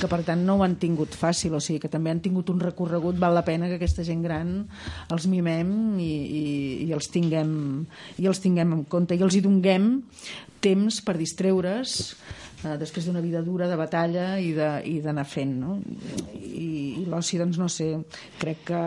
que 0.00 0.10
per 0.10 0.22
tant 0.26 0.44
no 0.46 0.58
ho 0.58 0.64
han 0.66 0.76
tingut 0.80 1.16
fàcil, 1.16 1.56
o 1.56 1.62
sigui 1.62 1.80
que 1.82 1.92
també 1.92 2.12
han 2.12 2.22
tingut 2.24 2.50
un 2.52 2.60
recorregut, 2.62 3.18
val 3.20 3.36
la 3.36 3.44
pena 3.46 3.70
que 3.70 3.80
aquesta 3.80 4.04
gent 4.06 4.22
gran 4.24 4.52
els 5.14 5.26
mimem 5.30 5.70
i, 6.02 6.10
i, 6.10 6.44
i 6.86 6.90
els 6.96 7.10
tinguem 7.12 7.52
i 8.22 8.26
els 8.28 8.42
tinguem 8.42 8.74
en 8.78 8.84
compte 8.90 9.16
i 9.16 9.22
els 9.26 9.36
hi 9.36 9.42
donguem 9.44 9.90
temps 10.64 11.00
per 11.06 11.16
distreure's 11.18 11.98
eh, 12.64 12.76
després 12.80 13.06
d'una 13.06 13.24
vida 13.24 13.44
dura 13.46 13.68
de 13.70 13.78
batalla 13.78 14.34
i 14.40 14.52
d'anar 15.04 15.26
fent 15.28 15.54
no? 15.60 15.78
i, 16.34 17.02
i 17.02 17.06
l'oci 17.06 17.40
doncs 17.42 17.60
no 17.60 17.70
sé 17.72 17.92
crec 18.40 18.66
que 18.72 18.82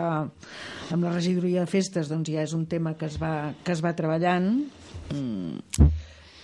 amb 0.90 1.06
la 1.06 1.14
regidoria 1.14 1.64
de 1.64 1.70
festes 1.70 2.10
doncs 2.10 2.32
ja 2.32 2.44
és 2.44 2.54
un 2.56 2.66
tema 2.70 2.96
que 2.98 3.08
es 3.10 3.18
va, 3.22 3.52
que 3.64 3.74
es 3.76 3.84
va 3.84 3.96
treballant 3.96 4.52
mm 5.14 5.98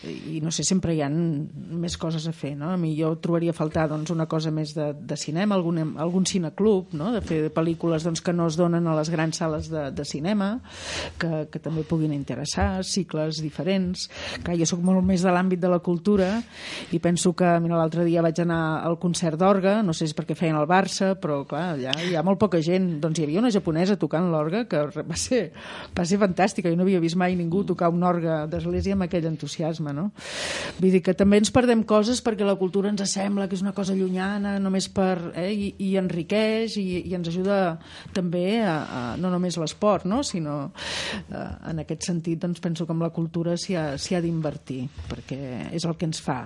i 0.07 0.41
no 0.43 0.53
sé, 0.55 0.65
sempre 0.67 0.95
hi 0.95 1.03
ha 1.05 1.09
més 1.11 1.97
coses 2.01 2.27
a 2.29 2.33
fer, 2.37 2.55
no? 2.59 2.71
A 2.75 2.79
mi 2.81 2.93
jo 2.99 3.13
trobaria 3.23 3.53
a 3.55 3.57
faltar 3.57 3.87
doncs, 3.91 4.13
una 4.15 4.27
cosa 4.31 4.53
més 4.55 4.75
de, 4.77 4.91
de 4.97 5.19
cinema, 5.19 5.57
algun, 5.57 5.81
algun 6.03 6.27
cineclub, 6.29 6.95
no? 6.97 7.11
De 7.15 7.23
fer 7.25 7.41
pel·lícules 7.55 8.07
doncs, 8.07 8.23
que 8.25 8.35
no 8.37 8.49
es 8.51 8.59
donen 8.59 8.87
a 8.87 8.97
les 8.99 9.11
grans 9.13 9.41
sales 9.43 9.71
de, 9.73 9.89
de 9.97 10.07
cinema, 10.07 10.55
que, 11.21 11.47
que 11.53 11.63
també 11.63 11.85
puguin 11.87 12.15
interessar, 12.17 12.85
cicles 12.87 13.41
diferents, 13.43 14.07
que 14.45 14.57
jo 14.59 14.69
sóc 14.69 14.83
molt 14.85 15.05
més 15.07 15.25
de 15.25 15.33
l'àmbit 15.35 15.63
de 15.63 15.71
la 15.73 15.81
cultura 15.85 16.31
i 16.95 17.01
penso 17.03 17.35
que, 17.37 17.49
mira, 17.63 17.79
l'altre 17.81 18.07
dia 18.07 18.25
vaig 18.25 18.41
anar 18.43 18.61
al 18.87 18.99
concert 19.03 19.39
d'orga, 19.41 19.79
no 19.87 19.95
sé 19.97 20.09
si 20.09 20.17
perquè 20.17 20.37
feien 20.39 20.59
el 20.59 20.69
Barça, 20.71 21.15
però 21.21 21.43
clar, 21.49 21.75
allà 21.75 21.95
hi 22.05 22.17
ha 22.17 22.25
molt 22.27 22.41
poca 22.43 22.61
gent, 22.65 22.97
doncs 23.03 23.21
hi 23.21 23.27
havia 23.27 23.43
una 23.43 23.53
japonesa 23.55 23.99
tocant 24.01 24.31
l'orga 24.33 24.65
que 24.71 24.85
va 24.97 25.19
ser, 25.21 25.51
va 25.97 26.07
ser 26.09 26.21
fantàstica, 26.23 26.71
jo 26.71 26.79
no 26.79 26.87
havia 26.87 27.03
vist 27.03 27.19
mai 27.19 27.37
ningú 27.39 27.65
tocar 27.67 27.91
un 27.93 28.05
orga 28.07 28.45
d'església 28.51 28.97
amb 28.97 29.07
aquell 29.07 29.29
entusiasme, 29.33 29.96
no? 29.97 30.11
Vull 30.79 30.93
dir 30.95 31.03
que 31.05 31.17
també 31.17 31.41
ens 31.41 31.53
perdem 31.55 31.83
coses 31.89 32.23
perquè 32.25 32.47
la 32.47 32.57
cultura 32.61 32.93
ens 32.93 33.05
sembla 33.11 33.49
que 33.49 33.57
és 33.57 33.65
una 33.65 33.75
cosa 33.77 33.97
llunyana, 33.97 34.59
només 34.63 34.91
per... 34.93 35.33
Eh, 35.35 35.53
i, 35.57 35.69
i 35.89 35.91
enriqueix 36.01 36.77
i, 36.81 36.85
i 37.09 37.15
ens 37.17 37.31
ajuda 37.31 37.79
també 38.15 38.61
a, 38.61 38.77
a 38.77 39.03
no 39.21 39.31
només 39.33 39.57
l'esport, 39.61 40.07
no? 40.09 40.23
sinó 40.27 40.57
eh, 41.31 41.71
en 41.71 41.83
aquest 41.83 42.07
sentit 42.09 42.43
doncs 42.43 42.61
penso 42.63 42.87
que 42.87 42.95
amb 42.95 43.07
la 43.07 43.13
cultura 43.15 43.57
s'hi 43.61 43.77
ha, 43.79 43.89
ha 43.97 44.23
d'invertir 44.23 44.85
perquè 45.11 45.71
és 45.77 45.87
el 45.87 45.97
que 45.97 46.09
ens 46.09 46.21
fa 46.23 46.39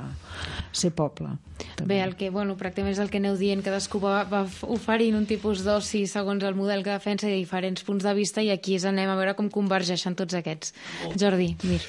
ser 0.73 0.93
poble. 0.97 1.33
També. 1.77 1.95
Bé, 1.95 2.01
el 2.05 2.15
que, 2.17 2.31
bueno, 2.33 2.57
pràcticament 2.61 2.95
és 2.95 3.03
el 3.03 3.11
que 3.13 3.21
aneu 3.21 3.37
dient, 3.41 3.63
cadascú 3.65 4.01
va, 4.03 4.23
va 4.29 4.45
oferint 4.73 5.19
un 5.19 5.27
tipus 5.29 5.65
d'oci 5.67 6.07
segons 6.11 6.45
el 6.47 6.57
model 6.59 6.85
que 6.87 6.95
defensa 6.95 7.29
i 7.29 7.37
diferents 7.37 7.85
punts 7.87 8.07
de 8.07 8.15
vista 8.17 8.45
i 8.45 8.51
aquí 8.55 8.77
és 8.79 8.87
anem 8.89 9.11
a 9.11 9.19
veure 9.19 9.37
com 9.39 9.51
convergeixen 9.53 10.17
tots 10.19 10.37
aquests. 10.39 10.75
Jordi, 11.21 11.55
mir. 11.65 11.81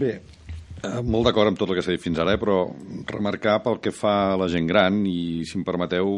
Bé, 0.00 0.18
molt 1.04 1.28
d'acord 1.28 1.50
amb 1.50 1.58
tot 1.60 1.70
el 1.70 1.78
que 1.78 1.84
s'ha 1.84 1.94
dit 1.94 2.02
fins 2.02 2.18
ara, 2.20 2.34
eh, 2.34 2.40
però 2.40 2.64
remarcar 3.10 3.60
pel 3.64 3.80
que 3.82 3.92
fa 3.94 4.14
a 4.32 4.36
la 4.40 4.48
gent 4.52 4.66
gran 4.70 5.02
i, 5.06 5.44
si 5.46 5.58
em 5.58 5.64
permeteu, 5.66 6.10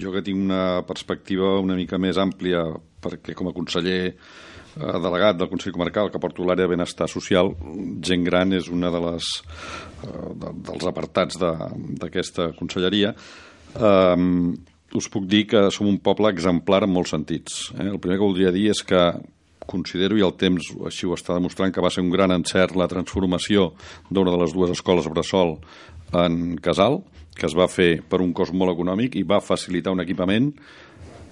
jo 0.00 0.14
que 0.14 0.24
tinc 0.24 0.40
una 0.40 0.82
perspectiva 0.86 1.56
una 1.62 1.76
mica 1.78 2.00
més 2.00 2.18
àmplia 2.20 2.64
perquè 3.04 3.36
com 3.36 3.50
a 3.50 3.54
conseller 3.56 4.00
eh, 4.10 4.98
delegat 5.06 5.38
del 5.38 5.50
Consell 5.52 5.74
Comarcal 5.76 6.10
que 6.12 6.22
porto 6.22 6.44
l'àrea 6.44 6.66
de 6.68 6.74
benestar 6.74 7.08
social, 7.10 7.54
gent 8.04 8.26
gran 8.26 8.54
és 8.56 8.70
una 8.72 8.92
de 8.94 9.02
les 9.08 9.32
eh, 10.04 10.30
de, 10.42 10.54
dels 10.70 10.86
apartats 10.90 11.40
d'aquesta 11.40 12.52
conselleria. 12.58 13.14
Eh, 13.74 14.62
us 14.94 15.08
puc 15.10 15.26
dir 15.26 15.44
que 15.50 15.68
som 15.74 15.88
un 15.90 15.98
poble 16.02 16.30
exemplar 16.30 16.84
en 16.86 16.92
molts 16.94 17.14
sentits. 17.14 17.70
Eh? 17.74 17.88
El 17.90 17.98
primer 17.98 18.20
que 18.20 18.26
voldria 18.28 18.54
dir 18.54 18.68
és 18.70 18.82
que 18.86 19.00
considero, 19.70 20.18
i 20.18 20.24
el 20.26 20.34
temps 20.40 20.70
així 20.86 21.08
ho 21.08 21.16
està 21.16 21.36
demostrant, 21.36 21.72
que 21.72 21.82
va 21.84 21.90
ser 21.92 22.04
un 22.04 22.12
gran 22.12 22.34
encert 22.34 22.76
la 22.76 22.88
transformació 22.90 23.72
d'una 24.10 24.34
de 24.34 24.40
les 24.44 24.54
dues 24.54 24.72
escoles 24.74 25.08
Bressol 25.10 25.56
en 26.14 26.56
Casal, 26.62 27.00
que 27.34 27.48
es 27.48 27.56
va 27.58 27.68
fer 27.70 27.98
per 28.06 28.22
un 28.22 28.32
cost 28.36 28.54
molt 28.54 28.74
econòmic 28.74 29.16
i 29.18 29.26
va 29.26 29.42
facilitar 29.42 29.94
un 29.94 30.04
equipament 30.04 30.52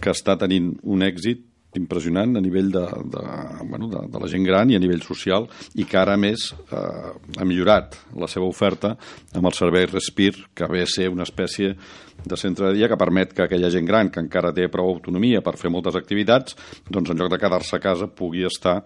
que 0.02 0.10
està 0.10 0.34
tenint 0.40 0.72
un 0.82 1.04
èxit 1.06 1.44
impressionant 1.78 2.36
a 2.36 2.42
nivell 2.44 2.70
de, 2.72 2.84
de, 3.14 3.22
bueno, 3.64 3.88
de, 3.88 4.04
de 4.12 4.20
la 4.20 4.28
gent 4.28 4.44
gran 4.44 4.70
i 4.70 4.76
a 4.76 4.82
nivell 4.82 5.02
social 5.04 5.46
i 5.78 5.86
que 5.88 5.98
ara 6.00 6.18
més 6.20 6.50
eh, 6.52 7.12
ha 7.38 7.48
millorat 7.48 7.96
la 8.18 8.28
seva 8.28 8.48
oferta 8.48 8.94
amb 9.32 9.48
el 9.48 9.56
servei 9.56 9.88
Respir, 9.88 10.34
que 10.54 10.68
ve 10.68 10.84
a 10.84 10.90
ser 10.90 11.08
una 11.12 11.26
espècie 11.28 11.74
de 12.22 12.36
centre 12.38 12.68
de 12.68 12.76
dia 12.76 12.88
que 12.88 13.00
permet 13.00 13.32
que 13.32 13.46
aquella 13.46 13.70
gent 13.72 13.88
gran 13.88 14.10
que 14.12 14.20
encara 14.22 14.52
té 14.54 14.68
prou 14.72 14.92
autonomia 14.92 15.42
per 15.42 15.56
fer 15.60 15.72
moltes 15.72 15.96
activitats, 15.98 16.56
doncs 16.88 17.10
en 17.10 17.18
lloc 17.18 17.32
de 17.32 17.40
quedar-se 17.40 17.76
a 17.78 17.82
casa 17.82 18.06
pugui 18.06 18.44
estar 18.46 18.82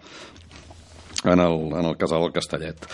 en 1.24 1.40
el, 1.40 1.58
en 1.74 1.84
el 1.84 1.96
casal 1.98 2.22
del 2.22 2.32
Castellet. 2.32 2.86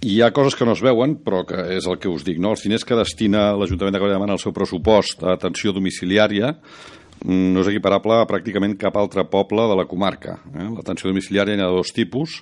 Hi 0.00 0.22
ha 0.24 0.30
coses 0.32 0.54
que 0.56 0.64
no 0.64 0.72
es 0.72 0.80
veuen, 0.80 1.18
però 1.20 1.42
que 1.44 1.58
és 1.76 1.84
el 1.88 1.98
que 2.00 2.08
us 2.08 2.22
dic, 2.24 2.38
no? 2.40 2.54
Els 2.54 2.62
diners 2.64 2.86
que 2.88 2.96
destina 2.96 3.50
l'Ajuntament 3.52 3.92
de 3.92 4.00
Cabrera 4.00 4.32
el 4.32 4.40
seu 4.40 4.54
pressupost 4.56 5.24
a 5.24 5.34
atenció 5.36 5.74
domiciliària 5.76 6.54
no 7.28 7.60
és 7.60 7.68
equiparable 7.68 8.16
a 8.16 8.26
pràcticament 8.28 8.76
cap 8.80 8.96
altre 8.96 9.26
poble 9.28 9.66
de 9.68 9.76
la 9.76 9.86
comarca. 9.88 10.38
Eh? 10.54 10.68
L'atenció 10.72 11.10
domiciliària 11.10 11.56
hi 11.56 11.64
ha 11.64 11.68
dos 11.68 11.92
tipus. 11.92 12.38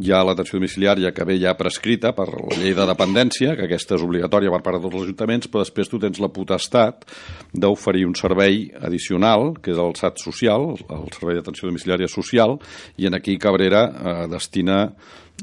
Hi 0.00 0.12
ha 0.12 0.22
l'atenció 0.26 0.58
domiciliària 0.58 1.12
que 1.14 1.26
ve 1.26 1.38
ja 1.42 1.54
prescrita 1.58 2.12
per 2.16 2.26
la 2.32 2.58
llei 2.58 2.74
de 2.74 2.86
dependència, 2.90 3.54
que 3.58 3.68
aquesta 3.68 3.96
és 3.98 4.06
obligatòria 4.06 4.50
per 4.54 4.62
part 4.66 4.78
de 4.78 4.84
tots 4.86 4.98
els 4.98 5.08
ajuntaments, 5.08 5.50
però 5.50 5.64
després 5.64 5.90
tu 5.90 6.02
tens 6.02 6.20
la 6.22 6.30
potestat 6.34 7.06
d'oferir 7.54 8.06
un 8.08 8.18
servei 8.18 8.68
addicional, 8.80 9.54
que 9.62 9.74
és 9.74 9.80
el 9.80 9.96
SAT 9.98 10.22
social, 10.22 10.72
el 10.90 11.08
Servei 11.14 11.38
d'Atenció 11.38 11.70
Domiciliària 11.70 12.10
Social, 12.10 12.58
i 12.98 13.06
en 13.06 13.18
aquí 13.18 13.38
Cabrera 13.38 13.86
eh, 13.90 14.14
destina 14.30 14.84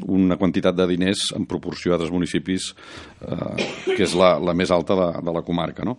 una 0.06 0.38
quantitat 0.38 0.76
de 0.76 0.86
diners 0.88 1.32
en 1.36 1.48
proporció 1.50 1.92
a 1.92 1.98
altres 1.98 2.12
municipis 2.14 2.70
eh, 3.22 3.68
que 3.88 4.04
és 4.06 4.14
la, 4.18 4.36
la 4.40 4.54
més 4.54 4.72
alta 4.72 4.98
de, 4.98 5.08
de 5.26 5.34
la 5.34 5.44
comarca. 5.46 5.86
No? 5.88 5.98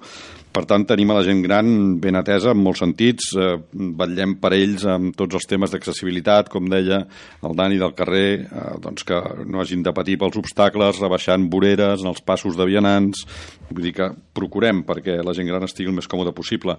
Per 0.59 0.65
tant, 0.67 0.83
tenim 0.91 1.13
a 1.13 1.21
la 1.21 1.23
gent 1.23 1.39
gran 1.45 1.69
ben 2.03 2.19
atesa 2.19 2.51
en 2.51 2.59
molts 2.59 2.81
sentits, 2.83 3.29
eh, 3.39 3.53
vetllem 4.01 4.33
per 4.43 4.51
ells 4.57 4.83
amb 4.91 5.15
tots 5.15 5.37
els 5.39 5.47
temes 5.47 5.71
d'accessibilitat, 5.71 6.49
com 6.51 6.67
deia 6.67 6.99
el 7.47 7.55
Dani 7.55 7.79
del 7.79 7.95
carrer, 7.95 8.41
eh, 8.43 8.73
doncs 8.83 9.07
que 9.07 9.21
no 9.47 9.61
hagin 9.63 9.85
de 9.87 9.93
patir 9.95 10.17
pels 10.19 10.41
obstacles, 10.41 10.99
rebaixant 10.99 11.47
voreres 11.49 12.03
en 12.03 12.11
els 12.11 12.21
passos 12.27 12.59
de 12.59 12.67
vianants, 12.67 13.23
vull 13.71 13.87
dir 13.87 13.95
que 13.95 14.11
procurem 14.35 14.83
perquè 14.83 15.23
la 15.23 15.33
gent 15.33 15.47
gran 15.47 15.63
estigui 15.63 15.93
el 15.93 15.95
més 15.95 16.11
còmode 16.11 16.35
possible. 16.35 16.75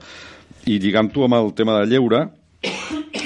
I 0.67 0.75
lligant-ho 0.77 1.23
amb 1.23 1.39
el 1.39 1.53
tema 1.55 1.79
de 1.79 1.87
lleure, 1.87 2.25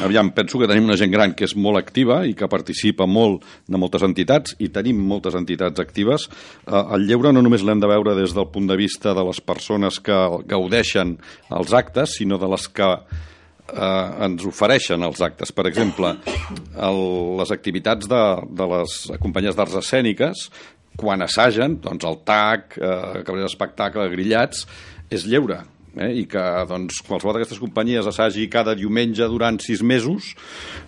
Aviam, 0.03 0.29
penso 0.35 0.59
que 0.59 0.67
tenim 0.69 0.85
una 0.85 0.97
gent 0.99 1.11
gran 1.13 1.33
que 1.37 1.47
és 1.47 1.55
molt 1.57 1.79
activa 1.79 2.19
i 2.27 2.35
que 2.37 2.49
participa 2.51 3.07
molt 3.09 3.45
de 3.71 3.79
moltes 3.81 4.03
entitats 4.05 4.53
i 4.61 4.69
tenim 4.73 4.99
moltes 5.09 5.37
entitats 5.39 5.81
actives. 5.81 6.27
Eh, 6.67 6.81
el 6.97 7.07
lleure 7.07 7.31
no 7.33 7.41
només 7.45 7.63
l'hem 7.65 7.81
de 7.81 7.89
veure 7.89 8.15
des 8.17 8.35
del 8.35 8.49
punt 8.53 8.69
de 8.69 8.77
vista 8.77 9.15
de 9.17 9.25
les 9.25 9.41
persones 9.41 9.99
que 10.03 10.19
gaudeixen 10.49 11.17
els 11.49 11.73
actes, 11.73 12.17
sinó 12.19 12.37
de 12.37 12.51
les 12.51 12.67
que 12.69 12.89
eh, 12.93 14.25
ens 14.27 14.45
ofereixen 14.49 15.01
els 15.07 15.23
actes. 15.25 15.53
Per 15.55 15.65
exemple, 15.71 16.13
el, 16.89 17.03
les 17.41 17.55
activitats 17.55 18.09
de, 18.09 18.23
de 18.53 18.71
les 18.75 18.97
companyies 19.23 19.57
d'arts 19.57 19.81
escèniques, 19.81 20.49
quan 20.99 21.25
assagen, 21.25 21.79
doncs 21.81 22.05
el 22.05 22.19
TAC, 22.27 22.77
eh, 22.77 23.21
Cabrera 23.25 23.49
Espectacle, 23.49 24.11
Grillats, 24.13 24.67
és 25.13 25.25
lleure 25.29 25.63
eh, 25.97 26.11
i 26.21 26.25
que 26.29 26.43
doncs, 26.69 27.01
qualsevol 27.07 27.37
d'aquestes 27.37 27.61
companyies 27.61 28.07
assagi 28.09 28.49
cada 28.51 28.75
diumenge 28.77 29.27
durant 29.31 29.59
sis 29.63 29.83
mesos, 29.85 30.33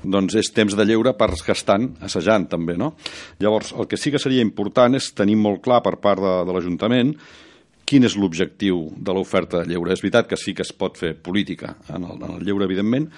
doncs 0.04 0.38
és 0.40 0.52
temps 0.56 0.76
de 0.76 0.86
lleure 0.88 1.16
per 1.18 1.32
que 1.36 1.56
estan 1.56 1.92
assajant 2.06 2.48
també. 2.52 2.78
No? 2.80 2.94
Llavors, 3.40 3.74
el 3.76 3.90
que 3.92 4.00
sí 4.00 4.14
que 4.14 4.22
seria 4.22 4.46
important 4.46 4.96
és 4.96 5.12
tenir 5.14 5.38
molt 5.40 5.64
clar 5.66 5.82
per 5.86 5.98
part 6.02 6.22
de, 6.22 6.36
de 6.48 6.56
l'Ajuntament 6.56 7.16
quin 7.86 8.06
és 8.08 8.16
l'objectiu 8.18 8.88
de 8.98 9.14
l'oferta 9.14 9.62
de 9.62 9.70
lleure. 9.70 9.94
És 9.94 10.02
veritat 10.02 10.30
que 10.30 10.40
sí 10.40 10.56
que 10.58 10.66
es 10.66 10.74
pot 10.74 10.98
fer 10.98 11.14
política 11.22 11.76
en 11.94 12.08
el, 12.08 12.18
en 12.18 12.32
el 12.40 12.46
lleure, 12.48 12.66
evidentment, 12.66 13.12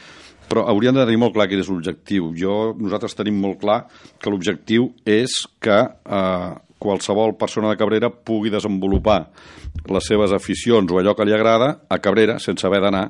però 0.47 0.65
hauríem 0.71 0.95
de 0.95 1.05
tenir 1.07 1.21
molt 1.21 1.35
clar 1.35 1.47
quin 1.47 1.63
és 1.63 1.71
l'objectiu. 1.71 2.31
Jo, 2.35 2.57
nosaltres 2.79 3.15
tenim 3.15 3.39
molt 3.39 3.61
clar 3.63 3.81
que 4.19 4.31
l'objectiu 4.31 4.91
és 5.07 5.39
que 5.63 5.79
eh, 5.87 6.53
qualsevol 6.77 7.35
persona 7.37 7.71
de 7.71 7.79
Cabrera 7.79 8.09
pugui 8.09 8.51
desenvolupar 8.53 9.19
les 9.89 10.07
seves 10.07 10.33
aficions 10.33 10.91
o 10.91 10.99
allò 10.99 11.15
que 11.15 11.25
li 11.25 11.33
agrada 11.33 11.73
a 11.89 11.99
Cabrera 11.99 12.37
sense 12.39 12.67
haver 12.67 12.81
d'anar 12.85 13.05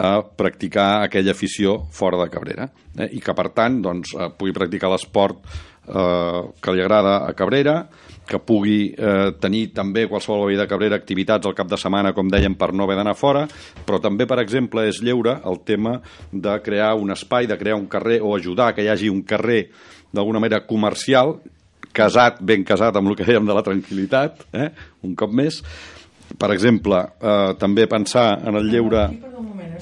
a 0.00 0.22
practicar 0.24 1.04
aquella 1.04 1.34
afició 1.36 1.76
fora 1.92 2.18
de 2.22 2.30
Cabrera 2.32 2.70
eh? 2.98 3.10
i 3.12 3.20
que, 3.20 3.34
per 3.36 3.50
tant, 3.56 3.82
doncs, 3.84 4.14
eh, 4.16 4.30
pugui 4.36 4.54
practicar 4.56 4.88
l'esport 4.90 5.44
eh, 5.44 6.40
que 6.60 6.74
li 6.74 6.80
agrada 6.80 7.18
a 7.26 7.34
Cabrera, 7.36 7.74
que 8.26 8.40
pugui 8.40 8.94
eh, 8.94 9.32
tenir 9.42 9.66
també 9.76 10.06
qualsevol 10.08 10.46
veí 10.48 10.56
de 10.56 10.68
Cabrera 10.70 10.96
activitats 10.96 11.46
al 11.46 11.56
cap 11.58 11.68
de 11.68 11.78
setmana, 11.80 12.14
com 12.16 12.30
dèiem, 12.32 12.56
per 12.56 12.72
no 12.72 12.86
haver 12.86 12.96
d'anar 13.00 13.16
fora, 13.18 13.46
però 13.86 14.00
també, 14.00 14.26
per 14.30 14.40
exemple, 14.40 14.86
és 14.88 15.02
lleure 15.04 15.36
el 15.44 15.60
tema 15.68 15.98
de 16.32 16.56
crear 16.64 16.94
un 16.96 17.12
espai, 17.12 17.50
de 17.50 17.58
crear 17.60 17.76
un 17.76 17.88
carrer 17.90 18.20
o 18.22 18.34
ajudar 18.36 18.72
que 18.74 18.86
hi 18.86 18.92
hagi 18.92 19.12
un 19.12 19.24
carrer 19.26 19.66
d'alguna 20.14 20.40
manera 20.40 20.64
comercial, 20.66 21.40
casat, 21.92 22.40
ben 22.40 22.64
casat 22.64 22.96
amb 22.96 23.10
el 23.10 23.16
que 23.18 23.26
dèiem 23.26 23.46
de 23.48 23.56
la 23.56 23.64
tranquil·litat, 23.66 24.46
eh? 24.52 24.70
un 25.06 25.16
cop 25.18 25.32
més. 25.32 25.62
Per 26.38 26.52
exemple, 26.54 27.00
eh, 27.18 27.54
també 27.58 27.88
pensar 27.90 28.32
en 28.46 28.58
el 28.60 28.70
lleure... 28.70 29.08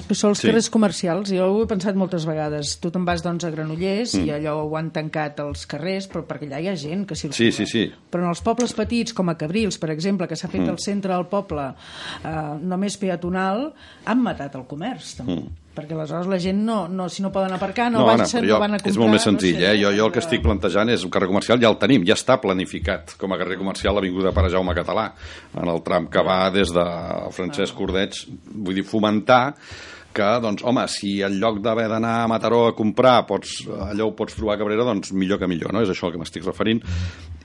Que 0.07 0.15
són 0.15 0.31
els 0.31 0.39
Sí. 0.39 0.47
carrers 0.47 0.69
comercials, 0.71 1.29
jo 1.35 1.45
ho 1.45 1.57
he 1.61 1.67
pensat 1.67 1.97
moltes 1.99 2.23
vegades. 2.25 2.77
Tu 2.81 2.89
te'n 2.89 3.03
vas 3.05 3.21
doncs, 3.21 3.43
a 3.45 3.51
Granollers 3.53 4.15
mm. 4.15 4.25
i 4.25 4.31
allò 4.31 4.55
ho 4.63 4.77
han 4.79 4.89
tancat 4.95 5.41
els 5.43 5.65
carrers, 5.69 6.07
però 6.09 6.23
perquè 6.25 6.47
allà 6.47 6.61
hi 6.63 6.69
ha 6.71 6.75
gent 6.79 7.03
que 7.05 7.17
circula. 7.19 7.37
Sí, 7.37 7.51
sí, 7.51 7.67
sí. 7.69 7.83
Però 8.09 8.23
en 8.23 8.31
els 8.31 8.41
pobles 8.41 8.73
petits, 8.73 9.13
com 9.13 9.29
a 9.29 9.35
Cabrils, 9.37 9.77
per 9.77 9.91
exemple, 9.93 10.25
que 10.25 10.39
s'ha 10.39 10.49
fet 10.49 10.63
mm. 10.63 10.71
al 10.71 10.79
centre 10.81 11.13
del 11.13 11.27
poble 11.29 11.67
eh, 12.23 12.35
només 12.63 12.97
peatonal, 12.97 13.67
han 14.05 14.23
matat 14.23 14.55
el 14.57 14.65
comerç, 14.71 15.17
també. 15.19 15.41
Mm. 15.43 15.57
Perquè 15.79 15.95
aleshores 15.95 16.29
la 16.29 16.39
gent, 16.43 16.61
no, 16.67 16.79
no, 16.91 17.09
si 17.09 17.23
no 17.25 17.31
poden 17.33 17.55
aparcar, 17.55 17.89
no, 17.91 18.03
no, 18.03 18.07
van, 18.09 18.19
Anna, 18.21 18.27
no 18.27 18.41
però 18.41 18.51
jo, 18.51 18.61
van 18.61 18.75
a 18.75 18.79
comprar... 18.79 18.93
és 18.93 19.01
molt 19.01 19.15
més 19.15 19.27
senzill, 19.27 19.55
no 19.57 19.63
sé, 19.63 19.69
eh? 19.71 19.81
Jo, 19.81 19.93
jo 19.95 20.07
el 20.09 20.15
que 20.15 20.23
estic 20.23 20.43
plantejant 20.45 20.91
és 20.93 21.05
un 21.07 21.13
carrer 21.13 21.29
comercial, 21.31 21.61
ja 21.63 21.71
el 21.71 21.79
tenim, 21.81 22.07
ja 22.07 22.17
està 22.19 22.39
planificat 22.43 23.15
com 23.21 23.33
a 23.33 23.39
carrer 23.41 23.59
comercial 23.61 23.97
l'Avinguda 23.97 24.35
Pare 24.35 24.51
Jaume 24.53 24.75
Català, 24.77 25.07
en 25.55 25.71
el 25.71 25.79
tram 25.85 26.09
que 26.11 26.25
va 26.25 26.41
des 26.53 26.73
de 26.75 26.89
Francesc 27.35 27.77
Cordeig, 27.77 28.19
vull 28.51 28.77
dir, 28.81 28.85
fomentar 28.87 29.43
que, 30.13 30.27
doncs, 30.41 30.63
home, 30.65 30.83
si 30.91 31.19
en 31.25 31.37
lloc 31.39 31.59
d'haver 31.63 31.87
d'anar 31.91 32.15
a 32.23 32.27
Mataró 32.29 32.63
a 32.67 32.75
comprar 32.77 33.21
pots, 33.29 33.59
allò 33.89 34.09
ho 34.09 34.15
pots 34.17 34.35
trobar 34.37 34.57
a 34.57 34.61
Cabrera, 34.61 34.87
doncs 34.87 35.13
millor 35.13 35.39
que 35.39 35.49
millor, 35.49 35.73
no? 35.75 35.83
És 35.85 35.93
això 35.93 36.07
al 36.07 36.15
que 36.15 36.21
m'estic 36.21 36.47
referint. 36.47 36.81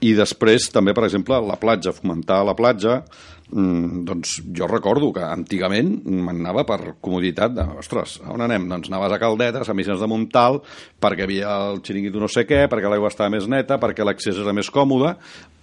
I 0.04 0.14
després, 0.16 0.70
també, 0.72 0.94
per 0.96 1.06
exemple, 1.06 1.38
la 1.44 1.58
platja, 1.60 1.94
fomentar 1.94 2.40
la 2.46 2.56
platja, 2.58 3.02
doncs 3.50 4.38
jo 4.56 4.66
recordo 4.70 5.10
que 5.12 5.22
antigament 5.22 5.98
m'anava 6.04 6.64
per 6.66 6.96
comoditat 7.04 7.54
de, 7.54 7.66
ostres, 7.78 8.16
on 8.32 8.42
anem? 8.44 8.68
Doncs 8.70 8.88
anaves 8.90 9.14
a 9.14 9.18
Caldetes, 9.20 9.68
a 9.68 9.76
Missions 9.76 10.00
de 10.00 10.08
Montal, 10.10 10.62
perquè 11.00 11.26
havia 11.26 11.52
el 11.68 11.82
xiringuito 11.84 12.22
no 12.22 12.30
sé 12.32 12.46
què, 12.48 12.64
perquè 12.72 12.90
l'aigua 12.90 13.12
estava 13.12 13.32
més 13.34 13.46
neta, 13.50 13.78
perquè 13.82 14.06
l'accés 14.06 14.40
era 14.40 14.56
més 14.56 14.72
còmode, 14.72 15.14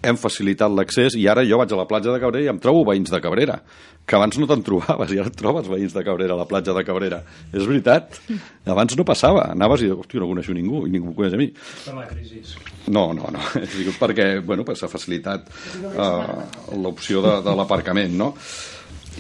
hem 0.01 0.17
facilitat 0.17 0.73
l'accés 0.73 1.15
i 1.19 1.27
ara 1.29 1.43
jo 1.45 1.59
vaig 1.61 1.71
a 1.71 1.79
la 1.79 1.87
platja 1.89 2.13
de 2.13 2.19
Cabrera 2.21 2.47
i 2.47 2.51
em 2.51 2.59
trobo 2.61 2.83
veïns 2.87 3.11
de 3.13 3.19
Cabrera, 3.21 3.59
que 4.05 4.17
abans 4.17 4.37
no 4.41 4.47
te'n 4.49 4.63
trobaves 4.65 5.13
i 5.13 5.19
ara 5.21 5.29
et 5.29 5.37
trobes 5.37 5.69
veïns 5.69 5.93
de 5.93 6.03
Cabrera 6.05 6.33
a 6.35 6.39
la 6.41 6.47
platja 6.49 6.73
de 6.75 6.83
Cabrera. 6.87 7.21
És 7.53 7.67
veritat. 7.69 8.17
Abans 8.65 8.97
no 8.97 9.05
passava. 9.07 9.45
Anaves 9.53 9.85
i, 9.85 9.91
hòstia, 9.93 10.23
no 10.23 10.29
coneixo 10.31 10.55
ningú 10.57 10.83
i 10.87 10.91
ningú 10.93 11.13
coneix 11.17 11.37
a 11.37 11.39
mi. 11.39 11.51
Per 11.53 11.95
la 11.95 12.07
crisi. 12.09 12.41
No, 12.89 13.11
no, 13.17 13.29
no. 13.31 13.45
Dic, 13.77 13.93
perquè 14.01 14.33
bueno, 14.45 14.65
s'ha 14.75 14.89
facilitat 14.91 15.47
uh, 15.93 16.75
l'opció 16.81 17.23
de, 17.25 17.37
de 17.45 17.55
l'aparcament, 17.57 18.17
no? 18.17 18.33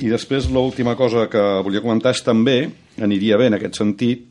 I 0.01 0.09
després 0.09 0.47
l'última 0.49 0.95
cosa 0.97 1.27
que 1.29 1.41
volia 1.65 1.83
comentar 1.83 2.15
és 2.15 2.23
també, 2.25 2.63
aniria 3.03 3.37
bé 3.37 3.51
en 3.51 3.59
aquest 3.59 3.77
sentit, 3.77 4.29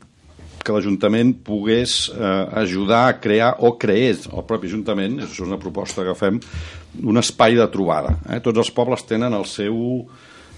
que 0.63 0.73
l'Ajuntament 0.75 1.33
pogués 1.45 2.09
eh, 2.13 2.31
ajudar 2.63 3.03
a 3.07 3.19
crear 3.21 3.53
o 3.59 3.75
creés 3.81 4.27
el 4.31 4.45
propi 4.47 4.69
Ajuntament, 4.71 5.19
és 5.25 5.39
una 5.43 5.59
proposta 5.61 6.05
que 6.07 6.17
fem, 6.17 6.39
un 7.03 7.21
espai 7.21 7.57
de 7.59 7.67
trobada. 7.73 8.17
Eh? 8.29 8.41
Tots 8.43 8.65
els 8.65 8.73
pobles 8.75 9.05
tenen 9.09 9.33
el 9.37 9.47
seu 9.49 9.79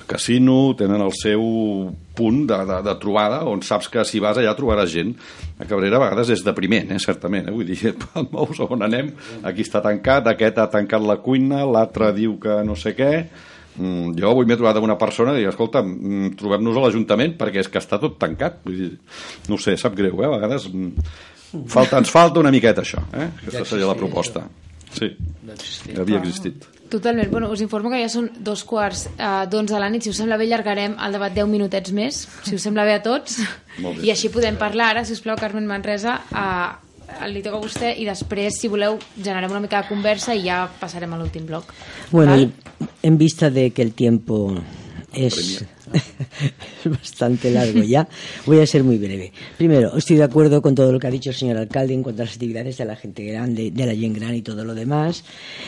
casino, 0.08 0.74
tenen 0.78 1.02
el 1.02 1.14
seu 1.16 1.44
punt 2.14 2.44
de, 2.50 2.58
de, 2.68 2.80
de 2.86 2.96
trobada 3.02 3.40
on 3.50 3.64
saps 3.64 3.88
que 3.90 4.04
si 4.06 4.20
vas 4.24 4.38
allà 4.38 4.54
trobaràs 4.58 4.92
gent. 4.92 5.14
A 5.62 5.68
Cabrera 5.70 5.98
a 6.00 6.04
vegades 6.04 6.34
és 6.36 6.44
depriment, 6.46 6.92
eh, 6.92 7.00
certament. 7.02 7.50
Eh? 7.50 7.56
Vull 7.56 7.72
dir, 7.72 7.80
et 7.94 8.06
mous 8.34 8.62
on 8.68 8.86
anem, 8.86 9.14
aquí 9.48 9.66
està 9.66 9.82
tancat, 9.86 10.30
aquest 10.34 10.60
ha 10.60 10.70
tancat 10.74 11.04
la 11.06 11.20
cuina, 11.24 11.64
l'altre 11.66 12.14
diu 12.16 12.38
que 12.44 12.62
no 12.68 12.78
sé 12.80 12.96
què... 13.00 13.16
Mm, 13.78 14.14
jo 14.20 14.30
avui 14.30 14.46
m'he 14.46 14.58
trobat 14.60 14.78
amb 14.78 14.88
una 14.88 14.98
persona 15.02 15.34
i 15.34 15.42
dic, 15.42 15.52
escolta, 15.54 15.82
mm, 15.82 16.36
trobem-nos 16.40 16.78
a 16.78 16.86
l'Ajuntament 16.86 17.38
perquè 17.40 17.64
és 17.64 17.72
que 17.72 17.82
està 17.82 18.00
tot 18.02 18.20
tancat. 18.22 18.62
Vull 18.66 18.78
dir, 18.78 18.92
no 19.50 19.58
ho 19.58 19.62
sé, 19.62 19.78
sap 19.78 19.96
greu, 19.98 20.22
eh? 20.22 20.28
A 20.30 20.36
vegades 20.36 20.68
mm, 20.70 21.08
falta, 21.74 21.98
ens 22.02 22.14
falta 22.14 22.44
una 22.44 22.54
miqueta 22.54 22.86
això, 22.86 23.02
eh? 23.14 23.32
Aquesta 23.48 23.66
seria 23.74 23.90
la 23.90 23.98
proposta. 23.98 24.46
Sí, 24.94 25.10
havia 25.98 26.20
existit. 26.22 26.68
Totalment. 26.94 27.32
Bueno, 27.32 27.50
us 27.50 27.62
informo 27.66 27.90
que 27.90 27.98
ja 28.04 28.10
són 28.12 28.28
dos 28.46 28.62
quarts 28.70 29.08
eh, 29.16 29.46
d'onze 29.50 29.74
de 29.74 29.80
la 29.82 29.90
nit. 29.90 30.06
Si 30.06 30.12
us 30.14 30.20
sembla 30.22 30.38
bé, 30.38 30.46
allargarem 30.46 30.94
el 31.02 31.16
debat 31.18 31.34
10 31.34 31.50
minutets 31.50 31.94
més, 31.98 32.20
si 32.46 32.54
us 32.54 32.62
sembla 32.62 32.86
bé 32.86 33.00
a 33.00 33.02
tots. 33.02 33.40
Molt 33.82 33.98
bé. 33.98 34.06
I 34.06 34.14
així 34.14 34.30
podem 34.30 34.60
parlar 34.62 34.92
ara, 34.94 35.06
si 35.08 35.18
us 35.18 35.24
plau, 35.26 35.40
Carmen 35.42 35.66
Manresa, 35.66 36.20
eh, 36.30 36.83
li 37.30 37.42
toca 37.44 37.58
a 37.58 37.64
vostè 37.64 37.94
i 38.00 38.06
després, 38.08 38.58
si 38.60 38.70
voleu, 38.72 38.98
generem 39.18 39.52
una 39.52 39.62
mica 39.64 39.82
de 39.82 39.90
conversa 39.90 40.36
i 40.36 40.46
ja 40.48 40.64
passarem 40.80 41.14
a 41.14 41.20
l'últim 41.20 41.46
bloc. 41.48 41.74
Bueno, 42.12 42.34
Val? 42.36 42.52
en 43.02 43.18
vista 43.18 43.50
de 43.50 43.72
que 43.72 43.82
el 43.82 43.94
tiempo 43.94 44.56
es, 45.14 45.64
es 46.86 46.92
bastante 46.92 47.52
largo 47.52 47.82
ya, 47.84 48.08
voy 48.46 48.60
a 48.60 48.68
ser 48.68 48.84
muy 48.84 48.98
breve. 48.98 49.32
Primero, 49.58 49.96
estoy 49.98 50.18
de 50.18 50.24
acuerdo 50.24 50.62
con 50.62 50.76
todo 50.76 50.92
lo 50.92 51.00
que 51.00 51.08
ha 51.08 51.12
dicho 51.12 51.30
el 51.30 51.36
señor 51.36 51.58
alcalde 51.58 51.94
en 51.94 52.04
cuanto 52.04 52.22
a 52.22 52.26
las 52.26 52.34
actividades 52.34 52.78
de 52.78 52.86
la 52.86 52.96
gente 52.96 53.24
grande, 53.24 53.72
de 53.72 53.86
la 53.86 53.96
gente 53.96 54.20
grande 54.20 54.38
y 54.38 54.42
todo 54.42 54.66
lo 54.66 54.76
demás. 54.76 55.24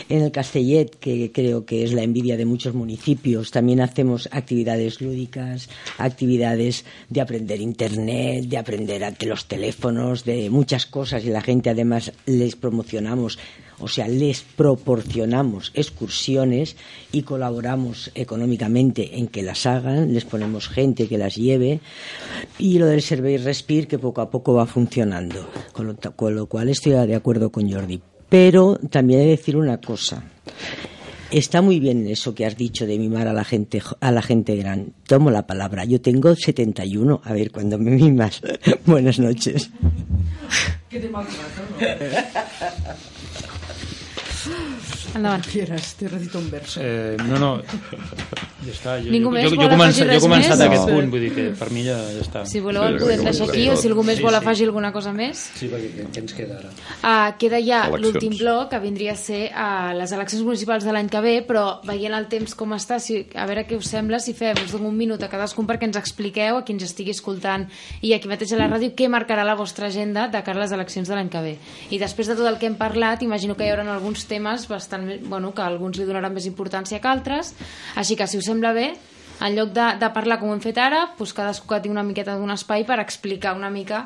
En 0.10 0.22
el 0.22 0.31
Castellet, 0.31 0.97
que 0.99 1.31
creo 1.31 1.65
que 1.65 1.84
es 1.84 1.93
la 1.93 2.03
envidia 2.03 2.38
de 2.38 2.45
muchos 2.45 2.73
municipios, 2.73 3.52
también 3.52 3.81
hacemos 3.81 4.27
actividades 4.31 5.02
lúdicas, 5.02 5.69
actividades 5.97 6.85
de 7.10 7.22
aprender 7.22 7.61
internet, 7.61 8.45
de 8.45 8.57
aprender 8.57 9.03
los 9.26 9.47
teléfonos, 9.47 10.26
de 10.26 10.49
muchas 10.49 10.85
cosas 10.85 11.23
y 11.26 11.30
la 11.30 11.41
gente 11.41 11.69
además 11.69 12.11
les 12.26 12.56
promocionamos 12.56 13.38
o 13.80 13.88
sea, 13.88 14.07
les 14.07 14.41
proporcionamos 14.41 15.72
excursiones 15.73 16.76
y 17.11 17.23
colaboramos 17.23 18.11
económicamente 18.15 19.18
en 19.18 19.27
que 19.27 19.43
las 19.43 19.65
hagan, 19.65 20.14
les 20.14 20.26
ponemos 20.26 20.68
gente 20.68 21.07
que 21.07 21.18
las 21.18 21.35
lleve 21.35 21.81
y 22.57 22.80
lo 22.80 22.88
del 22.88 23.02
Servei 23.02 23.38
Respir 23.38 23.88
que 23.88 23.99
poco 23.99 24.22
a 24.22 24.30
poco 24.30 24.53
va 24.53 24.65
funcionando, 24.65 25.47
con 25.73 25.88
lo, 25.88 25.97
con 25.97 26.35
lo 26.35 26.47
cual 26.47 26.69
estoy 26.69 26.93
de 26.93 27.15
acuerdo 27.15 27.52
con 27.52 27.72
Jordi. 27.72 28.02
Pero 28.30 28.77
también 28.89 29.22
he 29.22 29.23
de 29.23 29.30
decir 29.31 29.57
una 29.57 29.80
cosa. 29.80 30.23
Está 31.31 31.61
muy 31.61 31.80
bien 31.80 32.07
eso 32.07 32.35
que 32.35 32.45
has 32.45 32.56
dicho 32.56 32.85
de 32.85 32.99
mimar 32.99 33.27
a 33.27 33.34
la 33.34 33.43
gente 33.43 33.81
a 33.99 34.11
la 34.11 34.22
gente 34.22 34.56
gran. 34.56 34.93
Tomo 35.07 35.31
la 35.31 35.47
palabra. 35.47 35.84
Yo 35.84 35.99
tengo 35.99 36.35
71. 36.35 37.22
A 37.23 37.34
ver, 37.34 37.52
cuando 37.52 37.77
me 37.77 37.91
mimas. 37.91 38.41
Buenas 38.85 39.19
noches. 39.19 39.69
Endavant. 45.15 45.41
Quieres, 45.49 45.95
t'he 45.97 46.09
redit 46.11 46.35
un 46.35 46.49
verso. 46.51 46.80
Eh, 46.84 47.15
no, 47.30 47.39
no, 47.39 47.51
ja 48.65 48.73
està. 48.73 48.95
Jo, 49.03 49.11
Ningú 49.13 49.29
jo, 49.29 49.35
més 49.35 49.43
jo, 49.51 49.55
jo, 49.61 49.69
comença, 49.69 50.05
jo 50.05 50.11
he 50.11 50.19
començat 50.23 50.57
més? 50.57 50.65
aquest 50.67 50.87
No. 50.89 50.95
punt, 50.95 51.09
vull 51.11 51.21
dir 51.21 51.31
que 51.35 51.45
per 51.59 51.69
mi 51.71 51.83
ja, 51.85 51.97
ja 52.15 52.21
està. 52.25 52.45
Si 52.45 52.59
voleu 52.59 52.83
Sí, 52.85 52.93
el 52.93 52.99
podem 52.99 53.23
deixar 53.25 53.47
aquí 53.49 53.69
o 53.69 53.75
si 53.77 53.87
algú 53.87 54.03
més 54.03 54.17
Sí, 54.17 54.23
vol 54.23 54.31
sí. 54.31 54.37
afegir 54.37 54.65
alguna 54.67 54.91
cosa 54.91 55.11
més. 55.13 55.37
Sí, 55.55 55.67
perquè 55.71 55.89
què, 55.95 56.07
què 56.13 56.19
ens 56.23 56.33
queda 56.33 56.57
ara? 56.59 56.69
Uh, 57.03 57.37
queda 57.37 57.59
ja 57.61 57.83
l'últim 57.95 58.35
bloc, 58.37 58.69
que 58.71 58.79
vindria 58.79 59.13
a 59.13 59.15
ser 59.15 59.51
uh, 59.51 59.93
les 59.97 60.11
eleccions 60.11 60.43
municipals 60.43 60.83
de 60.83 60.91
l'any 60.91 61.09
que 61.09 61.21
ve, 61.21 61.35
però 61.47 61.79
veient 61.85 62.13
el 62.17 62.27
temps 62.31 62.55
com 62.55 62.73
està, 62.73 62.99
si, 62.99 63.25
a 63.35 63.45
veure 63.45 63.65
què 63.67 63.77
us 63.77 63.89
sembla, 63.89 64.19
si 64.19 64.33
fem, 64.33 64.55
us 64.65 64.71
dono 64.71 64.89
un 64.89 64.97
minut 64.97 65.21
a 65.23 65.29
cadascun 65.29 65.67
perquè 65.67 65.83
ens 65.89 65.97
expliqueu, 65.97 66.57
a 66.57 66.63
qui 66.65 66.73
ens 66.73 66.83
estigui 66.83 67.11
escoltant 67.11 67.67
i 68.01 68.13
aquí 68.13 68.27
mateix 68.27 68.53
a 68.53 68.57
la 68.57 68.67
ràdio, 68.71 68.93
què 68.95 69.07
marcarà 69.11 69.43
la 69.45 69.55
vostra 69.55 69.87
agenda 69.87 70.27
de 70.27 70.41
cara 70.43 70.57
a 70.57 70.63
les 70.63 70.71
eleccions 70.71 71.07
de 71.07 71.13
l'any 71.15 71.29
que 71.29 71.41
ve. 71.41 71.57
I 71.91 71.99
després 71.99 72.27
de 72.27 72.35
tot 72.35 72.47
el 72.47 72.57
que 72.57 72.65
hem 72.65 72.75
parlat, 72.79 73.21
imagino 73.21 73.55
que 73.55 73.65
hi 73.65 73.69
haurà 73.69 73.83
alguns 73.93 74.25
temes 74.25 74.67
bastant, 74.67 75.05
bueno, 75.27 75.53
que 75.53 75.61
alguns 75.61 75.97
li 75.97 76.05
donaran 76.05 76.33
més 76.33 76.45
importància 76.47 76.99
que 76.99 77.07
altres, 77.07 77.53
així 77.95 78.15
que 78.15 78.25
si 78.27 78.37
us 78.37 78.45
sembla 78.45 78.55
bé, 78.61 78.94
en 79.41 79.56
lloc 79.56 79.73
de, 79.76 79.86
de 79.99 80.10
parlar 80.15 80.40
com 80.40 80.49
ho 80.49 80.56
hem 80.56 80.64
fet 80.64 80.80
ara, 80.82 81.06
doncs 81.18 81.36
cadascú 81.36 81.68
que 81.69 81.82
tingui 81.84 81.98
una 81.98 82.06
miqueta 82.07 82.38
d'un 82.40 82.53
espai 82.56 82.86
per 82.88 82.99
explicar 83.03 83.56
una 83.57 83.69
mica 83.69 84.06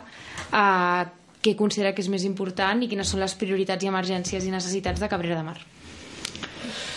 uh, 0.50 1.04
què 1.40 1.56
considera 1.56 1.94
que 1.96 2.04
és 2.04 2.10
més 2.12 2.26
important 2.28 2.82
i 2.84 2.90
quines 2.92 3.08
són 3.08 3.22
les 3.24 3.36
prioritats 3.40 3.86
i 3.86 3.92
emergències 3.92 4.46
i 4.46 4.54
necessitats 4.54 5.00
de 5.00 5.10
Cabrera 5.12 5.40
de 5.40 5.46
Mar. 5.48 5.60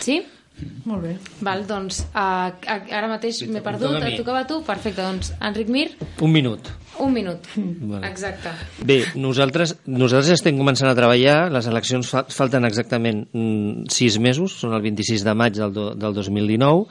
Sí? 0.03 0.23
Molt 0.87 1.03
bé. 1.05 1.17
Val, 1.43 1.65
doncs 1.67 2.05
uh, 2.13 2.51
ara 2.69 3.09
mateix 3.11 3.43
m'he 3.49 3.63
perdut, 3.65 3.99
et 4.03 4.19
tocava 4.19 4.45
a 4.45 4.49
tu? 4.49 4.63
Perfecte, 4.67 5.03
doncs 5.03 5.35
Enric 5.41 5.71
Mir, 5.73 5.91
Un 6.23 6.33
minut. 6.33 6.73
Un 7.03 7.11
minut, 7.15 7.49
Vale. 7.57 8.07
exacte. 8.07 8.53
Bé, 8.87 9.01
nosaltres, 9.19 9.75
nosaltres 9.91 10.37
estem 10.37 10.59
començant 10.61 10.87
a 10.87 10.95
treballar, 10.95 11.49
les 11.51 11.67
eleccions 11.67 12.07
fa, 12.07 12.23
falten 12.31 12.63
exactament 12.69 13.25
mm, 13.33 13.89
sis 13.91 14.21
mesos, 14.23 14.55
són 14.63 14.77
el 14.77 14.85
26 14.85 15.25
de 15.27 15.35
maig 15.35 15.57
del, 15.59 15.73
do, 15.75 15.89
del 15.99 16.15
2019. 16.15 16.85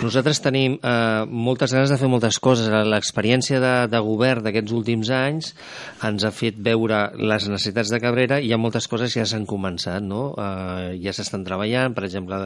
Nosaltres 0.00 0.40
tenim 0.40 0.78
eh, 0.78 1.24
moltes 1.28 1.74
ganes 1.76 1.92
de 1.92 1.98
fer 2.00 2.08
moltes 2.08 2.38
coses. 2.40 2.70
L'experiència 2.88 3.60
de, 3.60 3.74
de 3.92 4.00
govern 4.06 4.46
d'aquests 4.46 4.72
últims 4.72 5.10
anys 5.12 5.52
ens 6.08 6.24
ha 6.24 6.32
fet 6.32 6.56
veure 6.56 7.02
les 7.20 7.48
necessitats 7.52 7.92
de 7.92 8.00
Cabrera 8.00 8.40
i 8.40 8.48
hi 8.48 8.54
ha 8.56 8.60
moltes 8.60 8.88
coses 8.88 9.12
que 9.12 9.20
ja 9.20 9.28
s'han 9.28 9.44
començat, 9.48 10.00
no? 10.00 10.30
Eh, 10.32 10.96
ja 11.04 11.12
s'estan 11.12 11.44
treballant, 11.44 11.92
per 11.96 12.06
exemple, 12.08 12.40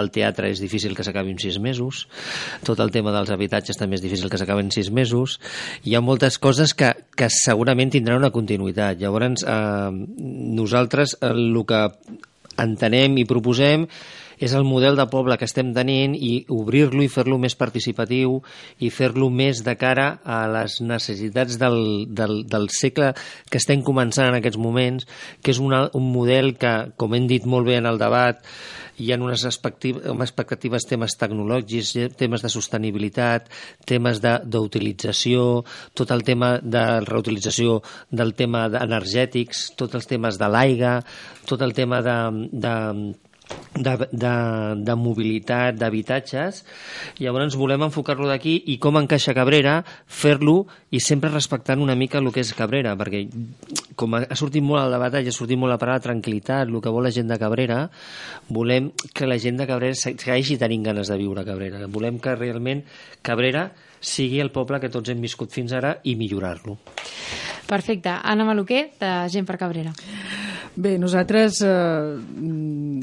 el 0.00 0.12
teatre 0.12 0.52
és 0.52 0.60
difícil 0.60 0.96
que 0.98 1.06
s'acabi 1.06 1.32
en 1.32 1.40
sis 1.40 1.56
mesos, 1.62 2.04
tot 2.66 2.80
el 2.84 2.92
tema 2.92 3.14
dels 3.14 3.32
habitatges 3.32 3.80
també 3.80 3.96
és 3.96 4.04
difícil 4.04 4.28
que 4.28 4.40
s'acabi 4.40 4.66
en 4.66 4.72
sis 4.74 4.92
mesos, 4.92 5.38
hi 5.88 5.96
ha 5.96 6.04
moltes 6.04 6.38
coses 6.42 6.74
que, 6.74 6.92
que 7.16 7.30
segurament 7.32 7.92
tindran 7.94 8.20
una 8.20 8.32
continuïtat. 8.34 8.98
Llavors, 9.00 9.46
eh, 9.46 9.90
nosaltres 10.58 11.16
eh, 11.20 11.30
el 11.30 11.62
que 11.68 11.86
entenem 12.62 13.16
i 13.16 13.28
proposem 13.28 13.86
és 14.42 14.52
el 14.58 14.64
model 14.66 14.96
de 14.98 15.06
poble 15.06 15.36
que 15.38 15.46
estem 15.46 15.70
tenint 15.74 16.16
i 16.18 16.32
obrir-lo 16.50 17.04
i 17.04 17.10
fer-lo 17.12 17.38
més 17.38 17.54
participatiu 17.58 18.40
i 18.82 18.90
fer-lo 18.90 19.28
més 19.30 19.62
de 19.62 19.76
cara 19.78 20.08
a 20.24 20.40
les 20.50 20.80
necessitats 20.82 21.60
del, 21.60 21.78
del, 22.10 22.40
del 22.50 22.66
segle 22.74 23.12
que 23.48 23.60
estem 23.62 23.84
començant 23.86 24.32
en 24.32 24.40
aquests 24.40 24.58
moments, 24.58 25.06
que 25.42 25.54
és 25.54 25.62
una, 25.62 25.84
un 25.94 26.10
model 26.10 26.56
que, 26.58 26.74
com 26.98 27.14
hem 27.14 27.30
dit 27.30 27.46
molt 27.46 27.70
bé 27.70 27.78
en 27.78 27.86
el 27.86 28.02
debat, 28.02 28.42
hi 28.98 29.12
ha 29.12 29.18
unes 29.20 29.44
expectatives, 29.48 30.86
temes 30.88 31.16
tecnològics, 31.20 31.94
temes 32.18 32.44
de 32.44 32.50
sostenibilitat, 32.52 33.48
temes 33.88 34.20
d'utilització, 34.22 35.64
tot 35.94 36.12
el 36.14 36.24
tema 36.26 36.54
de 36.62 36.84
reutilització 37.06 37.80
del 38.10 38.34
tema 38.38 38.66
energètics, 38.82 39.70
tots 39.78 39.98
els 39.98 40.08
temes 40.10 40.38
de 40.40 40.48
l'aigua, 40.52 40.96
tot 41.48 41.62
el 41.62 41.72
tema 41.76 42.02
de, 42.04 42.16
de 42.52 42.74
de, 43.74 43.94
de, 44.12 44.32
de 44.84 44.94
mobilitat, 44.98 45.76
d'habitatges, 45.80 46.62
llavors 47.22 47.56
volem 47.58 47.86
enfocar-lo 47.86 48.28
d'aquí 48.28 48.56
i 48.72 48.76
com 48.82 48.98
encaixa 49.00 49.34
Cabrera, 49.34 49.78
fer-lo 50.06 50.66
i 50.92 51.00
sempre 51.00 51.30
respectant 51.32 51.80
una 51.80 51.96
mica 51.96 52.18
el 52.20 52.28
que 52.32 52.42
és 52.44 52.52
Cabrera, 52.54 52.92
perquè 53.00 53.24
com 53.96 54.14
ha 54.18 54.24
sortit 54.38 54.62
molt 54.64 54.82
al 54.84 54.92
debat 54.96 55.16
i 55.22 55.28
ha 55.30 55.34
sortit 55.34 55.58
molt 55.58 55.72
la 55.72 55.78
paraula 55.80 56.02
tranquil·litat, 56.04 56.68
el 56.68 56.80
que 56.84 56.92
vol 56.92 57.08
la 57.08 57.14
gent 57.14 57.28
de 57.32 57.38
Cabrera, 57.40 57.80
volem 58.48 58.90
que 59.14 59.26
la 59.26 59.38
gent 59.38 59.58
de 59.60 59.66
Cabrera 59.66 59.94
se- 59.96 60.16
segueixi 60.18 60.58
tenint 60.60 60.84
ganes 60.90 61.08
de 61.08 61.16
viure 61.20 61.40
a 61.42 61.48
Cabrera. 61.48 61.86
Volem 61.88 62.18
que 62.20 62.36
realment 62.36 62.84
Cabrera 63.22 63.70
sigui 64.02 64.40
el 64.42 64.50
poble 64.50 64.80
que 64.82 64.90
tots 64.90 65.08
hem 65.12 65.20
viscut 65.22 65.52
fins 65.54 65.72
ara 65.72 65.96
i 66.04 66.16
millorar-lo. 66.18 66.76
Perfecte. 67.66 68.10
Anna 68.22 68.44
Maluquer, 68.44 68.90
de 69.00 69.12
Gent 69.32 69.46
per 69.48 69.56
Cabrera. 69.56 69.92
Bé, 70.74 70.96
nosaltres, 70.96 71.60
eh, 71.60 72.16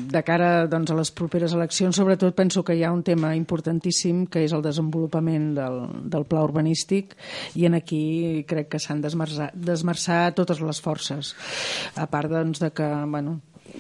de 0.10 0.22
cara 0.26 0.66
doncs, 0.66 0.90
a 0.90 0.96
les 0.98 1.12
properes 1.14 1.54
eleccions, 1.54 1.96
sobretot 1.96 2.34
penso 2.34 2.64
que 2.66 2.74
hi 2.74 2.82
ha 2.84 2.90
un 2.92 3.04
tema 3.06 3.36
importantíssim, 3.38 4.24
que 4.26 4.42
és 4.48 4.56
el 4.58 4.64
desenvolupament 4.66 5.52
del, 5.54 5.78
del 6.10 6.26
pla 6.26 6.42
urbanístic, 6.48 7.14
i 7.54 7.68
en 7.70 7.78
aquí 7.78 8.44
crec 8.50 8.72
que 8.74 8.82
s'han 8.82 9.04
d'esmerçar 9.06 10.22
totes 10.34 10.64
les 10.66 10.82
forces. 10.82 11.36
A 11.94 12.10
part 12.10 12.34
doncs, 12.34 12.58
de 12.64 12.72
que, 12.74 12.90
bueno, 13.06 13.38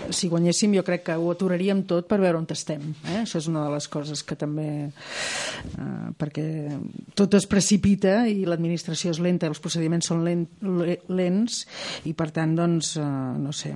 si 0.09 0.29
guanyéssim 0.31 0.73
jo 0.77 0.83
crec 0.85 1.03
que 1.09 1.15
ho 1.19 1.29
aturaríem 1.31 1.83
tot 1.89 2.07
per 2.09 2.19
veure 2.21 2.37
on 2.39 2.47
estem. 2.49 2.81
Eh? 3.05 3.21
Això 3.23 3.37
és 3.41 3.47
una 3.51 3.63
de 3.67 3.73
les 3.75 3.87
coses 3.91 4.23
que 4.23 4.35
també... 4.39 4.67
Eh, 4.89 6.09
perquè 6.19 6.45
tot 7.17 7.33
es 7.37 7.45
precipita 7.49 8.23
i 8.29 8.45
l'administració 8.47 9.11
és 9.13 9.19
lenta, 9.23 9.47
els 9.49 9.61
procediments 9.61 10.09
són 10.09 10.23
lent, 10.25 10.45
le- 10.65 10.99
lents 11.09 11.61
i 12.09 12.13
per 12.17 12.29
tant, 12.35 12.55
doncs, 12.57 12.95
eh, 12.97 13.05
no 13.39 13.53
sé, 13.55 13.75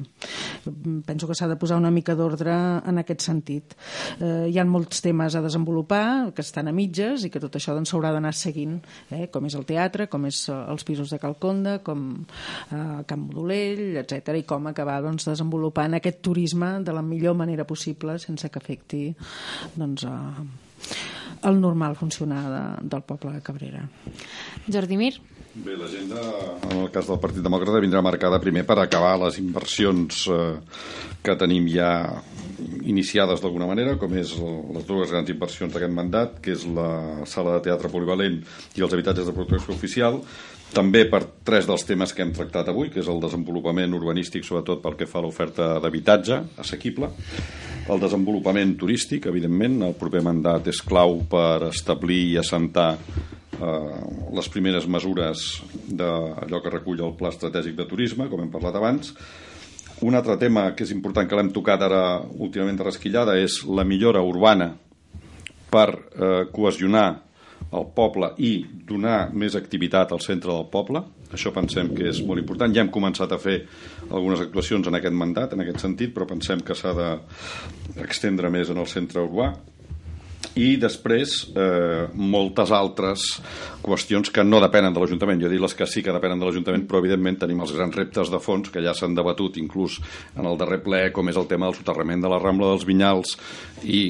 penso 1.05 1.27
que 1.29 1.35
s'ha 1.37 1.47
de 1.51 1.57
posar 1.59 1.77
una 1.77 1.91
mica 1.93 2.15
d'ordre 2.17 2.53
en 2.85 3.01
aquest 3.01 3.25
sentit. 3.25 3.75
Eh, 4.19 4.47
hi 4.49 4.57
ha 4.59 4.65
molts 4.65 5.01
temes 5.05 5.35
a 5.35 5.43
desenvolupar 5.45 6.31
que 6.35 6.41
estan 6.45 6.67
a 6.71 6.75
mitges 6.75 7.25
i 7.27 7.31
que 7.33 7.41
tot 7.43 7.55
això 7.59 7.75
doncs, 7.75 7.91
s'haurà 7.93 8.13
d'anar 8.15 8.33
seguint, 8.37 8.79
eh? 9.11 9.27
com 9.33 9.45
és 9.49 9.55
el 9.59 9.65
teatre, 9.69 10.07
com 10.11 10.25
és 10.29 10.43
eh, 10.49 10.57
els 10.73 10.83
pisos 10.87 11.11
de 11.13 11.19
Calconda, 11.21 11.77
com 11.85 12.07
eh, 12.23 13.03
Camp 13.07 13.27
Modolell, 13.27 13.97
etc 14.01 14.33
i 14.39 14.45
com 14.49 14.67
acabar 14.71 14.99
doncs, 15.05 15.27
desenvolupant 15.29 15.93
aquest 16.03 16.21
turisme 16.21 16.75
de 16.83 16.93
la 16.93 17.01
millor 17.01 17.33
manera 17.39 17.63
possible 17.65 18.19
sense 18.19 18.49
que 18.51 18.59
afecti 18.59 19.05
doncs, 19.79 20.03
eh, 20.03 20.91
el 21.47 21.59
normal 21.59 21.95
funcionar 21.95 22.43
de, 22.51 22.63
del 22.91 23.01
poble 23.07 23.31
de 23.33 23.41
Cabrera. 23.41 23.81
Jordi 24.71 24.97
Mir? 24.99 25.13
Bé, 25.53 25.75
l'agenda, 25.77 26.19
en 26.71 26.79
el 26.81 26.87
cas 26.91 27.05
del 27.07 27.19
Partit 27.21 27.43
Demòcrata, 27.45 27.77
vindrà 27.83 28.01
marcada 28.01 28.39
primer 28.41 28.63
per 28.65 28.79
acabar 28.81 29.11
les 29.21 29.37
inversions 29.37 30.23
eh, 30.33 30.55
que 31.23 31.35
tenim 31.39 31.67
ja 31.69 31.91
iniciades 32.89 33.39
d'alguna 33.43 33.67
manera, 33.69 33.93
com 34.01 34.15
és 34.17 34.33
el- 34.39 34.73
les 34.75 34.87
dues 34.87 35.11
grans 35.13 35.29
inversions 35.29 35.71
d'aquest 35.73 35.93
mandat, 35.93 36.39
que 36.41 36.55
és 36.57 36.65
la 36.65 37.21
sala 37.29 37.53
de 37.59 37.67
teatre 37.69 37.91
polivalent 37.93 38.41
i 38.75 38.81
els 38.81 38.93
habitatges 38.97 39.29
de 39.29 39.35
protecció 39.37 39.75
oficial, 39.77 40.19
també 40.73 41.03
per 41.09 41.21
tres 41.45 41.67
dels 41.69 41.85
temes 41.85 42.13
que 42.13 42.23
hem 42.25 42.33
tractat 42.35 42.69
avui, 42.71 42.89
que 42.89 43.01
és 43.03 43.09
el 43.11 43.21
desenvolupament 43.21 43.93
urbanístic, 43.93 44.45
sobretot 44.47 44.81
pel 44.83 44.97
que 44.99 45.07
fa 45.09 45.21
a 45.21 45.25
l'oferta 45.25 45.67
d'habitatge 45.83 46.39
assequible, 46.61 47.09
el 47.93 48.01
desenvolupament 48.01 48.75
turístic, 48.79 49.27
evidentment, 49.29 49.81
el 49.85 49.95
proper 49.99 50.23
mandat 50.25 50.67
és 50.71 50.81
clau 50.81 51.19
per 51.29 51.69
establir 51.69 52.21
i 52.31 52.37
assentar 52.39 52.93
eh, 52.95 54.03
les 54.33 54.49
primeres 54.51 54.87
mesures 54.87 55.47
d'allò 55.87 56.61
que 56.63 56.73
recull 56.73 57.03
el 57.03 57.17
Pla 57.19 57.33
Estratègic 57.33 57.75
de 57.79 57.87
Turisme, 57.89 58.29
com 58.31 58.41
hem 58.41 58.53
parlat 58.53 58.79
abans. 58.79 59.13
Un 60.03 60.15
altre 60.17 60.37
tema 60.39 60.69
que 60.75 60.87
és 60.87 60.95
important, 60.95 61.27
que 61.27 61.37
l'hem 61.37 61.51
tocat 61.55 61.83
ara 61.85 62.03
últimament 62.23 62.79
de 62.79 62.87
resquillada, 62.87 63.37
és 63.39 63.61
la 63.67 63.85
millora 63.87 64.23
urbana 64.25 64.73
per 65.73 65.89
eh, 65.91 66.47
cohesionar 66.53 67.07
el 67.73 67.89
poble 67.95 68.31
i 68.45 68.53
donar 68.87 69.31
més 69.33 69.57
activitat 69.59 70.13
al 70.13 70.21
centre 70.23 70.53
del 70.53 70.69
poble. 70.71 71.03
Això 71.33 71.53
pensem 71.53 71.89
que 71.97 72.07
és 72.11 72.21
molt 72.25 72.43
important. 72.43 72.73
Ja 72.73 72.83
hem 72.85 72.93
començat 72.93 73.33
a 73.33 73.41
fer 73.41 73.59
algunes 74.09 74.43
actuacions 74.45 74.87
en 74.87 74.99
aquest 74.99 75.17
mandat, 75.17 75.53
en 75.53 75.65
aquest 75.65 75.81
sentit, 75.81 76.13
però 76.13 76.29
pensem 76.29 76.61
que 76.65 76.77
s'ha 76.77 76.93
d'extendre 76.93 78.51
més 78.53 78.69
en 78.69 78.81
el 78.81 78.89
centre 78.91 79.25
urbà 79.25 79.53
i 80.59 80.75
després 80.77 81.33
eh, 81.57 82.09
moltes 82.13 82.71
altres 82.75 83.23
qüestions 83.83 84.29
que 84.33 84.43
no 84.45 84.59
depenen 84.61 84.93
de 84.93 85.01
l'Ajuntament. 85.01 85.41
Jo 85.41 85.49
he 85.49 85.61
les 85.61 85.75
que 85.77 85.87
sí 85.89 86.03
que 86.05 86.13
depenen 86.13 86.41
de 86.41 86.47
l'Ajuntament, 86.47 86.85
però 86.89 87.01
evidentment 87.01 87.39
tenim 87.41 87.63
els 87.63 87.73
grans 87.73 87.95
reptes 87.97 88.29
de 88.29 88.41
fons 88.43 88.69
que 88.69 88.83
ja 88.85 88.93
s'han 88.93 89.17
debatut 89.17 89.57
inclús 89.61 89.99
en 90.37 90.45
el 90.45 90.59
darrer 90.59 90.83
ple, 90.85 91.07
com 91.15 91.29
és 91.31 91.39
el 91.39 91.49
tema 91.49 91.69
del 91.69 91.79
soterrament 91.79 92.21
de 92.21 92.29
la 92.31 92.41
Rambla 92.43 92.69
dels 92.73 92.85
Vinyals 92.89 93.37
i 93.83 94.03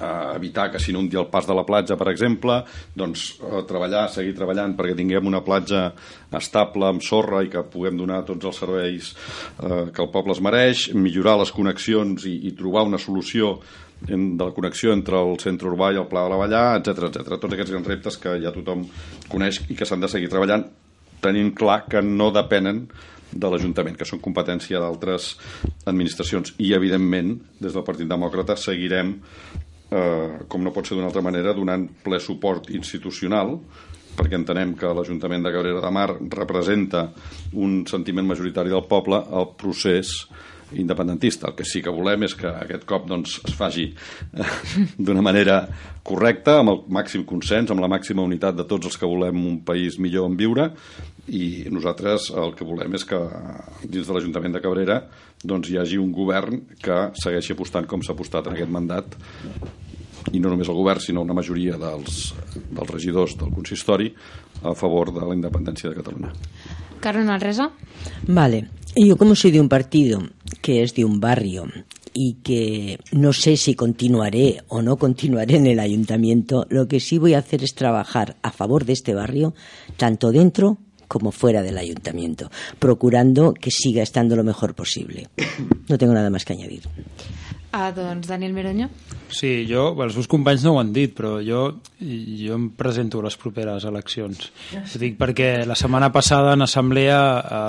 eh, 0.00 0.36
evitar 0.36 0.70
que 0.72 0.80
s'inundi 0.82 1.18
el 1.20 1.28
pas 1.32 1.46
de 1.46 1.56
la 1.56 1.64
platja, 1.68 1.98
per 2.00 2.08
exemple, 2.12 2.60
doncs 2.96 3.26
eh, 3.40 3.62
treballar, 3.68 4.08
seguir 4.12 4.34
treballant 4.38 4.74
perquè 4.78 4.96
tinguem 4.98 5.28
una 5.30 5.44
platja 5.46 5.90
estable, 6.36 6.88
amb 6.88 7.04
sorra 7.04 7.44
i 7.44 7.52
que 7.52 7.64
puguem 7.68 8.00
donar 8.00 8.24
tots 8.28 8.50
els 8.50 8.60
serveis 8.64 9.12
eh, 9.12 9.86
que 9.92 10.02
el 10.02 10.10
poble 10.12 10.36
es 10.36 10.42
mereix, 10.44 10.88
millorar 10.94 11.38
les 11.40 11.54
connexions 11.54 12.26
i, 12.26 12.36
i 12.48 12.56
trobar 12.58 12.86
una 12.88 13.00
solució 13.00 13.58
en, 14.08 14.36
de 14.36 14.44
la 14.44 14.54
connexió 14.56 14.94
entre 14.96 15.20
el 15.20 15.38
centre 15.42 15.68
urbà 15.68 15.92
i 15.92 16.00
el 16.00 16.08
Pla 16.08 16.24
de 16.24 16.32
la 16.32 16.40
Vallà, 16.40 16.64
etc 16.80 17.10
etc. 17.10 17.36
Tots 17.36 17.56
aquests 17.56 17.74
grans 17.74 17.90
reptes 17.90 18.20
que 18.20 18.36
ja 18.42 18.54
tothom 18.54 18.86
coneix 19.28 19.62
i 19.68 19.76
que 19.76 19.88
s'han 19.88 20.00
de 20.02 20.10
seguir 20.10 20.30
treballant 20.32 20.64
tenint 21.20 21.52
clar 21.52 21.84
que 21.90 22.00
no 22.00 22.30
depenen 22.32 22.86
de 23.30 23.50
l'Ajuntament, 23.50 23.94
que 23.94 24.08
són 24.08 24.22
competència 24.22 24.80
d'altres 24.82 25.34
administracions. 25.86 26.54
I, 26.58 26.72
evidentment, 26.74 27.36
des 27.60 27.76
del 27.76 27.86
Partit 27.86 28.08
Demòcrata 28.10 28.56
seguirem, 28.58 29.14
eh, 29.90 30.46
com 30.48 30.62
no 30.64 30.72
pot 30.74 30.86
ser 30.86 30.96
d'una 30.96 31.10
altra 31.10 31.24
manera, 31.24 31.54
donant 31.56 31.86
ple 32.04 32.20
suport 32.22 32.70
institucional 32.74 33.58
perquè 34.16 34.36
entenem 34.36 34.74
que 34.76 34.90
l'Ajuntament 34.92 35.44
de 35.46 35.52
Cabrera 35.54 35.80
de 35.80 35.90
Mar 35.94 36.08
representa 36.34 37.06
un 37.56 37.84
sentiment 37.88 38.26
majoritari 38.28 38.72
del 38.72 38.84
poble 38.90 39.20
al 39.22 39.52
procés 39.60 40.26
independentista. 40.78 41.48
El 41.50 41.56
que 41.58 41.66
sí 41.66 41.82
que 41.82 41.92
volem 41.94 42.26
és 42.28 42.34
que 42.38 42.48
aquest 42.50 42.86
cop 42.88 43.08
doncs, 43.10 43.38
es 43.46 43.56
faci 43.56 43.88
eh, 43.90 44.48
d'una 44.98 45.24
manera 45.24 45.62
correcta, 46.06 46.58
amb 46.60 46.74
el 46.74 46.82
màxim 47.00 47.24
consens, 47.28 47.70
amb 47.70 47.82
la 47.82 47.90
màxima 47.90 48.24
unitat 48.26 48.58
de 48.58 48.66
tots 48.68 48.90
els 48.90 48.98
que 49.00 49.08
volem 49.08 49.40
un 49.46 49.60
país 49.66 49.98
millor 49.98 50.30
en 50.30 50.38
viure 50.38 50.70
i 51.30 51.66
nosaltres 51.70 52.30
el 52.34 52.54
que 52.58 52.66
volem 52.66 52.96
és 52.98 53.04
que 53.06 53.18
dins 53.84 54.06
de 54.06 54.14
l'Ajuntament 54.14 54.56
de 54.56 54.62
Cabrera 54.64 55.02
doncs, 55.44 55.70
hi 55.70 55.78
hagi 55.78 56.00
un 56.00 56.10
govern 56.12 56.64
que 56.80 57.10
segueixi 57.18 57.54
apostant 57.54 57.86
com 57.90 58.02
s'ha 58.02 58.16
apostat 58.16 58.48
en 58.48 58.56
aquest 58.56 58.72
mandat 58.72 59.16
i 60.32 60.40
no 60.40 60.50
només 60.52 60.68
el 60.68 60.76
govern, 60.76 61.00
sinó 61.00 61.22
una 61.24 61.36
majoria 61.36 61.78
dels, 61.80 62.34
dels 62.56 62.90
regidors 62.90 63.38
del 63.40 63.54
consistori 63.54 64.10
a 64.62 64.74
favor 64.76 65.14
de 65.14 65.24
la 65.24 65.36
independència 65.36 65.90
de 65.90 65.96
Catalunya. 65.96 66.34
Carmen 67.00 67.30
Manresa? 67.32 67.70
Vale. 68.28 68.66
Yo 68.96 69.16
como 69.16 69.34
soy 69.34 69.52
de 69.52 69.60
un 69.60 69.68
partido 69.68 70.20
que 70.60 70.82
es 70.82 70.94
de 70.94 71.04
un 71.04 71.20
barrio 71.20 71.66
y 72.12 72.34
que 72.42 72.98
no 73.12 73.32
sé 73.32 73.56
si 73.56 73.74
continuaré 73.74 74.62
o 74.68 74.82
no 74.82 74.96
continuaré 74.96 75.56
en 75.56 75.66
el 75.66 75.78
ayuntamiento, 75.78 76.66
lo 76.70 76.88
que 76.88 76.98
sí 76.98 77.18
voy 77.18 77.34
a 77.34 77.38
hacer 77.38 77.62
es 77.62 77.74
trabajar 77.74 78.36
a 78.42 78.50
favor 78.50 78.84
de 78.84 78.94
este 78.94 79.14
barrio, 79.14 79.54
tanto 79.96 80.32
dentro 80.32 80.78
como 81.06 81.30
fuera 81.32 81.62
del 81.62 81.78
ayuntamiento, 81.78 82.50
procurando 82.78 83.54
que 83.54 83.70
siga 83.70 84.02
estando 84.02 84.36
lo 84.36 84.44
mejor 84.44 84.74
posible. 84.74 85.28
No 85.88 85.98
tengo 85.98 86.12
nada 86.12 86.30
más 86.30 86.44
que 86.44 86.52
añadir. 86.52 86.82
Ah, 87.72 87.92
doncs, 87.94 88.26
Daniel 88.26 88.52
Meroño. 88.52 88.88
Sí, 89.30 89.64
jo, 89.68 89.92
els 90.02 90.16
meus 90.18 90.26
companys 90.26 90.64
no 90.66 90.72
ho 90.74 90.80
han 90.80 90.88
dit, 90.92 91.12
però 91.14 91.36
jo, 91.38 91.60
jo 92.00 92.56
em 92.56 92.64
presento 92.74 93.20
a 93.20 93.26
les 93.28 93.36
properes 93.38 93.84
eleccions. 93.86 94.48
Ho 94.74 94.98
dic 94.98 95.14
perquè 95.20 95.62
la 95.68 95.76
setmana 95.78 96.08
passada 96.10 96.56
en 96.56 96.66
assemblea 96.66 97.20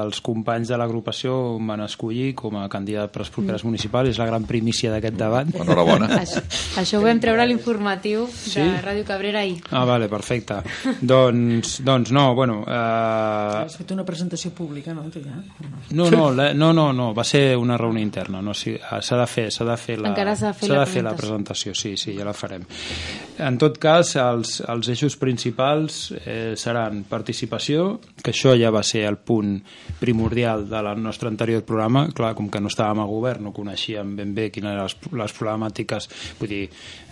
els 0.01 0.23
companys 0.25 0.71
de 0.71 0.79
l'agrupació 0.81 1.35
em 1.59 1.69
van 1.69 1.83
escollir 1.85 2.31
com 2.39 2.57
a 2.57 2.65
candidat 2.71 3.13
per 3.13 3.21
les 3.21 3.33
properes 3.33 3.65
municipals, 3.67 4.09
és 4.09 4.17
la 4.17 4.25
gran 4.25 4.47
primícia 4.49 4.89
d'aquest 4.93 5.19
debat. 5.19 5.53
Enhorabona. 5.61 6.09
Això, 6.21 6.41
això 6.81 6.97
ho 6.97 7.05
vam 7.05 7.21
treure 7.21 7.45
a 7.45 7.47
l'informatiu 7.49 8.25
de 8.25 8.51
Sí? 8.51 8.65
Ràdio 8.81 9.05
Cabrera 9.05 9.41
ahir. 9.45 9.61
Ah, 9.69 9.85
vale, 9.85 10.09
perfecte. 10.09 10.61
doncs, 11.01 11.77
doncs 11.85 12.11
no, 12.11 12.31
bueno... 12.35 12.61
Eh, 12.65 13.61
Has 13.61 13.77
fet 13.77 13.93
una 13.93 14.05
presentació 14.05 14.51
pública, 14.57 14.95
no? 14.97 15.05
Tu 15.13 15.21
ja? 15.21 15.37
no, 15.91 16.09
no, 16.09 16.31
la, 16.33 16.51
no, 16.57 16.71
no, 16.73 16.89
no, 16.93 17.11
va 17.13 17.25
ser 17.27 17.55
una 17.57 17.77
reunió 17.77 18.01
interna. 18.01 18.41
No, 18.41 18.53
ah, 18.89 19.01
s'ha 19.01 19.21
de 19.21 19.29
fer, 19.29 19.47
s'ha 19.53 19.67
de 19.67 19.77
fer 19.77 19.90
la, 19.99 20.11
Encara 20.11 20.35
s'ha 20.37 20.51
de 20.51 20.57
fer 20.59 20.69
la 20.71 20.79
de 20.85 20.91
fer 20.91 21.03
la 21.05 21.15
presentació. 21.17 21.73
sí, 21.75 21.95
sí, 21.97 22.15
ja 22.17 22.25
la 22.27 22.33
farem. 22.33 22.63
En 23.41 23.57
tot 23.61 23.77
cas, 23.81 24.15
els, 24.21 24.59
els 24.69 24.89
eixos 24.93 25.17
principals 25.17 26.11
eh, 26.25 26.53
seran 26.59 27.03
participació, 27.09 27.99
que 28.21 28.31
això 28.31 28.53
ja 28.59 28.71
va 28.73 28.83
ser 28.83 29.03
el 29.09 29.17
punt 29.17 29.57
primordial 29.99 30.67
del 30.69 30.91
nostre 31.01 31.29
anterior 31.29 31.63
programa, 31.67 32.07
clar, 32.13 32.33
com 32.37 32.49
que 32.49 32.61
no 32.61 32.71
estàvem 32.71 33.01
a 33.03 33.07
govern, 33.09 33.47
no 33.47 33.55
coneixíem 33.55 34.15
ben 34.17 34.35
bé 34.37 34.49
quines 34.53 34.75
eren 34.75 34.85
les, 34.85 34.97
les 35.23 35.35
problemàtiques, 35.37 36.09
vull 36.39 36.51
dir, 36.51 36.63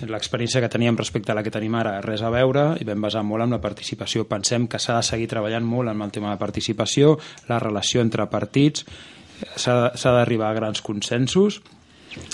l'experiència 0.10 0.62
que 0.64 0.72
teníem 0.72 0.98
respecte 1.00 1.34
a 1.34 1.38
la 1.38 1.44
que 1.46 1.54
tenim 1.54 1.76
ara 1.80 2.00
res 2.06 2.22
a 2.22 2.32
veure 2.34 2.74
i 2.80 2.88
vam 2.88 3.08
basar 3.08 3.24
molt 3.26 3.48
en 3.48 3.58
la 3.58 3.62
participació. 3.64 4.28
Pensem 4.30 4.68
que 4.70 4.80
s'ha 4.80 5.00
de 5.00 5.06
seguir 5.08 5.30
treballant 5.32 5.66
molt 5.66 5.92
en 5.92 6.02
el 6.02 6.12
tema 6.14 6.34
de 6.34 6.42
participació, 6.42 7.18
la 7.50 7.60
relació 7.60 8.02
entre 8.06 8.28
partits, 8.30 8.86
s'ha 9.56 10.14
d'arribar 10.16 10.52
a 10.52 10.58
grans 10.58 10.82
consensos, 10.86 11.62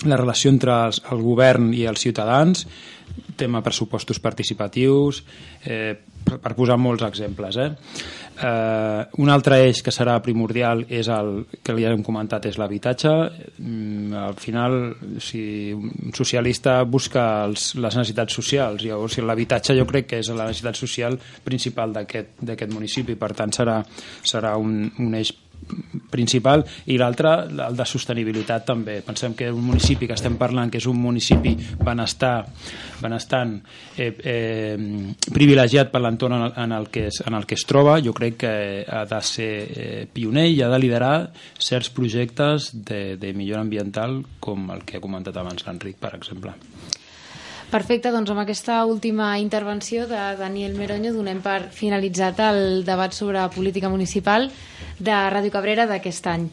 la 0.05 0.17
relació 0.17 0.51
entre 0.53 0.75
els, 0.87 1.01
el 1.11 1.23
govern 1.23 1.71
i 1.75 1.85
els 1.89 2.03
ciutadans, 2.05 2.65
tema 3.35 3.61
pressupostos 3.63 4.19
participatius, 4.19 5.23
eh, 5.65 5.95
per, 6.25 6.39
per 6.41 6.53
posar 6.57 6.77
molts 6.81 7.05
exemples. 7.05 7.57
Eh? 7.61 7.69
Eh, 8.35 9.01
un 9.21 9.31
altre 9.31 9.61
eix 9.67 9.81
que 9.85 9.93
serà 9.93 10.17
primordial 10.23 10.83
és 10.89 11.09
el 11.13 11.45
que 11.63 11.75
li 11.75 11.85
hem 11.87 12.03
comentat 12.05 12.47
és 12.49 12.57
l'habitatge. 12.59 13.13
Mm, 13.59 14.15
al 14.25 14.39
final, 14.41 14.79
si 15.23 15.71
un 15.75 16.11
socialista 16.17 16.81
busca 16.83 17.45
els, 17.45 17.73
les 17.77 17.99
necessitats 18.01 18.35
socials, 18.41 18.83
llavors 18.83 19.19
l'habitatge 19.21 19.77
jo 19.77 19.87
crec 19.87 20.11
que 20.11 20.21
és 20.23 20.33
la 20.33 20.49
necessitat 20.49 20.81
social 20.81 21.19
principal 21.45 21.93
d'aquest 21.95 22.71
municipi, 22.73 23.15
per 23.15 23.33
tant 23.37 23.53
serà, 23.55 23.81
serà 24.23 24.55
un, 24.59 24.85
un 24.99 25.19
eix 25.21 25.35
principal 26.11 26.63
i 26.91 26.97
l'altre, 26.97 27.31
el 27.49 27.75
de 27.75 27.85
sostenibilitat 27.87 28.65
també. 28.67 28.99
Pensem 29.05 29.33
que 29.35 29.49
un 29.51 29.63
municipi 29.65 30.07
que 30.07 30.13
estem 30.15 30.37
parlant 30.39 30.69
que 30.71 30.77
és 30.79 30.85
un 30.87 30.97
municipi 31.01 31.55
benestar, 31.83 32.45
benestant 33.01 33.55
eh, 33.97 34.11
eh, 34.23 34.77
privilegiat 35.33 35.91
per 35.91 36.01
l'entorn 36.05 36.37
en, 36.37 36.45
el- 36.49 36.55
en, 36.65 36.71
el 36.77 36.89
que 36.93 37.07
es, 37.07 37.21
en 37.25 37.33
el 37.33 37.45
que 37.45 37.55
es 37.59 37.65
troba, 37.67 37.97
jo 38.01 38.13
crec 38.13 38.37
que 38.45 38.53
ha 38.87 39.05
de 39.09 39.21
ser 39.25 39.51
eh, 39.75 40.07
pioner 40.11 40.47
i 40.51 40.61
ha 40.61 40.69
de 40.71 40.79
liderar 40.79 41.15
certs 41.59 41.89
projectes 41.89 42.71
de, 42.73 43.17
de 43.17 43.33
millora 43.33 43.61
ambiental 43.65 44.21
com 44.39 44.69
el 44.71 44.85
que 44.85 44.97
ha 44.97 45.03
comentat 45.03 45.37
abans 45.37 45.65
l'Enric, 45.67 45.97
per 45.99 46.13
exemple. 46.15 46.53
Perfecte, 47.75 48.07
doncs 48.13 48.29
amb 48.31 48.39
aquesta 48.39 48.77
última 48.87 49.33
intervenció 49.37 50.05
de 50.07 50.19
Daniel 50.39 50.77
Meroño 50.79 51.11
donem 51.11 51.41
per 51.43 51.65
finalitzat 51.75 52.39
el 52.39 52.85
debat 52.87 53.11
sobre 53.11 53.41
política 53.51 53.89
municipal 53.91 54.47
de 54.95 55.11
Ràdio 55.33 55.51
Cabrera 55.51 55.83
d'aquest 55.89 56.29
any. 56.31 56.45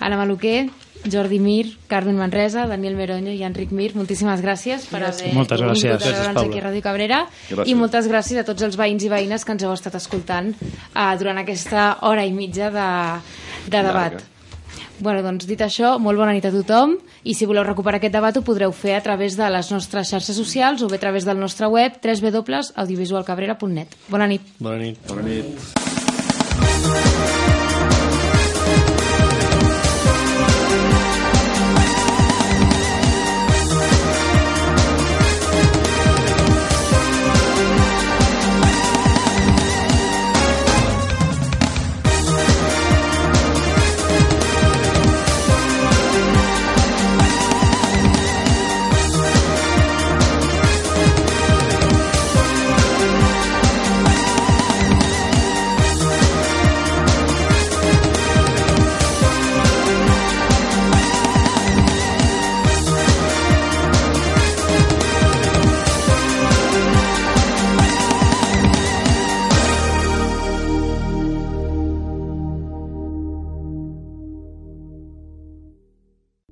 Anna 0.00 0.16
Maluquer, 0.16 0.70
Jordi 1.04 1.36
Mir, 1.38 1.76
Carmen 1.90 2.16
Manresa, 2.16 2.64
Daniel 2.64 2.96
Meroño 2.96 3.36
i 3.36 3.44
Enric 3.44 3.76
Mir, 3.76 3.90
moltíssimes 3.92 4.40
gràcies 4.40 4.88
per 4.88 5.02
haver 5.04 5.34
Moltes 5.36 5.60
gràcies. 5.60 5.84
vingut 5.84 6.08
a 6.08 6.16
veure'ns 6.16 6.42
aquí 6.46 6.64
a 6.64 6.66
Ràdio 6.70 6.82
Cabrera 6.88 7.22
Gràcies. 7.28 7.68
i 7.68 7.76
moltes 7.76 8.08
gràcies 8.08 8.40
a 8.40 8.48
tots 8.48 8.64
els 8.64 8.80
veïns 8.80 9.04
i 9.04 9.12
veïnes 9.12 9.44
que 9.44 9.52
ens 9.52 9.68
heu 9.68 9.76
estat 9.76 10.00
escoltant 10.00 10.54
uh, 10.56 11.12
durant 11.20 11.44
aquesta 11.44 11.98
hora 12.08 12.24
i 12.24 12.32
mitja 12.32 12.72
de, 12.72 12.90
de 13.68 13.82
debat. 13.84 14.16
Llarga. 14.16 14.39
Bueno, 15.00 15.22
doncs 15.24 15.46
dit 15.48 15.60
això, 15.64 15.94
molt 15.98 16.18
bona 16.20 16.34
nit 16.36 16.44
a 16.44 16.52
tothom 16.52 16.98
i 17.24 17.34
si 17.34 17.48
voleu 17.48 17.64
recuperar 17.64 17.96
aquest 18.00 18.12
debat 18.12 18.36
ho 18.36 18.42
podreu 18.44 18.72
fer 18.76 18.94
a 18.98 19.02
través 19.04 19.36
de 19.38 19.48
les 19.48 19.72
nostres 19.72 20.12
xarxes 20.12 20.36
socials 20.36 20.82
o 20.84 20.88
bé 20.92 20.96
a 21.00 21.04
través 21.06 21.24
del 21.24 21.40
nostre 21.40 21.66
web 21.72 21.92
www.audiovisualcabrera.net. 22.04 23.88
Bona 24.12 24.26
nit. 24.28 24.42
Bona 24.60 24.78
nit. 24.84 24.98
Bona 25.08 25.22
nit. 25.24 25.46